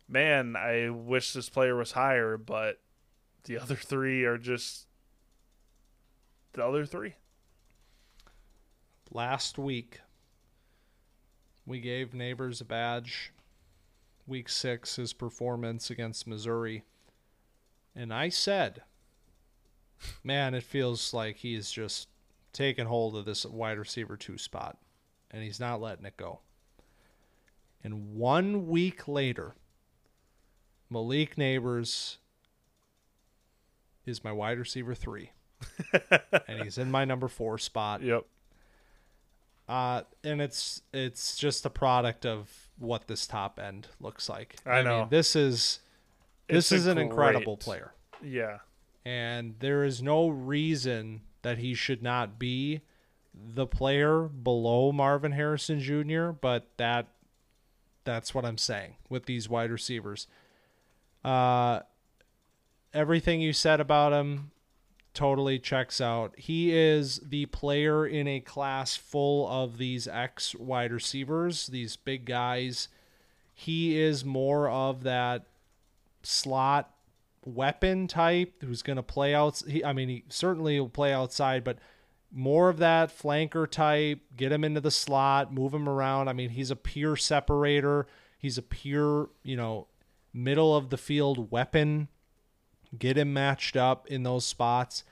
man, 0.09 0.57
I 0.57 0.91
wish 0.91 1.33
this 1.33 1.49
player 1.49 1.77
was 1.77 1.93
higher, 1.93 2.37
but 2.37 2.81
the 3.45 3.59
other 3.59 3.77
three 3.77 4.25
are 4.25 4.39
just 4.39 4.87
the 6.53 6.65
other 6.65 6.85
three. 6.85 7.15
Last 9.11 9.59
week, 9.59 10.01
we 11.67 11.81
gave 11.81 12.11
Nabers 12.11 12.61
a 12.61 12.65
badge. 12.65 13.33
Week 14.27 14.49
six, 14.49 14.97
his 14.97 15.13
performance 15.13 15.91
against 15.91 16.27
Missouri. 16.27 16.83
And 17.95 18.13
I 18.13 18.31
said, 18.31 18.83
man, 20.23 20.55
it 20.55 20.63
feels 20.63 21.13
like 21.13 21.37
he's 21.37 21.71
just 21.71 22.09
taken 22.53 22.87
hold 22.87 23.17
of 23.17 23.25
this 23.25 23.45
wide 23.45 23.79
receiver 23.79 24.17
two 24.17 24.39
spot, 24.39 24.79
and 25.31 25.43
he's 25.43 25.61
not 25.61 25.81
letting 25.81 26.07
it 26.07 26.17
go. 26.17 26.41
And 27.83 28.15
one 28.15 28.67
week 28.67 29.07
later, 29.07 29.55
Malik 30.89 31.37
Nabers 31.37 32.17
is 34.07 34.23
my 34.25 34.33
wide 34.33 34.59
receiver 34.59 34.95
three, 34.95 35.31
and 36.49 36.63
he's 36.63 36.79
in 36.79 36.91
my 36.91 37.05
number 37.05 37.29
four 37.29 37.59
spot. 37.59 38.03
Yep. 38.03 38.25
Uh, 39.69 40.03
and 40.23 40.43
it's 40.43 40.83
it's 40.93 41.37
just 41.37 41.65
a 41.65 41.71
product 41.71 42.27
of 42.27 42.51
what 42.79 43.07
this 43.09 43.27
top 43.27 43.59
end 43.59 43.89
looks 43.99 44.29
like. 44.29 44.57
I 44.67 44.83
know. 44.83 45.01
mean, 45.01 45.09
this 45.09 45.35
is 45.35 45.81
this 46.49 46.71
It's 46.71 46.83
is 46.83 46.87
an 46.87 46.99
incredible 46.99 47.57
player, 47.57 47.95
Yeah. 48.23 48.59
and 49.07 49.55
there 49.61 49.83
is 49.85 50.03
no 50.03 50.29
reason 50.29 51.23
that 51.43 51.57
he 51.59 51.73
should 51.75 52.03
not 52.03 52.39
be 52.39 52.83
the 53.35 53.67
player 53.67 54.25
below 54.25 54.93
Marvin 54.93 55.33
Harrison 55.33 55.81
Jr. 55.81 56.29
But 56.31 56.69
that 56.77 57.07
that's 58.05 58.35
what 58.35 58.45
I'm 58.45 58.59
saying 58.59 58.97
with 59.09 59.25
these 59.25 59.49
wide 59.49 59.71
receivers. 59.71 60.27
Uh, 61.25 61.81
everything 62.95 63.41
you 63.41 63.53
said 63.53 63.81
about 63.81 64.13
him 64.13 64.53
totally 65.13 65.59
checks 65.59 66.01
out. 66.01 66.35
He 66.37 66.73
is 66.73 67.21
the 67.25 67.47
player 67.47 68.07
in 68.07 68.27
a 68.27 68.41
class 68.41 68.97
full 68.97 69.49
of 69.49 69.79
these 69.79 70.09
X 70.09 70.55
wide 70.55 70.93
receivers, 70.93 71.67
these 71.67 71.97
big 71.97 72.25
guys. 72.25 72.89
He 73.53 74.01
is 74.01 74.25
more 74.25 74.69
of 74.69 75.03
that 75.05 75.47
slot 76.23 76.91
weapon 77.45 78.09
type 78.09 78.63
who's 78.63 78.83
going 78.83 78.97
to 78.97 79.03
play 79.03 79.35
out. 79.35 79.63
He, 79.67 79.85
I 79.85 79.93
mean, 79.93 80.09
he 80.09 80.25
certainly 80.29 80.81
will 80.81 80.89
play 80.89 81.13
outside, 81.13 81.63
but 81.63 81.79
more 82.33 82.69
of 82.69 82.79
that 82.79 83.17
flanker 83.17 83.71
type. 83.71 84.21
Get 84.37 84.51
him 84.51 84.65
into 84.65 84.81
the 84.81 84.91
slot, 84.91 85.53
move 85.53 85.73
him 85.73 85.89
around. 85.89 86.29
I 86.29 86.33
mean, 86.33 86.51
he's 86.51 86.71
a 86.73 86.77
pure 86.77 87.17
separator. 87.17 88.07
He's 88.37 88.59
a 88.59 88.63
pure, 88.63 89.31
you 89.45 89.57
know, 89.57 89.87
middle 90.33 90.77
of 90.77 90.91
the 90.91 90.97
field 90.97 91.53
weapon 91.53 92.09
get 92.99 93.19
him 93.19 93.33
matched 93.33 93.77
up 93.77 94.07
in 94.09 94.23
those 94.23 94.47
spots. 94.47 95.05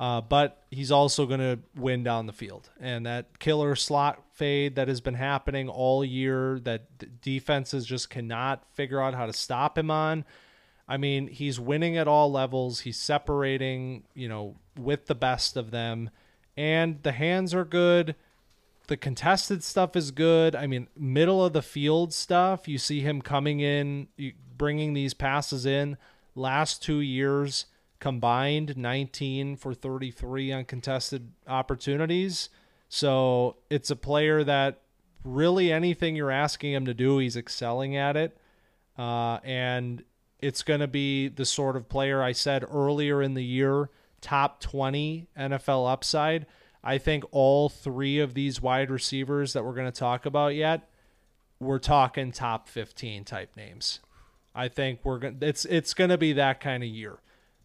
Uh, 0.00 0.18
but 0.18 0.62
he's 0.70 0.90
also 0.90 1.26
going 1.26 1.40
to 1.40 1.58
win 1.76 2.02
down 2.02 2.24
the 2.24 2.32
field. 2.32 2.70
And 2.80 3.04
that 3.04 3.38
killer 3.38 3.76
slot 3.76 4.22
fade 4.32 4.76
that 4.76 4.88
has 4.88 5.02
been 5.02 5.14
happening 5.14 5.68
all 5.68 6.02
year 6.02 6.58
that 6.60 7.20
defenses 7.20 7.84
just 7.84 8.08
cannot 8.08 8.64
figure 8.72 9.02
out 9.02 9.12
how 9.12 9.26
to 9.26 9.32
stop 9.34 9.76
him 9.76 9.90
on. 9.90 10.24
I 10.88 10.96
mean, 10.96 11.28
he's 11.28 11.60
winning 11.60 11.98
at 11.98 12.08
all 12.08 12.32
levels. 12.32 12.80
He's 12.80 12.96
separating, 12.96 14.04
you 14.14 14.26
know, 14.26 14.56
with 14.74 15.04
the 15.04 15.14
best 15.14 15.58
of 15.58 15.70
them. 15.70 16.08
And 16.56 17.02
the 17.02 17.12
hands 17.12 17.52
are 17.52 17.66
good. 17.66 18.16
The 18.86 18.96
contested 18.96 19.62
stuff 19.62 19.96
is 19.96 20.12
good. 20.12 20.56
I 20.56 20.66
mean, 20.66 20.88
middle 20.96 21.44
of 21.44 21.52
the 21.52 21.60
field 21.60 22.14
stuff, 22.14 22.66
you 22.66 22.78
see 22.78 23.02
him 23.02 23.20
coming 23.20 23.60
in, 23.60 24.08
bringing 24.56 24.94
these 24.94 25.12
passes 25.12 25.66
in 25.66 25.98
last 26.34 26.82
two 26.82 27.00
years 27.00 27.66
combined 27.98 28.76
19 28.76 29.56
for 29.56 29.74
33 29.74 30.52
uncontested 30.52 31.32
opportunities. 31.46 32.48
So 32.88 33.56
it's 33.68 33.90
a 33.90 33.96
player 33.96 34.42
that 34.42 34.80
really 35.22 35.70
anything 35.70 36.16
you're 36.16 36.30
asking 36.30 36.72
him 36.72 36.86
to 36.86 36.94
do, 36.94 37.18
he's 37.18 37.36
excelling 37.36 37.96
at 37.96 38.16
it. 38.16 38.36
Uh, 38.98 39.38
and 39.44 40.02
it's 40.40 40.62
going 40.62 40.80
to 40.80 40.88
be 40.88 41.28
the 41.28 41.44
sort 41.44 41.76
of 41.76 41.88
player 41.88 42.22
I 42.22 42.32
said 42.32 42.64
earlier 42.70 43.22
in 43.22 43.34
the 43.34 43.44
year, 43.44 43.90
top 44.20 44.60
20 44.60 45.28
NFL 45.38 45.90
upside. 45.90 46.46
I 46.82 46.98
think 46.98 47.24
all 47.30 47.68
three 47.68 48.18
of 48.18 48.32
these 48.34 48.62
wide 48.62 48.90
receivers 48.90 49.52
that 49.52 49.64
we're 49.64 49.74
going 49.74 49.90
to 49.90 49.98
talk 49.98 50.24
about 50.24 50.54
yet, 50.54 50.88
we're 51.58 51.78
talking 51.78 52.32
top 52.32 52.68
15 52.68 53.24
type 53.24 53.54
names. 53.56 54.00
I 54.54 54.68
think 54.68 55.00
we're 55.04 55.18
going 55.18 55.38
to 55.40 55.46
it's 55.46 55.64
it's 55.64 55.94
going 55.94 56.10
to 56.10 56.18
be 56.18 56.32
that 56.34 56.60
kind 56.60 56.82
of 56.82 56.88
year. 56.88 57.18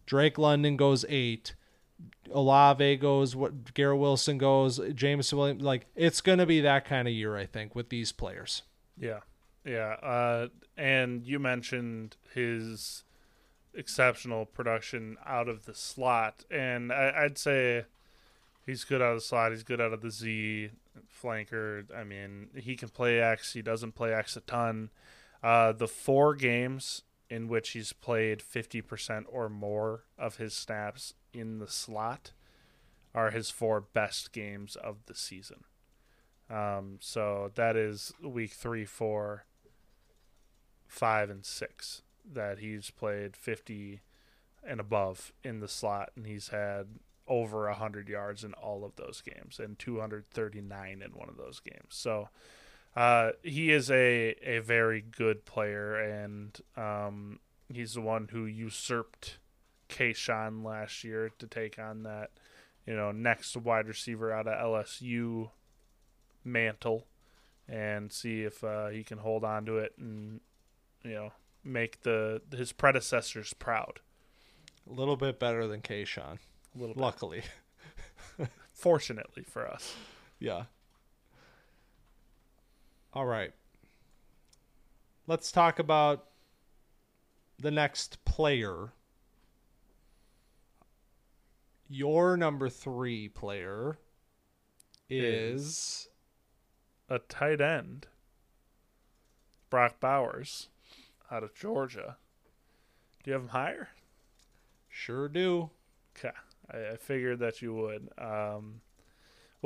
Drake 0.06 0.38
London 0.38 0.76
goes 0.76 1.04
8. 1.08 1.54
Olave 2.32 2.96
goes 2.96 3.34
what 3.34 3.74
Garrett 3.74 3.98
Wilson 3.98 4.38
goes, 4.38 4.80
Jameson 4.94 5.38
Williams 5.38 5.62
like 5.62 5.86
it's 5.94 6.20
going 6.20 6.38
to 6.38 6.46
be 6.46 6.60
that 6.60 6.84
kind 6.84 7.08
of 7.08 7.14
year 7.14 7.36
I 7.36 7.46
think 7.46 7.74
with 7.74 7.88
these 7.88 8.12
players. 8.12 8.62
Yeah, 8.98 9.20
yeah. 9.64 9.96
Uh, 10.02 10.48
and 10.76 11.26
you 11.26 11.38
mentioned 11.38 12.16
his 12.34 13.04
exceptional 13.74 14.46
production 14.46 15.16
out 15.24 15.48
of 15.48 15.66
the 15.66 15.74
slot, 15.74 16.44
and 16.50 16.92
I, 16.92 17.12
I'd 17.24 17.38
say 17.38 17.84
he's 18.64 18.84
good 18.84 19.02
out 19.02 19.12
of 19.12 19.18
the 19.18 19.24
slot. 19.24 19.52
He's 19.52 19.62
good 19.62 19.80
out 19.80 19.92
of 19.92 20.02
the 20.02 20.10
Z 20.10 20.70
flanker. 21.22 21.84
I 21.94 22.04
mean, 22.04 22.48
he 22.56 22.76
can 22.76 22.88
play 22.88 23.20
X. 23.20 23.52
He 23.52 23.62
doesn't 23.62 23.92
play 23.92 24.12
X 24.12 24.36
a 24.36 24.40
ton. 24.40 24.90
Uh, 25.42 25.72
the 25.72 25.88
four 25.88 26.34
games 26.34 27.02
in 27.28 27.48
which 27.48 27.70
he's 27.70 27.92
played 27.92 28.40
50% 28.40 29.24
or 29.28 29.48
more 29.48 30.04
of 30.18 30.36
his 30.36 30.54
snaps 30.54 31.14
in 31.32 31.58
the 31.58 31.68
slot 31.68 32.32
are 33.14 33.30
his 33.30 33.50
four 33.50 33.80
best 33.80 34.32
games 34.32 34.76
of 34.76 34.98
the 35.06 35.14
season. 35.14 35.64
Um, 36.48 36.98
so 37.00 37.50
that 37.56 37.76
is 37.76 38.12
week 38.22 38.52
three, 38.52 38.84
four, 38.84 39.46
five, 40.86 41.30
and 41.30 41.44
six 41.44 42.02
that 42.32 42.58
he's 42.58 42.90
played 42.90 43.36
50 43.36 44.00
and 44.66 44.80
above 44.80 45.32
in 45.42 45.60
the 45.60 45.68
slot, 45.68 46.10
and 46.16 46.26
he's 46.26 46.48
had 46.48 46.86
over 47.28 47.66
100 47.66 48.08
yards 48.08 48.44
in 48.44 48.52
all 48.54 48.84
of 48.84 48.94
those 48.96 49.20
games 49.20 49.58
and 49.58 49.78
239 49.78 51.02
in 51.02 51.10
one 51.12 51.28
of 51.28 51.36
those 51.36 51.60
games. 51.60 51.88
So 51.90 52.28
uh, 52.96 53.32
he 53.42 53.70
is 53.70 53.90
a, 53.90 54.34
a 54.42 54.60
very 54.60 55.02
good 55.02 55.44
player, 55.44 55.96
and 55.96 56.58
um, 56.76 57.38
he's 57.72 57.94
the 57.94 58.00
one 58.00 58.28
who 58.32 58.46
usurped 58.46 59.38
Kayshon 59.90 60.64
last 60.64 61.04
year 61.04 61.30
to 61.38 61.46
take 61.46 61.78
on 61.78 62.04
that, 62.04 62.30
you 62.86 62.96
know, 62.96 63.12
next 63.12 63.56
wide 63.56 63.86
receiver 63.86 64.32
out 64.32 64.46
of 64.46 64.54
LSU 64.58 65.50
mantle 66.42 67.06
and 67.68 68.10
see 68.12 68.42
if 68.42 68.64
uh, 68.64 68.88
he 68.88 69.04
can 69.04 69.18
hold 69.18 69.44
on 69.44 69.66
to 69.66 69.76
it 69.76 69.92
and, 69.98 70.40
you 71.02 71.12
know, 71.12 71.32
make 71.62 72.02
the 72.02 72.40
his 72.56 72.72
predecessors 72.72 73.52
proud. 73.52 74.00
A 74.88 74.92
little 74.92 75.16
bit 75.16 75.38
better 75.38 75.66
than 75.66 75.82
Kayshon. 75.82 76.38
A 76.74 76.78
little 76.78 76.94
bit. 76.94 77.02
Luckily. 77.02 77.42
Fortunately 78.72 79.42
for 79.42 79.66
us. 79.66 79.94
Yeah. 80.38 80.64
All 83.16 83.24
right. 83.24 83.54
Let's 85.26 85.50
talk 85.50 85.78
about 85.78 86.26
the 87.58 87.70
next 87.70 88.22
player. 88.26 88.92
Your 91.88 92.36
number 92.36 92.68
three 92.68 93.30
player 93.30 93.96
is 95.08 96.08
A 97.08 97.18
tight 97.20 97.62
end. 97.62 98.06
Brock 99.70 99.98
Bowers 99.98 100.68
out 101.30 101.42
of 101.42 101.54
Georgia. 101.54 102.18
Do 103.24 103.30
you 103.30 103.32
have 103.32 103.44
him 103.44 103.48
higher? 103.48 103.88
sure 104.90 105.30
do. 105.30 105.70
Okay, 106.14 106.36
I, 106.70 106.92
I 106.92 106.96
figured 106.96 107.38
that 107.38 107.62
you 107.62 107.72
would. 107.72 108.10
Um, 108.18 108.82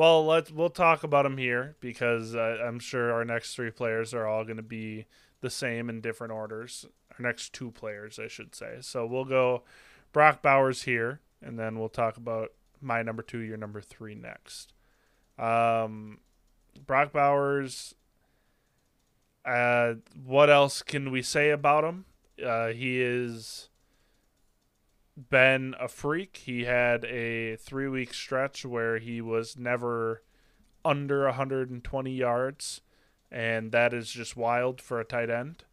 well, 0.00 0.24
let's 0.24 0.50
we'll 0.50 0.70
talk 0.70 1.04
about 1.04 1.26
him 1.26 1.36
here 1.36 1.76
because 1.78 2.34
uh, 2.34 2.56
I'm 2.64 2.78
sure 2.78 3.12
our 3.12 3.22
next 3.22 3.54
three 3.54 3.70
players 3.70 4.14
are 4.14 4.26
all 4.26 4.44
going 4.44 4.56
to 4.56 4.62
be 4.62 5.04
the 5.42 5.50
same 5.50 5.90
in 5.90 6.00
different 6.00 6.32
orders. 6.32 6.86
Our 7.10 7.22
next 7.22 7.52
two 7.52 7.70
players, 7.70 8.18
I 8.18 8.26
should 8.26 8.54
say. 8.54 8.78
So 8.80 9.04
we'll 9.04 9.26
go 9.26 9.62
Brock 10.10 10.40
Bowers 10.40 10.84
here, 10.84 11.20
and 11.42 11.58
then 11.58 11.78
we'll 11.78 11.90
talk 11.90 12.16
about 12.16 12.52
my 12.80 13.02
number 13.02 13.22
two, 13.22 13.40
your 13.40 13.58
number 13.58 13.82
three 13.82 14.14
next. 14.14 14.72
Um, 15.38 16.20
Brock 16.86 17.12
Bowers. 17.12 17.94
Uh, 19.44 19.96
what 20.24 20.48
else 20.48 20.80
can 20.80 21.10
we 21.10 21.20
say 21.20 21.50
about 21.50 21.84
him? 21.84 22.06
Uh, 22.42 22.68
he 22.68 23.02
is 23.02 23.68
been 25.28 25.74
a 25.78 25.88
freak. 25.88 26.38
He 26.38 26.64
had 26.64 27.04
a 27.04 27.56
three 27.56 27.88
week 27.88 28.14
stretch 28.14 28.64
where 28.64 28.98
he 28.98 29.20
was 29.20 29.56
never 29.56 30.22
under 30.84 31.24
120 31.24 32.12
yards, 32.12 32.80
and 33.30 33.72
that 33.72 33.92
is 33.92 34.10
just 34.10 34.36
wild 34.36 34.80
for 34.80 35.00
a 35.00 35.04
tight 35.04 35.30
end. 35.30 35.64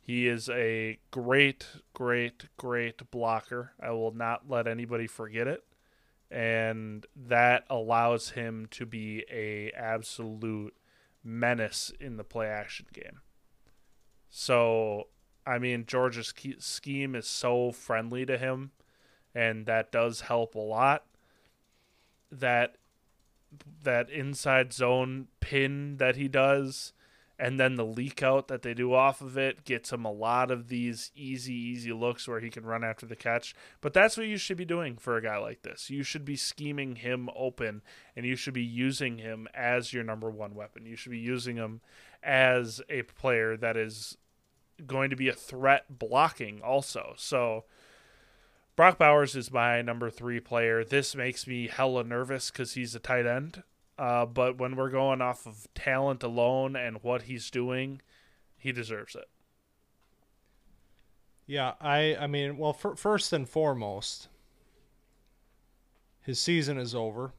He 0.00 0.28
is 0.28 0.48
a 0.50 0.98
great, 1.10 1.66
great, 1.94 2.44
great 2.56 3.10
blocker. 3.10 3.72
I 3.80 3.90
will 3.90 4.12
not 4.12 4.48
let 4.48 4.66
anybody 4.66 5.06
forget 5.06 5.46
it. 5.46 5.64
And 6.30 7.06
that 7.16 7.64
allows 7.70 8.30
him 8.30 8.66
to 8.72 8.84
be 8.84 9.24
a 9.30 9.70
absolute 9.70 10.74
menace 11.22 11.92
in 12.00 12.16
the 12.16 12.24
play 12.24 12.48
action 12.48 12.86
game. 12.92 13.20
So, 14.28 15.08
I 15.46 15.58
mean, 15.58 15.86
Georgia's 15.86 16.34
scheme 16.58 17.14
is 17.14 17.26
so 17.26 17.72
friendly 17.72 18.26
to 18.26 18.36
him 18.36 18.72
and 19.34 19.66
that 19.66 19.92
does 19.92 20.22
help 20.22 20.54
a 20.54 20.60
lot. 20.60 21.04
That 22.30 22.76
that 23.82 24.10
inside 24.10 24.72
zone 24.72 25.28
pin 25.40 25.98
that 25.98 26.16
he 26.16 26.26
does 26.26 26.92
and 27.38 27.58
then 27.58 27.74
the 27.74 27.84
leak 27.84 28.22
out 28.22 28.48
that 28.48 28.62
they 28.62 28.74
do 28.74 28.94
off 28.94 29.20
of 29.20 29.36
it 29.36 29.64
gets 29.64 29.92
him 29.92 30.04
a 30.04 30.12
lot 30.12 30.50
of 30.50 30.68
these 30.68 31.10
easy 31.16 31.54
easy 31.54 31.92
looks 31.92 32.28
where 32.28 32.40
he 32.40 32.50
can 32.50 32.64
run 32.64 32.84
after 32.84 33.06
the 33.06 33.16
catch. 33.16 33.54
But 33.80 33.92
that's 33.92 34.16
what 34.16 34.26
you 34.26 34.36
should 34.36 34.56
be 34.56 34.64
doing 34.64 34.96
for 34.96 35.16
a 35.16 35.22
guy 35.22 35.38
like 35.38 35.62
this. 35.62 35.90
You 35.90 36.04
should 36.04 36.24
be 36.24 36.36
scheming 36.36 36.96
him 36.96 37.28
open 37.34 37.82
and 38.14 38.24
you 38.24 38.36
should 38.36 38.54
be 38.54 38.62
using 38.62 39.18
him 39.18 39.48
as 39.52 39.92
your 39.92 40.04
number 40.04 40.30
one 40.30 40.54
weapon. 40.54 40.86
You 40.86 40.96
should 40.96 41.12
be 41.12 41.18
using 41.18 41.56
him 41.56 41.80
as 42.22 42.80
a 42.88 43.02
player 43.02 43.56
that 43.56 43.76
is 43.76 44.16
going 44.86 45.10
to 45.10 45.16
be 45.16 45.28
a 45.28 45.34
threat 45.34 45.98
blocking 45.98 46.62
also. 46.62 47.14
So 47.16 47.64
Brock 48.76 48.98
Bowers 48.98 49.36
is 49.36 49.52
my 49.52 49.82
number 49.82 50.10
three 50.10 50.40
player. 50.40 50.84
This 50.84 51.14
makes 51.14 51.46
me 51.46 51.68
hella 51.68 52.02
nervous 52.02 52.50
because 52.50 52.74
he's 52.74 52.94
a 52.94 52.98
tight 52.98 53.26
end. 53.26 53.62
Uh, 53.96 54.26
but 54.26 54.58
when 54.58 54.74
we're 54.74 54.90
going 54.90 55.20
off 55.20 55.46
of 55.46 55.68
talent 55.74 56.24
alone 56.24 56.74
and 56.74 57.02
what 57.02 57.22
he's 57.22 57.50
doing, 57.50 58.02
he 58.56 58.72
deserves 58.72 59.14
it. 59.14 59.28
Yeah, 61.46 61.74
I 61.80 62.16
I 62.16 62.26
mean, 62.26 62.56
well, 62.56 62.72
for, 62.72 62.96
first 62.96 63.32
and 63.32 63.48
foremost, 63.48 64.28
his 66.22 66.40
season 66.40 66.78
is 66.78 66.94
over. 66.94 67.34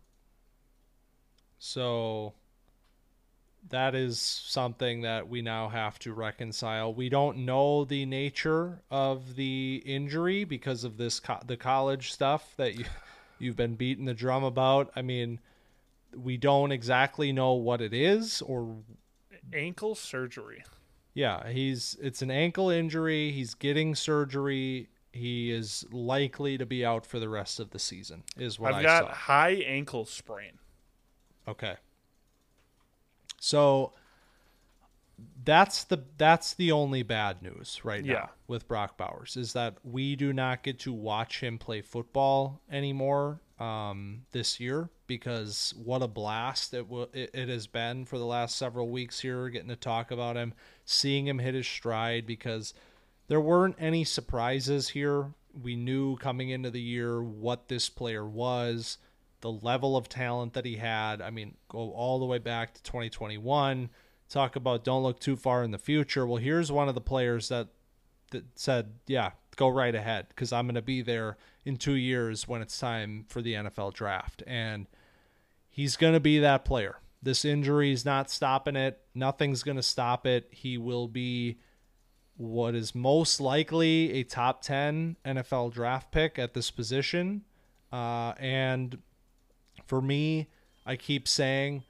So 1.57 2.34
that 3.70 3.96
is 3.96 4.20
something 4.20 5.02
that 5.02 5.28
we 5.28 5.42
now 5.42 5.70
have 5.70 5.98
to 6.00 6.14
reconcile. 6.14 6.94
We 6.94 7.10
don't 7.10 7.40
know 7.40 7.86
the 7.86 8.06
nature 8.06 8.82
of 8.92 9.36
the 9.36 9.82
injury 9.86 10.44
because 10.44 10.84
of 10.84 10.98
this 10.98 11.20
co- 11.20 11.42
the 11.46 11.58
college 11.58 12.12
stuff 12.12 12.54
that 12.58 12.76
you 12.76 12.86
you've 13.40 13.56
been 13.56 13.76
beating 13.76 14.06
the 14.06 14.14
drum 14.14 14.44
about. 14.44 14.92
I 14.96 15.02
mean, 15.02 15.40
we 16.16 16.38
don't 16.38 16.72
exactly 16.72 17.32
know 17.32 17.54
what 17.54 17.82
it 17.82 17.94
is 17.94 18.42
or 18.42 18.76
ankle 19.54 19.96
surgery. 19.96 20.64
Yeah, 21.14 21.50
he's 21.50 21.98
it's 22.02 22.22
an 22.22 22.32
ankle 22.32 22.70
injury. 22.70 23.32
He's 23.32 23.54
getting 23.54 23.96
surgery. 23.96 24.90
He 25.12 25.50
is 25.52 25.86
likely 25.92 26.58
to 26.58 26.66
be 26.66 26.86
out 26.86 27.06
for 27.06 27.20
the 27.20 27.30
rest 27.30 27.60
of 27.60 27.72
the 27.72 27.80
season. 27.80 28.24
Is 28.38 28.60
what 28.60 28.74
I've 28.74 28.80
I 28.80 28.84
got 28.84 29.06
saw. 29.06 29.14
high 29.14 29.54
ankle 29.66 30.06
sprain. 30.06 30.60
Okay. 31.48 31.76
So 33.45 33.93
that's 35.43 35.84
the 35.84 36.03
that's 36.17 36.55
the 36.55 36.72
only 36.72 37.03
bad 37.03 37.41
news 37.43 37.81
right 37.84 38.03
now 38.03 38.11
Yeah. 38.13 38.27
with 38.47 38.67
Brock 38.67 38.97
Bowers 38.97 39.38
is 39.38 39.53
that 39.53 39.76
we 39.84 40.15
do 40.15 40.34
not 40.34 40.63
get 40.63 40.80
to 40.80 40.91
watch 40.93 41.41
him 41.41 41.57
play 41.59 41.81
football 41.81 42.61
anymore 42.72 43.39
um, 43.59 44.23
this 44.31 44.59
year 44.59 44.89
because 45.07 45.73
what 45.81 46.01
a 46.01 46.07
blast 46.07 46.73
it, 46.73 46.89
w- 46.89 47.07
it 47.13 47.30
it 47.34 47.47
has 47.47 47.67
been 47.67 48.05
for 48.05 48.17
the 48.17 48.26
last 48.26 48.57
several 48.57 48.89
weeks 48.89 49.19
here 49.19 49.47
getting 49.49 49.69
to 49.69 49.76
talk 49.76 50.09
about 50.11 50.35
him 50.35 50.53
seeing 50.84 51.27
him 51.27 51.38
hit 51.39 51.53
his 51.53 51.67
stride 51.67 52.26
because 52.26 52.73
there 53.27 53.39
weren't 53.39 53.76
any 53.80 54.03
surprises 54.03 54.89
here 54.89 55.27
we 55.61 55.76
knew 55.76 56.17
coming 56.17 56.49
into 56.49 56.69
the 56.72 56.81
year 56.81 57.22
what 57.23 57.67
this 57.69 57.88
player 57.89 58.26
was 58.26 58.97
the 59.41 59.52
level 59.52 59.98
of 59.98 60.10
talent 60.10 60.53
that 60.53 60.66
he 60.66 60.78
had. 60.78 61.22
I 61.22 61.30
mean, 61.30 61.56
go 61.70 61.91
all 61.91 62.20
the 62.20 62.26
way 62.26 62.38
back 62.38 62.74
to 62.74 62.84
2021. 62.84 63.90
Talk 64.30 64.56
about 64.56 64.84
don't 64.84 65.03
look 65.03 65.20
too 65.20 65.36
far 65.36 65.64
in 65.64 65.72
the 65.72 65.78
future. 65.78 66.26
Well, 66.26 66.38
here's 66.38 66.72
one 66.72 66.90
of 66.90 66.95
the 66.95 67.02
players 67.02 67.49
that 67.49 67.68
that 68.32 68.44
said, 68.56 68.94
"Yeah, 69.06 69.32
go 69.56 69.70
right 69.70 69.94
ahead 69.94 70.28
because 70.30 70.52
I'm 70.52 70.66
going 70.66 70.76
to 70.76 70.82
be 70.82 71.02
there 71.02 71.38
in 71.64 71.78
2 71.78 71.94
years 71.94 72.48
when 72.48 72.62
it's 72.62 72.80
time 72.80 73.26
for 73.28 73.41
the 73.41 73.53
NFL 73.53 73.94
draft." 73.94 74.41
And 74.48 74.88
he's 75.70 75.95
going 75.95 76.14
to 76.14 76.20
be 76.20 76.40
that 76.40 76.66
player. 76.66 76.98
This 77.22 77.45
injury 77.45 77.91
is 77.91 78.06
not 78.06 78.30
stopping 78.30 78.76
it. 78.76 78.99
Nothing's 79.14 79.64
going 79.64 79.78
to 79.78 79.84
stop 79.84 80.26
it. 80.26 80.48
He 80.52 80.78
will 80.78 81.07
be 81.07 81.57
what 82.38 82.76
is 82.76 82.94
most 82.94 83.40
likely 83.40 84.12
a 84.14 84.24
top 84.24 84.62
10 84.62 85.18
NFL 85.26 85.74
draft 85.74 86.12
pick 86.12 86.38
at 86.38 86.53
this 86.53 86.70
position. 86.70 87.44
Uh, 87.91 88.34
and 88.40 88.98
for 89.85 90.02
me, 90.02 90.47
I 90.85 90.95
keep 90.95 91.27
saying 91.27 91.84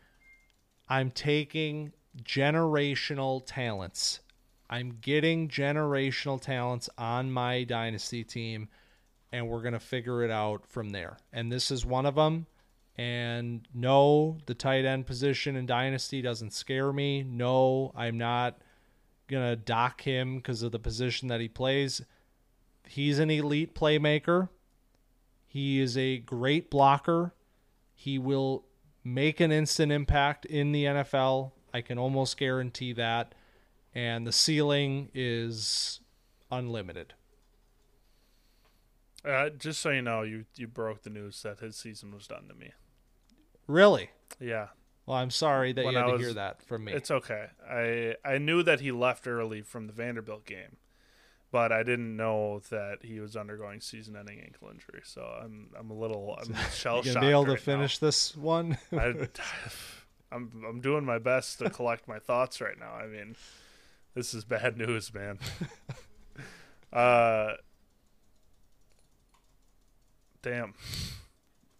I'm 0.87 1.11
taking 1.11 1.93
generational 2.23 3.43
talents. 3.45 4.19
I'm 4.69 4.97
getting 5.01 5.47
generational 5.47 6.41
talents 6.41 6.89
on 6.97 7.31
my 7.31 7.63
dynasty 7.63 8.23
team, 8.23 8.69
and 9.31 9.47
we're 9.47 9.61
going 9.61 9.73
to 9.73 9.79
figure 9.79 10.23
it 10.23 10.31
out 10.31 10.65
from 10.67 10.89
there. 10.89 11.17
And 11.31 11.51
this 11.51 11.71
is 11.71 11.85
one 11.85 12.05
of 12.05 12.15
them. 12.15 12.47
And 12.97 13.67
no, 13.73 14.37
the 14.45 14.53
tight 14.53 14.85
end 14.85 15.05
position 15.05 15.55
in 15.55 15.65
dynasty 15.65 16.21
doesn't 16.21 16.53
scare 16.53 16.93
me. 16.93 17.23
No, 17.23 17.91
I'm 17.95 18.17
not 18.17 18.57
going 19.27 19.49
to 19.49 19.55
dock 19.55 20.01
him 20.01 20.37
because 20.37 20.63
of 20.63 20.71
the 20.71 20.79
position 20.79 21.27
that 21.27 21.41
he 21.41 21.49
plays. 21.49 22.01
He's 22.87 23.19
an 23.19 23.29
elite 23.29 23.75
playmaker. 23.75 24.49
He 25.45 25.79
is 25.81 25.97
a 25.97 26.17
great 26.19 26.71
blocker. 26.71 27.33
He 28.05 28.19
will 28.19 28.65
make 29.03 29.39
an 29.39 29.51
instant 29.51 29.91
impact 29.91 30.45
in 30.45 30.71
the 30.71 30.83
NFL. 30.83 31.53
I 31.73 31.81
can 31.81 31.97
almost 31.97 32.37
guarantee 32.37 32.93
that. 32.93 33.33
And 33.95 34.27
the 34.27 34.31
ceiling 34.31 35.09
is 35.15 36.01
unlimited. 36.51 37.15
Uh, 39.27 39.49
just 39.49 39.81
so 39.81 39.89
you 39.89 40.03
know, 40.03 40.21
you 40.21 40.45
you 40.55 40.67
broke 40.67 41.01
the 41.01 41.09
news 41.09 41.41
that 41.41 41.61
his 41.61 41.77
season 41.77 42.13
was 42.13 42.27
done 42.27 42.47
to 42.47 42.53
me. 42.53 42.73
Really? 43.65 44.11
Yeah. 44.39 44.67
Well, 45.07 45.17
I'm 45.17 45.31
sorry 45.31 45.73
that 45.73 45.83
When 45.83 45.95
you 45.95 45.99
had 45.99 46.09
I 46.09 46.11
to 46.11 46.17
hear 46.19 46.33
that 46.33 46.61
from 46.61 46.83
me. 46.83 46.93
It's 46.93 47.09
okay. 47.09 47.47
I 47.67 48.17
I 48.23 48.37
knew 48.37 48.61
that 48.61 48.81
he 48.81 48.91
left 48.91 49.25
early 49.25 49.63
from 49.63 49.87
the 49.87 49.93
Vanderbilt 49.93 50.45
game, 50.45 50.77
but 51.55 51.71
I 51.71 51.83
didn't 51.83 52.17
know 52.17 52.59
that 52.69 52.97
he 53.01 53.21
was 53.21 53.37
undergoing 53.37 53.79
season-ending 53.79 54.41
ankle 54.41 54.67
injury. 54.69 54.99
So 55.05 55.21
I'm 55.21 55.69
I'm 55.79 55.89
a 55.89 55.93
little 55.93 56.37
I'm 56.37 56.53
shell 56.73 57.01
shocked. 57.01 57.21
be 57.21 57.27
able 57.27 57.45
to 57.45 57.51
right 57.51 57.59
now. 57.59 57.63
finish 57.63 57.97
this 57.97 58.35
one? 58.35 58.77
I, 58.91 59.13
I'm 60.33 60.51
I'm 60.67 60.81
doing 60.81 61.05
my 61.05 61.17
best 61.17 61.59
to 61.59 61.69
collect 61.69 62.09
my 62.09 62.19
thoughts 62.19 62.59
right 62.59 62.77
now. 62.77 62.91
I 62.91 63.07
mean, 63.07 63.37
this 64.15 64.33
is 64.33 64.43
bad 64.43 64.75
news, 64.85 65.13
man. 65.13 65.39
uh, 66.91 67.53
damn, 70.41 70.73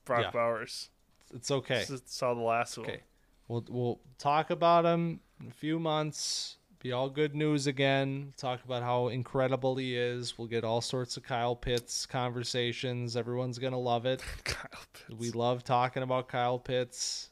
Brock 0.06 0.22
Yeah. 0.22 0.32
Bowers. 0.32 0.90
it's 1.34 1.52
okay. 1.52 1.84
Saw 2.06 2.34
the 2.34 2.40
last 2.40 2.78
one. 2.78 2.88
Okay. 2.88 3.02
We'll 3.50 3.66
we'll 3.68 4.00
talk 4.20 4.52
about 4.52 4.86
him 4.86 5.20
in 5.42 5.48
a 5.48 5.52
few 5.52 5.80
months. 5.80 6.60
Be 6.86 6.92
all 6.92 7.10
good 7.10 7.34
news 7.34 7.66
again. 7.66 8.32
Talk 8.38 8.64
about 8.64 8.84
how 8.84 9.08
incredible 9.08 9.76
he 9.76 9.98
is. 9.98 10.38
We'll 10.38 10.48
get 10.48 10.64
all 10.64 10.82
sorts 10.82 11.18
of 11.18 11.24
Kyle 11.24 11.56
Pitts 11.56 12.06
conversations. 12.06 13.18
Everyone's 13.18 13.58
gonna 13.58 13.80
love 13.80 14.06
it. 14.06 14.22
Kyle 14.44 14.70
Pitts. 14.94 15.20
We 15.20 15.32
love 15.32 15.64
talking 15.64 16.04
about 16.04 16.28
Kyle 16.28 16.60
Pitts. 16.60 17.32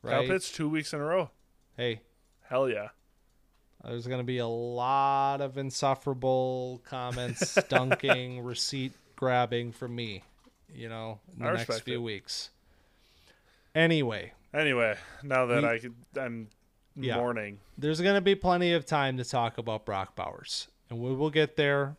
Right? 0.00 0.12
Kyle 0.20 0.28
Pitts 0.28 0.52
two 0.52 0.68
weeks 0.68 0.92
in 0.92 1.00
a 1.00 1.04
row. 1.04 1.28
Hey, 1.76 2.02
Hell 2.48 2.68
yeah. 2.68 2.90
there's 3.82 4.06
gonna 4.06 4.22
be 4.22 4.38
a 4.38 4.46
lot 4.46 5.40
of 5.40 5.58
insufferable 5.58 6.80
comments, 6.88 7.58
dunking, 7.68 8.42
receipt 8.42 8.92
grabbing 9.16 9.72
from 9.72 9.96
me. 9.96 10.22
You 10.72 10.88
know, 10.88 11.18
in 11.36 11.44
the 11.44 11.52
next 11.52 11.80
few 11.80 11.98
it. 11.98 12.02
weeks. 12.02 12.50
Anyway, 13.74 14.34
Anyway, 14.54 14.96
now 15.24 15.46
that 15.46 15.62
We- 15.64 15.68
I 15.68 15.78
could, 15.80 15.94
I'm 16.16 16.46
Yeah. 16.96 17.16
mourning. 17.16 17.58
there's 17.76 18.00
going 18.00 18.14
to 18.14 18.20
be 18.20 18.34
plenty 18.34 18.72
of 18.72 18.86
time 18.86 19.16
to 19.16 19.24
talk 19.24 19.58
about 19.58 19.84
Brock 19.84 20.14
Bowers, 20.14 20.68
and 20.88 21.00
we 21.00 21.14
will 21.14 21.30
get 21.30 21.56
there. 21.56 21.96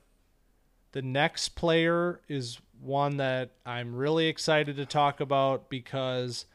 The 0.93 1.01
next 1.01 1.49
player 1.49 2.22
is 2.30 2.59
one 2.81 3.17
that 3.17 3.51
I'm 3.65 3.95
really 3.95 4.27
excited 4.27 4.77
to 4.77 4.85
talk 4.85 5.19
about 5.19 5.69
because, 5.69 6.45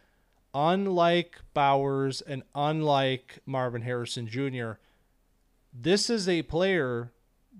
unlike 0.55 1.37
Bowers 1.53 2.23
and 2.23 2.43
unlike 2.55 3.41
Marvin 3.45 3.83
Harrison 3.83 4.27
Jr., 4.27 4.73
this 5.73 6.09
is 6.09 6.29
a 6.29 6.43
player 6.43 7.13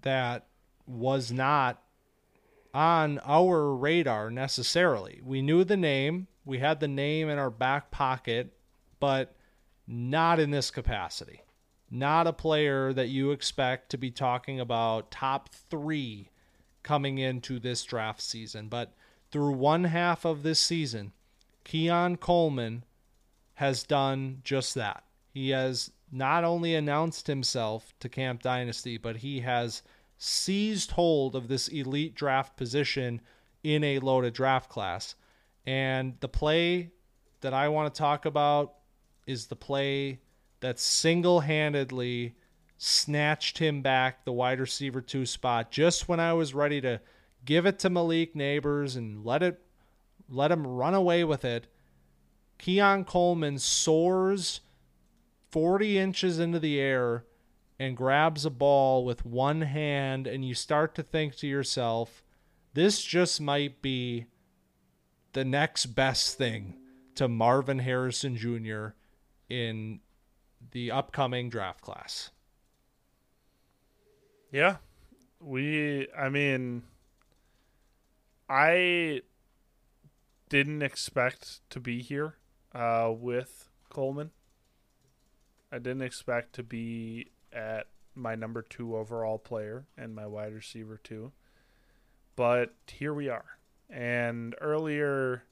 that 0.03 0.47
was 0.87 1.31
not 1.31 1.83
on 2.73 3.21
our 3.25 3.75
radar 3.75 4.31
necessarily. 4.31 5.21
We 5.25 5.43
knew 5.43 5.65
the 5.65 5.77
name, 5.77 6.27
we 6.45 6.59
had 6.59 6.81
the 6.81 6.89
name 6.89 7.29
in 7.29 7.39
our 7.39 7.51
back 7.51 7.91
pocket, 7.91 8.53
but 8.99 9.35
not 9.91 10.39
in 10.39 10.53
this 10.53 10.71
capacity. 10.71 11.43
Not 11.91 12.29
a 12.29 12.33
player 12.33 12.93
that 12.93 13.09
you 13.09 13.33
expect 13.33 13.91
to 13.91 13.99
be 13.99 14.13
talking 14.13 14.61
about 14.61 15.11
top 15.11 15.49
three 15.49 16.31
coming 16.85 17.19
into 17.19 17.59
this 17.59 17.83
draft 17.83 18.21
season. 18.21 18.69
But 18.69 18.93
through 19.33 19.53
one 19.53 19.85
half 19.85 20.25
of 20.25 20.45
this 20.45 20.61
season, 20.61 21.11
Keon 21.65 22.19
Coleman 22.19 22.85
has 23.55 23.83
done 23.83 24.43
just 24.45 24.77
that. 24.77 25.03
He 25.35 25.51
has 25.51 25.91
not 26.13 26.45
only 26.45 26.77
announced 26.77 27.27
himself 27.27 27.93
to 27.99 28.09
Camp 28.09 28.43
Dynasty, 28.43 28.97
but 28.97 29.17
he 29.17 29.41
has 29.41 29.83
seized 30.19 30.93
hold 30.93 31.35
of 31.35 31.49
this 31.49 31.67
elite 31.67 32.15
draft 32.15 32.57
position 32.57 33.21
in 33.65 33.83
a 33.83 33.99
loaded 33.99 34.35
draft 34.35 34.71
class. 34.71 35.17
And 35.67 36.15
the 36.21 36.29
play 36.29 36.93
that 37.41 37.53
I 37.53 37.69
want 37.69 37.93
to 37.93 37.99
talk 37.99 38.25
about 38.25 38.75
is 39.27 39.47
the 39.47 39.57
play 39.57 40.21
that 40.61 40.79
single 40.79 41.41
handedly 41.41 42.35
snatched 42.77 43.59
him 43.59 43.83
back 43.83 44.25
the 44.25 44.33
wide 44.33 44.61
receiver 44.61 45.01
two 45.01 45.27
spot 45.27 45.71
just 45.71 46.09
when 46.09 46.19
I 46.19 46.33
was 46.33 46.55
ready 46.55 46.81
to 46.81 47.01
give 47.45 47.67
it 47.67 47.79
to 47.81 47.91
Malik 47.91 48.35
Nabers 48.35 48.97
and 48.97 49.25
let 49.25 49.43
it 49.43 49.61
let 50.29 50.53
him 50.53 50.67
run 50.67 50.95
away 50.95 51.25
with 51.25 51.45
it. 51.45 51.67
Keon 52.59 53.05
Coleman 53.05 53.59
soars 53.59 54.61
40 55.51 55.99
inches 55.99 56.39
into 56.39 56.59
the 56.59 56.79
air 56.79 57.25
and 57.79 57.97
grabs 57.97 58.45
a 58.45 58.51
ball 58.51 59.05
with 59.05 59.25
one 59.25 59.63
hand, 59.63 60.27
and 60.27 60.45
you 60.45 60.55
start 60.55 60.95
to 60.95 61.03
think 61.03 61.35
to 61.37 61.47
yourself, 61.47 62.23
this 62.75 63.03
just 63.03 63.41
might 63.41 63.81
be 63.83 64.27
the 65.33 65.45
next 65.45 65.87
best 65.87 66.37
thing 66.37 66.77
to 67.15 67.27
Marvin 67.27 67.79
Harrison 67.79 68.37
Jr. 68.37 68.89
in 69.51 70.01
the 70.71 70.91
upcoming 70.91 71.51
draft 71.51 71.83
class. 71.83 72.31
Yeah. 74.51 74.77
We 75.41 76.09
I 76.17 76.29
mean 76.29 76.85
I 78.49 79.23
didn't 80.49 80.83
expect 80.83 81.69
to 81.71 81.81
be 81.81 82.01
here 82.03 82.37
uh 82.75 83.13
with 83.15 83.69
Coleman. 83.91 84.31
I 85.73 85.79
didn't 85.79 86.03
expect 86.03 86.55
to 86.55 86.63
be 86.63 87.31
at 87.53 87.87
my 88.15 88.35
number 88.35 88.61
2 88.63 88.97
overall 88.97 89.39
player 89.39 89.87
and 89.97 90.15
my 90.15 90.27
wide 90.27 90.53
receiver 90.53 90.99
too. 91.03 91.33
But 92.37 92.75
here 92.87 93.15
we 93.15 93.29
are. 93.29 93.59
And 93.89 94.55
earlier 94.61 95.45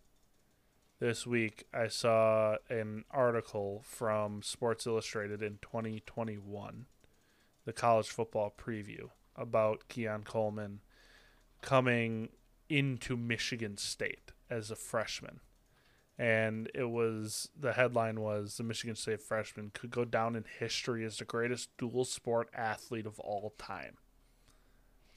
this 1.00 1.26
week 1.26 1.64
I 1.72 1.88
saw 1.88 2.56
an 2.68 3.04
article 3.10 3.82
from 3.84 4.42
Sports 4.42 4.86
Illustrated 4.86 5.42
in 5.42 5.58
2021 5.62 6.86
the 7.64 7.72
college 7.72 8.08
football 8.08 8.52
preview 8.56 9.10
about 9.36 9.88
Keon 9.88 10.22
Coleman 10.22 10.80
coming 11.60 12.30
into 12.68 13.16
Michigan 13.16 13.76
State 13.76 14.32
as 14.48 14.70
a 14.70 14.76
freshman. 14.76 15.40
And 16.18 16.70
it 16.74 16.90
was 16.90 17.50
the 17.54 17.74
headline 17.74 18.20
was 18.20 18.56
the 18.56 18.64
Michigan 18.64 18.96
State 18.96 19.20
freshman 19.20 19.70
could 19.72 19.90
go 19.90 20.04
down 20.04 20.34
in 20.34 20.44
history 20.58 21.04
as 21.04 21.18
the 21.18 21.24
greatest 21.24 21.68
dual 21.76 22.04
sport 22.06 22.48
athlete 22.54 23.06
of 23.06 23.20
all 23.20 23.54
time. 23.58 23.98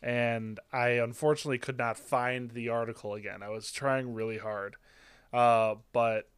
And 0.01 0.59
I 0.73 0.89
unfortunately 0.89 1.57
could 1.57 1.77
not 1.77 1.97
find 1.97 2.51
the 2.51 2.69
article 2.69 3.13
again. 3.13 3.41
I 3.41 3.49
was 3.49 3.71
trying 3.71 4.13
really 4.13 4.39
hard. 4.39 4.75
Uh, 5.33 5.75
but 5.93 6.29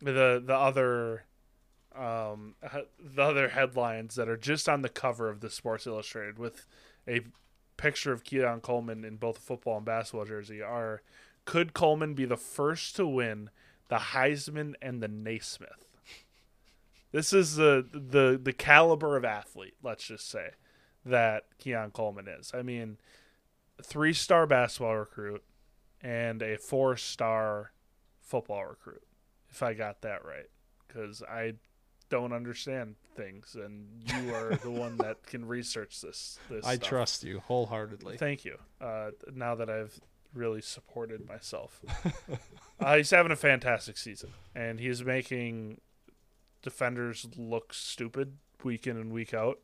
the 0.00 0.42
the 0.44 0.54
other 0.54 1.24
um, 1.94 2.54
the 2.98 3.22
other 3.22 3.48
headlines 3.50 4.14
that 4.14 4.28
are 4.28 4.36
just 4.36 4.68
on 4.68 4.82
the 4.82 4.88
cover 4.88 5.28
of 5.28 5.40
the 5.40 5.50
Sports 5.50 5.86
Illustrated 5.86 6.38
with 6.38 6.66
a 7.06 7.20
picture 7.76 8.12
of 8.12 8.24
Keon 8.24 8.60
Coleman 8.60 9.04
in 9.04 9.16
both 9.16 9.38
a 9.38 9.40
football 9.40 9.76
and 9.76 9.86
basketball 9.86 10.24
jersey 10.24 10.62
are 10.62 11.02
could 11.44 11.74
Coleman 11.74 12.14
be 12.14 12.24
the 12.24 12.36
first 12.36 12.96
to 12.96 13.06
win 13.06 13.50
the 13.88 13.96
Heisman 13.96 14.74
and 14.80 15.02
the 15.02 15.08
Naismith? 15.08 15.88
This 17.10 17.32
is 17.32 17.56
the 17.56 17.86
the 17.92 18.40
the 18.42 18.52
caliber 18.52 19.16
of 19.16 19.24
athlete, 19.24 19.74
let's 19.82 20.04
just 20.04 20.30
say, 20.30 20.50
that 21.04 21.44
Keon 21.58 21.90
Coleman 21.90 22.26
is. 22.28 22.52
I 22.54 22.62
mean, 22.62 22.96
three 23.82 24.14
star 24.14 24.46
basketball 24.46 24.96
recruit 24.96 25.42
and 26.00 26.40
a 26.40 26.56
four 26.56 26.96
star 26.96 27.72
football 28.22 28.64
recruit, 28.64 29.02
if 29.50 29.62
I 29.62 29.74
got 29.74 30.02
that 30.02 30.24
right. 30.24 30.48
Because 30.86 31.22
I 31.22 31.54
don't 32.08 32.32
understand 32.32 32.96
things, 33.16 33.56
and 33.58 33.86
you 34.04 34.34
are 34.34 34.54
the 34.56 34.70
one 34.84 34.98
that 34.98 35.24
can 35.26 35.46
research 35.46 36.00
this. 36.02 36.38
This 36.50 36.64
I 36.64 36.74
stuff. 36.76 36.88
trust 36.88 37.24
you 37.24 37.40
wholeheartedly. 37.40 38.18
Thank 38.18 38.44
you. 38.44 38.58
Uh, 38.80 39.12
now 39.34 39.54
that 39.54 39.70
I've 39.70 39.98
really 40.34 40.60
supported 40.60 41.26
myself, 41.26 41.80
uh, 42.80 42.96
he's 42.96 43.10
having 43.10 43.32
a 43.32 43.36
fantastic 43.36 43.96
season, 43.96 44.30
and 44.54 44.78
he's 44.78 45.02
making 45.02 45.80
defenders 46.62 47.26
look 47.36 47.72
stupid 47.72 48.36
week 48.62 48.86
in 48.86 48.96
and 48.96 49.12
week 49.12 49.34
out. 49.34 49.58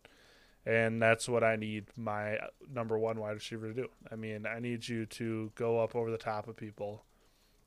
And 0.67 1.01
that's 1.01 1.29
what 1.29 1.43
I 1.43 1.57
need 1.57 1.87
my 1.97 2.39
number 2.71 2.99
one 2.99 3.19
wide 3.21 3.33
receiver 3.33 3.69
to 3.69 3.75
do. 3.75 3.89
I 4.13 4.17
mean, 4.17 4.45
I 4.45 4.59
need 4.59 4.87
you 4.87 5.07
to 5.07 5.51
go 5.55 5.81
up 5.81 5.95
over 5.97 6.11
the 6.11 6.19
top 6.19 6.47
of 6.47 6.57
people 6.57 7.05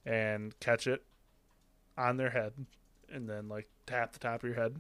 and 0.06 0.60
catch 0.60 0.88
it 0.88 1.04
on 1.98 2.18
their 2.18 2.32
head 2.32 2.54
and 3.12 3.30
then 3.30 3.50
like 3.50 3.68
tap 3.86 4.14
the 4.14 4.20
top 4.20 4.44
of 4.44 4.50
your 4.50 4.60
head 4.60 4.80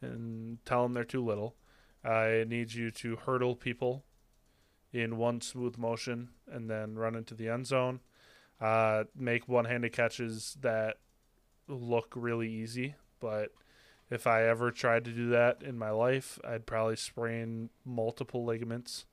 and 0.00 0.58
tell 0.64 0.82
them 0.82 0.94
they're 0.94 1.04
too 1.04 1.24
little. 1.24 1.54
I 2.04 2.44
need 2.48 2.72
you 2.72 2.90
to 2.90 3.16
hurdle 3.16 3.54
people 3.54 4.04
in 4.92 5.16
one 5.16 5.40
smooth 5.40 5.78
motion 5.78 6.30
and 6.50 6.68
then 6.68 6.96
run 6.96 7.14
into 7.14 7.34
the 7.34 7.48
end 7.48 7.66
zone. 7.66 8.00
Uh, 8.60 9.04
make 9.16 9.48
one-handed 9.48 9.92
catches 9.92 10.56
that 10.60 10.96
look 11.68 12.12
really 12.14 12.50
easy, 12.50 12.94
but 13.20 13.50
if 14.10 14.26
I 14.26 14.44
ever 14.44 14.70
tried 14.70 15.04
to 15.06 15.10
do 15.10 15.30
that 15.30 15.62
in 15.62 15.78
my 15.78 15.90
life, 15.90 16.38
I'd 16.44 16.66
probably 16.66 16.96
sprain 16.96 17.70
multiple 17.84 18.44
ligaments. 18.44 19.06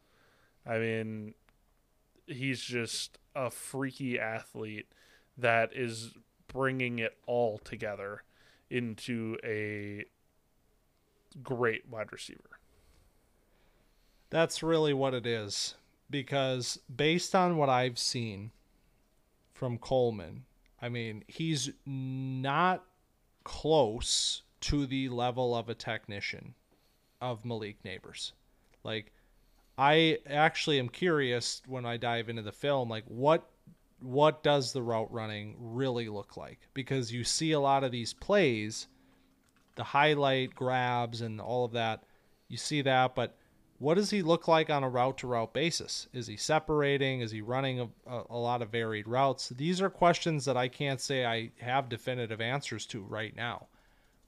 I 0.68 0.78
mean, 0.78 1.34
he's 2.28 2.62
just 2.62 3.18
a 3.36 3.50
freaky 3.50 4.20
athlete 4.20 4.88
that 5.42 5.72
is 5.74 6.14
bringing 6.48 7.00
it 7.00 7.18
all 7.26 7.58
together 7.60 8.24
into 8.70 9.38
a 9.44 10.06
great 11.44 11.88
wide 11.90 12.12
receiver. 12.12 12.60
That's 14.30 14.62
really 14.62 14.94
what 14.94 15.14
it 15.14 15.26
is. 15.26 15.76
Because 16.10 16.80
based 16.94 17.36
on 17.36 17.58
what 17.58 17.70
I've 17.70 18.00
seen 18.00 18.52
from 19.54 19.78
Coleman, 19.78 20.46
I 20.82 20.90
mean, 20.90 21.24
he's 21.28 21.70
not 21.86 22.84
close 23.44 24.44
to 24.62 24.86
the 24.86 25.10
level 25.10 25.56
of 25.56 25.70
a 25.70 25.76
technician 25.76 26.56
of 27.22 27.46
Malik 27.46 27.84
Nabers. 27.84 28.32
Like, 28.84 29.12
I 29.78 30.18
actually 30.28 30.80
am 30.80 30.90
curious 30.90 31.62
when 31.68 31.86
I 31.86 31.98
dive 31.98 32.28
into 32.28 32.42
the 32.42 32.52
film, 32.52 32.90
like 32.90 33.06
what 33.08 33.50
what 34.02 34.44
does 34.44 34.72
the 34.72 34.82
route 34.82 35.12
running 35.12 35.56
really 35.60 36.10
look 36.10 36.38
like? 36.38 36.60
Because 36.74 37.12
you 37.12 37.24
see 37.24 37.52
a 37.52 37.60
lot 37.60 37.84
of 37.84 37.92
these 37.92 38.14
plays, 38.14 38.88
the 39.76 39.84
highlight 39.84 40.56
grabs 40.56 41.22
and 41.22 41.40
all 41.42 41.66
of 41.66 41.72
that, 41.74 42.04
you 42.48 42.58
see 42.58 42.82
that, 42.82 43.16
but 43.16 43.36
what 43.80 43.96
does 43.96 44.10
he 44.10 44.22
look 44.22 44.48
like 44.48 44.70
on 44.70 44.84
a 44.84 44.90
route 44.90 45.20
to 45.20 45.28
route 45.28 45.54
basis? 45.54 46.08
Is 46.12 46.28
he 46.28 46.36
separating? 46.36 47.22
Is 47.22 47.32
he 47.32 47.42
running 47.42 47.80
a, 47.80 47.90
a, 48.30 48.38
lot 48.38 48.62
of 48.62 48.70
varied 48.70 49.08
routes? 49.08 49.50
These 49.50 49.82
are 49.82 49.90
questions 49.90 50.44
that 50.46 50.58
I 50.58 50.68
can't 50.68 51.00
say 51.00 51.26
I 51.26 51.52
have 51.60 51.88
definitive 51.88 52.42
answers 52.42 52.86
to 52.88 53.02
right 53.02 53.34
now. 53.34 53.68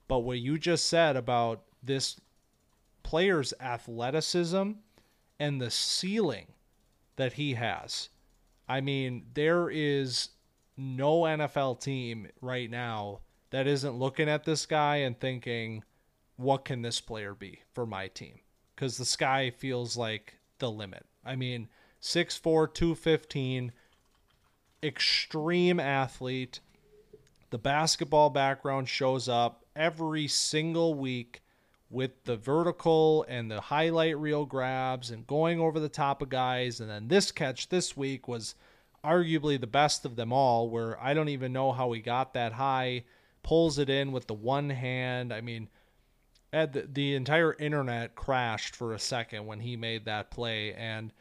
But 0.08 0.20
what 0.20 0.40
you 0.40 0.58
just 0.58 0.88
said 0.88 1.18
about 1.18 1.64
this 1.84 2.20
player's 3.04 3.54
athleticism 3.60 4.72
and 5.40 5.62
the 5.62 5.72
ceiling 5.72 6.48
that 7.18 7.34
he 7.34 7.56
has, 7.56 8.08
I 8.72 8.82
mean, 8.82 9.26
there 9.34 9.70
is 9.70 10.30
no 10.78 11.22
NFL 11.22 11.82
team 11.82 12.28
right 12.42 12.70
now 12.70 13.20
that 13.50 13.68
isn't 13.68 14.00
looking 14.00 14.30
at 14.30 14.46
this 14.46 14.66
guy 14.66 14.98
and 14.98 15.20
thinking, 15.20 15.84
what 16.38 16.66
can 16.66 16.82
this 16.82 17.02
player 17.02 17.34
be 17.34 17.62
for 17.74 17.86
my 17.86 18.08
team? 18.08 18.40
because 18.82 18.98
the 18.98 19.06
sky 19.06 19.52
feels 19.52 19.96
like 19.96 20.40
the 20.58 20.72
limit. 20.72 21.06
I 21.24 21.36
mean, 21.36 21.70
6'4, 22.02 22.74
215, 22.74 23.72
extreme 24.82 25.80
athlete. 25.80 26.62
The 27.52 27.60
basketball 27.60 28.32
background 28.32 28.90
shows 28.90 29.30
up 29.30 29.66
every 29.76 30.28
single 30.28 30.96
week 30.96 31.44
with 31.92 32.24
the 32.24 32.38
vertical 32.38 33.26
and 33.28 33.52
the 33.52 33.62
highlight 33.62 34.18
reel 34.18 34.46
grabs 34.46 35.12
and 35.12 35.28
going 35.28 35.60
over 35.60 35.80
the 35.80 35.90
top 35.90 36.22
of 36.22 36.30
guys. 36.30 36.80
And 36.80 36.90
then 36.90 37.08
this 37.08 37.32
catch 37.32 37.70
this 37.70 37.96
week 37.98 38.28
was 38.28 38.56
arguably 39.04 39.60
the 39.60 39.68
best 39.68 40.06
of 40.06 40.16
them 40.16 40.32
all, 40.32 40.70
where 40.70 41.02
I 41.02 41.14
don't 41.14 41.30
even 41.30 41.54
know 41.54 41.72
how 41.72 41.92
he 41.92 42.00
got 42.00 42.34
that 42.34 42.54
high, 42.54 43.04
pulls 43.44 43.78
it 43.78 43.90
in 43.90 44.12
with 44.12 44.28
the 44.28 44.34
one 44.34 44.70
hand. 44.70 45.34
I 45.34 45.42
mean, 45.42 45.70
the, 46.52 46.88
the 46.92 47.16
entire 47.16 47.54
internet 47.54 48.16
crashed 48.16 48.76
for 48.76 48.94
a 48.94 49.00
second 49.00 49.46
when 49.46 49.60
he 49.60 49.76
made 49.76 50.06
that 50.06 50.32
play 50.32 50.74
and 50.74 51.12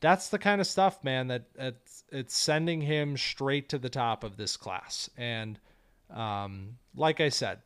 that's 0.00 0.28
the 0.28 0.38
kind 0.38 0.60
of 0.60 0.66
stuff 0.66 1.02
man 1.02 1.28
that 1.28 1.44
it's, 1.58 2.04
it's 2.12 2.36
sending 2.36 2.82
him 2.82 3.16
straight 3.16 3.70
to 3.70 3.78
the 3.78 3.88
top 3.88 4.24
of 4.24 4.36
this 4.36 4.56
class 4.56 5.08
and 5.16 5.58
um, 6.10 6.76
like 6.94 7.20
i 7.20 7.30
said 7.30 7.58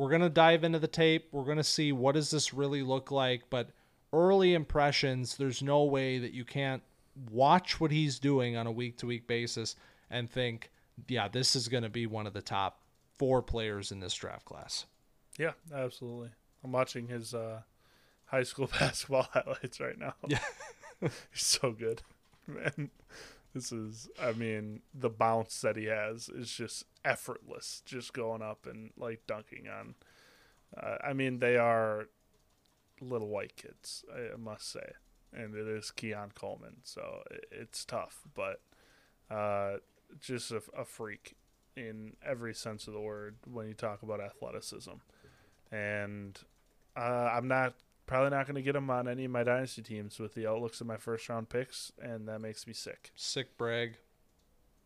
we're 0.00 0.08
going 0.08 0.22
to 0.22 0.30
dive 0.30 0.64
into 0.64 0.78
the 0.78 0.88
tape. 0.88 1.28
We're 1.30 1.44
going 1.44 1.58
to 1.58 1.62
see 1.62 1.92
what 1.92 2.14
does 2.14 2.30
this 2.30 2.54
really 2.54 2.82
look 2.82 3.10
like. 3.10 3.50
But 3.50 3.68
early 4.14 4.54
impressions 4.54 5.36
there's 5.36 5.62
no 5.62 5.84
way 5.84 6.18
that 6.18 6.32
you 6.32 6.42
can't 6.42 6.82
watch 7.30 7.78
what 7.78 7.90
he's 7.90 8.18
doing 8.18 8.56
on 8.56 8.66
a 8.66 8.72
week 8.72 8.96
to 8.96 9.06
week 9.06 9.26
basis 9.26 9.76
and 10.10 10.30
think 10.30 10.70
yeah 11.06 11.28
this 11.28 11.54
is 11.54 11.68
going 11.68 11.82
to 11.82 11.88
be 11.88 12.06
one 12.06 12.26
of 12.26 12.32
the 12.32 12.42
top 12.42 12.80
four 13.18 13.42
players 13.42 13.92
in 13.92 14.00
this 14.00 14.14
draft 14.14 14.46
class. 14.46 14.86
Yeah 15.38 15.52
absolutely. 15.74 16.30
I'm 16.64 16.72
watching 16.72 17.08
his 17.08 17.34
uh, 17.34 17.60
high 18.24 18.42
school 18.42 18.70
basketball 18.80 19.28
highlights 19.30 19.80
right 19.80 19.98
now. 19.98 20.14
Yeah, 20.26 20.38
he's 21.00 21.18
so 21.34 21.72
good, 21.72 22.02
man. 22.46 22.90
This 23.54 23.72
is, 23.72 24.08
I 24.20 24.32
mean, 24.32 24.82
the 24.94 25.10
bounce 25.10 25.60
that 25.62 25.76
he 25.76 25.86
has 25.86 26.28
is 26.28 26.50
just 26.50 26.84
effortless, 27.04 27.82
just 27.84 28.12
going 28.12 28.42
up 28.42 28.66
and 28.66 28.92
like 28.96 29.26
dunking 29.26 29.66
on. 29.68 29.94
Uh, 30.76 30.98
I 31.02 31.12
mean, 31.14 31.40
they 31.40 31.56
are 31.56 32.06
little 33.00 33.28
white 33.28 33.56
kids, 33.56 34.04
I 34.14 34.36
must 34.36 34.70
say, 34.70 34.92
and 35.32 35.54
it 35.56 35.66
is 35.66 35.90
Keon 35.90 36.32
Coleman, 36.34 36.76
so 36.84 37.22
it's 37.50 37.84
tough, 37.84 38.20
but 38.34 38.60
uh, 39.30 39.78
just 40.20 40.52
a, 40.52 40.62
a 40.76 40.84
freak 40.84 41.34
in 41.76 42.16
every 42.24 42.54
sense 42.54 42.86
of 42.86 42.94
the 42.94 43.00
word 43.00 43.36
when 43.50 43.66
you 43.66 43.74
talk 43.74 44.02
about 44.02 44.20
athleticism 44.20 44.90
and 45.72 46.38
uh, 46.96 47.30
I'm 47.32 47.48
not 47.48 47.74
probably 48.10 48.36
not 48.36 48.44
going 48.44 48.56
to 48.56 48.62
get 48.62 48.74
him 48.74 48.90
on 48.90 49.06
any 49.06 49.24
of 49.24 49.30
my 49.30 49.44
dynasty 49.44 49.82
teams 49.82 50.18
with 50.18 50.34
the 50.34 50.44
outlooks 50.44 50.80
of 50.80 50.86
my 50.88 50.96
first 50.96 51.28
round 51.28 51.48
picks, 51.48 51.92
and 52.02 52.26
that 52.26 52.40
makes 52.40 52.66
me 52.66 52.72
sick. 52.72 53.12
Sick 53.14 53.56
brag. 53.56 53.98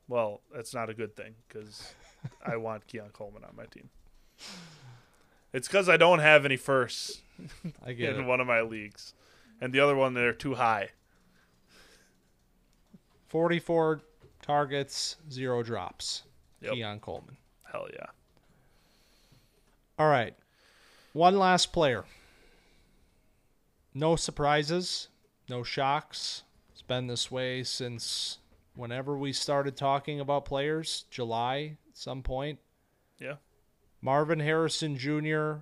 Well, 0.08 0.42
that's 0.54 0.74
not 0.74 0.90
a 0.90 0.94
good 0.94 1.16
thing 1.16 1.34
because 1.48 1.94
I 2.46 2.58
want 2.58 2.86
Keon 2.86 3.08
Coleman 3.14 3.42
on 3.42 3.56
my 3.56 3.64
team. 3.64 3.88
It's 5.54 5.66
because 5.66 5.88
I 5.88 5.96
don't 5.96 6.18
have 6.18 6.44
any 6.44 6.58
firsts 6.58 7.22
I 7.82 7.94
get 7.94 8.14
in 8.14 8.24
it. 8.24 8.26
one 8.26 8.42
of 8.42 8.46
my 8.46 8.60
leagues, 8.60 9.14
and 9.58 9.72
the 9.72 9.80
other 9.80 9.96
one 9.96 10.12
they're 10.12 10.34
too 10.34 10.56
high. 10.56 10.90
Forty-four 13.28 14.02
targets, 14.42 15.16
zero 15.30 15.62
drops. 15.62 16.24
Yep. 16.60 16.74
Keon 16.74 17.00
Coleman. 17.00 17.38
Hell 17.72 17.88
yeah. 17.90 18.06
All 19.98 20.10
right. 20.10 20.34
One 21.14 21.38
last 21.38 21.72
player. 21.72 22.04
No 23.94 24.16
surprises, 24.16 25.08
no 25.48 25.62
shocks. 25.62 26.42
It's 26.72 26.82
been 26.82 27.06
this 27.06 27.30
way 27.30 27.62
since 27.62 28.38
whenever 28.74 29.16
we 29.16 29.32
started 29.32 29.76
talking 29.76 30.20
about 30.20 30.44
players, 30.44 31.04
July 31.10 31.76
at 31.88 31.96
some 31.96 32.22
point. 32.22 32.58
Yeah. 33.18 33.36
Marvin 34.02 34.40
Harrison 34.40 34.96
Jr., 34.96 35.58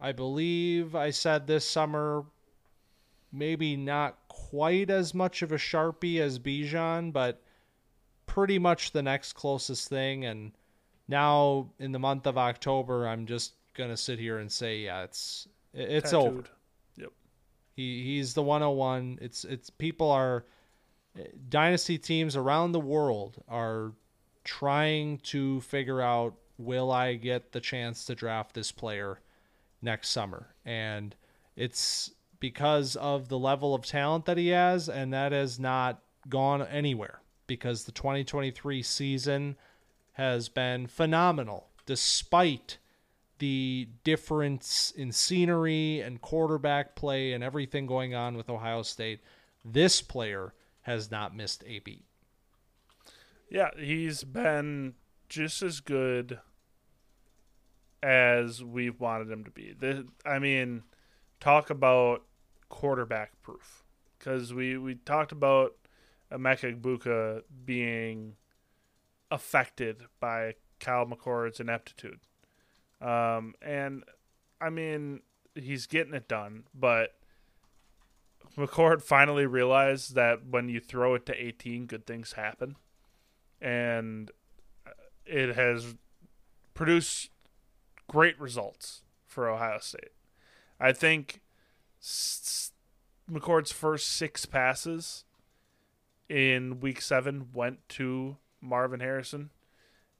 I 0.00 0.12
believe 0.12 0.94
I 0.94 1.10
said 1.10 1.46
this 1.46 1.64
summer, 1.64 2.24
maybe 3.32 3.76
not 3.76 4.16
quite 4.28 4.90
as 4.90 5.14
much 5.14 5.42
of 5.42 5.50
a 5.50 5.56
Sharpie 5.56 6.20
as 6.20 6.38
Bijan, 6.38 7.12
but 7.12 7.42
pretty 8.26 8.58
much 8.58 8.92
the 8.92 9.02
next 9.02 9.32
closest 9.32 9.88
thing. 9.88 10.24
And 10.24 10.52
now 11.08 11.70
in 11.80 11.92
the 11.92 11.98
month 11.98 12.26
of 12.26 12.38
October, 12.38 13.08
I'm 13.08 13.26
just 13.26 13.54
gonna 13.74 13.96
sit 13.96 14.18
here 14.18 14.38
and 14.38 14.52
say, 14.52 14.80
yeah, 14.80 15.02
it's 15.02 15.48
it's 15.74 16.10
Tattooed. 16.10 16.28
over. 16.28 16.44
He 17.78 18.02
he's 18.02 18.34
the 18.34 18.42
101. 18.42 19.18
It's 19.20 19.44
it's 19.44 19.70
people 19.70 20.10
are 20.10 20.44
eh, 21.16 21.22
dynasty 21.48 21.96
teams 21.96 22.34
around 22.34 22.72
the 22.72 22.80
world 22.80 23.36
are 23.46 23.92
trying 24.42 25.18
to 25.18 25.60
figure 25.60 26.00
out 26.00 26.34
will 26.58 26.90
I 26.90 27.14
get 27.14 27.52
the 27.52 27.60
chance 27.60 28.04
to 28.06 28.16
draft 28.16 28.52
this 28.52 28.72
player 28.72 29.20
next 29.80 30.08
summer? 30.08 30.48
And 30.64 31.14
it's 31.54 32.10
because 32.40 32.96
of 32.96 33.28
the 33.28 33.38
level 33.38 33.76
of 33.76 33.86
talent 33.86 34.24
that 34.24 34.38
he 34.38 34.48
has, 34.48 34.88
and 34.88 35.12
that 35.12 35.30
has 35.30 35.60
not 35.60 36.02
gone 36.28 36.62
anywhere 36.62 37.20
because 37.46 37.84
the 37.84 37.92
2023 37.92 38.82
season 38.82 39.56
has 40.14 40.48
been 40.48 40.88
phenomenal 40.88 41.68
despite 41.86 42.78
the 43.38 43.88
difference 44.04 44.92
in 44.96 45.12
scenery 45.12 46.00
and 46.00 46.20
quarterback 46.20 46.96
play 46.96 47.32
and 47.32 47.42
everything 47.44 47.86
going 47.86 48.14
on 48.14 48.36
with 48.36 48.50
Ohio 48.50 48.82
State, 48.82 49.20
this 49.64 50.02
player 50.02 50.54
has 50.82 51.10
not 51.10 51.36
missed 51.36 51.64
a 51.66 51.78
beat. 51.80 52.04
Yeah, 53.50 53.70
he's 53.78 54.24
been 54.24 54.94
just 55.28 55.62
as 55.62 55.80
good 55.80 56.40
as 58.02 58.62
we've 58.62 59.00
wanted 59.00 59.30
him 59.30 59.44
to 59.44 59.50
be. 59.50 59.74
The, 59.78 60.06
I 60.24 60.38
mean, 60.38 60.82
talk 61.40 61.70
about 61.70 62.24
quarterback 62.68 63.40
proof 63.42 63.84
because 64.18 64.52
we 64.52 64.76
we 64.76 64.94
talked 64.94 65.32
about 65.32 65.74
Emeka 66.30 66.78
Egbuka 66.78 67.42
being 67.64 68.36
affected 69.30 70.04
by 70.20 70.54
Kyle 70.80 71.06
McCord's 71.06 71.60
ineptitude, 71.60 72.20
um, 73.00 73.54
and 73.62 74.04
I 74.60 74.70
mean 74.70 75.20
he's 75.54 75.86
getting 75.86 76.14
it 76.14 76.28
done, 76.28 76.64
but 76.74 77.14
McCord 78.56 79.02
finally 79.02 79.46
realized 79.46 80.14
that 80.14 80.46
when 80.46 80.68
you 80.68 80.80
throw 80.80 81.14
it 81.14 81.26
to 81.26 81.34
18, 81.34 81.86
good 81.86 82.06
things 82.06 82.32
happen, 82.32 82.76
and 83.60 84.30
it 85.26 85.54
has 85.54 85.94
produced 86.74 87.30
great 88.08 88.38
results 88.40 89.02
for 89.26 89.48
Ohio 89.48 89.78
State. 89.78 90.12
I 90.80 90.92
think 90.92 91.40
s- 92.00 92.72
McCord's 93.30 93.72
first 93.72 94.08
six 94.08 94.46
passes 94.46 95.24
in 96.28 96.80
week 96.80 97.00
seven 97.00 97.48
went 97.52 97.86
to 97.90 98.36
Marvin 98.60 99.00
Harrison, 99.00 99.50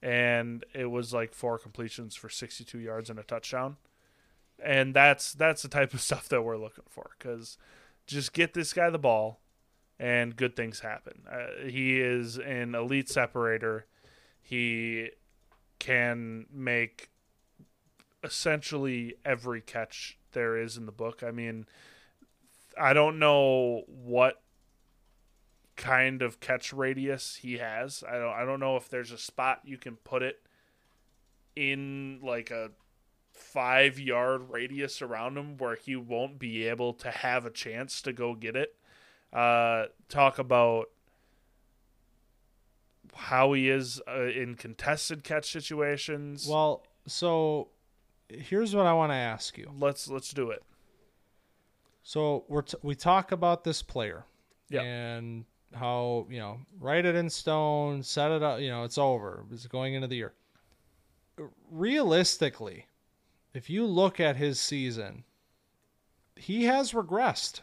and 0.01 0.63
it 0.73 0.85
was 0.85 1.13
like 1.13 1.33
four 1.33 1.57
completions 1.57 2.15
for 2.15 2.29
62 2.29 2.77
yards 2.79 3.09
and 3.09 3.19
a 3.19 3.23
touchdown. 3.23 3.77
And 4.63 4.93
that's 4.93 5.33
that's 5.33 5.61
the 5.61 5.69
type 5.69 5.93
of 5.93 6.01
stuff 6.09 6.29
that 6.29 6.41
we're 6.41 6.57
looking 6.57 6.85
for 6.89 7.11
because 7.17 7.57
just 8.07 8.33
get 8.33 8.53
this 8.53 8.73
guy 8.73 8.89
the 8.89 8.97
ball, 8.97 9.39
and 9.99 10.35
good 10.35 10.55
things 10.55 10.79
happen. 10.79 11.23
Uh, 11.29 11.67
he 11.67 11.99
is 11.99 12.37
an 12.37 12.73
elite 12.73 13.09
separator. 13.09 13.85
He 14.41 15.09
can 15.77 16.45
make 16.51 17.09
essentially 18.23 19.15
every 19.23 19.61
catch 19.61 20.17
there 20.31 20.57
is 20.57 20.77
in 20.77 20.85
the 20.85 20.91
book. 20.91 21.23
I 21.23 21.31
mean, 21.31 21.65
I 22.79 22.93
don't 22.93 23.19
know 23.19 23.83
what 23.87 24.41
kind 25.79 26.21
of 26.21 26.39
catch 26.39 26.71
radius 26.73 27.37
he 27.41 27.57
has. 27.57 28.03
I 28.07 28.17
don't 28.19 28.33
I 28.33 28.45
don't 28.45 28.59
know 28.59 28.75
if 28.75 28.89
there's 28.89 29.11
a 29.11 29.17
spot 29.17 29.61
you 29.63 29.77
can 29.77 29.95
put 29.95 30.21
it 30.21 30.41
in 31.55 32.19
like 32.21 32.51
a 32.51 32.69
5 33.31 33.97
yard 33.99 34.49
radius 34.51 35.01
around 35.01 35.37
him 35.37 35.57
where 35.57 35.75
he 35.75 35.95
won't 35.95 36.37
be 36.37 36.65
able 36.67 36.93
to 36.95 37.09
have 37.09 37.45
a 37.45 37.49
chance 37.49 38.01
to 38.03 38.13
go 38.13 38.35
get 38.35 38.55
it. 38.55 38.75
Uh 39.33 39.85
talk 40.09 40.37
about 40.37 40.89
how 43.15 43.53
he 43.53 43.69
is 43.69 44.01
uh, 44.07 44.23
in 44.25 44.55
contested 44.55 45.23
catch 45.23 45.51
situations. 45.51 46.47
Well, 46.47 46.85
so 47.07 47.69
here's 48.29 48.75
what 48.75 48.85
I 48.85 48.93
want 48.93 49.11
to 49.11 49.15
ask 49.15 49.57
you. 49.57 49.71
let's 49.79 50.07
let's 50.09 50.31
do 50.33 50.51
it. 50.51 50.63
So 52.03 52.45
we're 52.47 52.61
t- 52.63 52.77
we 52.81 52.95
talk 52.95 53.31
about 53.31 53.63
this 53.63 53.81
player 53.81 54.25
Yep. 54.69 54.83
and 54.83 55.45
how 55.73 56.27
you 56.29 56.39
know 56.39 56.59
write 56.79 57.05
it 57.05 57.15
in 57.15 57.29
stone, 57.29 58.03
set 58.03 58.31
it 58.31 58.43
up. 58.43 58.59
You 58.59 58.69
know 58.69 58.83
it's 58.83 58.97
over. 58.97 59.45
It's 59.51 59.67
going 59.67 59.93
into 59.93 60.07
the 60.07 60.15
year. 60.15 60.33
Realistically, 61.71 62.87
if 63.53 63.69
you 63.69 63.85
look 63.85 64.19
at 64.19 64.35
his 64.35 64.59
season, 64.59 65.23
he 66.35 66.65
has 66.65 66.91
regressed 66.91 67.61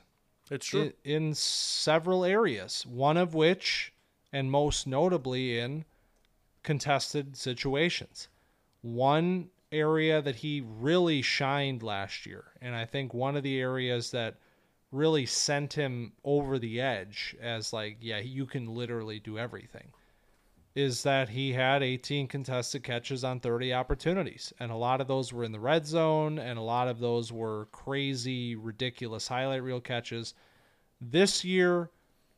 It's 0.50 0.66
true. 0.66 0.92
in, 1.04 1.28
in 1.28 1.34
several 1.34 2.24
areas. 2.24 2.86
One 2.86 3.16
of 3.16 3.34
which, 3.34 3.92
and 4.32 4.50
most 4.50 4.86
notably, 4.86 5.58
in 5.58 5.84
contested 6.62 7.36
situations. 7.36 8.28
One 8.82 9.50
area 9.72 10.22
that 10.22 10.36
he 10.36 10.62
really 10.64 11.22
shined 11.22 11.82
last 11.82 12.24
year, 12.24 12.44
and 12.62 12.74
I 12.74 12.84
think 12.84 13.12
one 13.12 13.36
of 13.36 13.42
the 13.42 13.58
areas 13.58 14.10
that 14.12 14.36
really 14.96 15.26
sent 15.26 15.72
him 15.72 16.12
over 16.24 16.58
the 16.58 16.80
edge 16.80 17.36
as 17.40 17.72
like, 17.72 17.98
yeah, 18.00 18.18
you 18.18 18.46
can 18.46 18.66
literally 18.66 19.20
do 19.20 19.38
everything, 19.38 19.92
is 20.74 21.02
that 21.02 21.28
he 21.28 21.52
had 21.52 21.82
18 21.82 22.26
contested 22.28 22.82
catches 22.82 23.22
on 23.22 23.40
30 23.40 23.72
opportunities, 23.72 24.52
and 24.58 24.70
a 24.70 24.76
lot 24.76 25.00
of 25.00 25.08
those 25.08 25.32
were 25.32 25.44
in 25.44 25.52
the 25.52 25.60
red 25.60 25.86
zone, 25.86 26.38
and 26.38 26.58
a 26.58 26.62
lot 26.62 26.88
of 26.88 26.98
those 26.98 27.32
were 27.32 27.66
crazy, 27.72 28.56
ridiculous 28.56 29.28
highlight 29.28 29.62
reel 29.62 29.80
catches. 29.80 30.34
This 31.00 31.44
year, 31.44 31.90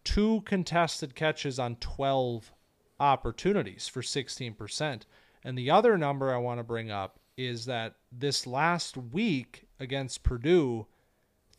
two 0.05 0.43
contested 0.47 1.15
catches 1.15 1.59
on 1.59 1.77
12 1.77 2.53
opportunities 3.01 3.89
for 3.89 4.03
16%. 4.03 5.03
And 5.45 5.57
the 5.57 5.71
other 5.71 5.97
number 5.97 6.35
I 6.35 6.39
want 6.39 6.59
to 6.59 6.65
bring 6.65 6.91
up 6.91 7.19
is 7.37 7.67
that 7.67 7.95
this 8.11 8.47
last 8.47 8.97
week 8.97 9.67
against 9.79 10.25
Purdue, 10.25 10.87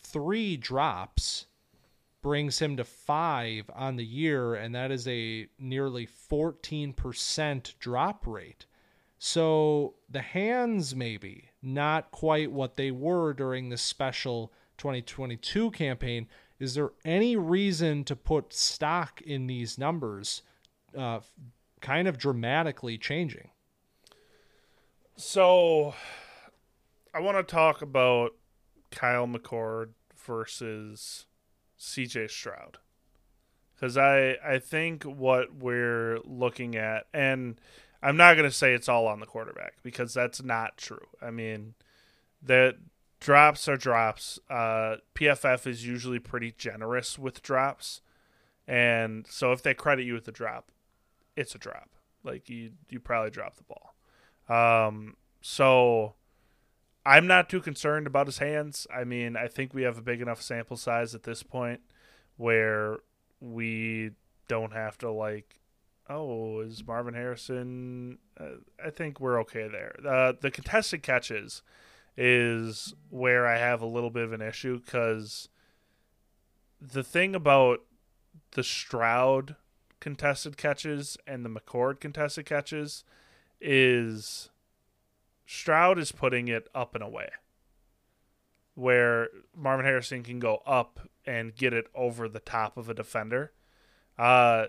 three 0.02 0.58
drops 0.58 1.46
brings 2.22 2.60
him 2.60 2.78
to 2.78 2.84
five 2.84 3.70
on 3.74 3.96
the 3.96 4.06
year, 4.06 4.56
and 4.56 4.76
that 4.76 4.92
is 4.92 5.08
a 5.08 5.48
nearly 5.58 6.08
14% 6.08 7.80
drop 7.80 8.28
rate. 8.28 8.66
So 9.18 9.96
the 10.10 10.22
hands, 10.22 10.96
maybe 10.96 11.50
not 11.62 12.12
quite 12.12 12.52
what 12.52 12.76
they 12.76 12.92
were 12.92 13.34
during 13.34 13.70
the 13.70 13.78
special 13.78 14.54
2022 14.78 15.72
campaign. 15.72 16.28
Is 16.58 16.74
there 16.74 16.92
any 17.06 17.36
reason 17.36 18.04
to 18.06 18.16
put 18.16 18.54
stock 18.54 19.22
in 19.22 19.48
these 19.48 19.78
numbers 19.78 20.42
uh, 20.98 21.20
kind 21.82 22.08
of 22.08 22.18
dramatically 22.18 22.98
changing? 22.98 23.50
So, 25.16 25.94
I 27.14 27.20
want 27.20 27.36
to 27.36 27.44
talk 27.44 27.82
about 27.82 28.36
Kyle 28.92 29.28
McCord 29.28 29.90
versus 30.16 31.26
CJ 31.80 32.30
Stroud. 32.30 32.78
Because 33.76 33.98
I, 33.98 34.36
I 34.46 34.60
think 34.60 35.04
what 35.04 35.56
we're 35.56 36.20
looking 36.26 36.76
at, 36.76 37.08
and 37.14 37.60
I'm 38.04 38.18
not 38.18 38.36
going 38.36 38.50
to 38.50 38.56
say 38.56 38.74
it's 38.74 38.90
all 38.90 39.08
on 39.08 39.20
the 39.20 39.26
quarterback 39.26 39.76
because 39.84 40.14
that's 40.14 40.44
not 40.44 40.78
true. 40.78 41.08
I 41.22 41.32
mean, 41.32 41.76
the 42.42 42.76
drops 43.20 43.68
are 43.68 43.78
drops. 43.78 44.40
Uh, 44.50 44.98
PFF 45.16 45.66
is 45.66 45.86
usually 45.86 46.20
pretty 46.20 46.54
generous 46.58 47.18
with 47.18 47.42
drops. 47.42 48.02
And 48.68 49.26
so 49.28 49.52
if 49.52 49.64
they 49.64 49.74
credit 49.74 50.04
you 50.04 50.14
with 50.14 50.28
a 50.28 50.32
drop, 50.32 50.72
it's 51.36 51.56
a 51.56 51.58
drop. 51.58 51.90
Like 52.24 52.50
you, 52.50 52.72
you 52.90 53.00
probably 53.00 53.32
dropped 53.32 53.58
the 53.58 53.64
ball. 53.64 54.88
Um, 54.88 55.16
so 55.42 56.16
I'm 57.06 57.28
not 57.28 57.50
too 57.50 57.62
concerned 57.62 58.08
about 58.08 58.28
his 58.28 58.40
hands. 58.40 58.86
I 58.94 59.04
mean, 59.04 59.36
I 59.36 59.48
think 59.48 59.74
we 59.74 59.84
have 59.84 59.98
a 59.98 60.02
big 60.02 60.22
enough 60.22 60.42
sample 60.42 60.78
size 60.78 61.16
at 61.16 61.24
this 61.24 61.44
point 61.44 61.82
where 62.38 62.98
we 63.40 64.12
don't 64.48 64.74
have 64.74 64.98
to 65.00 65.12
like, 65.12 65.60
oh, 66.10 66.60
is 66.62 66.86
Marvin 66.86 67.14
Harrison? 67.14 68.18
Uh, 68.40 68.58
I 68.84 68.90
think 68.90 69.20
we're 69.20 69.40
okay 69.42 69.68
there. 69.68 69.96
Uh, 70.06 70.34
the 70.40 70.52
contested 70.52 71.04
catches 71.04 71.62
is 72.18 72.94
where 73.10 73.48
I 73.48 73.58
have 73.58 73.82
a 73.82 73.86
little 73.88 74.10
bit 74.10 74.24
of 74.24 74.34
an 74.34 74.42
issue 74.42 74.80
because 74.80 75.48
the 76.82 77.04
thing 77.04 77.34
about 77.34 77.80
the 78.52 78.64
Stroud 78.64 79.56
contested 80.00 80.58
catches 80.58 81.18
and 81.28 81.46
the 81.46 81.50
McCord 81.50 82.00
contested 82.00 82.46
catches 82.46 83.04
is 83.62 84.50
Stroud 85.52 85.98
is 85.98 86.12
putting 86.12 86.48
it 86.48 86.68
up 86.76 86.94
and 86.94 87.04
away, 87.04 87.30
where 88.76 89.30
Marvin 89.58 89.84
Harrison 89.84 90.22
can 90.22 90.38
go 90.38 90.62
up 90.64 91.10
and 91.26 91.56
get 91.56 91.74
it 91.74 91.88
over 91.96 92.30
the 92.30 92.40
top 92.40 92.78
of 92.78 92.88
a 92.88 92.94
defender. 92.94 93.52
Uh, 94.16 94.68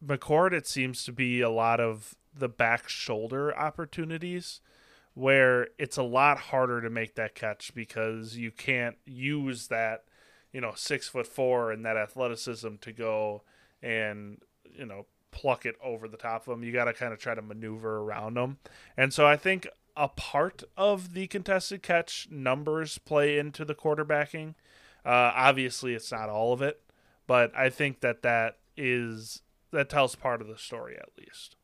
McCord, 0.00 0.52
it 0.52 0.68
seems 0.68 1.02
to 1.02 1.12
be 1.12 1.40
a 1.40 1.50
lot 1.50 1.80
of 1.80 2.14
the 2.32 2.48
back 2.48 2.88
shoulder 2.88 3.52
opportunities 3.58 4.60
where 5.14 5.66
it's 5.78 5.96
a 5.96 6.04
lot 6.04 6.38
harder 6.38 6.80
to 6.80 6.90
make 6.90 7.16
that 7.16 7.34
catch 7.34 7.74
because 7.74 8.36
you 8.36 8.52
can't 8.52 8.98
use 9.04 9.66
that, 9.66 10.04
you 10.52 10.60
know, 10.60 10.74
six 10.76 11.08
foot 11.08 11.26
four 11.26 11.72
and 11.72 11.84
that 11.84 11.96
athleticism 11.96 12.76
to 12.80 12.92
go 12.92 13.42
and, 13.82 14.40
you 14.64 14.86
know, 14.86 15.06
pluck 15.32 15.66
it 15.66 15.74
over 15.82 16.06
the 16.06 16.16
top 16.16 16.42
of 16.42 16.46
them. 16.46 16.62
You 16.62 16.72
got 16.72 16.84
to 16.84 16.92
kind 16.92 17.12
of 17.12 17.18
try 17.18 17.34
to 17.34 17.42
maneuver 17.42 17.98
around 17.98 18.34
them. 18.34 18.58
And 18.96 19.12
so 19.12 19.26
I 19.26 19.36
think 19.36 19.66
a 20.00 20.08
part 20.08 20.64
of 20.78 21.12
the 21.12 21.26
contested 21.26 21.82
catch 21.82 22.26
numbers 22.30 22.96
play 22.96 23.38
into 23.38 23.66
the 23.66 23.74
quarterbacking. 23.74 24.54
Uh, 25.04 25.30
obviously, 25.34 25.92
it's 25.92 26.10
not 26.10 26.30
all 26.30 26.54
of 26.54 26.62
it, 26.62 26.80
but 27.26 27.54
I 27.54 27.68
think 27.68 28.00
that 28.00 28.22
that 28.22 28.56
is 28.78 29.42
that 29.72 29.90
tells 29.90 30.14
part 30.14 30.40
of 30.40 30.48
the 30.48 30.56
story 30.56 30.96
at 30.96 31.10
least. 31.18 31.54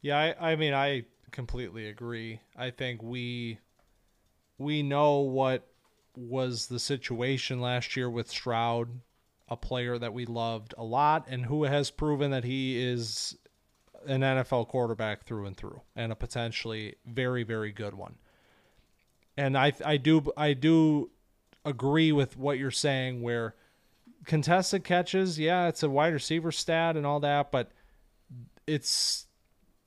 Yeah, 0.00 0.34
I, 0.38 0.52
I 0.52 0.56
mean, 0.56 0.72
I 0.72 1.06
completely 1.32 1.88
agree. 1.88 2.40
I 2.56 2.70
think 2.70 3.02
we 3.02 3.58
we 4.56 4.84
know 4.84 5.18
what 5.18 5.66
was 6.16 6.68
the 6.68 6.78
situation 6.78 7.60
last 7.60 7.96
year 7.96 8.08
with 8.08 8.30
Stroud, 8.30 9.00
a 9.48 9.56
player 9.56 9.98
that 9.98 10.14
we 10.14 10.26
loved 10.26 10.74
a 10.78 10.84
lot 10.84 11.26
and 11.28 11.46
who 11.46 11.64
has 11.64 11.90
proven 11.90 12.30
that 12.30 12.44
he 12.44 12.80
is 12.80 13.36
an 14.06 14.20
NFL 14.20 14.68
quarterback 14.68 15.24
through 15.24 15.46
and 15.46 15.56
through 15.56 15.80
and 15.94 16.12
a 16.12 16.16
potentially 16.16 16.96
very 17.06 17.42
very 17.42 17.72
good 17.72 17.94
one. 17.94 18.16
And 19.36 19.56
I 19.56 19.72
I 19.84 19.96
do 19.96 20.32
I 20.36 20.52
do 20.52 21.10
agree 21.64 22.12
with 22.12 22.36
what 22.36 22.58
you're 22.58 22.70
saying 22.70 23.22
where 23.22 23.54
contested 24.24 24.84
catches, 24.84 25.38
yeah, 25.38 25.68
it's 25.68 25.82
a 25.82 25.90
wide 25.90 26.12
receiver 26.12 26.52
stat 26.52 26.96
and 26.96 27.06
all 27.06 27.20
that, 27.20 27.50
but 27.50 27.70
it's 28.66 29.26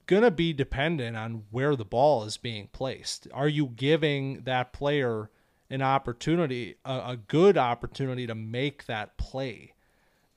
going 0.06 0.24
to 0.24 0.32
be 0.32 0.54
dependent 0.54 1.16
on 1.16 1.44
where 1.52 1.76
the 1.76 1.86
ball 1.86 2.24
is 2.24 2.38
being 2.38 2.68
placed. 2.72 3.28
Are 3.34 3.48
you 3.48 3.68
giving 3.68 4.42
that 4.42 4.74
player 4.74 5.30
an 5.70 5.82
opportunity, 5.82 6.76
a, 6.84 6.94
a 7.12 7.18
good 7.18 7.58
opportunity 7.58 8.26
to 8.26 8.36
make 8.36 8.86
that 8.86 9.18
play? 9.18 9.74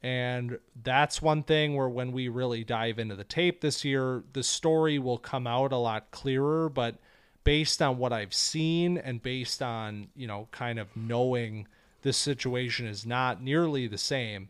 And 0.02 0.58
that's 0.82 1.22
one 1.22 1.44
thing 1.44 1.76
where 1.76 1.88
when 1.88 2.10
we 2.10 2.28
really 2.28 2.64
dive 2.64 2.98
into 2.98 3.14
the 3.14 3.24
tape 3.24 3.60
this 3.60 3.84
year, 3.84 4.24
the 4.32 4.42
story 4.42 4.98
will 4.98 5.18
come 5.18 5.46
out 5.46 5.72
a 5.72 5.76
lot 5.76 6.10
clearer. 6.10 6.68
But 6.68 6.96
based 7.44 7.80
on 7.80 7.98
what 7.98 8.12
I've 8.12 8.34
seen 8.34 8.98
and 8.98 9.22
based 9.22 9.62
on, 9.62 10.08
you 10.16 10.26
know, 10.26 10.48
kind 10.50 10.80
of 10.80 10.96
knowing 10.96 11.68
this 12.02 12.16
situation 12.16 12.86
is 12.86 13.06
not 13.06 13.42
nearly 13.42 13.86
the 13.86 13.98
same, 13.98 14.48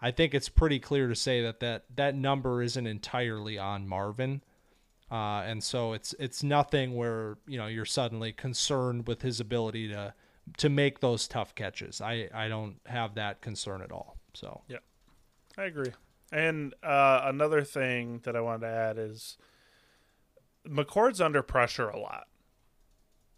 I 0.00 0.10
think 0.12 0.34
it's 0.34 0.48
pretty 0.48 0.78
clear 0.78 1.08
to 1.08 1.14
say 1.14 1.42
that 1.42 1.60
that, 1.60 1.84
that 1.96 2.14
number 2.14 2.62
isn't 2.62 2.86
entirely 2.86 3.58
on 3.58 3.86
Marvin. 3.86 4.42
Uh, 5.10 5.42
and 5.46 5.62
so 5.62 5.92
it's 5.92 6.14
it's 6.18 6.42
nothing 6.42 6.96
where 6.96 7.38
you 7.46 7.56
know 7.56 7.68
you're 7.68 7.84
suddenly 7.84 8.32
concerned 8.32 9.06
with 9.06 9.22
his 9.22 9.38
ability 9.38 9.86
to 9.86 10.12
to 10.56 10.68
make 10.68 10.98
those 10.98 11.28
tough 11.28 11.54
catches. 11.54 12.00
I, 12.00 12.28
I 12.34 12.48
don't 12.48 12.76
have 12.86 13.14
that 13.14 13.40
concern 13.40 13.82
at 13.82 13.92
all. 13.92 14.15
So 14.36 14.60
yeah, 14.68 14.78
I 15.56 15.64
agree. 15.64 15.92
And 16.30 16.74
uh, 16.82 17.22
another 17.24 17.62
thing 17.62 18.20
that 18.24 18.36
I 18.36 18.40
wanted 18.40 18.66
to 18.66 18.72
add 18.72 18.98
is 18.98 19.38
McCord's 20.68 21.20
under 21.20 21.42
pressure 21.42 21.88
a 21.88 21.98
lot. 21.98 22.26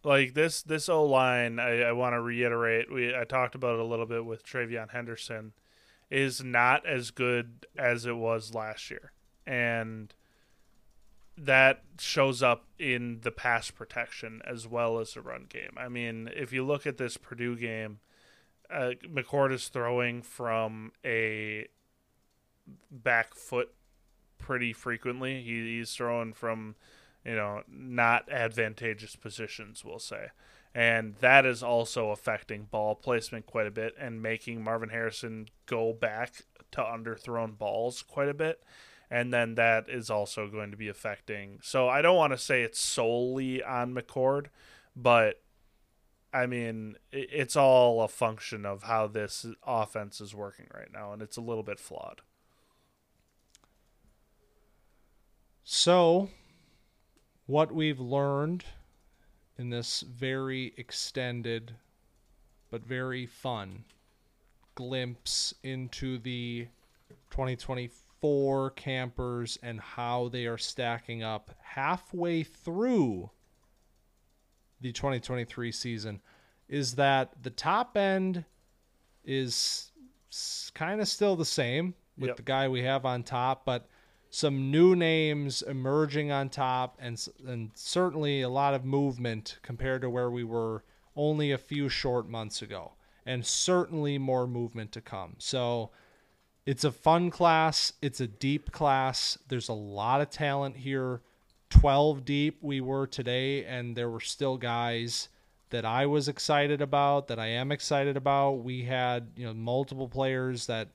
Like 0.02 0.34
this 0.34 0.62
this 0.62 0.88
O 0.88 1.04
line, 1.04 1.58
I, 1.58 1.82
I 1.82 1.92
want 1.92 2.14
to 2.14 2.20
reiterate. 2.20 2.92
We 2.92 3.14
I 3.14 3.24
talked 3.24 3.54
about 3.54 3.74
it 3.74 3.80
a 3.80 3.84
little 3.84 4.06
bit 4.06 4.24
with 4.24 4.44
TreVeyon 4.44 4.90
Henderson, 4.90 5.52
is 6.10 6.42
not 6.42 6.86
as 6.86 7.10
good 7.10 7.66
as 7.76 8.06
it 8.06 8.16
was 8.16 8.54
last 8.54 8.90
year, 8.90 9.12
and 9.46 10.14
that 11.36 11.82
shows 12.00 12.42
up 12.42 12.66
in 12.78 13.20
the 13.22 13.30
pass 13.30 13.70
protection 13.70 14.40
as 14.44 14.66
well 14.66 14.98
as 14.98 15.14
the 15.14 15.20
run 15.20 15.46
game. 15.48 15.72
I 15.76 15.88
mean, 15.88 16.28
if 16.34 16.52
you 16.52 16.64
look 16.64 16.86
at 16.86 16.96
this 16.96 17.16
Purdue 17.16 17.56
game, 17.56 18.00
uh, 18.70 18.92
McCord 19.04 19.52
is 19.52 19.68
throwing 19.68 20.22
from 20.22 20.92
a 21.04 21.66
back 22.90 23.34
foot 23.34 23.72
pretty 24.38 24.72
frequently. 24.72 25.42
He, 25.42 25.78
he's 25.78 25.92
throwing 25.92 26.32
from, 26.32 26.76
you 27.24 27.36
know, 27.36 27.62
not 27.68 28.30
advantageous 28.30 29.16
positions, 29.16 29.84
we'll 29.84 29.98
say. 29.98 30.28
And 30.74 31.16
that 31.20 31.46
is 31.46 31.62
also 31.62 32.10
affecting 32.10 32.68
ball 32.70 32.94
placement 32.94 33.46
quite 33.46 33.66
a 33.66 33.70
bit 33.70 33.94
and 33.98 34.22
making 34.22 34.62
Marvin 34.62 34.90
Harrison 34.90 35.48
go 35.66 35.92
back 35.92 36.44
to 36.72 36.82
underthrown 36.82 37.56
balls 37.56 38.02
quite 38.02 38.28
a 38.28 38.34
bit 38.34 38.62
and 39.10 39.32
then 39.32 39.54
that 39.54 39.88
is 39.88 40.10
also 40.10 40.48
going 40.48 40.70
to 40.70 40.76
be 40.76 40.88
affecting. 40.88 41.58
So 41.62 41.88
I 41.88 42.02
don't 42.02 42.16
want 42.16 42.32
to 42.32 42.38
say 42.38 42.62
it's 42.62 42.78
solely 42.78 43.62
on 43.62 43.94
McCord, 43.94 44.46
but 44.94 45.40
I 46.32 46.46
mean 46.46 46.96
it's 47.12 47.56
all 47.56 48.02
a 48.02 48.08
function 48.08 48.66
of 48.66 48.84
how 48.84 49.06
this 49.06 49.46
offense 49.66 50.20
is 50.20 50.34
working 50.34 50.66
right 50.74 50.92
now, 50.92 51.12
and 51.12 51.22
it's 51.22 51.36
a 51.36 51.42
little 51.42 51.62
bit 51.62 51.80
flawed. 51.80 52.20
So, 55.64 56.30
what 57.46 57.72
we've 57.72 58.00
learned 58.00 58.64
in 59.58 59.70
this 59.70 60.00
very 60.00 60.72
extended 60.76 61.74
but 62.70 62.84
very 62.84 63.26
fun 63.26 63.84
glimpse 64.74 65.52
into 65.62 66.18
the 66.18 66.68
2024 67.30 68.70
campers 68.72 69.58
and 69.62 69.80
how 69.80 70.28
they 70.28 70.46
are 70.46 70.58
stacking 70.58 71.22
up 71.22 71.50
halfway 71.62 72.42
through 72.42 73.30
the 74.80 74.92
2023 74.92 75.72
season 75.72 76.20
is 76.68 76.94
that 76.94 77.42
the 77.42 77.50
top 77.50 77.96
end 77.96 78.44
is 79.24 79.90
kind 80.74 81.00
of 81.00 81.08
still 81.08 81.36
the 81.36 81.44
same 81.44 81.94
with 82.16 82.28
yep. 82.28 82.36
the 82.36 82.42
guy 82.42 82.68
we 82.68 82.82
have 82.82 83.04
on 83.04 83.22
top, 83.22 83.64
but 83.64 83.88
some 84.30 84.70
new 84.70 84.94
names 84.94 85.62
emerging 85.62 86.30
on 86.30 86.50
top 86.50 86.98
and 87.00 87.26
and 87.46 87.70
certainly 87.74 88.42
a 88.42 88.48
lot 88.48 88.74
of 88.74 88.84
movement 88.84 89.58
compared 89.62 90.02
to 90.02 90.10
where 90.10 90.30
we 90.30 90.44
were 90.44 90.84
only 91.16 91.50
a 91.50 91.58
few 91.58 91.88
short 91.88 92.28
months 92.28 92.60
ago 92.60 92.92
and 93.24 93.44
certainly 93.44 94.18
more 94.18 94.46
movement 94.46 94.92
to 94.92 95.00
come. 95.00 95.34
So 95.38 95.90
it's 96.66 96.84
a 96.84 96.92
fun 96.92 97.30
class. 97.30 97.94
It's 98.02 98.20
a 98.20 98.26
deep 98.26 98.72
class. 98.72 99.38
There's 99.48 99.68
a 99.68 99.74
lot 99.74 100.20
of 100.20 100.30
talent 100.30 100.76
here. 100.76 101.22
12 101.80 102.24
deep 102.24 102.58
we 102.62 102.80
were 102.80 103.06
today, 103.06 103.64
and 103.64 103.96
there 103.96 104.10
were 104.10 104.20
still 104.20 104.56
guys 104.56 105.28
that 105.70 105.84
I 105.84 106.06
was 106.06 106.28
excited 106.28 106.80
about, 106.80 107.28
that 107.28 107.38
I 107.38 107.46
am 107.48 107.70
excited 107.70 108.16
about. 108.16 108.64
We 108.64 108.84
had, 108.84 109.28
you 109.36 109.46
know, 109.46 109.54
multiple 109.54 110.08
players 110.08 110.66
that 110.66 110.88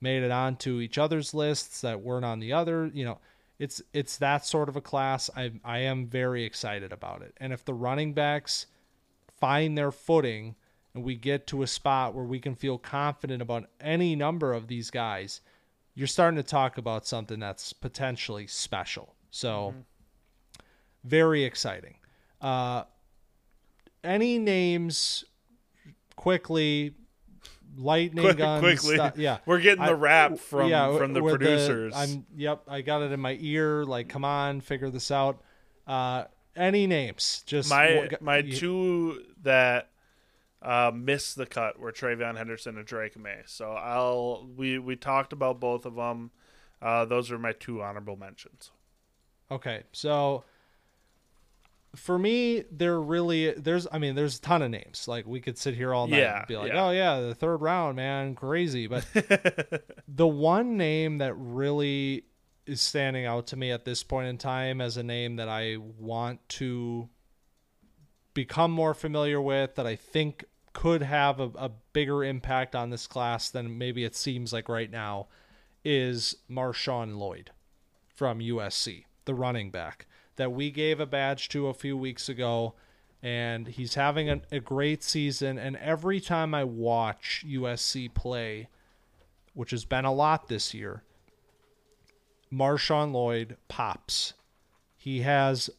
made 0.00 0.22
it 0.22 0.30
onto 0.30 0.80
each 0.80 0.98
other's 0.98 1.32
lists 1.32 1.80
that 1.80 2.00
weren't 2.00 2.24
on 2.24 2.40
the 2.40 2.52
other, 2.52 2.90
you 2.92 3.04
know, 3.04 3.18
it's 3.58 3.80
it's 3.92 4.18
that 4.18 4.44
sort 4.44 4.68
of 4.68 4.76
a 4.76 4.80
class. 4.80 5.30
I 5.34 5.52
I 5.64 5.78
am 5.78 6.06
very 6.06 6.44
excited 6.44 6.92
about 6.92 7.22
it. 7.22 7.34
And 7.38 7.52
if 7.52 7.64
the 7.64 7.74
running 7.74 8.12
backs 8.12 8.66
find 9.40 9.76
their 9.76 9.90
footing, 9.90 10.56
and 10.94 11.04
we 11.04 11.14
get 11.14 11.46
to 11.48 11.62
a 11.62 11.66
spot 11.66 12.14
where 12.14 12.24
we 12.24 12.38
can 12.38 12.54
feel 12.54 12.78
confident 12.78 13.42
about 13.42 13.68
any 13.80 14.16
number 14.16 14.52
of 14.52 14.66
these 14.66 14.90
guys, 14.90 15.40
you're 15.94 16.06
starting 16.06 16.36
to 16.36 16.42
talk 16.42 16.78
about 16.78 17.06
something 17.06 17.38
that's 17.38 17.72
potentially 17.72 18.46
special. 18.46 19.14
So, 19.30 19.70
mm-hmm. 19.70 19.80
Very 21.06 21.44
exciting. 21.44 21.94
Uh, 22.40 22.84
any 24.02 24.38
names 24.38 25.24
quickly? 26.16 26.94
Lightning 27.78 28.24
Quick, 28.24 28.38
guns. 28.38 28.62
Quickly, 28.80 29.22
yeah. 29.22 29.38
We're 29.44 29.60
getting 29.60 29.84
the 29.84 29.94
rap 29.94 30.38
from 30.38 30.70
yeah, 30.70 30.96
from 30.96 31.12
the 31.12 31.20
producers. 31.20 31.92
The, 31.92 31.98
I'm 31.98 32.26
yep. 32.34 32.62
I 32.66 32.80
got 32.80 33.02
it 33.02 33.12
in 33.12 33.20
my 33.20 33.36
ear. 33.38 33.84
Like, 33.84 34.08
come 34.08 34.24
on, 34.24 34.62
figure 34.62 34.88
this 34.88 35.10
out. 35.10 35.42
Uh, 35.86 36.24
any 36.56 36.86
names? 36.86 37.42
Just 37.46 37.68
my 37.68 38.08
my 38.20 38.40
two 38.40 39.22
that 39.42 39.90
uh, 40.62 40.90
missed 40.94 41.36
the 41.36 41.44
cut 41.46 41.78
were 41.78 41.92
TreVeyon 41.92 42.36
Henderson 42.36 42.78
and 42.78 42.86
Drake 42.86 43.18
Maye. 43.18 43.42
So 43.44 43.72
I'll 43.72 44.48
we 44.56 44.78
we 44.78 44.96
talked 44.96 45.32
about 45.32 45.60
both 45.60 45.84
of 45.84 45.96
them. 45.96 46.30
Uh, 46.80 47.04
those 47.04 47.30
are 47.30 47.38
my 47.38 47.52
two 47.52 47.82
honorable 47.82 48.16
mentions. 48.16 48.70
Okay, 49.50 49.84
so 49.92 50.44
for 51.96 52.18
me, 52.18 52.64
there 52.70 53.00
really 53.00 53.52
there's 53.52 53.86
I 53.90 53.98
mean 53.98 54.14
there's 54.14 54.38
a 54.38 54.40
ton 54.40 54.62
of 54.62 54.70
names. 54.70 55.08
Like 55.08 55.26
we 55.26 55.40
could 55.40 55.58
sit 55.58 55.74
here 55.74 55.92
all 55.92 56.06
night 56.06 56.18
yeah, 56.18 56.38
and 56.38 56.46
be 56.46 56.56
like, 56.56 56.72
yeah. 56.72 56.84
oh 56.84 56.90
yeah, 56.90 57.20
the 57.20 57.34
third 57.34 57.58
round, 57.58 57.96
man, 57.96 58.34
crazy. 58.34 58.86
But 58.86 59.06
the 60.08 60.26
one 60.26 60.76
name 60.76 61.18
that 61.18 61.34
really 61.34 62.24
is 62.66 62.80
standing 62.80 63.26
out 63.26 63.46
to 63.48 63.56
me 63.56 63.70
at 63.70 63.84
this 63.84 64.02
point 64.02 64.28
in 64.28 64.38
time 64.38 64.80
as 64.80 64.96
a 64.96 65.02
name 65.02 65.36
that 65.36 65.48
I 65.48 65.76
want 65.76 66.46
to 66.50 67.08
become 68.34 68.70
more 68.70 68.92
familiar 68.92 69.40
with 69.40 69.76
that 69.76 69.86
I 69.86 69.96
think 69.96 70.44
could 70.72 71.02
have 71.02 71.40
a, 71.40 71.50
a 71.56 71.70
bigger 71.92 72.22
impact 72.22 72.74
on 72.74 72.90
this 72.90 73.06
class 73.06 73.48
than 73.48 73.78
maybe 73.78 74.04
it 74.04 74.14
seems 74.14 74.52
like 74.52 74.68
right 74.68 74.90
now 74.90 75.28
is 75.84 76.36
MarShawn 76.50 77.16
Lloyd 77.16 77.52
from 78.14 78.40
USC, 78.40 79.04
the 79.24 79.34
running 79.34 79.70
back 79.70 80.06
that 80.36 80.52
we 80.52 80.70
gave 80.70 81.00
a 81.00 81.06
badge 81.06 81.48
to 81.50 81.68
a 81.68 81.74
few 81.74 81.96
weeks 81.96 82.28
ago. 82.28 82.74
And 83.22 83.66
he's 83.66 83.94
having 83.94 84.30
a, 84.30 84.40
a 84.52 84.60
great 84.60 85.02
season. 85.02 85.58
And 85.58 85.76
every 85.76 86.20
time 86.20 86.54
I 86.54 86.64
watch 86.64 87.44
USC 87.46 88.12
play, 88.14 88.68
which 89.54 89.70
has 89.70 89.84
been 89.84 90.04
a 90.04 90.12
lot 90.12 90.48
this 90.48 90.74
year, 90.74 91.02
MarShawn 92.52 93.12
Lloyd 93.12 93.56
pops. 93.68 94.34
He 94.96 95.22
has 95.22 95.70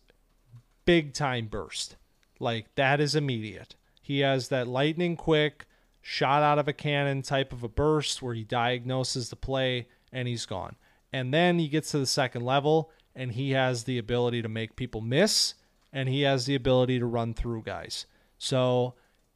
big 0.85 1.13
time 1.13 1.47
burst. 1.47 1.95
Like 2.39 2.73
that 2.75 2.99
is 2.99 3.15
immediate. 3.15 3.75
He 4.01 4.19
has 4.19 4.49
that 4.49 4.67
lightning 4.67 5.15
quick 5.15 5.65
shot 6.01 6.41
out 6.41 6.59
of 6.59 6.67
a 6.67 6.73
cannon 6.73 7.21
type 7.21 7.51
of 7.51 7.63
a 7.63 7.67
burst 7.67 8.21
where 8.21 8.33
he 8.33 8.43
diagnoses 8.43 9.29
the 9.29 9.35
play 9.35 9.87
and 10.11 10.27
he's 10.27 10.45
gone. 10.45 10.75
And 11.11 11.33
then 11.33 11.59
he 11.59 11.67
gets 11.67 11.91
to 11.91 11.99
the 11.99 12.05
second 12.05 12.43
level 12.43 12.91
and 13.17 13.31
he 13.31 13.51
has 13.51 13.83
the 13.83 13.97
ability 13.97 14.43
to 14.43 14.47
make 14.47 14.75
people 14.75 15.01
miss 15.01 15.55
and 15.91 16.07
he 16.07 16.21
has 16.21 16.45
the 16.45 16.55
ability 16.55 16.99
to 16.99 17.05
run 17.05 17.33
through 17.33 17.63
guys. 17.63 18.05
So 18.37 18.93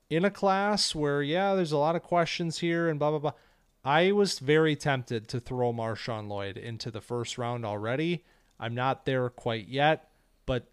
in 0.10 0.24
a 0.24 0.30
class 0.30 0.94
where 0.94 1.24
yeah, 1.24 1.56
there's 1.56 1.72
a 1.72 1.78
lot 1.78 1.96
of 1.96 2.04
questions 2.04 2.60
here 2.60 2.88
and 2.88 3.00
blah 3.00 3.10
blah 3.10 3.20
blah, 3.20 3.34
I 3.84 4.12
was 4.12 4.38
very 4.38 4.76
tempted 4.76 5.28
to 5.30 5.40
throw 5.40 5.74
MarShawn 5.74 6.28
Lloyd 6.28 6.56
into 6.58 6.92
the 6.92 7.02
first 7.02 7.40
round 7.40 7.66
already. 7.66 8.24
I'm 8.60 8.76
not 8.76 9.06
there 9.06 9.28
quite 9.30 9.68
yet, 9.68 10.12
but 10.46 10.68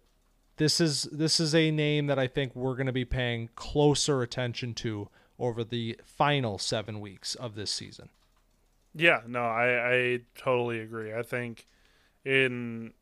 this 0.57 0.79
is 0.79 1.03
this 1.11 1.39
is 1.39 1.55
a 1.55 1.71
name 1.71 2.05
that 2.07 2.19
I 2.19 2.27
think 2.27 2.55
we're 2.55 2.75
going 2.75 2.85
to 2.85 2.93
be 2.93 3.05
paying 3.05 3.49
closer 3.55 4.21
attention 4.21 4.75
to 4.75 5.09
over 5.39 5.63
the 5.63 5.97
final 6.03 6.59
seven 6.59 6.99
weeks 6.99 7.33
of 7.33 7.55
this 7.55 7.71
season. 7.71 8.09
Yeah, 8.93 9.21
no, 9.25 9.41
I, 9.41 9.93
I 9.93 10.19
totally 10.35 10.79
agree. 10.79 11.13
I 11.13 11.23
think 11.23 11.65
in 12.25 12.93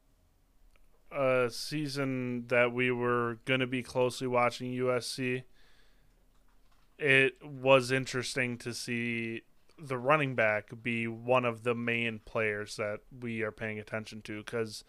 season 1.49 2.47
that 2.47 2.73
we 2.73 2.91
were 2.91 3.39
going 3.45 3.59
to 3.59 3.67
be 3.67 3.83
closely 3.83 4.27
watching 4.27 4.71
USC, 4.71 5.43
it 6.97 7.33
was 7.43 7.91
interesting 7.91 8.57
to 8.59 8.73
see 8.73 9.41
the 9.79 9.97
running 9.97 10.35
back 10.35 10.69
be 10.81 11.07
one 11.07 11.45
of 11.45 11.63
the 11.63 11.75
main 11.75 12.19
players 12.25 12.77
that 12.77 13.01
we 13.21 13.43
are 13.43 13.51
paying 13.51 13.77
attention 13.77 14.21
to 14.23 14.43
because 14.43 14.83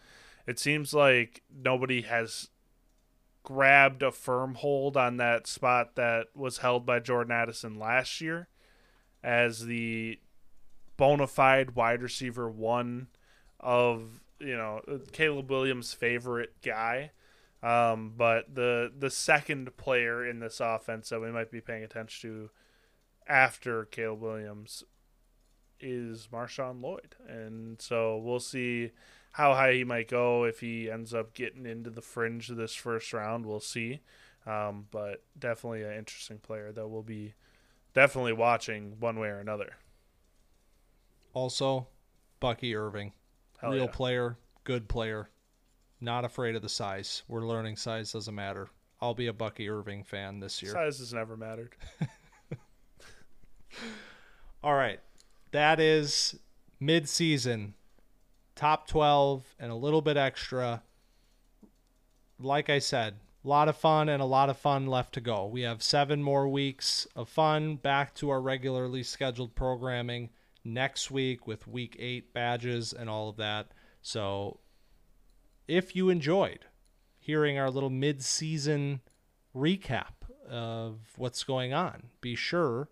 it 0.47 0.57
seems 0.57 0.93
like 0.93 1.43
nobody 1.53 2.01
has 2.01 2.49
grabbed 3.43 4.01
a 4.01 4.11
firm 4.11 4.55
hold 4.55 4.97
on 4.97 5.17
that 5.17 5.47
spot 5.47 5.95
that 5.95 6.27
was 6.35 6.59
held 6.59 6.85
by 6.85 6.99
Jordan 6.99 7.31
Addison 7.31 7.77
last 7.77 8.19
year 8.19 8.47
as 9.23 9.65
the 9.65 10.19
bona 10.97 11.27
fide 11.27 11.75
wide 11.75 12.01
receiver 12.01 12.49
one 12.49 13.07
of 13.59 14.21
you 14.39 14.55
know 14.55 14.81
Caleb 15.11 15.49
Williams' 15.49 15.93
favorite 15.93 16.53
guy. 16.63 17.11
Um, 17.61 18.13
but 18.15 18.53
the 18.55 18.91
the 18.97 19.09
second 19.09 19.75
player 19.75 20.25
in 20.25 20.39
this 20.39 20.59
offense 20.59 21.09
that 21.09 21.21
we 21.21 21.31
might 21.31 21.51
be 21.51 21.61
paying 21.61 21.83
attention 21.83 22.29
to 22.29 22.49
after 23.27 23.85
Caleb 23.85 24.21
Williams 24.21 24.83
is 25.79 26.27
MarShawn 26.31 26.81
Lloyd, 26.81 27.15
and 27.27 27.81
so 27.81 28.17
we'll 28.17 28.39
see 28.39 28.91
how 29.33 29.53
high 29.53 29.73
he 29.73 29.83
might 29.83 30.07
go 30.07 30.43
if 30.45 30.61
he 30.61 30.89
ends 30.89 31.13
up 31.13 31.33
getting 31.33 31.65
into 31.65 31.89
the 31.89 32.01
fringe 32.01 32.49
of 32.49 32.57
this 32.57 32.73
first 32.73 33.11
round. 33.13 33.45
We'll 33.45 33.59
see, 33.59 33.99
um, 34.45 34.87
but 34.89 35.23
definitely 35.37 35.83
an 35.83 35.93
interesting 35.93 36.39
player 36.39 36.71
that 36.71 36.87
we'll 36.87 37.03
be 37.03 37.33
definitely 37.93 38.33
watching 38.33 38.95
one 38.99 39.19
way 39.19 39.27
or 39.27 39.39
another. 39.39 39.73
Also, 41.33 41.87
Bucky 42.39 42.75
Irving, 42.75 43.13
Hell 43.61 43.71
real 43.71 43.85
yeah. 43.85 43.91
player, 43.91 44.37
good 44.63 44.87
player, 44.87 45.29
not 46.01 46.25
afraid 46.25 46.55
of 46.55 46.61
the 46.61 46.69
size. 46.69 47.23
We're 47.27 47.45
learning 47.45 47.75
size 47.75 48.13
doesn't 48.13 48.33
matter. 48.33 48.69
I'll 49.01 49.13
be 49.13 49.27
a 49.27 49.33
Bucky 49.33 49.69
Irving 49.69 50.03
fan 50.03 50.39
this 50.39 50.61
year. 50.61 50.73
Size 50.73 50.99
has 50.99 51.13
never 51.13 51.37
mattered. 51.37 51.75
All 54.63 54.75
right. 54.75 54.99
That 55.51 55.79
is 55.79 56.37
mid-season 56.79 57.73
top 58.55 58.87
12 58.87 59.55
and 59.57 59.71
a 59.71 59.75
little 59.75 60.01
bit 60.01 60.17
extra. 60.17 60.83
Like 62.39 62.69
I 62.69 62.79
said, 62.79 63.15
a 63.43 63.47
lot 63.47 63.69
of 63.69 63.77
fun 63.77 64.09
and 64.09 64.21
a 64.21 64.25
lot 64.25 64.49
of 64.49 64.57
fun 64.57 64.85
left 64.85 65.13
to 65.13 65.21
go. 65.21 65.45
We 65.45 65.61
have 65.61 65.81
7 65.81 66.21
more 66.21 66.47
weeks 66.47 67.07
of 67.15 67.29
fun 67.29 67.77
back 67.77 68.13
to 68.15 68.29
our 68.29 68.41
regularly 68.41 69.03
scheduled 69.03 69.55
programming 69.55 70.29
next 70.63 71.09
week 71.09 71.47
with 71.47 71.67
week 71.67 71.95
8 71.99 72.33
badges 72.33 72.93
and 72.93 73.09
all 73.09 73.29
of 73.29 73.37
that. 73.37 73.71
So 74.01 74.59
if 75.67 75.95
you 75.95 76.09
enjoyed 76.09 76.65
hearing 77.17 77.57
our 77.57 77.69
little 77.69 77.89
mid-season 77.89 79.01
recap 79.55 80.13
of 80.49 80.99
what's 81.17 81.43
going 81.43 81.73
on, 81.73 82.09
be 82.21 82.35
sure 82.35 82.89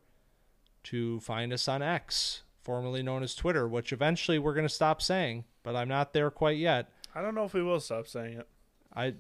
to 0.84 1.20
find 1.20 1.52
us 1.52 1.68
on 1.68 1.82
X, 1.82 2.44
formerly 2.62 3.04
known 3.04 3.24
as 3.24 3.36
Twitter, 3.36 3.68
which 3.68 3.92
eventually 3.92 4.40
we're 4.40 4.54
going 4.54 4.68
to 4.68 4.74
stop 4.74 5.02
saying, 5.02 5.44
but 5.64 5.76
I'm 5.76 5.90
not 5.90 6.14
there 6.14 6.30
quite 6.30 6.58
yet. 6.58 6.90
I 7.14 7.22
don't 7.22 7.36
know 7.36 7.46
if 7.46 7.54
we 7.54 7.64
will 7.64 7.80
stop 7.80 8.08
saying 8.08 8.40
it. 8.40 8.48
I 8.96 9.16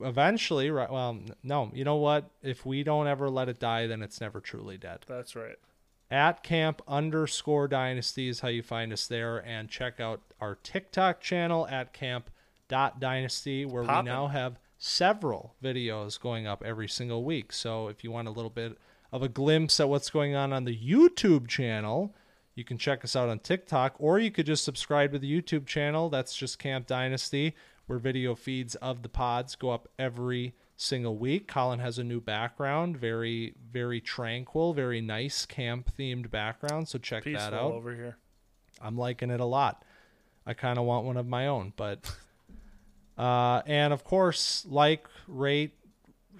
eventually, 0.00 0.70
right? 0.70 0.90
Well, 0.90 1.20
no. 1.42 1.70
You 1.74 1.84
know 1.84 1.96
what? 1.96 2.30
If 2.42 2.64
we 2.64 2.82
don't 2.82 3.06
ever 3.06 3.28
let 3.28 3.48
it 3.48 3.58
die, 3.58 3.86
then 3.86 4.02
it's 4.02 4.20
never 4.20 4.40
truly 4.40 4.78
dead. 4.78 5.00
That's 5.06 5.34
right. 5.36 5.56
At 6.14 6.44
camp 6.44 6.80
underscore 6.86 7.66
dynasty 7.66 8.28
is 8.28 8.38
how 8.38 8.46
you 8.46 8.62
find 8.62 8.92
us 8.92 9.08
there, 9.08 9.38
and 9.38 9.68
check 9.68 9.98
out 9.98 10.20
our 10.40 10.54
TikTok 10.54 11.20
channel 11.20 11.66
at 11.66 11.92
camp 11.92 12.30
dot 12.68 13.00
dynasty, 13.00 13.64
where 13.64 13.82
Poppin'. 13.82 14.04
we 14.04 14.10
now 14.12 14.28
have 14.28 14.60
several 14.78 15.56
videos 15.60 16.20
going 16.20 16.46
up 16.46 16.62
every 16.64 16.86
single 16.86 17.24
week. 17.24 17.52
So 17.52 17.88
if 17.88 18.04
you 18.04 18.12
want 18.12 18.28
a 18.28 18.30
little 18.30 18.48
bit 18.48 18.78
of 19.10 19.24
a 19.24 19.28
glimpse 19.28 19.80
at 19.80 19.88
what's 19.88 20.08
going 20.08 20.36
on 20.36 20.52
on 20.52 20.62
the 20.62 20.78
YouTube 20.78 21.48
channel, 21.48 22.14
you 22.54 22.62
can 22.62 22.78
check 22.78 23.02
us 23.02 23.16
out 23.16 23.28
on 23.28 23.40
TikTok, 23.40 23.96
or 23.98 24.20
you 24.20 24.30
could 24.30 24.46
just 24.46 24.62
subscribe 24.62 25.10
to 25.14 25.18
the 25.18 25.42
YouTube 25.42 25.66
channel. 25.66 26.10
That's 26.10 26.36
just 26.36 26.60
Camp 26.60 26.86
Dynasty, 26.86 27.56
where 27.86 27.98
video 27.98 28.36
feeds 28.36 28.76
of 28.76 29.02
the 29.02 29.08
pods 29.08 29.56
go 29.56 29.70
up 29.70 29.88
every 29.98 30.54
single 30.76 31.16
week. 31.16 31.46
Collin 31.48 31.78
has 31.78 31.98
a 31.98 32.04
new 32.04 32.20
background, 32.20 32.96
very, 32.96 33.54
very 33.70 34.00
tranquil, 34.00 34.74
very 34.74 35.00
nice 35.00 35.46
camp 35.46 35.90
themed 35.98 36.30
background. 36.30 36.88
So 36.88 36.98
check 36.98 37.24
Peaceful 37.24 37.50
that 37.50 37.56
out. 37.56 37.72
over 37.72 37.94
here. 37.94 38.16
I'm 38.80 38.98
liking 38.98 39.30
it 39.30 39.40
a 39.40 39.44
lot. 39.44 39.84
I 40.46 40.54
kind 40.54 40.78
of 40.78 40.84
want 40.84 41.06
one 41.06 41.16
of 41.16 41.26
my 41.26 41.46
own, 41.46 41.72
but 41.76 42.14
uh, 43.18 43.62
and 43.66 43.92
of 43.92 44.04
course, 44.04 44.66
like, 44.68 45.06
rate, 45.26 45.72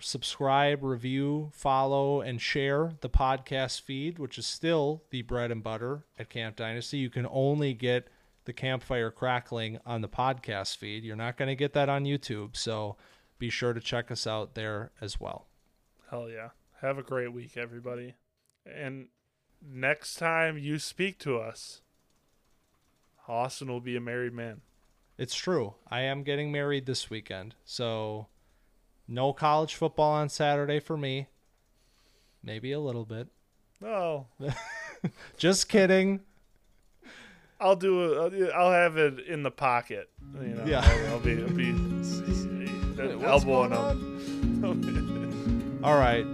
subscribe, 0.00 0.82
review, 0.82 1.50
follow, 1.54 2.20
and 2.20 2.40
share 2.40 2.92
the 3.00 3.08
podcast 3.08 3.80
feed, 3.80 4.18
which 4.18 4.36
is 4.36 4.46
still 4.46 5.02
the 5.10 5.22
bread 5.22 5.50
and 5.50 5.62
butter 5.62 6.04
at 6.18 6.28
Camp 6.28 6.56
Dynasty. 6.56 6.98
You 6.98 7.10
can 7.10 7.26
only 7.30 7.72
get 7.72 8.08
the 8.44 8.52
campfire 8.52 9.10
crackling 9.10 9.78
on 9.86 10.02
the 10.02 10.08
podcast 10.08 10.76
feed. 10.76 11.04
You're 11.04 11.16
not 11.16 11.38
going 11.38 11.48
to 11.48 11.54
get 11.54 11.72
that 11.74 11.88
on 11.88 12.04
YouTube, 12.04 12.56
so 12.56 12.96
be 13.44 13.50
sure 13.50 13.74
to 13.74 13.80
check 13.80 14.10
us 14.10 14.26
out 14.26 14.54
there 14.54 14.90
as 15.02 15.20
well. 15.20 15.46
Hell 16.10 16.30
yeah. 16.30 16.48
Have 16.80 16.96
a 16.96 17.02
great 17.02 17.30
week, 17.30 17.58
everybody. 17.58 18.14
And 18.64 19.08
next 19.62 20.14
time 20.14 20.56
you 20.56 20.78
speak 20.78 21.18
to 21.18 21.36
us, 21.36 21.82
Austin 23.28 23.68
will 23.68 23.82
be 23.82 23.96
a 23.96 24.00
married 24.00 24.32
man. 24.32 24.62
It's 25.18 25.34
true. 25.34 25.74
I 25.90 26.00
am 26.00 26.22
getting 26.22 26.50
married 26.52 26.86
this 26.86 27.10
weekend. 27.10 27.54
So 27.66 28.28
no 29.06 29.34
college 29.34 29.74
football 29.74 30.12
on 30.12 30.30
Saturday 30.30 30.80
for 30.80 30.96
me. 30.96 31.26
Maybe 32.42 32.72
a 32.72 32.80
little 32.80 33.04
bit. 33.04 33.28
Oh, 33.86 34.24
Just 35.36 35.68
kidding. 35.68 36.20
I'll 37.60 37.76
do 37.76 38.22
it. 38.24 38.50
I'll 38.54 38.70
have 38.72 38.96
it 38.96 39.18
in 39.26 39.42
the 39.42 39.50
pocket. 39.50 40.08
You 40.40 40.54
know, 40.54 40.64
Yeah. 40.64 40.80
I'll, 40.82 41.14
I'll 41.14 41.20
be, 41.20 41.42
I'll 41.42 41.50
be 41.50 41.72
what's 43.12 43.24
elbowing 43.44 43.70
going 43.70 44.80
them. 44.80 45.80
All 45.84 45.98
right. 45.98 46.26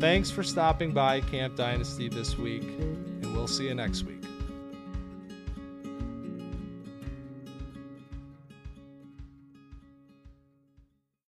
Thanks 0.00 0.30
for 0.30 0.42
stopping 0.42 0.92
by 0.92 1.20
Camp 1.20 1.56
Dynasty 1.56 2.08
this 2.08 2.36
week, 2.36 2.64
and 2.64 3.34
we'll 3.34 3.46
see 3.46 3.68
you 3.68 3.74
next 3.74 4.02
week. 4.02 4.21